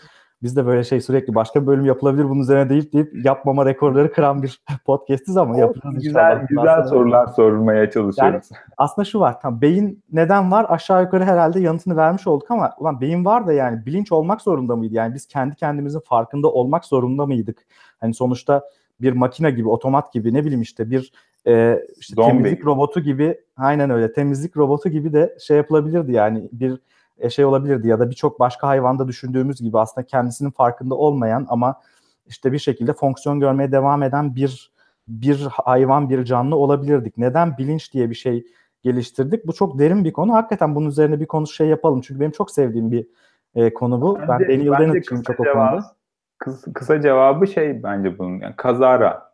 biz 0.43 0.57
de 0.57 0.67
böyle 0.67 0.85
şey 0.85 1.01
sürekli 1.01 1.35
başka 1.35 1.63
bir 1.63 1.67
bölüm 1.67 1.85
yapılabilir 1.85 2.29
bunun 2.29 2.41
üzerine 2.41 2.69
deyip 2.69 2.93
deyip 2.93 3.25
yapmama 3.25 3.67
rekorları 3.67 4.13
kıran 4.13 4.43
bir 4.43 4.63
podcastiz 4.87 5.37
ama 5.37 5.59
yapacağız 5.59 5.95
güzel, 5.95 6.11
inşallah. 6.11 6.49
Güzel 6.49 6.79
aslında. 6.79 6.89
sorular 6.89 7.27
sormaya 7.27 7.91
çalışıyoruz. 7.91 8.49
Yani 8.53 8.61
aslında 8.77 9.05
şu 9.05 9.21
var. 9.21 9.41
Tam 9.41 9.61
beyin 9.61 10.03
neden 10.13 10.51
var? 10.51 10.67
Aşağı 10.69 11.03
yukarı 11.03 11.25
herhalde 11.25 11.61
yanıtını 11.61 11.97
vermiş 11.97 12.27
olduk 12.27 12.51
ama 12.51 12.75
ulan 12.79 13.01
beyin 13.01 13.25
var 13.25 13.47
da 13.47 13.53
yani 13.53 13.87
bilinç 13.87 14.13
olmak 14.13 14.41
zorunda 14.41 14.77
mıydı? 14.77 14.95
Yani 14.95 15.15
biz 15.15 15.27
kendi 15.27 15.55
kendimizin 15.57 16.01
farkında 16.01 16.49
olmak 16.49 16.85
zorunda 16.85 17.27
mıydık? 17.27 17.59
Hani 18.01 18.15
sonuçta 18.15 18.63
bir 19.01 19.13
makine 19.13 19.51
gibi, 19.51 19.69
otomat 19.69 20.13
gibi 20.13 20.35
ne 20.35 20.45
bileyim 20.45 20.63
işte 20.63 20.91
bir 20.91 21.13
e, 21.47 21.81
işte 21.99 22.23
temizlik 22.23 22.67
robotu 22.67 23.01
gibi 23.01 23.41
aynen 23.57 23.91
öyle 23.91 24.13
temizlik 24.13 24.57
robotu 24.57 24.89
gibi 24.89 25.13
de 25.13 25.37
şey 25.41 25.57
yapılabilirdi 25.57 26.13
yani 26.13 26.49
bir 26.53 26.81
şey 27.31 27.45
olabilirdi 27.45 27.89
ya 27.89 28.01
da 28.01 28.11
birçok 28.11 28.41
başka 28.41 28.69
hayvanda 28.69 29.09
düşündüğümüz 29.09 29.61
gibi 29.61 29.79
aslında 29.79 30.07
kendisinin 30.07 30.51
farkında 30.51 30.95
olmayan 30.95 31.47
ama 31.49 31.81
işte 32.27 32.53
bir 32.53 32.59
şekilde 32.59 32.93
fonksiyon 32.93 33.41
görmeye 33.41 33.73
devam 33.73 34.03
eden 34.03 34.37
bir 34.37 34.73
bir 35.09 35.47
hayvan 35.53 36.11
bir 36.11 36.25
canlı 36.25 36.57
olabilirdik. 36.57 37.19
Neden 37.19 37.59
bilinç 37.59 37.93
diye 37.93 38.11
bir 38.11 38.15
şey 38.15 38.47
geliştirdik? 38.83 39.47
Bu 39.47 39.53
çok 39.53 39.79
derin 39.79 40.05
bir 40.05 40.13
konu. 40.13 40.35
Hakikaten 40.35 40.75
bunun 40.75 40.89
üzerine 40.89 41.21
bir 41.21 41.27
konu 41.27 41.47
şey 41.47 41.69
yapalım. 41.69 42.01
Çünkü 42.01 42.21
benim 42.21 42.33
çok 42.33 42.51
sevdiğim 42.51 42.93
bir 42.93 43.07
e, 43.55 43.75
konu 43.75 44.01
bu. 44.01 44.19
Bence, 44.29 44.49
ben 44.49 44.59
Daniel 44.59 44.79
Dennett'çiyim 44.79 45.23
çok 45.23 45.41
o 45.41 45.43
konuda. 45.43 45.85
Kısa, 46.39 46.73
kısa 46.73 47.01
cevabı 47.01 47.47
şey 47.47 47.83
bence 47.83 48.19
bunun 48.19 48.41
yani 48.41 48.57
kazara 48.57 49.32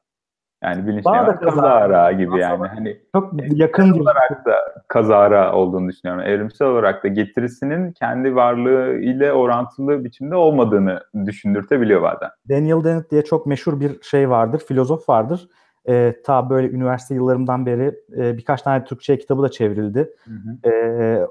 yani 0.63 0.87
bilinç 0.87 1.07
ne 1.07 1.13
var? 1.13 1.41
Kazara 1.41 2.13
gibi 2.13 2.29
Aslında 2.29 2.67
yani. 2.67 2.67
Hani 2.67 2.97
çok 3.15 3.33
yakın 3.51 4.01
olarak 4.01 4.47
da 4.47 4.83
kazara 4.89 5.53
olduğunu 5.53 5.89
düşünüyorum. 5.89 6.25
Evrimsel 6.27 6.69
olarak 6.69 7.05
da 7.05 7.09
getirisinin 7.09 7.93
kendi 7.93 8.35
varlığı 8.35 8.99
ile 8.99 9.33
orantılı 9.33 10.05
biçimde 10.05 10.35
olmadığını 10.35 11.01
düşündürtebiliyor 11.27 12.03
bazen. 12.03 12.31
Daniel 12.49 12.85
Dennett 12.85 13.11
diye 13.11 13.25
çok 13.25 13.47
meşhur 13.47 13.81
bir 13.81 14.03
şey 14.03 14.31
vardır, 14.31 14.59
filozof 14.69 15.09
vardır. 15.09 15.49
Ee, 15.89 16.15
ta 16.25 16.51
böyle 16.51 16.71
üniversite 16.71 17.15
yıllarımdan 17.15 17.67
beri 17.67 17.95
e, 18.17 18.37
birkaç 18.37 18.63
tane 18.63 18.85
Türkçe 18.85 19.19
kitabı 19.19 19.43
da 19.43 19.49
çevrildi. 19.49 20.11
Hı 20.25 20.31
hı. 20.31 20.71
Ee, 20.71 21.27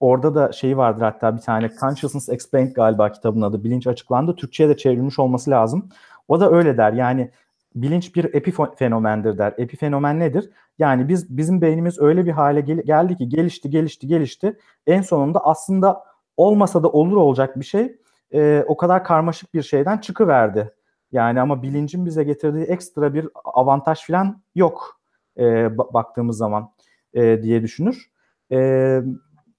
orada 0.00 0.34
da 0.34 0.52
şeyi 0.52 0.76
vardır 0.76 1.02
hatta 1.02 1.36
bir 1.36 1.40
tane 1.40 1.70
Consciousness 1.80 2.28
Explained 2.28 2.72
galiba 2.74 3.12
kitabın 3.12 3.42
adı. 3.42 3.64
Bilinç 3.64 3.86
açıklandı. 3.86 4.36
Türkçe'ye 4.36 4.68
de 4.68 4.76
çevrilmiş 4.76 5.18
olması 5.18 5.50
lazım. 5.50 5.88
O 6.28 6.40
da 6.40 6.50
öyle 6.50 6.76
der. 6.76 6.92
Yani 6.92 7.30
bilinç 7.74 8.16
bir 8.16 8.34
epifenomendir 8.34 9.38
der. 9.38 9.54
Epifenomen 9.58 10.20
nedir? 10.20 10.50
Yani 10.78 11.08
biz 11.08 11.36
bizim 11.36 11.60
beynimiz 11.60 12.00
öyle 12.00 12.26
bir 12.26 12.30
hale 12.30 12.60
gel- 12.60 12.82
geldi 12.82 13.16
ki 13.16 13.28
gelişti, 13.28 13.70
gelişti, 13.70 14.06
gelişti. 14.06 14.58
En 14.86 15.02
sonunda 15.02 15.44
aslında 15.44 16.04
olmasa 16.36 16.82
da 16.82 16.88
olur 16.88 17.16
olacak 17.16 17.60
bir 17.60 17.64
şey 17.64 17.96
e, 18.34 18.64
o 18.68 18.76
kadar 18.76 19.04
karmaşık 19.04 19.54
bir 19.54 19.62
şeyden 19.62 19.98
çıkıverdi. 19.98 20.74
Yani 21.12 21.40
ama 21.40 21.62
bilincin 21.62 22.06
bize 22.06 22.24
getirdiği 22.24 22.64
ekstra 22.64 23.14
bir 23.14 23.28
avantaj 23.44 24.06
falan 24.06 24.42
yok 24.54 25.00
e, 25.38 25.78
baktığımız 25.78 26.36
zaman 26.36 26.70
e, 27.14 27.42
diye 27.42 27.62
düşünür. 27.62 28.10
E, 28.52 29.00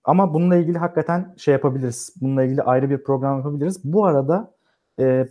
ama 0.04 0.34
bununla 0.34 0.56
ilgili 0.56 0.78
hakikaten 0.78 1.34
şey 1.38 1.52
yapabiliriz. 1.52 2.14
Bununla 2.22 2.44
ilgili 2.44 2.62
ayrı 2.62 2.90
bir 2.90 3.04
program 3.04 3.38
yapabiliriz. 3.38 3.84
Bu 3.84 4.06
arada 4.06 4.54
e, 5.00 5.28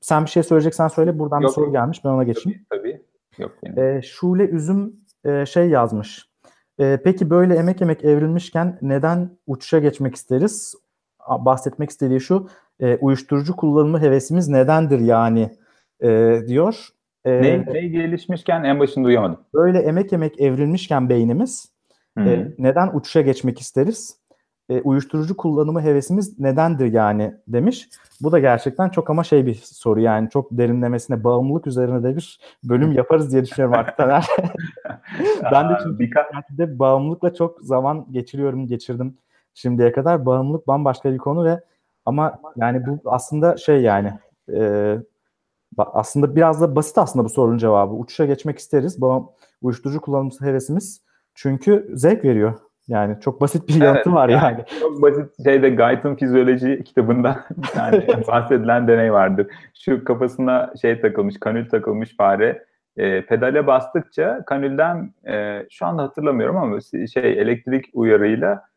sen 0.00 0.24
bir 0.24 0.30
şey 0.30 0.42
söyleyeceksen 0.42 0.88
söyle. 0.88 1.18
Buradan 1.18 1.40
Yok. 1.40 1.50
bir 1.50 1.54
soru 1.54 1.72
gelmiş. 1.72 2.04
Ben 2.04 2.08
ona 2.08 2.24
geçeyim. 2.24 2.66
Tabii. 2.70 2.80
tabii. 2.80 3.42
Yok 3.42 3.52
benim. 3.64 3.78
E, 3.78 4.02
Şule 4.02 4.44
Üzüm 4.44 4.96
e, 5.24 5.46
şey 5.46 5.68
yazmış. 5.68 6.28
E, 6.78 6.98
peki 7.04 7.30
böyle 7.30 7.54
emek 7.54 7.82
emek 7.82 8.04
evrilmişken 8.04 8.78
neden 8.82 9.30
uçuşa 9.46 9.78
geçmek 9.78 10.14
isteriz? 10.14 10.74
Bahsetmek 11.28 11.90
istediği 11.90 12.20
şu. 12.20 12.48
E, 12.80 12.96
uyuşturucu 12.96 13.56
kullanımı 13.56 14.00
hevesimiz 14.00 14.48
nedendir 14.48 15.00
yani 15.00 15.50
e, 16.00 16.40
diyor. 16.46 16.88
E, 17.24 17.42
ne, 17.42 17.64
ne 17.72 17.80
gelişmişken 17.80 18.64
en 18.64 18.80
başında 18.80 19.04
duyamadım. 19.04 19.40
Böyle 19.54 19.78
emek 19.78 20.12
emek 20.12 20.40
evrilmişken 20.40 21.08
beynimiz 21.08 21.72
e, 22.18 22.48
neden 22.58 22.90
uçuşa 22.94 23.20
geçmek 23.20 23.60
isteriz? 23.60 24.18
E, 24.68 24.80
uyuşturucu 24.80 25.36
kullanımı 25.36 25.82
hevesimiz 25.82 26.38
nedendir 26.38 26.92
yani 26.92 27.34
demiş. 27.48 27.88
Bu 28.20 28.32
da 28.32 28.38
gerçekten 28.38 28.88
çok 28.88 29.10
ama 29.10 29.24
şey 29.24 29.46
bir 29.46 29.54
soru 29.54 30.00
yani 30.00 30.30
çok 30.30 30.48
derinlemesine 30.50 31.24
bağımlılık 31.24 31.66
üzerine 31.66 32.02
de 32.02 32.16
bir 32.16 32.40
bölüm 32.64 32.92
yaparız 32.92 33.32
diye 33.32 33.44
düşünüyorum 33.44 33.86
Taner. 33.96 34.26
ben 35.52 35.68
de 35.68 35.74
çünkü 35.82 36.10
de 36.58 36.78
bağımlılıkla 36.78 37.34
çok 37.34 37.60
zaman 37.60 38.06
geçiriyorum, 38.10 38.66
geçirdim 38.66 39.18
şimdiye 39.54 39.92
kadar. 39.92 40.26
Bağımlılık 40.26 40.66
bambaşka 40.68 41.12
bir 41.12 41.18
konu 41.18 41.44
ve 41.44 41.60
ama 42.06 42.40
yani 42.56 42.86
bu 42.86 43.00
aslında 43.04 43.56
şey 43.56 43.82
yani 43.82 44.12
e, 44.52 44.96
aslında 45.78 46.36
biraz 46.36 46.60
da 46.60 46.76
basit 46.76 46.98
aslında 46.98 47.24
bu 47.24 47.28
sorunun 47.28 47.58
cevabı. 47.58 47.94
Uçuşa 47.94 48.26
geçmek 48.26 48.58
isteriz. 48.58 49.00
Bu 49.00 49.32
uyuşturucu 49.62 50.00
kullanımı 50.00 50.30
hevesimiz 50.40 51.02
çünkü 51.34 51.90
zevk 51.94 52.24
veriyor. 52.24 52.67
Yani 52.88 53.16
çok 53.20 53.40
basit 53.40 53.68
bir 53.68 53.74
yanıtı 53.74 54.02
evet, 54.06 54.06
var 54.06 54.28
yani. 54.28 54.42
yani. 54.42 54.64
Çok 54.80 55.02
basit 55.02 55.44
şeyde 55.44 55.70
Guyton 55.70 56.14
Fizyoloji 56.14 56.84
kitabında 56.84 57.44
bir 57.56 57.68
tane 57.68 58.06
bahsedilen 58.28 58.88
deney 58.88 59.12
vardır. 59.12 59.46
Şu 59.84 60.04
kafasına 60.04 60.72
şey 60.82 61.00
takılmış, 61.00 61.40
kanül 61.40 61.68
takılmış 61.68 62.16
fare 62.16 62.64
e, 62.96 63.26
pedale 63.26 63.66
bastıkça 63.66 64.44
kanülden 64.46 65.10
e, 65.28 65.66
şu 65.70 65.86
anda 65.86 66.02
hatırlamıyorum 66.02 66.56
ama 66.56 66.78
şey 67.12 67.32
elektrik 67.32 67.84
uyarıyla 67.92 68.68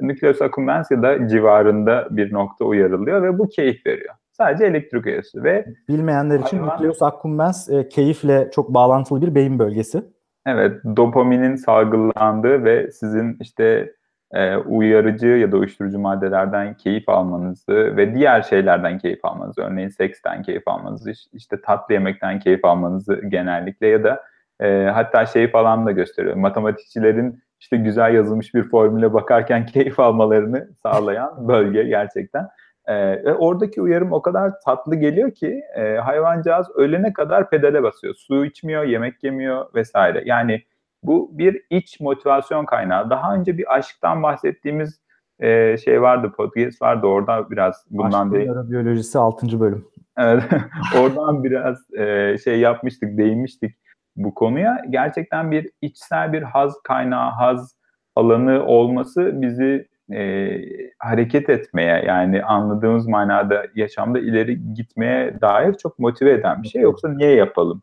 nükleus 0.00 0.42
accumbens 0.42 0.90
ya 0.90 1.02
da 1.02 1.28
civarında 1.28 2.08
bir 2.10 2.32
nokta 2.32 2.64
uyarılıyor 2.64 3.22
ve 3.22 3.38
bu 3.38 3.48
keyif 3.48 3.86
veriyor. 3.86 4.14
Sadece 4.32 4.66
elektrik 4.66 5.06
uyarısı 5.06 5.44
ve 5.44 5.66
bilmeyenler 5.88 6.38
için 6.38 6.58
hayvan, 6.58 6.76
nükleus 6.76 7.02
accumbens 7.02 7.68
e, 7.70 7.88
keyifle 7.88 8.50
çok 8.54 8.74
bağlantılı 8.74 9.22
bir 9.22 9.34
beyin 9.34 9.58
bölgesi. 9.58 10.02
Evet, 10.46 10.80
dopaminin 10.96 11.56
salgılandığı 11.56 12.64
ve 12.64 12.90
sizin 12.90 13.36
işte 13.40 13.92
e, 14.32 14.56
uyarıcı 14.56 15.26
ya 15.26 15.52
da 15.52 15.56
uyuşturucu 15.56 15.98
maddelerden 15.98 16.74
keyif 16.76 17.08
almanızı 17.08 17.96
ve 17.96 18.14
diğer 18.14 18.42
şeylerden 18.42 18.98
keyif 18.98 19.24
almanızı, 19.24 19.62
örneğin 19.62 19.88
seksten 19.88 20.42
keyif 20.42 20.68
almanızı, 20.68 21.12
işte 21.32 21.60
tatlı 21.60 21.94
yemekten 21.94 22.38
keyif 22.40 22.64
almanızı 22.64 23.20
genellikle 23.28 23.86
ya 23.86 24.04
da 24.04 24.22
e, 24.60 24.90
hatta 24.94 25.26
şey 25.26 25.50
falan 25.50 25.86
da 25.86 25.90
gösteriyor. 25.92 26.36
Matematikçilerin 26.36 27.42
işte 27.60 27.76
güzel 27.76 28.14
yazılmış 28.14 28.54
bir 28.54 28.62
formüle 28.62 29.12
bakarken 29.12 29.66
keyif 29.74 30.00
almalarını 30.00 30.68
sağlayan 30.82 31.48
bölge 31.48 31.82
gerçekten. 31.82 32.48
E, 32.86 33.24
ve 33.24 33.34
oradaki 33.34 33.82
uyarım 33.82 34.12
o 34.12 34.22
kadar 34.22 34.52
tatlı 34.64 34.96
geliyor 34.96 35.30
ki 35.30 35.60
e, 35.76 35.96
hayvancağız 35.96 36.70
ölene 36.74 37.12
kadar 37.12 37.50
pedale 37.50 37.82
basıyor. 37.82 38.14
Su 38.14 38.44
içmiyor, 38.44 38.84
yemek 38.84 39.24
yemiyor 39.24 39.74
vesaire. 39.74 40.22
Yani 40.26 40.62
bu 41.02 41.38
bir 41.38 41.62
iç 41.70 42.00
motivasyon 42.00 42.64
kaynağı. 42.64 43.10
Daha 43.10 43.34
önce 43.34 43.58
bir 43.58 43.74
aşktan 43.74 44.22
bahsettiğimiz 44.22 45.00
e, 45.40 45.76
şey 45.76 46.02
vardı, 46.02 46.32
podcast 46.36 46.82
vardı. 46.82 47.06
Orada 47.06 47.50
biraz 47.50 47.86
bundan. 47.90 48.30
Aşk 48.30 48.70
biyolojisi 48.70 49.18
6. 49.18 49.60
bölüm. 49.60 49.86
Evet, 50.18 50.44
oradan 51.00 51.44
biraz 51.44 51.90
e, 51.94 52.36
şey 52.44 52.60
yapmıştık, 52.60 53.18
değinmiştik 53.18 53.76
bu 54.16 54.34
konuya. 54.34 54.84
Gerçekten 54.90 55.50
bir 55.50 55.70
içsel 55.82 56.32
bir 56.32 56.42
haz 56.42 56.82
kaynağı, 56.84 57.30
haz 57.30 57.76
alanı 58.16 58.64
olması 58.66 59.42
bizi 59.42 59.88
e, 60.10 60.60
hareket 60.98 61.48
etmeye 61.48 62.04
yani 62.06 62.44
anladığımız 62.44 63.06
manada 63.06 63.66
yaşamda 63.74 64.18
ileri 64.18 64.74
gitmeye 64.74 65.40
dair 65.40 65.74
çok 65.74 65.98
motive 65.98 66.32
eden 66.32 66.62
bir 66.62 66.68
şey. 66.68 66.82
Yoksa 66.82 67.08
niye 67.08 67.34
yapalım? 67.34 67.82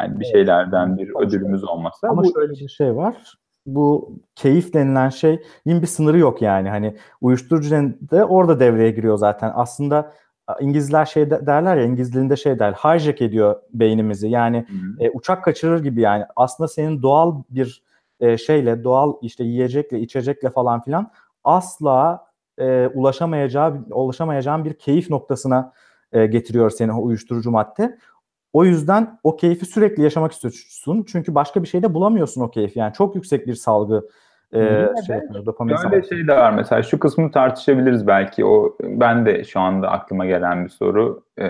Yani 0.00 0.20
bir 0.20 0.24
şeylerden 0.24 0.98
bir 0.98 1.12
ödülümüz 1.16 1.64
olmasa. 1.64 2.08
Ama 2.08 2.22
bu... 2.22 2.32
şöyle 2.34 2.52
bir 2.52 2.68
şey 2.68 2.96
var. 2.96 3.34
bu 3.66 4.18
keyif 4.34 4.74
denilen 4.74 5.08
şeyin 5.08 5.40
bir 5.66 5.86
sınırı 5.86 6.18
yok 6.18 6.42
yani. 6.42 6.68
Hani 6.68 6.96
uyuşturucu 7.20 7.70
de 8.10 8.24
orada 8.24 8.60
devreye 8.60 8.90
giriyor 8.90 9.16
zaten. 9.16 9.52
Aslında 9.54 10.12
İngilizler 10.60 11.04
şey 11.04 11.30
derler 11.30 11.76
ya 11.76 11.84
İngiliz 11.84 12.14
dilinde 12.14 12.36
şey 12.36 12.58
der 12.58 12.72
hijack 12.72 13.22
ediyor 13.22 13.56
beynimizi. 13.74 14.28
Yani 14.28 14.66
e, 15.00 15.10
uçak 15.10 15.44
kaçırır 15.44 15.82
gibi 15.82 16.00
yani. 16.00 16.24
Aslında 16.36 16.68
senin 16.68 17.02
doğal 17.02 17.42
bir 17.50 17.82
e, 18.20 18.38
şeyle 18.38 18.84
doğal 18.84 19.14
işte 19.22 19.44
yiyecekle 19.44 20.00
içecekle 20.00 20.50
falan 20.50 20.80
filan 20.82 21.10
asla 21.44 22.26
e, 22.58 22.86
ulaşamayacağı 22.86 23.84
ulaşamayacağın 23.90 24.64
bir 24.64 24.74
keyif 24.74 25.10
noktasına 25.10 25.72
e, 26.12 26.26
getiriyor 26.26 26.70
seni 26.70 26.92
o 26.92 27.04
uyuşturucu 27.04 27.50
madde. 27.50 27.98
O 28.52 28.64
yüzden 28.64 29.18
o 29.24 29.36
keyfi 29.36 29.66
sürekli 29.66 30.02
yaşamak 30.02 30.32
istiyorsun. 30.32 31.04
Çünkü 31.08 31.34
başka 31.34 31.62
bir 31.62 31.68
şeyde 31.68 31.94
bulamıyorsun 31.94 32.40
o 32.40 32.50
keyfi. 32.50 32.78
Yani 32.78 32.92
çok 32.92 33.14
yüksek 33.14 33.46
bir 33.46 33.54
salgı 33.54 34.08
e, 34.52 34.58
şey 35.06 35.16
yapıyor, 35.16 35.46
dopamin 35.46 35.76
Böyle 35.92 36.08
şey 36.08 36.28
de 36.28 36.36
var 36.36 36.52
mesela 36.52 36.82
şu 36.82 36.98
kısmı 36.98 37.30
tartışabiliriz 37.30 38.06
belki. 38.06 38.44
O 38.44 38.76
ben 38.82 39.26
de 39.26 39.44
şu 39.44 39.60
anda 39.60 39.90
aklıma 39.90 40.26
gelen 40.26 40.64
bir 40.64 40.70
soru. 40.70 41.24
Ee, 41.38 41.46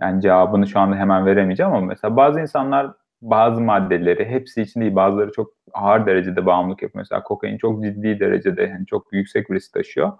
yani 0.00 0.22
cevabını 0.22 0.66
şu 0.66 0.80
anda 0.80 0.96
hemen 0.96 1.26
veremeyeceğim 1.26 1.72
ama 1.72 1.86
mesela 1.86 2.16
bazı 2.16 2.40
insanlar 2.40 2.92
bazı 3.30 3.60
maddeleri 3.60 4.24
hepsi 4.24 4.62
için 4.62 4.80
değil 4.80 4.94
bazıları 4.96 5.32
çok 5.32 5.52
ağır 5.72 6.06
derecede 6.06 6.46
bağımlılık 6.46 6.82
yapıyor. 6.82 7.00
Mesela 7.00 7.22
kokain 7.22 7.58
çok 7.58 7.82
ciddi 7.82 8.20
derecede 8.20 8.62
yani 8.62 8.86
çok 8.86 9.12
yüksek 9.12 9.50
risk 9.50 9.72
taşıyor 9.72 10.12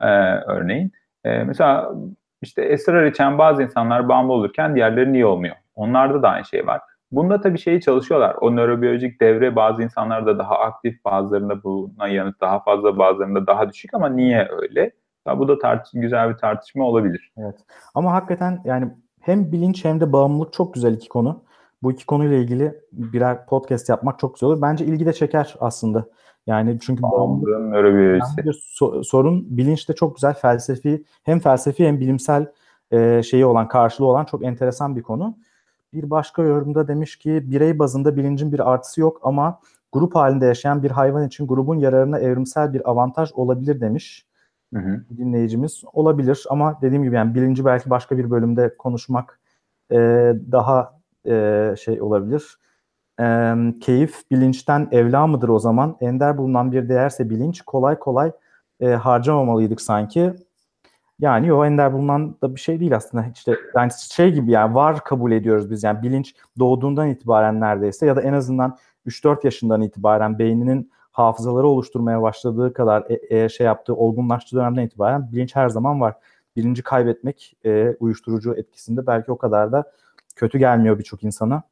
ee, 0.00 0.06
örneğin. 0.46 0.92
Ee, 1.24 1.44
mesela 1.44 1.94
işte 2.42 2.62
esrar 2.62 3.06
içen 3.06 3.38
bazı 3.38 3.62
insanlar 3.62 4.08
bağımlı 4.08 4.32
olurken 4.32 4.74
diğerleri 4.74 5.12
niye 5.12 5.26
olmuyor? 5.26 5.56
Onlarda 5.74 6.22
da 6.22 6.28
aynı 6.28 6.44
şey 6.44 6.66
var. 6.66 6.80
Bunda 7.12 7.40
tabii 7.40 7.58
şeyi 7.58 7.80
çalışıyorlar. 7.80 8.36
O 8.40 8.56
nörobiyolojik 8.56 9.20
devre 9.20 9.56
bazı 9.56 9.82
insanlarda 9.82 10.38
daha 10.38 10.58
aktif, 10.58 11.04
bazılarında 11.04 11.62
buna 11.62 12.08
yanıt 12.08 12.40
daha 12.40 12.60
fazla, 12.62 12.98
bazılarında 12.98 13.46
daha 13.46 13.72
düşük 13.72 13.94
ama 13.94 14.08
niye 14.08 14.48
öyle? 14.50 14.90
Ya 15.26 15.38
bu 15.38 15.48
da 15.48 15.58
tartış 15.58 15.92
güzel 15.94 16.30
bir 16.30 16.36
tartışma 16.36 16.84
olabilir. 16.84 17.32
Evet. 17.36 17.56
Ama 17.94 18.12
hakikaten 18.12 18.60
yani 18.64 18.88
hem 19.20 19.52
bilinç 19.52 19.84
hem 19.84 20.00
de 20.00 20.12
bağımlılık 20.12 20.52
çok 20.52 20.74
güzel 20.74 20.94
iki 20.94 21.08
konu. 21.08 21.42
Bu 21.82 21.92
iki 21.92 22.06
konuyla 22.06 22.36
ilgili 22.36 22.80
birer 22.92 23.46
podcast 23.46 23.88
yapmak 23.88 24.18
çok 24.18 24.34
güzel 24.34 24.48
olur. 24.48 24.62
Bence 24.62 24.84
ilgi 24.84 25.06
de 25.06 25.12
çeker 25.12 25.54
aslında. 25.60 26.06
Yani 26.46 26.78
çünkü 26.80 27.02
bağımlılığın 27.02 27.70
nörobiyolojisi. 27.70 28.36
Bir 28.36 28.52
so- 28.52 29.04
sorun 29.04 29.56
bilinçte 29.56 29.94
çok 29.94 30.16
güzel 30.16 30.34
felsefi 30.34 31.04
hem 31.22 31.40
felsefi 31.40 31.86
hem 31.86 32.00
bilimsel 32.00 32.46
e, 32.90 33.22
şeyi 33.22 33.46
olan 33.46 33.68
karşılığı 33.68 34.06
olan 34.06 34.24
çok 34.24 34.44
enteresan 34.44 34.96
bir 34.96 35.02
konu. 35.02 35.36
Bir 35.92 36.10
başka 36.10 36.42
yorumda 36.42 36.88
demiş 36.88 37.16
ki 37.16 37.42
birey 37.50 37.78
bazında 37.78 38.16
bilincin 38.16 38.52
bir 38.52 38.72
artısı 38.72 39.00
yok 39.00 39.20
ama 39.22 39.60
grup 39.92 40.14
halinde 40.14 40.46
yaşayan 40.46 40.82
bir 40.82 40.90
hayvan 40.90 41.26
için 41.26 41.46
grubun 41.46 41.76
yararına 41.78 42.18
evrimsel 42.18 42.72
bir 42.72 42.90
avantaj 42.90 43.30
olabilir 43.34 43.80
demiş. 43.80 44.26
Hı 44.74 44.80
hı. 44.80 45.04
Dinleyicimiz 45.16 45.82
olabilir 45.92 46.44
ama 46.50 46.78
dediğim 46.82 47.02
gibi 47.02 47.16
yani 47.16 47.34
bilinci 47.34 47.64
belki 47.64 47.90
başka 47.90 48.18
bir 48.18 48.30
bölümde 48.30 48.76
konuşmak 48.76 49.40
e, 49.92 49.96
daha 50.52 50.99
e, 51.26 51.74
şey 51.78 52.02
olabilir. 52.02 52.58
E, 53.20 53.54
keyif 53.80 54.30
bilinçten 54.30 54.88
evla 54.92 55.26
mıdır 55.26 55.48
o 55.48 55.58
zaman? 55.58 55.96
Ender 56.00 56.38
bulunan 56.38 56.72
bir 56.72 56.88
değerse 56.88 57.30
bilinç 57.30 57.62
kolay 57.62 57.98
kolay 57.98 58.32
e, 58.80 58.88
harcamamalıydık 58.88 59.80
sanki. 59.80 60.34
Yani 61.20 61.52
o 61.52 61.64
ender 61.64 61.92
bulunan 61.92 62.36
da 62.42 62.54
bir 62.54 62.60
şey 62.60 62.80
değil 62.80 62.96
aslında. 62.96 63.24
İşte 63.34 63.56
yani 63.76 63.90
şey 64.10 64.32
gibi 64.32 64.50
yani 64.50 64.74
var 64.74 65.04
kabul 65.04 65.32
ediyoruz 65.32 65.70
biz. 65.70 65.84
Yani 65.84 66.02
bilinç 66.02 66.34
doğduğundan 66.58 67.08
itibaren 67.08 67.60
neredeyse 67.60 68.06
ya 68.06 68.16
da 68.16 68.22
en 68.22 68.32
azından 68.32 68.76
3-4 69.06 69.44
yaşından 69.44 69.82
itibaren 69.82 70.38
beyninin 70.38 70.90
hafızaları 71.12 71.66
oluşturmaya 71.66 72.22
başladığı 72.22 72.72
kadar 72.72 73.04
e, 73.08 73.38
e, 73.38 73.48
şey 73.48 73.66
yaptığı 73.66 73.94
olgunlaştığı 73.94 74.56
dönemden 74.56 74.82
itibaren 74.82 75.32
bilinç 75.32 75.56
her 75.56 75.68
zaman 75.68 76.00
var. 76.00 76.14
Bilinci 76.56 76.82
kaybetmek 76.82 77.56
e, 77.64 77.96
uyuşturucu 78.00 78.54
etkisinde 78.54 79.06
belki 79.06 79.32
o 79.32 79.38
kadar 79.38 79.72
da 79.72 79.92
kötü 80.40 80.58
gelmiyor 80.58 80.98
birçok 80.98 81.24
insana 81.24 81.62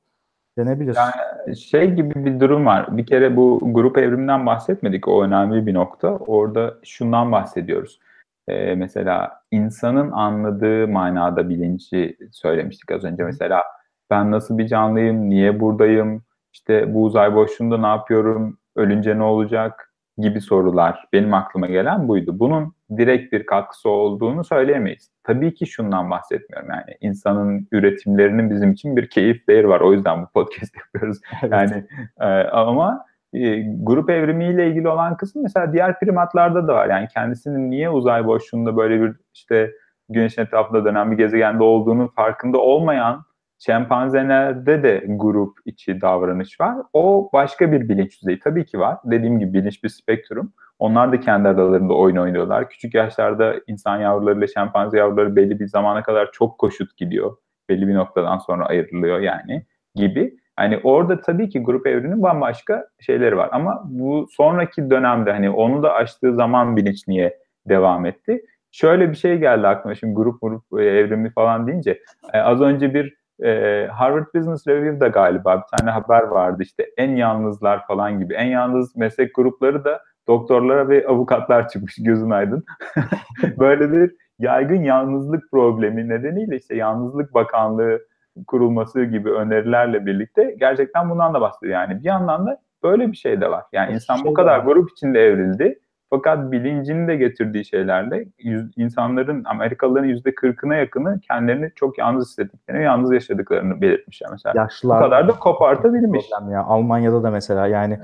denebilir. 0.59 0.97
Yani 0.97 1.57
şey 1.57 1.95
gibi 1.95 2.25
bir 2.25 2.41
durum 2.41 2.67
var. 2.67 2.97
Bir 2.97 3.07
kere 3.07 3.37
bu 3.37 3.61
grup 3.63 3.99
evriminden 3.99 4.47
bahsetmedik. 4.47 5.09
O 5.09 5.25
önemli 5.25 5.67
bir 5.67 5.75
nokta. 5.75 6.09
Orada 6.09 6.75
şundan 6.85 7.33
bahsediyoruz 7.33 8.01
e, 8.49 8.75
mesela 8.75 9.41
insanın 9.51 10.11
anladığı 10.11 10.89
manada 10.89 11.49
bilinci 11.49 12.17
söylemiştik 12.33 12.93
az 12.93 13.05
önce. 13.05 13.25
Mesela 13.25 13.63
ben 14.11 14.31
nasıl 14.31 14.59
bir 14.59 14.67
canlıyım, 14.67 15.31
niye 15.31 15.61
buradayım, 15.61 16.23
işte 16.53 16.95
bu 16.95 17.05
uzay 17.05 17.35
boşluğunda 17.35 17.79
ne 17.79 17.87
yapıyorum, 17.87 18.59
ölünce 18.77 19.19
ne 19.19 19.23
olacak 19.23 19.88
gibi 20.19 20.41
sorular 20.41 21.09
benim 21.13 21.35
aklıma 21.35 21.67
gelen 21.67 22.09
buydu. 22.09 22.39
Bunun 22.39 22.73
direkt 22.97 23.33
bir 23.33 23.47
katkısı 23.47 23.89
olduğunu 23.89 24.45
söyleyemeyiz. 24.45 25.11
Tabii 25.25 25.55
ki 25.55 25.67
şundan 25.67 26.11
bahsetmiyorum 26.11 26.71
yani 26.71 26.97
insanın 27.01 27.69
üretimlerinin 27.73 28.51
bizim 28.51 28.73
için 28.73 28.97
bir 28.97 29.11
keyif 29.11 29.49
değeri 29.49 29.69
var. 29.69 29.81
O 29.81 29.93
yüzden 29.93 30.23
bu 30.23 30.27
podcast 30.27 30.77
yapıyoruz. 30.95 31.19
Evet. 31.43 31.53
Yani 31.53 31.85
e, 32.21 32.49
ama 32.49 33.05
e, 33.33 33.61
grup 33.83 34.11
evrimiyle 34.11 34.69
ilgili 34.69 34.89
olan 34.89 35.17
kısım 35.17 35.43
mesela 35.43 35.73
diğer 35.73 35.99
primatlarda 36.01 36.69
da 36.69 36.75
var. 36.75 36.87
Yani 36.89 37.09
kendisinin 37.15 37.71
niye 37.71 37.91
uzay 37.91 38.27
boşluğunda 38.27 38.77
böyle 38.77 39.03
bir 39.03 39.17
işte 39.35 39.73
güneşin 40.09 40.43
etrafında 40.43 40.85
dönen 40.85 41.11
bir 41.11 41.17
gezegende 41.17 41.63
olduğunun 41.63 42.07
farkında 42.07 42.59
olmayan 42.59 43.25
şempanzelerde 43.59 44.83
de 44.83 45.05
grup 45.09 45.59
içi 45.65 46.01
davranış 46.01 46.61
var. 46.61 46.77
O 46.93 47.31
başka 47.33 47.73
bir 47.73 47.89
bilinç 47.89 48.23
düzeyi 48.23 48.41
tabii 48.41 48.67
ki 48.67 48.79
var. 48.79 48.99
Dediğim 49.05 49.39
gibi 49.39 49.53
bilinç 49.53 49.85
bir 49.85 49.89
spektrum. 49.89 50.53
Onlar 50.79 51.13
da 51.13 51.21
kendi 51.21 51.49
aralarında 51.49 51.95
oyun 51.95 52.17
oynuyorlar. 52.17 52.71
Küçük 52.71 52.95
yaşlarda 52.95 53.55
insan 53.67 53.99
yavruları 54.01 54.39
ile 54.39 54.47
şempanze 54.47 54.99
yavruları 54.99 55.37
belli 55.37 55.61
bir 55.61 55.67
zamana 55.67 56.03
kadar 56.03 56.33
çok 56.33 56.59
koşut 56.59 56.97
gidiyor. 56.97 57.37
Belli 57.69 57.89
bir 57.89 57.95
noktadan 57.95 58.39
sonra 58.39 58.67
ayrılıyor 58.67 59.21
yani 59.21 59.67
gibi. 59.95 60.37
Hani 60.57 60.81
orada 60.83 61.21
tabii 61.21 61.49
ki 61.49 61.63
grup 61.63 61.87
evrinin 61.87 62.23
bambaşka 62.23 62.89
şeyleri 63.01 63.37
var 63.37 63.49
ama 63.53 63.83
bu 63.85 64.27
sonraki 64.31 64.91
dönemde 64.91 65.33
hani 65.33 65.51
onu 65.51 65.83
da 65.83 65.93
açtığı 65.93 66.35
zaman 66.35 66.77
bilinç 66.77 67.09
niye 67.09 67.39
devam 67.69 68.07
etti? 68.07 68.43
Şöyle 68.71 69.11
bir 69.11 69.17
şey 69.17 69.39
geldi 69.39 69.67
aklıma 69.67 69.95
şimdi 69.95 70.15
grup 70.15 70.41
grup 70.41 70.81
e, 70.81 70.85
evrimi 70.85 71.31
falan 71.31 71.67
deyince 71.67 72.03
e, 72.33 72.39
az 72.39 72.61
önce 72.61 72.95
bir 72.95 73.15
e, 73.43 73.87
Harvard 73.93 74.35
Business 74.35 74.67
Review'da 74.67 75.09
galiba 75.09 75.57
bir 75.57 75.79
tane 75.79 75.91
haber 75.91 76.23
vardı 76.23 76.63
işte 76.63 76.87
en 76.97 77.17
yalnızlar 77.17 77.87
falan 77.87 78.21
gibi 78.21 78.35
en 78.35 78.47
yalnız 78.47 78.97
meslek 78.97 79.35
grupları 79.35 79.85
da 79.85 80.01
doktorlara 80.29 80.89
ve 80.89 81.07
avukatlar 81.07 81.69
çıkmış 81.69 81.97
gözün 81.99 82.31
aydın. 82.31 82.65
Böyle 83.59 83.93
bir 83.93 84.15
yaygın 84.39 84.83
yalnızlık 84.83 85.51
problemi 85.51 86.09
nedeniyle 86.09 86.57
işte 86.57 86.77
yalnızlık 86.77 87.35
bakanlığı 87.35 88.01
kurulması 88.47 89.05
gibi 89.05 89.31
önerilerle 89.31 90.07
birlikte 90.07 90.57
gerçekten 90.61 91.11
bundan 91.11 91.35
da 91.35 91.41
bahsediyor. 91.41 91.73
Yani 91.73 92.01
bir 92.01 92.05
yandan 92.05 92.47
da 92.47 92.61
böyle 92.83 93.13
bir 93.13 93.17
şey 93.17 93.41
de 93.41 93.51
var. 93.51 93.65
Yani 93.73 93.93
insan 93.93 94.17
şey 94.17 94.25
bu 94.25 94.35
kadar 94.35 94.59
var. 94.59 94.65
grup 94.65 94.91
içinde 94.91 95.21
evrildi. 95.21 95.79
Fakat 96.11 96.53
bilincini 96.53 97.09
de 97.09 97.17
getirdiği 97.17 97.65
şeylerle 97.65 98.25
yüz, 98.39 98.73
insanların, 98.77 99.45
Amerikalıların 99.45 100.07
yüzde 100.07 100.35
kırkına 100.35 100.75
yakını 100.75 101.21
kendilerini 101.21 101.71
çok 101.75 101.99
yalnız 101.99 102.29
hissettiklerini, 102.29 102.85
yalnız 102.85 103.13
yaşadıklarını 103.13 103.81
belirtmişler 103.81 104.31
mesela. 104.33 104.63
Yaşlılar. 104.63 105.01
Bu 105.01 105.05
kadar 105.05 105.29
da 105.29 105.33
kopartabilmiş. 105.33 106.27
Ya. 106.51 106.63
Almanya'da 106.63 107.23
da 107.23 107.31
mesela 107.31 107.67
yani 107.67 108.01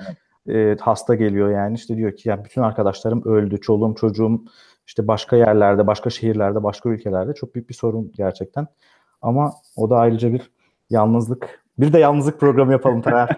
evet. 0.48 0.80
e, 0.80 0.82
hasta 0.82 1.14
geliyor 1.14 1.50
yani 1.50 1.74
işte 1.74 1.96
diyor 1.96 2.16
ki 2.16 2.28
ya 2.28 2.44
bütün 2.44 2.62
arkadaşlarım 2.62 3.22
öldü, 3.24 3.60
çoluğum 3.60 3.94
çocuğum 3.94 4.44
işte 4.86 5.08
başka 5.08 5.36
yerlerde, 5.36 5.86
başka 5.86 6.10
şehirlerde, 6.10 6.62
başka 6.62 6.88
ülkelerde 6.88 7.34
çok 7.34 7.54
büyük 7.54 7.68
bir 7.68 7.74
sorun 7.74 8.12
gerçekten. 8.16 8.66
Ama 9.22 9.52
o 9.76 9.90
da 9.90 9.96
ayrıca 9.96 10.32
bir 10.32 10.50
yalnızlık. 10.90 11.63
Bir 11.78 11.92
de 11.92 11.98
yalnızlık 11.98 12.40
programı 12.40 12.72
yapalım 12.72 13.02
Taner. 13.02 13.28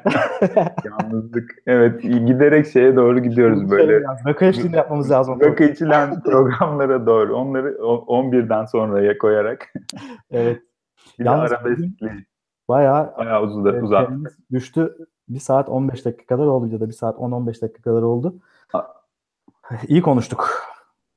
yalnızlık. 0.85 1.51
Evet 1.67 2.03
giderek 2.03 2.67
şeye 2.67 2.97
doğru 2.97 3.19
gidiyoruz 3.19 3.61
şey 3.61 3.71
böyle. 3.71 4.05
Rakı 4.27 4.45
eşliğinde 4.45 4.77
yapmamız 4.77 5.11
lazım. 5.11 5.41
Rakı 5.41 5.65
içilen 5.65 6.21
programlara 6.25 7.07
doğru. 7.07 7.37
Onları 7.37 7.69
11'den 7.73 8.65
sonraya 8.65 9.19
koyarak. 9.19 9.73
evet. 10.31 10.63
Bir 11.19 11.25
Yalnız 11.25 11.51
de 11.51 11.57
arabeskli. 11.57 12.25
Bayağı, 12.69 13.15
bayağı 13.19 13.43
uzadı, 13.43 13.81
uzattık. 13.83 14.39
Düştü. 14.53 14.97
Bir 15.29 15.41
saat 15.41 15.69
15 15.69 16.05
dakika 16.05 16.27
kadar 16.27 16.47
oldu 16.47 16.67
ya 16.73 16.81
da 16.81 16.89
bir 16.89 16.95
saat 16.95 17.17
10-15 17.17 17.63
dakika 17.63 17.83
kadar 17.83 18.03
oldu. 18.03 18.35
İyi 19.89 20.03
konuştuk. 20.03 20.51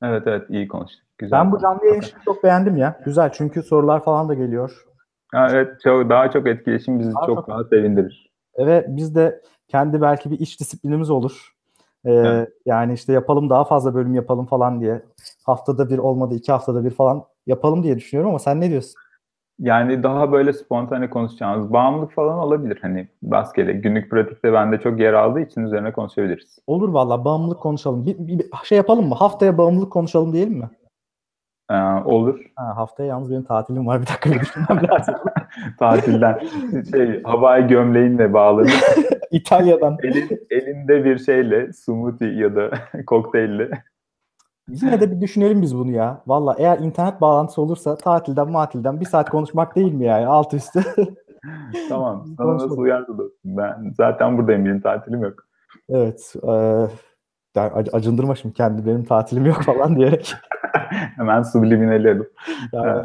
Evet 0.02 0.22
evet 0.26 0.50
iyi 0.50 0.68
konuştuk. 0.68 1.06
Güzel. 1.18 1.38
Ben 1.38 1.52
bu 1.52 1.58
canlı 1.58 1.86
yayın 1.86 2.02
çok 2.24 2.44
beğendim 2.44 2.76
ya. 2.76 3.00
Güzel 3.04 3.32
çünkü 3.32 3.62
sorular 3.62 4.04
falan 4.04 4.28
da 4.28 4.34
geliyor. 4.34 4.86
Ha, 5.34 5.48
evet 5.50 5.80
çok, 5.82 6.10
daha 6.10 6.30
çok 6.30 6.46
etkileşim 6.46 6.98
bizi 6.98 7.14
daha 7.14 7.26
çok, 7.26 7.36
çok 7.36 7.48
daha 7.48 7.64
sevindirir. 7.64 8.30
Evet 8.54 8.84
biz 8.88 9.14
de 9.14 9.40
kendi 9.68 10.00
belki 10.00 10.30
bir 10.30 10.38
iş 10.38 10.60
disiplinimiz 10.60 11.10
olur. 11.10 11.54
Ee, 12.04 12.12
evet. 12.12 12.48
Yani 12.66 12.92
işte 12.92 13.12
yapalım 13.12 13.50
daha 13.50 13.64
fazla 13.64 13.94
bölüm 13.94 14.14
yapalım 14.14 14.46
falan 14.46 14.80
diye. 14.80 15.02
Haftada 15.46 15.90
bir 15.90 15.98
olmadı 15.98 16.34
iki 16.34 16.52
haftada 16.52 16.84
bir 16.84 16.90
falan 16.90 17.24
yapalım 17.46 17.82
diye 17.82 17.96
düşünüyorum 17.96 18.30
ama 18.30 18.38
sen 18.38 18.60
ne 18.60 18.70
diyorsun? 18.70 18.94
Yani 19.58 20.02
daha 20.02 20.32
böyle 20.32 20.52
spontane 20.52 21.10
konuşacağımız 21.10 21.72
bağımlılık 21.72 22.12
falan 22.12 22.38
olabilir. 22.38 22.78
Hani 22.82 23.08
rastgele 23.32 23.72
günlük 23.72 24.10
pratikte 24.10 24.52
bende 24.52 24.80
çok 24.80 25.00
yer 25.00 25.12
aldığı 25.12 25.40
için 25.40 25.62
üzerine 25.62 25.92
konuşabiliriz. 25.92 26.58
Olur 26.66 26.88
valla 26.88 27.24
bağımlılık 27.24 27.60
konuşalım. 27.60 28.06
Bir, 28.06 28.18
bir, 28.18 28.38
bir 28.38 28.46
şey 28.64 28.78
yapalım 28.78 29.08
mı? 29.08 29.14
Haftaya 29.14 29.58
bağımlılık 29.58 29.92
konuşalım 29.92 30.32
diyelim 30.32 30.54
mi? 30.54 30.70
Ee, 31.70 31.74
olur. 32.04 32.40
Ha, 32.56 32.76
haftaya 32.76 33.08
yalnız 33.08 33.30
benim 33.30 33.42
tatilim 33.44 33.86
var. 33.86 34.00
Bir 34.02 34.06
dakika 34.06 34.30
bir 34.30 34.40
düşünmem 34.40 34.80
lazım. 34.90 35.14
Tatilden 35.78 36.40
şey 36.90 37.22
havai 37.22 37.66
gömleğinle 37.66 38.32
bağlanıp 38.32 38.70
İtalya'dan. 39.30 39.96
elin, 40.02 40.46
elinde 40.50 41.04
bir 41.04 41.18
şeyle 41.18 41.72
smoothie 41.72 42.32
ya 42.32 42.56
da 42.56 42.70
kokteylle. 43.06 43.70
Yine 44.68 45.00
de 45.00 45.10
bir 45.10 45.20
düşünelim 45.20 45.62
biz 45.62 45.76
bunu 45.76 45.90
ya. 45.90 46.22
Valla 46.26 46.54
eğer 46.58 46.78
internet 46.78 47.20
bağlantısı 47.20 47.62
olursa 47.62 47.96
tatilden 47.96 48.50
matilden 48.50 49.00
bir 49.00 49.04
saat 49.06 49.30
konuşmak 49.30 49.76
değil 49.76 49.92
mi 49.92 50.04
yani 50.04 50.26
alt 50.26 50.54
üstü? 50.54 50.80
tamam. 51.88 52.26
Sana 52.38 52.54
nasıl 52.54 52.78
uyardı 52.78 53.18
dostum? 53.18 53.56
Ben 53.56 53.92
zaten 53.96 54.38
buradayım. 54.38 54.64
Benim 54.64 54.80
tatilim 54.80 55.22
yok. 55.22 55.34
evet. 55.88 56.34
E, 57.56 57.60
acındırma 57.92 58.34
şimdi 58.34 58.54
kendi 58.54 58.86
benim 58.86 59.04
tatilim 59.04 59.46
yok 59.46 59.62
falan 59.62 59.96
diyerek. 59.96 60.34
Hemen 61.20 61.42
subliminali 61.42 62.10
alıp. 62.10 62.32
Yani, 62.72 63.02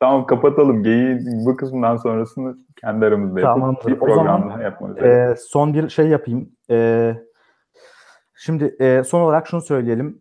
Tamam 0.00 0.26
kapatalım. 0.26 0.82
Geyiğin 0.82 1.46
bu 1.46 1.56
kısmından 1.56 1.96
sonrasını 1.96 2.56
kendi 2.80 3.06
aramızda 3.06 3.40
yapıp 3.40 3.54
Tamamdır. 3.54 3.86
bir 3.86 3.96
O 3.96 3.98
program 3.98 4.24
zaman, 4.24 4.50
daha 4.50 4.62
yapmak 4.62 5.02
e, 5.02 5.34
son 5.38 5.74
bir 5.74 5.88
şey 5.88 6.08
yapayım. 6.08 6.48
E, 6.70 7.14
şimdi 8.36 8.76
e, 8.80 9.02
son 9.04 9.20
olarak 9.20 9.46
şunu 9.46 9.60
söyleyelim. 9.60 10.20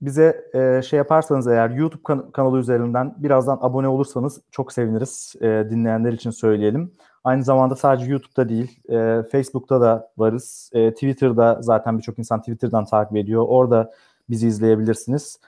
Bize 0.00 0.44
e, 0.54 0.82
şey 0.82 0.96
yaparsanız 0.96 1.46
eğer 1.48 1.70
YouTube 1.70 2.02
kan- 2.02 2.30
kanalı 2.30 2.58
üzerinden 2.58 3.14
birazdan 3.18 3.58
abone 3.60 3.88
olursanız 3.88 4.40
çok 4.50 4.72
seviniriz. 4.72 5.34
E, 5.40 5.46
dinleyenler 5.70 6.12
için 6.12 6.30
söyleyelim. 6.30 6.92
Aynı 7.24 7.42
zamanda 7.42 7.76
sadece 7.76 8.10
YouTube'da 8.10 8.48
değil, 8.48 8.80
e, 8.88 9.22
Facebook'ta 9.32 9.80
da 9.80 10.08
varız. 10.18 10.70
E, 10.74 10.90
Twitter'da 10.92 11.58
zaten 11.60 11.98
birçok 11.98 12.18
insan 12.18 12.40
Twitter'dan 12.40 12.84
takip 12.84 13.16
ediyor. 13.16 13.44
Orada 13.48 13.92
bizi 14.30 14.46
izleyebilirsiniz. 14.46 15.40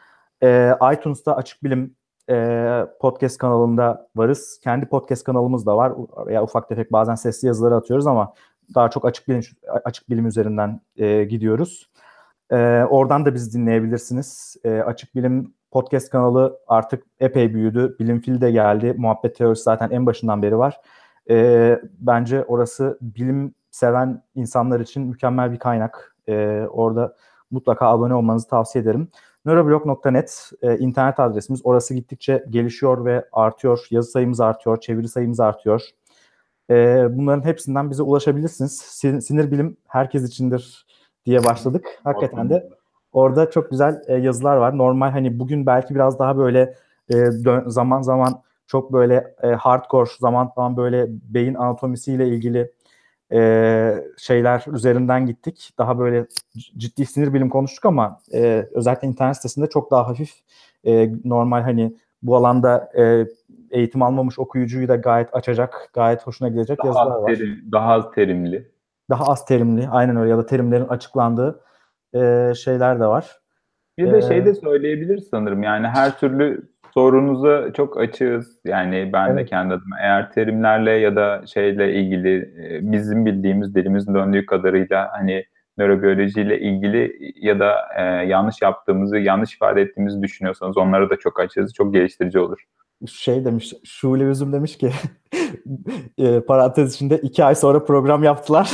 E, 0.42 0.74
iTunes'ta 0.92 1.36
Açık 1.36 1.64
Bilim 1.64 1.96
e, 2.30 2.86
podcast 3.00 3.38
kanalında 3.38 4.08
varız. 4.16 4.60
Kendi 4.64 4.86
podcast 4.86 5.24
kanalımız 5.24 5.66
da 5.66 5.76
var. 5.76 5.92
Ya 6.30 6.42
ufak 6.42 6.68
tefek 6.68 6.92
bazen 6.92 7.14
sesli 7.14 7.48
yazıları 7.48 7.74
atıyoruz 7.74 8.06
ama 8.06 8.34
daha 8.74 8.90
çok 8.90 9.04
açık 9.04 9.28
bilim 9.28 9.42
açık 9.84 10.10
bilim 10.10 10.26
üzerinden 10.26 10.80
e, 10.96 11.24
gidiyoruz. 11.24 11.90
E, 12.50 12.56
oradan 12.90 13.26
da 13.26 13.34
bizi 13.34 13.58
dinleyebilirsiniz. 13.58 14.56
E, 14.64 14.80
açık 14.80 15.14
bilim 15.14 15.54
podcast 15.70 16.10
kanalı 16.10 16.58
artık 16.66 17.04
epey 17.20 17.54
büyüdü. 17.54 17.96
Bilimfil 18.00 18.40
de 18.40 18.50
geldi. 18.50 18.94
Muhabbet 18.98 19.36
teorisi 19.36 19.62
zaten 19.62 19.90
en 19.90 20.06
başından 20.06 20.42
beri 20.42 20.58
var. 20.58 20.80
E, 21.30 21.80
bence 21.98 22.44
orası 22.44 22.98
bilim 23.02 23.54
seven 23.70 24.22
insanlar 24.34 24.80
için 24.80 25.02
mükemmel 25.02 25.52
bir 25.52 25.58
kaynak. 25.58 26.16
E, 26.28 26.66
orada 26.70 27.16
mutlaka 27.50 27.86
abone 27.86 28.14
olmanızı 28.14 28.48
tavsiye 28.48 28.82
ederim. 28.82 29.08
Neuroblog.net 29.48 30.50
e, 30.62 30.78
internet 30.78 31.20
adresimiz. 31.20 31.60
Orası 31.64 31.94
gittikçe 31.94 32.44
gelişiyor 32.50 33.04
ve 33.04 33.24
artıyor. 33.32 33.86
Yazı 33.90 34.10
sayımız 34.10 34.40
artıyor, 34.40 34.80
çeviri 34.80 35.08
sayımız 35.08 35.40
artıyor. 35.40 35.82
E, 36.70 37.06
bunların 37.10 37.44
hepsinden 37.44 37.90
bize 37.90 38.02
ulaşabilirsiniz. 38.02 38.72
Sin- 38.72 39.20
sinir 39.20 39.50
bilim 39.50 39.76
herkes 39.86 40.28
içindir 40.28 40.86
diye 41.26 41.44
başladık. 41.44 41.86
Hakikaten 42.04 42.50
de 42.50 42.68
orada 43.12 43.50
çok 43.50 43.70
güzel 43.70 44.02
e, 44.06 44.14
yazılar 44.14 44.56
var. 44.56 44.78
Normal 44.78 45.10
hani 45.10 45.38
bugün 45.38 45.66
belki 45.66 45.94
biraz 45.94 46.18
daha 46.18 46.38
böyle 46.38 46.74
e, 47.14 47.30
zaman 47.66 48.02
zaman 48.02 48.42
çok 48.66 48.92
böyle 48.92 49.34
e, 49.42 49.46
hardcore, 49.48 50.10
zaman 50.20 50.52
zaman 50.56 50.76
böyle 50.76 51.06
beyin 51.08 51.54
anatomisiyle 51.54 52.28
ilgili 52.28 52.72
e, 53.32 54.04
şeyler 54.18 54.64
üzerinden 54.72 55.26
gittik. 55.26 55.70
Daha 55.78 55.98
böyle 55.98 56.26
ciddi 56.78 57.06
sinir 57.06 57.34
bilim 57.34 57.48
konuştuk 57.48 57.84
ama 57.84 58.20
e, 58.34 58.68
özellikle 58.74 59.08
internet 59.08 59.36
sitesinde 59.36 59.66
çok 59.66 59.90
daha 59.90 60.08
hafif 60.08 60.32
e, 60.84 61.10
normal 61.24 61.62
hani 61.62 61.96
bu 62.22 62.36
alanda 62.36 62.90
e, 62.98 63.26
eğitim 63.70 64.02
almamış 64.02 64.38
okuyucuyu 64.38 64.88
da 64.88 64.96
gayet 64.96 65.34
açacak, 65.34 65.90
gayet 65.92 66.26
hoşuna 66.26 66.48
gidecek 66.48 66.78
Daha 66.78 66.86
yazılar 66.86 67.16
az, 67.16 67.22
var. 67.22 67.34
terim, 67.34 67.64
daha 67.72 67.92
az 67.92 68.04
terimli. 68.14 68.70
Daha 69.10 69.24
az 69.24 69.44
terimli, 69.44 69.88
aynen 69.88 70.16
öyle 70.16 70.30
ya 70.30 70.38
da 70.38 70.46
terimlerin 70.46 70.88
açıklandığı 70.88 71.60
e, 72.14 72.52
şeyler 72.54 73.00
de 73.00 73.06
var. 73.06 73.40
Bir 73.98 74.12
de 74.12 74.18
Ee, 74.18 74.22
şey 74.22 74.44
de 74.44 74.54
söyleyebiliriz 74.54 75.28
sanırım. 75.30 75.62
Yani 75.62 75.86
her 75.86 76.18
türlü 76.18 76.68
sorunuza 76.98 77.72
çok 77.72 78.00
açığız. 78.00 78.60
Yani 78.64 79.10
ben 79.12 79.28
de 79.28 79.40
Evet. 79.40 79.50
kendi 79.50 79.74
adıma 79.74 79.96
eğer 80.00 80.32
terimlerle 80.32 80.90
ya 80.90 81.16
da 81.16 81.42
şeyle 81.46 81.94
ilgili 81.94 82.36
e, 82.36 82.92
bizim 82.92 83.26
bildiğimiz 83.26 83.74
dilimizin 83.74 84.14
döndüğü 84.14 84.46
kadarıyla 84.46 85.08
hani 85.12 85.44
nörobiyolojiyle 85.78 86.60
ilgili 86.60 87.32
ya 87.40 87.60
da 87.60 87.74
e, 87.96 88.02
yanlış 88.02 88.62
yaptığımızı, 88.62 89.18
yanlış 89.18 89.54
ifade 89.54 89.80
ettiğimizi 89.80 90.22
düşünüyorsanız 90.22 90.76
onlara 90.76 91.10
da 91.10 91.16
çok 91.16 91.40
açığız. 91.40 91.74
Çok 91.74 91.94
geliştirici 91.94 92.38
olur. 92.38 92.58
şey 93.06 93.44
demiş, 93.44 93.74
Şule 93.84 94.24
Üzüm 94.24 94.52
demiş 94.52 94.78
ki 94.78 94.90
e, 96.18 96.40
parantez 96.40 96.94
içinde 96.94 97.18
iki 97.18 97.44
ay 97.44 97.54
sonra 97.54 97.84
program 97.84 98.22
yaptılar. 98.22 98.72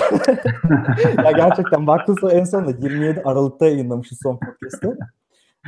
ya 1.25 1.31
gerçekten 1.33 1.87
baktın 1.87 2.17
sonra 2.21 2.33
en 2.33 2.45
sonunda 2.45 2.71
27 2.71 3.23
Aralık'ta 3.25 3.67
yayınlamışız 3.67 4.19
son 4.23 4.39
podcast'ı. 4.39 4.99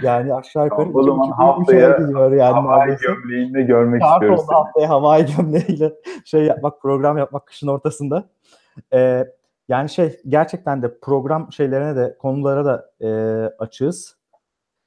Yani 0.03 0.35
aşağı 0.35 0.65
yukarı 0.65 0.91
o 0.95 1.03
zaman 1.03 1.31
haftaya 1.31 1.99
yani 2.31 2.53
Havai 2.53 2.97
gömleğinde 2.97 3.63
görmek 3.63 4.03
Şart 4.03 4.13
istiyoruz. 4.13 4.45
haftaya 4.49 4.89
havai 4.89 5.27
gömleğiyle 5.37 5.93
şey 6.25 6.45
yapmak, 6.45 6.83
program 6.83 7.19
yapmak 7.19 7.47
kışın 7.47 7.67
ortasında. 7.67 8.25
Ee, 8.93 9.27
yani 9.69 9.89
şey 9.91 10.21
gerçekten 10.29 10.83
de 10.83 10.99
program 11.01 11.53
şeylerine 11.53 11.97
de 11.97 12.17
konulara 12.19 12.65
da 12.65 12.91
e, 13.01 13.11
açığız. 13.59 14.17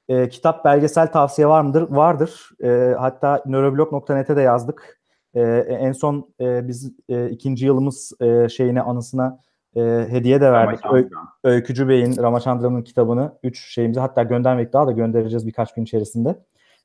E, 0.10 0.30
kitap 0.30 0.66
belgesel 0.66 1.08
tavsiye 1.12 1.48
var 1.48 1.62
mıdır? 1.62 1.88
Vardır. 1.90 2.50
E, 2.64 2.96
hatta 3.00 3.44
nöroblog.net'e 3.46 4.36
de 4.36 4.42
yazdık. 4.42 5.00
E, 5.34 5.42
en 5.70 5.92
son 5.92 6.34
e, 6.40 6.68
biz 6.68 6.94
e, 7.10 7.30
ikinci 7.30 7.66
yılımız 7.66 8.12
e, 8.22 8.50
şeyine 8.50 8.82
anısına 8.82 9.40
e, 9.76 10.06
hediye 10.10 10.42
de 10.42 10.52
verdik. 10.52 10.86
Ö-. 10.94 11.10
Öykücü 11.44 11.88
Bey'in 11.88 12.18
Ramachandran'ın 12.18 12.82
kitabını. 12.82 13.34
Üç 13.44 13.74
şeyimizi 13.74 14.00
hatta 14.00 14.24
göndermek 14.24 14.74
daha 14.74 14.88
da 14.88 14.92
göndereceğiz 14.92 15.48
birkaç 15.48 15.74
gün 15.74 15.84
içerisinde. 15.84 16.36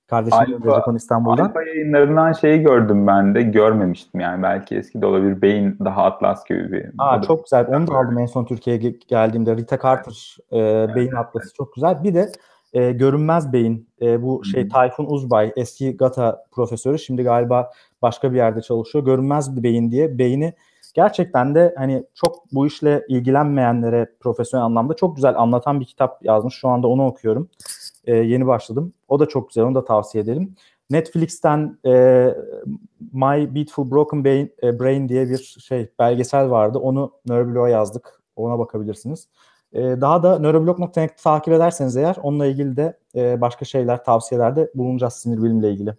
Kardeşim 0.07 0.39
Alfa- 0.39 0.97
İstanbul'dan. 0.97 1.45
Alfa 1.45 1.63
yayınlarından 1.63 2.33
şeyi 2.33 2.63
gördüm 2.63 3.07
ben 3.07 3.35
de. 3.35 3.43
Görmemiştim 3.43 4.21
yani. 4.21 4.43
Belki 4.43 4.77
eski 4.77 5.01
de 5.03 5.07
olabilir. 5.07 5.43
Beyin 5.43 5.77
daha 5.85 6.05
Atlas 6.05 6.45
gibi 6.45 6.73
bir. 6.73 6.87
Aa, 6.99 7.19
da- 7.23 7.27
çok 7.27 7.45
güzel. 7.45 7.67
Onu 7.69 7.87
da 7.87 7.95
aldım 7.95 8.19
en 8.19 8.27
son 8.27 8.45
Türkiye'ye 8.45 8.83
ge- 8.83 9.09
geldiğimde. 9.09 9.57
Rita 9.57 9.79
Carter 9.83 10.37
e, 10.53 10.95
Beyin 10.95 11.13
Atlası 11.13 11.55
çok 11.55 11.75
güzel. 11.75 12.05
Bir 12.05 12.15
de 12.15 12.33
e, 12.73 12.93
Görünmez 12.93 13.53
Beyin. 13.53 13.89
E, 14.03 14.23
bu 14.23 14.45
şey 14.45 14.63
Hı 14.63 14.67
hı. 14.67 14.69
Tayfun 14.69 15.07
Uzbay 15.07 15.53
eski 15.57 15.97
GATA 15.97 16.45
profesörü. 16.53 16.99
Şimdi 16.99 17.23
galiba 17.23 17.71
başka 18.03 18.33
bir 18.33 18.37
yerde 18.37 18.61
çalışıyor. 18.61 19.05
Görünmez 19.05 19.63
beyin 19.63 19.91
diye 19.91 20.19
beyni 20.19 20.55
gerçekten 20.95 21.55
de 21.55 21.75
hani 21.79 22.07
çok 22.15 22.53
bu 22.53 22.67
işle 22.67 23.05
ilgilenmeyenlere 23.09 24.13
profesyonel 24.21 24.67
anlamda 24.67 24.95
çok 24.95 25.17
güzel 25.17 25.39
anlatan 25.39 25.81
bir 25.81 25.85
kitap 25.85 26.25
yazmış. 26.25 26.55
Şu 26.55 26.69
anda 26.69 26.89
onu 26.89 27.07
okuyorum. 27.07 27.49
E, 28.05 28.17
yeni 28.17 28.47
başladım. 28.47 28.93
O 29.09 29.21
da 29.21 29.27
çok 29.27 29.49
güzel. 29.49 29.65
Onu 29.65 29.75
da 29.75 29.85
tavsiye 29.85 30.25
edelim. 30.25 30.55
Netflix'ten 30.91 31.79
e, 31.87 31.91
My 33.13 33.55
Beautiful 33.55 33.91
Broken 33.91 34.25
Brain, 34.25 34.53
e, 34.63 34.81
Brain 34.81 35.09
diye 35.09 35.31
bir 35.31 35.57
şey 35.69 35.89
belgesel 35.99 36.51
vardı. 36.51 36.79
Onu 36.79 37.13
Neuroblog'a 37.27 37.69
yazdık. 37.69 38.21
Ona 38.37 38.59
bakabilirsiniz. 38.59 39.29
E, 39.73 39.83
daha 39.83 40.23
da 40.23 40.39
neuroblog.net'i 40.39 41.23
takip 41.23 41.55
ederseniz 41.55 41.97
eğer 41.97 42.17
onunla 42.23 42.47
ilgili 42.47 42.77
de 42.77 42.99
e, 43.15 43.41
başka 43.41 43.65
şeyler, 43.65 44.05
tavsiyelerde 44.05 44.71
bulunacağız 44.75 45.13
sinir 45.15 45.43
bilimle 45.43 45.71
ilgili. 45.71 45.97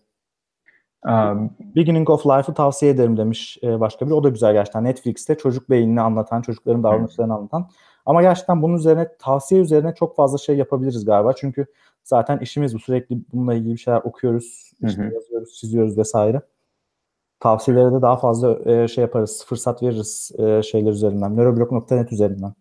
Beginning 1.75 2.09
of 2.09 2.25
Life'ı 2.25 2.53
tavsiye 2.53 2.91
ederim 2.91 3.17
demiş 3.17 3.59
başka 3.63 4.05
biri. 4.05 4.13
O 4.13 4.23
da 4.23 4.29
güzel 4.29 4.53
gerçekten. 4.53 4.83
Netflix'te 4.83 5.37
çocuk 5.37 5.69
beynini 5.69 6.01
anlatan, 6.01 6.41
çocukların 6.41 6.83
davranışlarını 6.83 7.33
anlatan. 7.33 7.69
Ama 8.05 8.21
gerçekten 8.21 8.61
bunun 8.61 8.77
üzerine, 8.77 9.07
tavsiye 9.19 9.61
üzerine 9.61 9.93
çok 9.95 10.15
fazla 10.15 10.37
şey 10.37 10.57
yapabiliriz 10.57 11.05
galiba. 11.05 11.33
Çünkü 11.33 11.65
zaten 12.03 12.39
işimiz 12.39 12.75
bu. 12.75 12.79
Sürekli 12.79 13.17
bununla 13.33 13.53
ilgili 13.53 13.73
bir 13.73 13.79
şeyler 13.79 14.01
okuyoruz, 14.03 14.71
işte 14.87 15.11
yazıyoruz, 15.13 15.53
çiziyoruz 15.53 15.97
vesaire. 15.97 16.41
Tavsiyelere 17.39 17.93
de 17.93 18.01
daha 18.01 18.17
fazla 18.17 18.87
şey 18.87 19.01
yaparız, 19.01 19.45
fırsat 19.47 19.83
veririz 19.83 20.31
şeyler 20.65 20.91
üzerinden. 20.91 21.37
Neuroblog.net 21.37 22.11
üzerinden. 22.11 22.53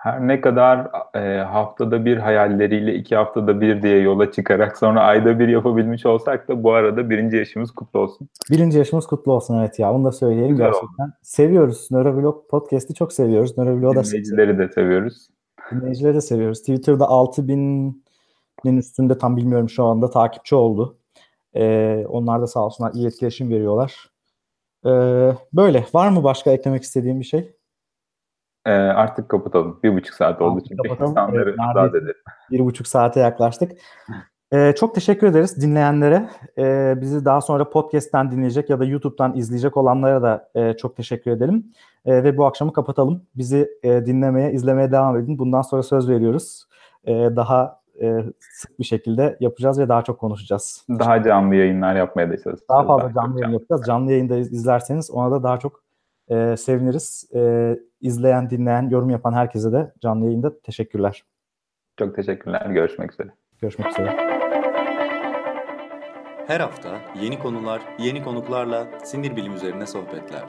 Her 0.00 0.28
ne 0.28 0.40
kadar 0.40 0.90
e, 1.14 1.38
haftada 1.38 2.04
bir 2.04 2.16
hayalleriyle 2.16 2.94
iki 2.94 3.16
haftada 3.16 3.60
bir 3.60 3.82
diye 3.82 3.98
yola 3.98 4.32
çıkarak 4.32 4.78
sonra 4.78 5.00
ayda 5.00 5.38
bir 5.38 5.48
yapabilmiş 5.48 6.06
olsak 6.06 6.48
da 6.48 6.64
bu 6.64 6.72
arada 6.72 7.10
birinci 7.10 7.36
yaşımız 7.36 7.70
kutlu 7.70 8.00
olsun. 8.00 8.28
Birinci 8.50 8.78
yaşımız 8.78 9.06
kutlu 9.06 9.32
olsun 9.32 9.58
evet 9.58 9.78
ya. 9.78 9.92
Onu 9.92 10.04
da 10.04 10.12
söyleyelim 10.12 10.50
Güzel 10.50 10.66
gerçekten. 10.66 11.12
Seviyoruz. 11.22 11.88
Neuroblog 11.90 12.48
podcast'i 12.48 12.94
çok 12.94 13.12
seviyoruz. 13.12 13.58
Neuroblog'u 13.58 13.96
da 13.96 14.04
Dinleyicileri 14.04 14.58
de 14.58 14.68
seviyoruz. 14.68 15.28
Dinleyicileri 15.70 16.14
de 16.14 16.20
seviyoruz. 16.20 16.58
Twitter'da 16.58 17.04
6000'in 17.04 18.76
üstünde 18.76 19.18
tam 19.18 19.36
bilmiyorum 19.36 19.68
şu 19.68 19.84
anda 19.84 20.10
takipçi 20.10 20.54
oldu. 20.54 20.96
Ee, 21.56 22.04
onlar 22.08 22.42
da 22.42 22.46
sağ 22.46 22.60
olsunlar 22.60 22.92
iyi 22.94 23.06
etkileşim 23.06 23.50
veriyorlar. 23.50 24.10
E, 24.86 24.90
böyle. 25.52 25.84
Var 25.94 26.08
mı 26.08 26.24
başka 26.24 26.50
eklemek 26.50 26.82
istediğim 26.82 27.20
bir 27.20 27.24
şey? 27.24 27.59
E, 28.66 28.70
artık 28.72 29.28
kapatalım. 29.28 29.80
Bir 29.82 29.94
buçuk 29.94 30.14
saat 30.14 30.42
oldu 30.42 30.54
Artık 30.56 30.68
çünkü 30.68 30.82
kapatalım. 30.82 31.10
insanları 31.10 31.54
Evet, 31.84 31.94
edelim. 31.94 32.14
Bir 32.50 32.60
buçuk 32.60 32.86
saate 32.86 33.20
yaklaştık. 33.20 33.72
Ee, 34.52 34.72
çok 34.76 34.94
teşekkür 34.94 35.26
ederiz 35.26 35.62
dinleyenlere. 35.62 36.28
Ee, 36.58 36.94
bizi 37.00 37.24
daha 37.24 37.40
sonra 37.40 37.70
podcast'ten 37.70 38.30
dinleyecek 38.30 38.70
ya 38.70 38.80
da 38.80 38.84
YouTube'dan 38.84 39.34
izleyecek 39.36 39.76
olanlara 39.76 40.22
da 40.22 40.48
e, 40.54 40.72
çok 40.76 40.96
teşekkür 40.96 41.30
edelim. 41.30 41.64
E, 42.04 42.24
ve 42.24 42.36
bu 42.36 42.46
akşamı 42.46 42.72
kapatalım. 42.72 43.22
Bizi 43.34 43.68
e, 43.82 44.06
dinlemeye, 44.06 44.52
izlemeye 44.52 44.92
devam 44.92 45.16
edin. 45.16 45.38
Bundan 45.38 45.62
sonra 45.62 45.82
söz 45.82 46.08
veriyoruz. 46.08 46.64
E, 47.04 47.12
daha 47.12 47.80
e, 48.02 48.24
sık 48.40 48.78
bir 48.78 48.84
şekilde 48.84 49.36
yapacağız 49.40 49.78
ve 49.78 49.88
daha 49.88 50.02
çok 50.02 50.18
konuşacağız. 50.18 50.86
Daha 50.98 51.22
canlı 51.22 51.54
yayınlar 51.54 51.96
yapmaya 51.96 52.28
da 52.30 52.32
çalışacağız. 52.36 52.68
Daha 52.68 52.84
fazla 52.86 53.02
çok 53.02 53.14
canlı 53.14 53.40
yayın 53.40 53.52
yapacağız. 53.52 53.82
Canlı 53.86 54.12
yayında 54.12 54.36
iz- 54.36 54.52
izlerseniz 54.52 55.10
ona 55.10 55.30
da 55.30 55.42
daha 55.42 55.58
çok 55.58 55.82
e, 56.28 56.56
seviniriz. 56.56 57.30
E, 57.34 57.40
izleyen, 58.00 58.50
dinleyen, 58.50 58.88
yorum 58.90 59.10
yapan 59.10 59.32
herkese 59.32 59.72
de 59.72 59.92
canlı 60.00 60.24
yayında 60.24 60.60
teşekkürler. 60.60 61.24
Çok 61.98 62.14
teşekkürler. 62.16 62.66
Görüşmek 62.66 63.12
üzere. 63.12 63.28
Görüşmek 63.60 63.90
üzere. 63.90 64.16
Her 66.46 66.60
hafta 66.60 66.88
yeni 67.22 67.38
konular, 67.38 67.82
yeni 67.98 68.22
konuklarla 68.24 68.86
sinir 69.04 69.36
bilim 69.36 69.54
üzerine 69.54 69.86
sohbetler. 69.86 70.42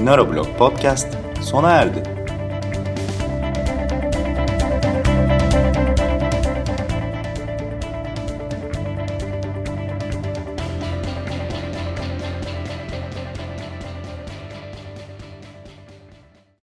Nöroblog 0.00 0.46
Podcast 0.58 1.08
sona 1.40 1.70
erdi. 1.70 2.21